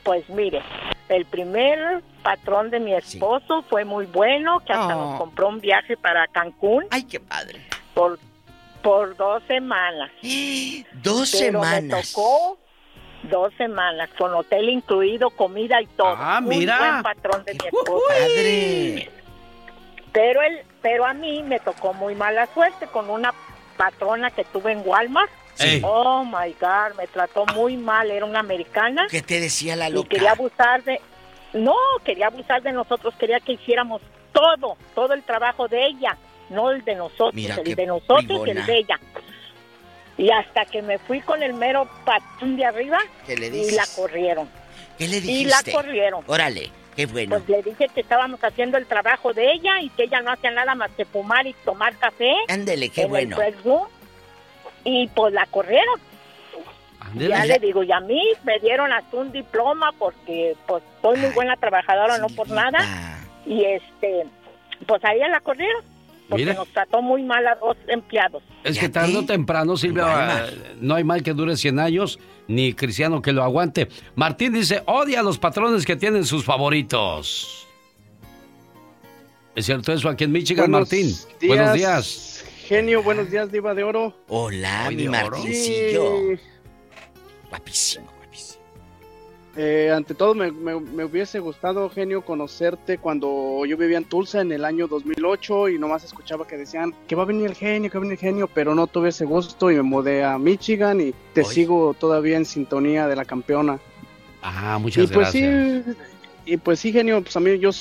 pues 0.04 0.30
mire, 0.30 0.64
el 1.08 1.24
primer 1.26 2.02
patrón 2.24 2.72
de 2.72 2.80
mi 2.80 2.96
esposo 2.96 3.64
fue 3.70 3.86
muy 3.86 4.08
bueno, 4.08 4.60
que 4.66 4.74
hasta 4.74 4.96
nos 4.96 5.16
oh. 5.16 5.18
compró 5.20 5.50
un 5.50 5.60
viaje 5.60 5.96
para 5.98 6.28
Cancún. 6.28 6.88
Ay, 6.90 7.04
qué 7.04 7.20
padre. 7.20 7.62
Por, 7.94 8.18
por 8.82 9.16
dos 9.16 9.44
semanas. 9.48 10.10
¿Dos 11.04 11.30
semanas? 11.30 11.84
Me 11.84 12.02
tocó 12.02 12.58
dos 13.30 13.54
semanas, 13.56 14.10
con 14.18 14.34
hotel 14.34 14.70
incluido, 14.70 15.30
comida 15.30 15.80
y 15.80 15.86
todo. 15.86 16.16
Ah, 16.18 16.42
mira. 16.42 16.74
Un 16.74 16.90
buen 16.90 17.04
patrón 17.04 17.46
de 17.46 17.54
mi 17.54 17.68
esposo. 17.68 18.02
Padre. 18.08 19.12
Pero, 20.16 20.42
él, 20.42 20.62
pero 20.82 21.06
a 21.06 21.14
mí 21.14 21.44
me 21.44 21.60
tocó 21.60 21.94
muy 21.94 22.16
mala 22.16 22.48
suerte 22.54 22.88
con 22.88 23.10
una 23.10 23.34
patrona 23.76 24.32
que 24.32 24.46
tuve 24.46 24.72
en 24.72 24.82
Walmart. 24.86 25.30
Oh 25.84 26.24
my 26.24 26.56
God, 26.60 26.98
me 26.98 27.06
trató 27.08 27.46
muy 27.48 27.76
mal. 27.76 28.10
Era 28.10 28.26
una 28.26 28.40
americana. 28.40 29.08
¿Qué 29.12 29.22
te 29.22 29.42
decía 29.42 29.76
la 29.76 29.90
loca? 29.90 30.06
Y 30.06 30.10
quería 30.10 30.32
abusar 30.32 30.84
de. 30.86 31.02
No, 31.52 31.76
quería 32.06 32.28
abusar 32.28 32.62
de 32.64 32.72
nosotros. 32.72 33.14
Quería 33.20 33.42
que 33.42 33.54
hiciéramos 33.54 34.02
todo, 34.32 34.78
todo 34.94 35.14
el 35.14 35.24
trabajo 35.24 35.68
de 35.68 35.86
ella, 35.86 36.18
no 36.50 36.72
el 36.72 36.86
de 36.86 36.96
nosotros. 36.96 37.34
el 37.36 37.76
de 37.76 37.86
nosotros 37.86 38.48
y 38.48 38.52
el 38.52 38.66
de 38.66 38.78
ella. 38.78 39.00
Y 40.18 40.32
hasta 40.32 40.64
que 40.66 40.82
me 40.82 40.98
fui 40.98 41.20
con 41.20 41.44
el 41.44 41.54
mero 41.54 41.90
patrón 42.06 42.56
de 42.56 42.64
arriba 42.64 43.00
y 43.28 43.72
la 43.72 43.84
corrieron. 43.98 44.50
¿Qué 44.98 45.10
le 45.10 45.20
dijiste? 45.20 45.42
Y 45.42 45.46
la 45.46 45.62
corrieron. 45.74 46.24
Órale. 46.26 46.72
Qué 46.96 47.06
bueno. 47.06 47.38
Pues 47.38 47.50
le 47.50 47.62
dije 47.62 47.88
que 47.94 48.02
estábamos 48.02 48.42
haciendo 48.44 48.78
el 48.78 48.86
trabajo 48.86 49.34
de 49.34 49.52
ella 49.52 49.82
y 49.82 49.90
que 49.90 50.04
ella 50.04 50.22
no 50.22 50.32
hacía 50.32 50.52
nada 50.52 50.76
más 50.76 50.92
que 50.92 51.06
fumar 51.06 51.46
y 51.46 51.54
tomar 51.66 51.96
café. 51.98 52.34
Ándele, 52.48 52.90
qué 52.90 53.06
bueno. 53.06 53.38
y 54.86 55.08
pues 55.08 55.34
la 55.34 55.46
corrieron. 55.48 56.00
Ya 57.16 57.46
le 57.46 57.60
digo, 57.60 57.84
y 57.84 57.92
a 57.92 58.00
mí 58.00 58.22
me 58.44 58.60
dieron 58.60 58.92
hasta 58.92 59.18
un 59.18 59.32
diploma 59.32 59.92
porque 59.98 60.56
pues 60.68 60.84
soy 61.02 61.18
muy 61.18 61.30
buena 61.32 61.56
trabajadora, 61.56 62.18
no 62.18 62.28
por 62.28 62.50
nada. 62.50 62.80
Y 63.46 63.64
este, 63.64 64.26
pues 64.86 65.04
a 65.06 65.14
ella 65.14 65.28
la 65.30 65.40
corrieron. 65.40 65.84
Porque 66.30 66.54
nos 66.54 66.68
trató 66.70 67.02
muy 67.02 67.24
mal 67.24 67.46
a 67.46 67.56
dos 67.56 67.78
empleados. 67.88 68.42
Es 68.64 68.80
que 68.80 68.90
tarde 68.90 69.16
o 69.18 69.26
temprano, 69.26 69.78
Silvia, 69.78 70.48
no 70.82 70.96
hay 70.96 71.04
mal 71.04 71.22
que 71.22 71.34
dure 71.34 71.56
100 71.56 71.80
años 71.80 72.20
ni 72.48 72.74
cristiano 72.74 73.22
que 73.22 73.32
lo 73.32 73.44
aguante. 73.44 73.90
Martín 74.16 74.54
dice, 74.54 74.82
odia 74.86 75.20
a 75.20 75.24
los 75.24 75.38
patrones 75.38 75.86
que 75.86 75.96
tienen 75.96 76.26
sus 76.26 76.44
favoritos. 76.44 77.68
¿Es 79.56 79.66
cierto 79.66 79.94
eso 79.94 80.10
aquí 80.10 80.26
en 80.26 80.32
Michigan, 80.32 80.70
Martín? 80.70 81.14
buenos 81.48 81.74
días. 81.74 82.46
Genio, 82.68 83.04
buenos 83.04 83.30
días, 83.30 83.52
Diva 83.52 83.74
de 83.74 83.84
Oro. 83.84 84.14
Hola, 84.28 84.90
mi 84.92 85.08
Martincillo. 85.08 86.38
Guapísimo. 87.50 88.15
Eh, 89.58 89.90
ante 89.96 90.14
todo, 90.14 90.36
me, 90.36 90.76
hubiese 91.06 91.40
gustado, 91.40 91.90
genio, 91.90 92.24
conocerte 92.24 92.98
cuando 92.98 93.66
yo 93.66 93.78
vivía 93.78 93.98
en 93.98 94.04
Tulsa 94.04 94.42
en 94.42 94.52
el 94.52 94.66
año 94.66 94.88
2008 94.88 95.70
y 95.70 95.80
nomás 95.80 96.04
escuchaba 96.04 96.46
que 96.46 96.58
decían 96.58 96.94
que 97.08 97.16
va 97.16 97.24
a 97.24 97.26
venir 97.26 97.46
el 97.46 97.56
genio, 97.56 97.90
que 97.90 97.98
va 97.98 98.02
a 98.02 98.06
venir 98.06 98.20
el 98.20 98.20
genio, 98.20 98.50
pero 98.54 98.76
no 98.76 98.88
tuve 98.88 99.10
ese 99.10 99.24
gusto 99.24 99.72
y 99.72 99.76
me 99.76 99.82
mudé 99.82 100.26
a 100.26 100.38
Michigan 100.38 101.00
y 101.00 101.14
te 101.34 101.46
sigo 101.46 101.94
todavía 101.94 102.36
en 102.36 102.46
sintonía 102.46 103.08
de 103.08 103.16
la 103.16 103.24
campeona. 103.24 103.80
Ah, 104.42 104.78
muchas 104.80 105.06
y 105.06 105.08
pues 105.08 105.32
gracias. 105.32 105.86
Sí, 105.86 105.94
y 106.46 106.58
pues 106.58 106.80
sí, 106.82 106.92
genio, 106.92 107.22
pues 107.22 107.36
a 107.38 107.40
mí 107.40 107.58
yo 107.58 107.72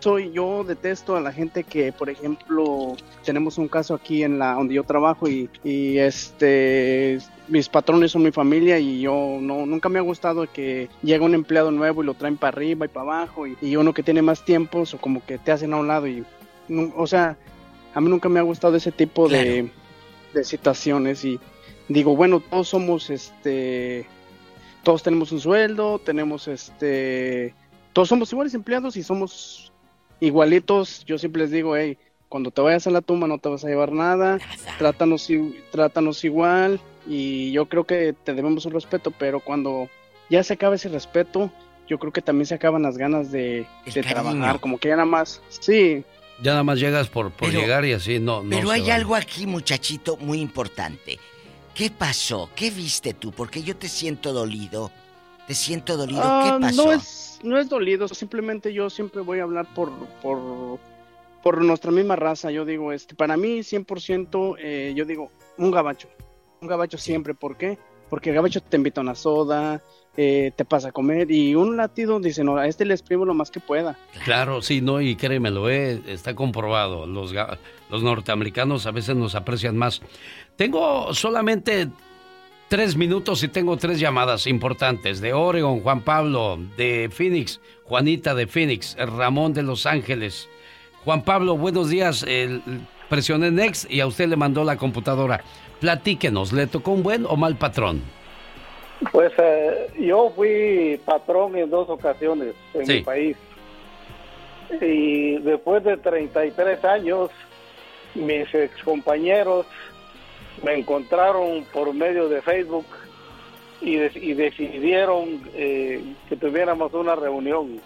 soy, 0.00 0.30
yo 0.32 0.64
detesto 0.64 1.16
a 1.16 1.20
la 1.20 1.32
gente 1.32 1.64
que, 1.64 1.92
por 1.92 2.10
ejemplo, 2.10 2.96
tenemos 3.24 3.58
un 3.58 3.68
caso 3.68 3.94
aquí 3.94 4.22
en 4.22 4.38
la 4.38 4.54
donde 4.54 4.74
yo 4.74 4.84
trabajo 4.84 5.28
y, 5.28 5.48
y 5.64 5.98
este 5.98 7.18
mis 7.48 7.68
patrones 7.68 8.12
son 8.12 8.22
mi 8.22 8.32
familia 8.32 8.78
y 8.78 9.00
yo 9.00 9.38
no 9.40 9.66
nunca 9.66 9.88
me 9.88 9.98
ha 9.98 10.02
gustado 10.02 10.50
que 10.52 10.88
llega 11.02 11.24
un 11.24 11.34
empleado 11.34 11.70
nuevo 11.70 12.02
y 12.02 12.06
lo 12.06 12.14
traen 12.14 12.36
para 12.36 12.56
arriba 12.56 12.86
y 12.86 12.88
para 12.88 13.02
abajo 13.02 13.46
y, 13.46 13.76
uno 13.76 13.94
que 13.94 14.02
tiene 14.02 14.22
más 14.22 14.44
tiempo 14.44 14.82
o 14.92 14.98
como 14.98 15.24
que 15.24 15.38
te 15.38 15.52
hacen 15.52 15.72
a 15.72 15.76
un 15.76 15.88
lado 15.88 16.06
y 16.08 16.24
o 16.96 17.06
sea 17.06 17.36
a 17.94 18.00
mí 18.00 18.08
nunca 18.08 18.28
me 18.28 18.40
ha 18.40 18.42
gustado 18.42 18.76
ese 18.76 18.92
tipo 18.92 19.28
de, 19.28 19.70
de 20.34 20.44
situaciones 20.44 21.24
y 21.24 21.38
digo 21.88 22.16
bueno 22.16 22.40
todos 22.40 22.68
somos 22.68 23.10
este 23.10 24.06
todos 24.82 25.02
tenemos 25.02 25.30
un 25.32 25.40
sueldo 25.40 26.00
tenemos 26.00 26.48
este 26.48 27.54
todos 27.92 28.08
somos 28.08 28.32
iguales 28.32 28.54
empleados 28.54 28.96
y 28.96 29.02
somos 29.02 29.65
igualitos 30.20 31.04
yo 31.04 31.18
siempre 31.18 31.42
les 31.42 31.50
digo 31.50 31.76
hey 31.76 31.98
cuando 32.28 32.50
te 32.50 32.60
vayas 32.60 32.86
a 32.86 32.90
la 32.90 33.00
tumba 33.00 33.26
no 33.28 33.38
te 33.38 33.48
vas 33.48 33.64
a 33.64 33.68
llevar 33.68 33.92
nada, 33.92 34.38
trátanos, 34.78 35.28
trátanos 35.70 36.24
igual 36.24 36.80
y 37.06 37.52
yo 37.52 37.66
creo 37.66 37.84
que 37.84 38.14
te 38.24 38.34
debemos 38.34 38.66
un 38.66 38.72
respeto, 38.72 39.10
pero 39.10 39.40
cuando 39.40 39.88
ya 40.28 40.42
se 40.42 40.54
acaba 40.54 40.74
ese 40.74 40.88
respeto, 40.88 41.50
yo 41.88 41.98
creo 41.98 42.12
que 42.12 42.22
también 42.22 42.46
se 42.46 42.54
acaban 42.54 42.82
las 42.82 42.98
ganas 42.98 43.30
de, 43.30 43.66
trabajar, 44.02 44.58
como 44.60 44.78
que 44.78 44.88
ya 44.88 44.96
nada 44.96 45.06
más, 45.06 45.40
sí. 45.48 46.04
Ya 46.42 46.50
nada 46.50 46.64
más 46.64 46.78
llegas 46.78 47.08
por, 47.08 47.30
por 47.30 47.50
llegar 47.50 47.84
y 47.84 47.92
así, 47.92 48.18
no. 48.18 48.42
no 48.42 48.50
pero 48.50 48.70
hay 48.70 48.90
algo 48.90 49.14
aquí, 49.14 49.46
muchachito, 49.46 50.16
muy 50.18 50.40
importante. 50.40 51.18
¿Qué 51.74 51.90
pasó? 51.90 52.50
¿Qué 52.56 52.70
viste 52.70 53.14
tú? 53.14 53.32
Porque 53.32 53.62
yo 53.62 53.76
te 53.76 53.88
siento 53.88 54.32
dolido. 54.32 54.90
Te 55.46 55.54
siento 55.54 55.96
dolido. 55.96 56.20
¿Qué 56.20 56.48
ah, 56.48 56.58
pasó? 56.60 56.86
No 56.86 56.92
es, 56.92 57.25
no 57.42 57.58
es 57.58 57.68
dolido, 57.68 58.08
simplemente 58.08 58.72
yo 58.72 58.90
siempre 58.90 59.20
voy 59.22 59.40
a 59.40 59.44
hablar 59.44 59.66
por, 59.74 59.90
por 60.22 60.78
por 61.46 61.62
nuestra 61.62 61.92
misma 61.92 62.16
raza, 62.16 62.50
yo 62.50 62.64
digo, 62.64 62.92
este, 62.92 63.14
para 63.14 63.36
mí 63.36 63.60
100%, 63.60 64.56
eh, 64.58 64.92
yo 64.96 65.04
digo, 65.04 65.30
un 65.58 65.70
gabacho, 65.70 66.08
un 66.60 66.66
gabacho 66.66 66.98
siempre, 66.98 67.34
¿por 67.34 67.56
qué? 67.56 67.78
Porque 68.10 68.30
el 68.30 68.34
gabacho 68.34 68.60
te 68.60 68.76
invita 68.76 69.00
a 69.00 69.02
una 69.02 69.14
soda, 69.14 69.80
eh, 70.16 70.50
te 70.56 70.64
pasa 70.64 70.88
a 70.88 70.92
comer 70.92 71.30
y 71.30 71.54
un 71.54 71.76
latido 71.76 72.18
dice, 72.18 72.42
no, 72.42 72.56
a 72.56 72.66
este 72.66 72.84
le 72.84 72.94
exprimo 72.94 73.24
lo 73.24 73.32
más 73.32 73.52
que 73.52 73.60
pueda. 73.60 73.96
Claro, 74.24 74.60
sí, 74.60 74.80
no, 74.80 75.00
y 75.00 75.14
créemelo, 75.14 75.70
eh, 75.70 76.02
está 76.08 76.34
comprobado, 76.34 77.06
los, 77.06 77.32
los 77.90 78.02
norteamericanos 78.02 78.86
a 78.86 78.90
veces 78.90 79.14
nos 79.14 79.36
aprecian 79.36 79.76
más. 79.76 80.02
Tengo 80.56 81.14
solamente 81.14 81.90
tres 82.68 82.96
minutos 82.96 83.42
y 83.42 83.48
tengo 83.48 83.76
tres 83.76 84.00
llamadas 84.00 84.46
importantes 84.46 85.20
de 85.20 85.32
Oregon, 85.32 85.80
Juan 85.80 86.00
Pablo, 86.00 86.58
de 86.76 87.08
Phoenix, 87.12 87.60
Juanita 87.84 88.34
de 88.34 88.46
Phoenix, 88.46 88.96
Ramón 88.98 89.52
de 89.52 89.62
Los 89.62 89.86
Ángeles. 89.86 90.48
Juan 91.04 91.22
Pablo, 91.22 91.56
buenos 91.56 91.88
días. 91.90 92.24
El, 92.24 92.62
presioné 93.08 93.50
Next 93.50 93.90
y 93.90 94.00
a 94.00 94.06
usted 94.06 94.28
le 94.28 94.36
mandó 94.36 94.64
la 94.64 94.76
computadora. 94.76 95.42
Platíquenos, 95.80 96.52
¿le 96.52 96.66
tocó 96.66 96.92
un 96.92 97.02
buen 97.02 97.26
o 97.26 97.36
mal 97.36 97.56
patrón? 97.56 98.02
Pues 99.12 99.32
eh, 99.38 99.88
yo 100.00 100.32
fui 100.34 101.00
patrón 101.04 101.56
en 101.56 101.70
dos 101.70 101.88
ocasiones 101.88 102.54
en 102.74 102.86
mi 102.88 103.00
país. 103.02 103.36
Y 104.80 105.38
después 105.38 105.84
de 105.84 105.96
33 105.96 106.84
años, 106.84 107.30
mis 108.14 108.52
excompañeros 108.52 109.66
me 110.62 110.74
encontraron 110.74 111.64
por 111.72 111.92
medio 111.94 112.28
de 112.28 112.42
Facebook 112.42 112.86
y, 113.80 113.96
decidieron 113.96 115.42
eh, 115.54 116.02
que 116.28 116.36
tuviéramos 116.36 116.92
una 116.94 117.14
reunión 117.14 117.80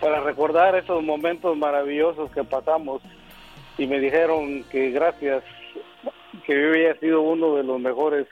para 0.00 0.20
recordar 0.20 0.76
esos 0.76 1.02
momentos 1.02 1.56
maravillosos 1.56 2.30
que 2.30 2.44
pasamos 2.44 3.02
y 3.78 3.86
me 3.86 4.00
dijeron 4.00 4.64
que 4.64 4.90
gracias 4.90 5.42
que 6.46 6.60
yo 6.60 6.68
había 6.68 6.98
sido 6.98 7.22
uno 7.22 7.56
de 7.56 7.64
los 7.64 7.80
mejores 7.80 8.26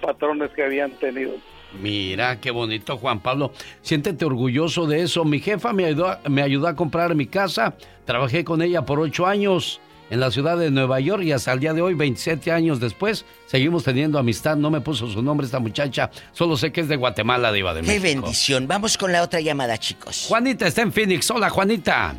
patrones 0.00 0.50
que 0.52 0.64
habían 0.64 0.92
tenido. 0.92 1.32
Mira, 1.80 2.40
qué 2.40 2.50
bonito, 2.50 2.96
Juan 2.96 3.20
Pablo. 3.20 3.52
Siéntete 3.82 4.24
orgulloso 4.24 4.86
de 4.86 5.02
eso. 5.02 5.24
Mi 5.24 5.40
jefa 5.40 5.72
me 5.72 5.84
ayudó, 5.84 6.16
me 6.28 6.42
ayudó 6.42 6.68
a 6.68 6.76
comprar 6.76 7.14
mi 7.14 7.26
casa. 7.26 7.76
Trabajé 8.04 8.44
con 8.44 8.62
ella 8.62 8.84
por 8.86 9.00
ocho 9.00 9.26
años 9.26 9.80
en 10.10 10.20
la 10.20 10.30
ciudad 10.30 10.56
de 10.56 10.70
Nueva 10.70 11.00
York 11.00 11.22
y 11.22 11.32
hasta 11.32 11.52
el 11.52 11.60
día 11.60 11.72
de 11.72 11.82
hoy, 11.82 11.94
27 11.94 12.52
años 12.52 12.80
después, 12.80 13.24
seguimos 13.46 13.84
teniendo 13.84 14.18
amistad. 14.18 14.56
No 14.56 14.70
me 14.70 14.80
puso 14.80 15.08
su 15.08 15.22
nombre 15.22 15.46
esta 15.46 15.58
muchacha, 15.58 16.10
solo 16.32 16.56
sé 16.56 16.72
que 16.72 16.82
es 16.82 16.88
de 16.88 16.96
Guatemala, 16.96 17.52
Diva 17.52 17.74
de 17.74 17.82
México. 17.82 18.02
Qué 18.02 18.14
bendición. 18.14 18.68
Vamos 18.68 18.96
con 18.96 19.12
la 19.12 19.22
otra 19.22 19.40
llamada, 19.40 19.78
chicos. 19.78 20.26
Juanita 20.28 20.66
está 20.66 20.82
en 20.82 20.92
Phoenix. 20.92 21.30
Hola, 21.30 21.50
Juanita. 21.50 22.14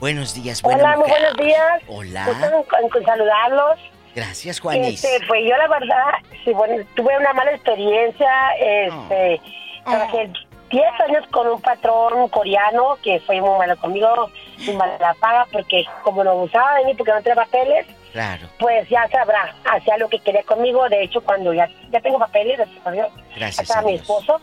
Buenos 0.00 0.34
días, 0.34 0.60
buena 0.60 0.84
Hola, 0.84 0.96
muy 0.98 1.08
buenos 1.08 1.36
días. 1.36 1.82
Hola. 1.88 2.64
Con, 2.90 3.04
saludarlos. 3.04 3.78
Gracias, 4.14 4.60
Juanis. 4.60 5.02
Este, 5.02 5.24
pues 5.26 5.40
yo 5.48 5.56
la 5.56 5.68
verdad, 5.68 6.12
sí, 6.44 6.52
bueno, 6.52 6.84
tuve 6.94 7.16
una 7.18 7.32
mala 7.32 7.52
experiencia. 7.52 8.28
Este, 8.60 9.40
oh. 9.84 9.90
trabajé 9.90 10.30
10 10.74 11.00
años 11.08 11.24
con 11.30 11.46
un 11.46 11.60
patrón 11.60 12.28
coreano 12.28 12.98
que 13.00 13.20
fue 13.20 13.40
muy 13.40 13.56
malo 13.58 13.76
conmigo, 13.76 14.28
sin 14.58 14.76
mala 14.76 15.14
paga, 15.20 15.46
porque 15.52 15.84
como 16.02 16.24
no 16.24 16.32
abusaba 16.32 16.78
de 16.78 16.86
mí 16.86 16.94
porque 16.94 17.12
no 17.12 17.22
tenía 17.22 17.36
papeles, 17.36 17.86
claro. 18.12 18.48
pues 18.58 18.88
ya 18.88 19.08
sabrá, 19.08 19.54
hacía 19.70 19.96
lo 19.98 20.08
que 20.08 20.18
quería 20.18 20.42
conmigo. 20.42 20.88
De 20.88 21.04
hecho, 21.04 21.20
cuando 21.20 21.54
ya, 21.54 21.70
ya 21.92 22.00
tengo 22.00 22.18
papeles, 22.18 22.58
gracias 23.36 23.70
a 23.70 23.82
mi 23.82 23.94
esposo, 23.94 24.40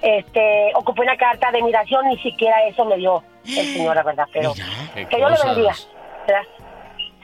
este, 0.00 0.72
ocupé 0.74 1.02
una 1.02 1.16
carta 1.18 1.50
de 1.52 1.62
migración, 1.62 2.08
ni 2.08 2.18
siquiera 2.20 2.66
eso 2.66 2.86
me 2.86 2.96
dio 2.96 3.22
el 3.44 3.74
señor, 3.74 3.96
la 3.96 4.02
verdad, 4.02 4.26
pero 4.32 4.54
que 4.54 5.20
yo 5.20 5.28
lo 5.28 5.36
bendiga. 5.44 5.74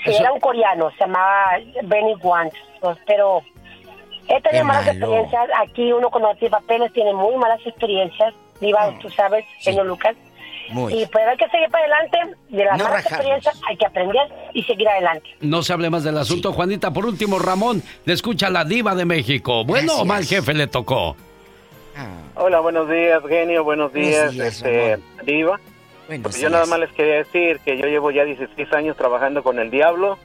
Sí, 0.04 0.14
era 0.14 0.32
un 0.32 0.40
coreano, 0.40 0.90
se 0.90 0.98
llamaba 0.98 1.58
Benny 1.84 2.14
Wants, 2.20 2.56
pero 3.06 3.42
he 4.28 4.40
tenido 4.40 4.64
malas 4.64 4.86
experiencias. 4.86 5.48
Aquí 5.60 5.92
uno 5.92 6.10
cuando 6.10 6.34
tiene 6.34 6.50
papeles 6.50 6.92
tiene 6.92 7.12
muy 7.12 7.36
malas 7.36 7.60
experiencias. 7.64 8.34
Diva, 8.60 8.96
tú 9.00 9.10
sabes, 9.10 9.44
señor 9.60 9.86
Lucas. 9.86 10.16
Y 10.70 11.06
pues 11.06 11.26
hay 11.28 11.36
que 11.36 11.48
seguir 11.48 11.68
para 11.70 11.84
adelante. 11.84 12.18
De 12.48 12.64
las 12.64 12.78
malas 12.82 13.04
experiencias 13.04 13.60
hay 13.68 13.76
que 13.76 13.86
aprender 13.86 14.22
y 14.54 14.62
seguir 14.62 14.88
adelante. 14.88 15.28
No 15.40 15.62
se 15.62 15.72
hable 15.72 15.90
más 15.90 16.04
del 16.04 16.16
asunto, 16.16 16.52
Juanita. 16.52 16.92
Por 16.92 17.06
último, 17.06 17.38
Ramón, 17.38 17.82
le 18.04 18.12
escucha 18.12 18.48
la 18.48 18.64
diva 18.64 18.94
de 18.94 19.04
México. 19.04 19.64
¿Bueno 19.64 19.96
o 19.96 20.04
mal 20.04 20.24
jefe 20.24 20.54
le 20.54 20.66
tocó? 20.66 21.16
Hola, 22.36 22.60
buenos 22.60 22.88
días, 22.88 23.22
genio. 23.28 23.64
Buenos 23.64 23.92
días, 23.92 24.34
este, 24.34 24.98
diva. 25.24 25.60
Pues 26.22 26.40
yo 26.40 26.50
nada 26.50 26.66
más 26.66 26.78
les 26.78 26.92
quería 26.92 27.16
decir 27.16 27.60
que 27.60 27.78
yo 27.78 27.86
llevo 27.86 28.10
ya 28.10 28.24
16 28.24 28.72
años 28.72 28.96
trabajando 28.96 29.42
con 29.42 29.58
el 29.58 29.70
diablo 29.70 30.18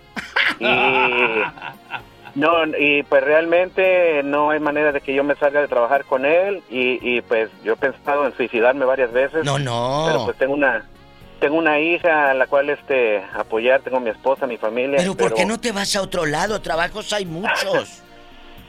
y 0.60 0.66
no 2.38 2.78
y 2.78 3.04
pues 3.04 3.24
realmente 3.24 4.22
no 4.24 4.52
hay 4.52 4.60
manera 4.60 4.92
de 4.92 5.02
que 5.02 5.14
yo 5.14 5.24
me 5.24 5.36
salga 5.36 5.60
de 5.60 5.68
trabajar 5.68 6.06
con 6.06 6.26
él 6.26 6.62
y, 6.70 7.22
pues 7.22 7.50
yo 7.64 7.74
he 7.74 7.78
pensado 7.78 8.26
en 8.26 8.36
suicidarme 8.36 8.86
varias 8.86 9.12
veces. 9.12 9.44
No, 9.44 9.58
no. 9.58 10.06
Pero 10.08 10.26
pues 10.26 10.38
tengo 10.38 10.54
una 10.54 10.86
tengo 11.40 11.58
una 11.58 11.80
hija 11.80 12.32
a 12.32 12.34
la 12.34 12.48
cual 12.48 12.70
este 12.70 13.24
apoyar, 13.36 13.82
tengo 13.82 14.00
mi 14.00 14.10
esposa, 14.10 14.48
mi 14.48 14.58
familia. 14.58 14.98
Pero 14.98 15.16
¿por 15.16 15.34
qué 15.34 15.46
no 15.46 15.60
te 15.60 15.72
vas 15.72 15.96
a 15.96 16.02
otro 16.02 16.26
lado? 16.26 16.62
Trabajos 16.62 17.12
hay 17.14 17.26
muchos. 17.26 18.04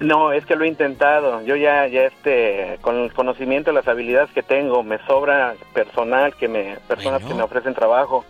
No, 0.01 0.33
es 0.33 0.47
que 0.47 0.55
lo 0.55 0.65
he 0.65 0.69
intentado. 0.69 1.43
Yo 1.43 1.57
ya, 1.57 1.89
ya 1.89 2.03
este, 2.03 2.79
con 2.83 2.97
el 2.97 3.13
conocimiento, 3.13 3.73
las 3.73 3.89
habilidades 3.89 4.31
que 4.31 4.45
tengo, 4.45 4.85
me 4.85 5.05
sobra 5.07 5.55
personal, 5.75 6.37
que 6.37 6.47
me, 6.47 6.77
personas 6.87 7.25
que 7.25 7.35
me 7.35 7.43
ofrecen 7.43 7.75
trabajo. 7.75 8.25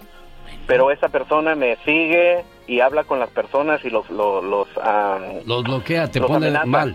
Pero 0.68 0.92
esa 0.92 1.08
persona 1.08 1.56
me 1.56 1.76
sigue 1.84 2.44
y 2.68 2.78
habla 2.78 3.02
con 3.02 3.18
las 3.18 3.30
personas 3.30 3.84
y 3.84 3.90
los, 3.90 4.08
los, 4.10 4.44
los, 4.44 4.68
los 5.44 5.64
bloquea, 5.64 6.08
te 6.08 6.20
pone 6.20 6.52
mal. 6.64 6.94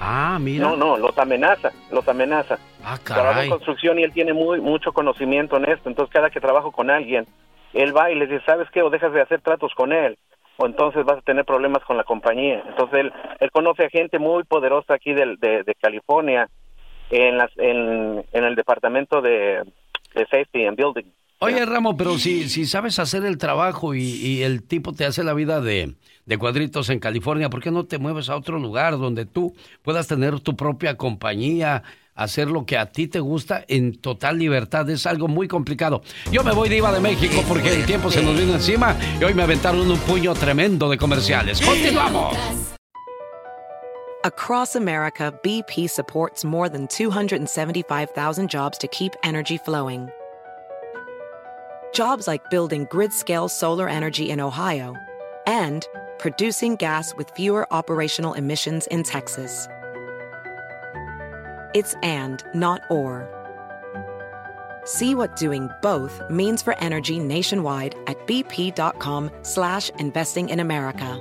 Ah, 0.00 0.38
mira. 0.40 0.66
No, 0.66 0.76
no, 0.76 0.96
los 0.96 1.16
amenaza, 1.18 1.70
los 1.92 2.08
amenaza. 2.08 2.58
Ah, 2.82 2.98
Trabajo 3.04 3.42
en 3.42 3.50
construcción 3.50 3.98
y 3.98 4.02
él 4.02 4.12
tiene 4.12 4.32
muy, 4.32 4.60
mucho 4.60 4.92
conocimiento 4.92 5.56
en 5.58 5.66
esto. 5.66 5.88
Entonces, 5.88 6.12
cada 6.12 6.30
que 6.30 6.40
trabajo 6.40 6.72
con 6.72 6.90
alguien, 6.90 7.26
él 7.74 7.96
va 7.96 8.10
y 8.10 8.16
le 8.16 8.26
dice, 8.26 8.42
¿sabes 8.44 8.68
qué? 8.72 8.82
O 8.82 8.90
dejas 8.90 9.12
de 9.12 9.20
hacer 9.20 9.42
tratos 9.42 9.72
con 9.74 9.92
él 9.92 10.18
o 10.60 10.66
entonces 10.66 11.04
vas 11.06 11.18
a 11.18 11.22
tener 11.22 11.46
problemas 11.46 11.82
con 11.84 11.96
la 11.96 12.04
compañía. 12.04 12.62
Entonces 12.68 13.00
él, 13.00 13.12
él 13.40 13.50
conoce 13.50 13.84
a 13.84 13.88
gente 13.88 14.18
muy 14.18 14.44
poderosa 14.44 14.94
aquí 14.94 15.14
de, 15.14 15.36
de, 15.38 15.74
California 15.80 16.50
en, 17.08 17.38
las, 17.38 17.50
en, 17.56 18.24
en, 18.30 18.44
el 18.44 18.54
departamento 18.56 19.22
de, 19.22 19.64
safety 20.30 20.66
and 20.66 20.76
building. 20.76 21.10
Oye, 21.42 21.64
Ramo, 21.64 21.96
pero 21.96 22.18
si, 22.18 22.50
si 22.50 22.66
sabes 22.66 22.98
hacer 22.98 23.24
el 23.24 23.38
trabajo 23.38 23.94
y, 23.94 24.02
y 24.02 24.42
el 24.42 24.62
tipo 24.62 24.92
te 24.92 25.06
hace 25.06 25.24
la 25.24 25.32
vida 25.32 25.62
de, 25.62 25.94
de, 26.26 26.38
cuadritos 26.38 26.90
en 26.90 27.00
California, 27.00 27.48
¿por 27.48 27.62
qué 27.62 27.70
no 27.70 27.86
te 27.86 27.98
mueves 27.98 28.28
a 28.28 28.36
otro 28.36 28.58
lugar 28.58 28.98
donde 28.98 29.24
tú 29.24 29.54
puedas 29.82 30.06
tener 30.06 30.40
tu 30.40 30.54
propia 30.54 30.98
compañía, 30.98 31.82
hacer 32.14 32.48
lo 32.48 32.66
que 32.66 32.76
a 32.76 32.92
ti 32.92 33.08
te 33.08 33.20
gusta 33.20 33.64
en 33.66 33.96
total 33.96 34.38
libertad. 34.38 34.88
Es 34.90 35.06
algo 35.06 35.28
muy 35.28 35.48
complicado. 35.48 36.02
Yo 36.30 36.44
me 36.44 36.52
voy 36.52 36.68
de 36.68 36.76
IVA 36.76 36.92
de 36.92 37.00
México 37.00 37.42
porque 37.48 37.74
el 37.74 37.86
tiempo 37.86 38.10
se 38.10 38.22
nos 38.22 38.38
vino 38.38 38.54
encima 38.54 38.94
y 39.18 39.24
hoy 39.24 39.32
me 39.32 39.42
aventaron 39.42 39.90
un 39.90 39.98
puño 40.00 40.34
tremendo 40.34 40.90
de 40.90 40.98
comerciales. 40.98 41.60
¡Continuamos! 41.62 42.36
Across 44.22 44.76
America, 44.76 45.32
BP 45.42 45.88
supports 45.88 46.44
more 46.44 46.68
than 46.68 46.86
275,000 46.88 48.50
jobs 48.50 48.76
to 48.76 48.86
keep 48.88 49.12
energy 49.24 49.56
flowing. 49.56 50.10
Jobs 51.92 52.26
like 52.26 52.48
building 52.50 52.86
grid-scale 52.90 53.48
solar 53.48 53.88
energy 53.88 54.30
in 54.30 54.40
Ohio 54.40 54.96
and 55.46 55.86
producing 56.18 56.76
gas 56.76 57.14
with 57.16 57.30
fewer 57.30 57.66
operational 57.72 58.34
emissions 58.34 58.86
in 58.88 59.02
Texas. 59.02 59.68
It's 61.74 61.94
and, 62.02 62.42
not 62.54 62.82
or. 62.90 63.28
See 64.84 65.14
what 65.14 65.36
doing 65.36 65.68
both 65.82 66.20
means 66.30 66.62
for 66.62 66.76
energy 66.78 67.18
nationwide 67.18 67.94
at 68.06 68.18
bp.com 68.26 69.30
slash 69.42 69.90
investing 69.98 70.48
in 70.48 70.60
America. 70.60 71.20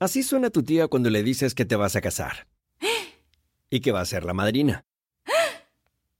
Así 0.00 0.22
suena 0.22 0.50
tu 0.50 0.62
tía 0.62 0.88
cuando 0.88 1.08
le 1.08 1.22
dices 1.22 1.54
que 1.54 1.64
te 1.64 1.76
vas 1.76 1.96
a 1.96 2.00
casar. 2.00 2.46
Y 3.70 3.80
que 3.80 3.92
va 3.92 4.00
a 4.02 4.04
ser 4.04 4.24
la 4.24 4.34
madrina. 4.34 4.84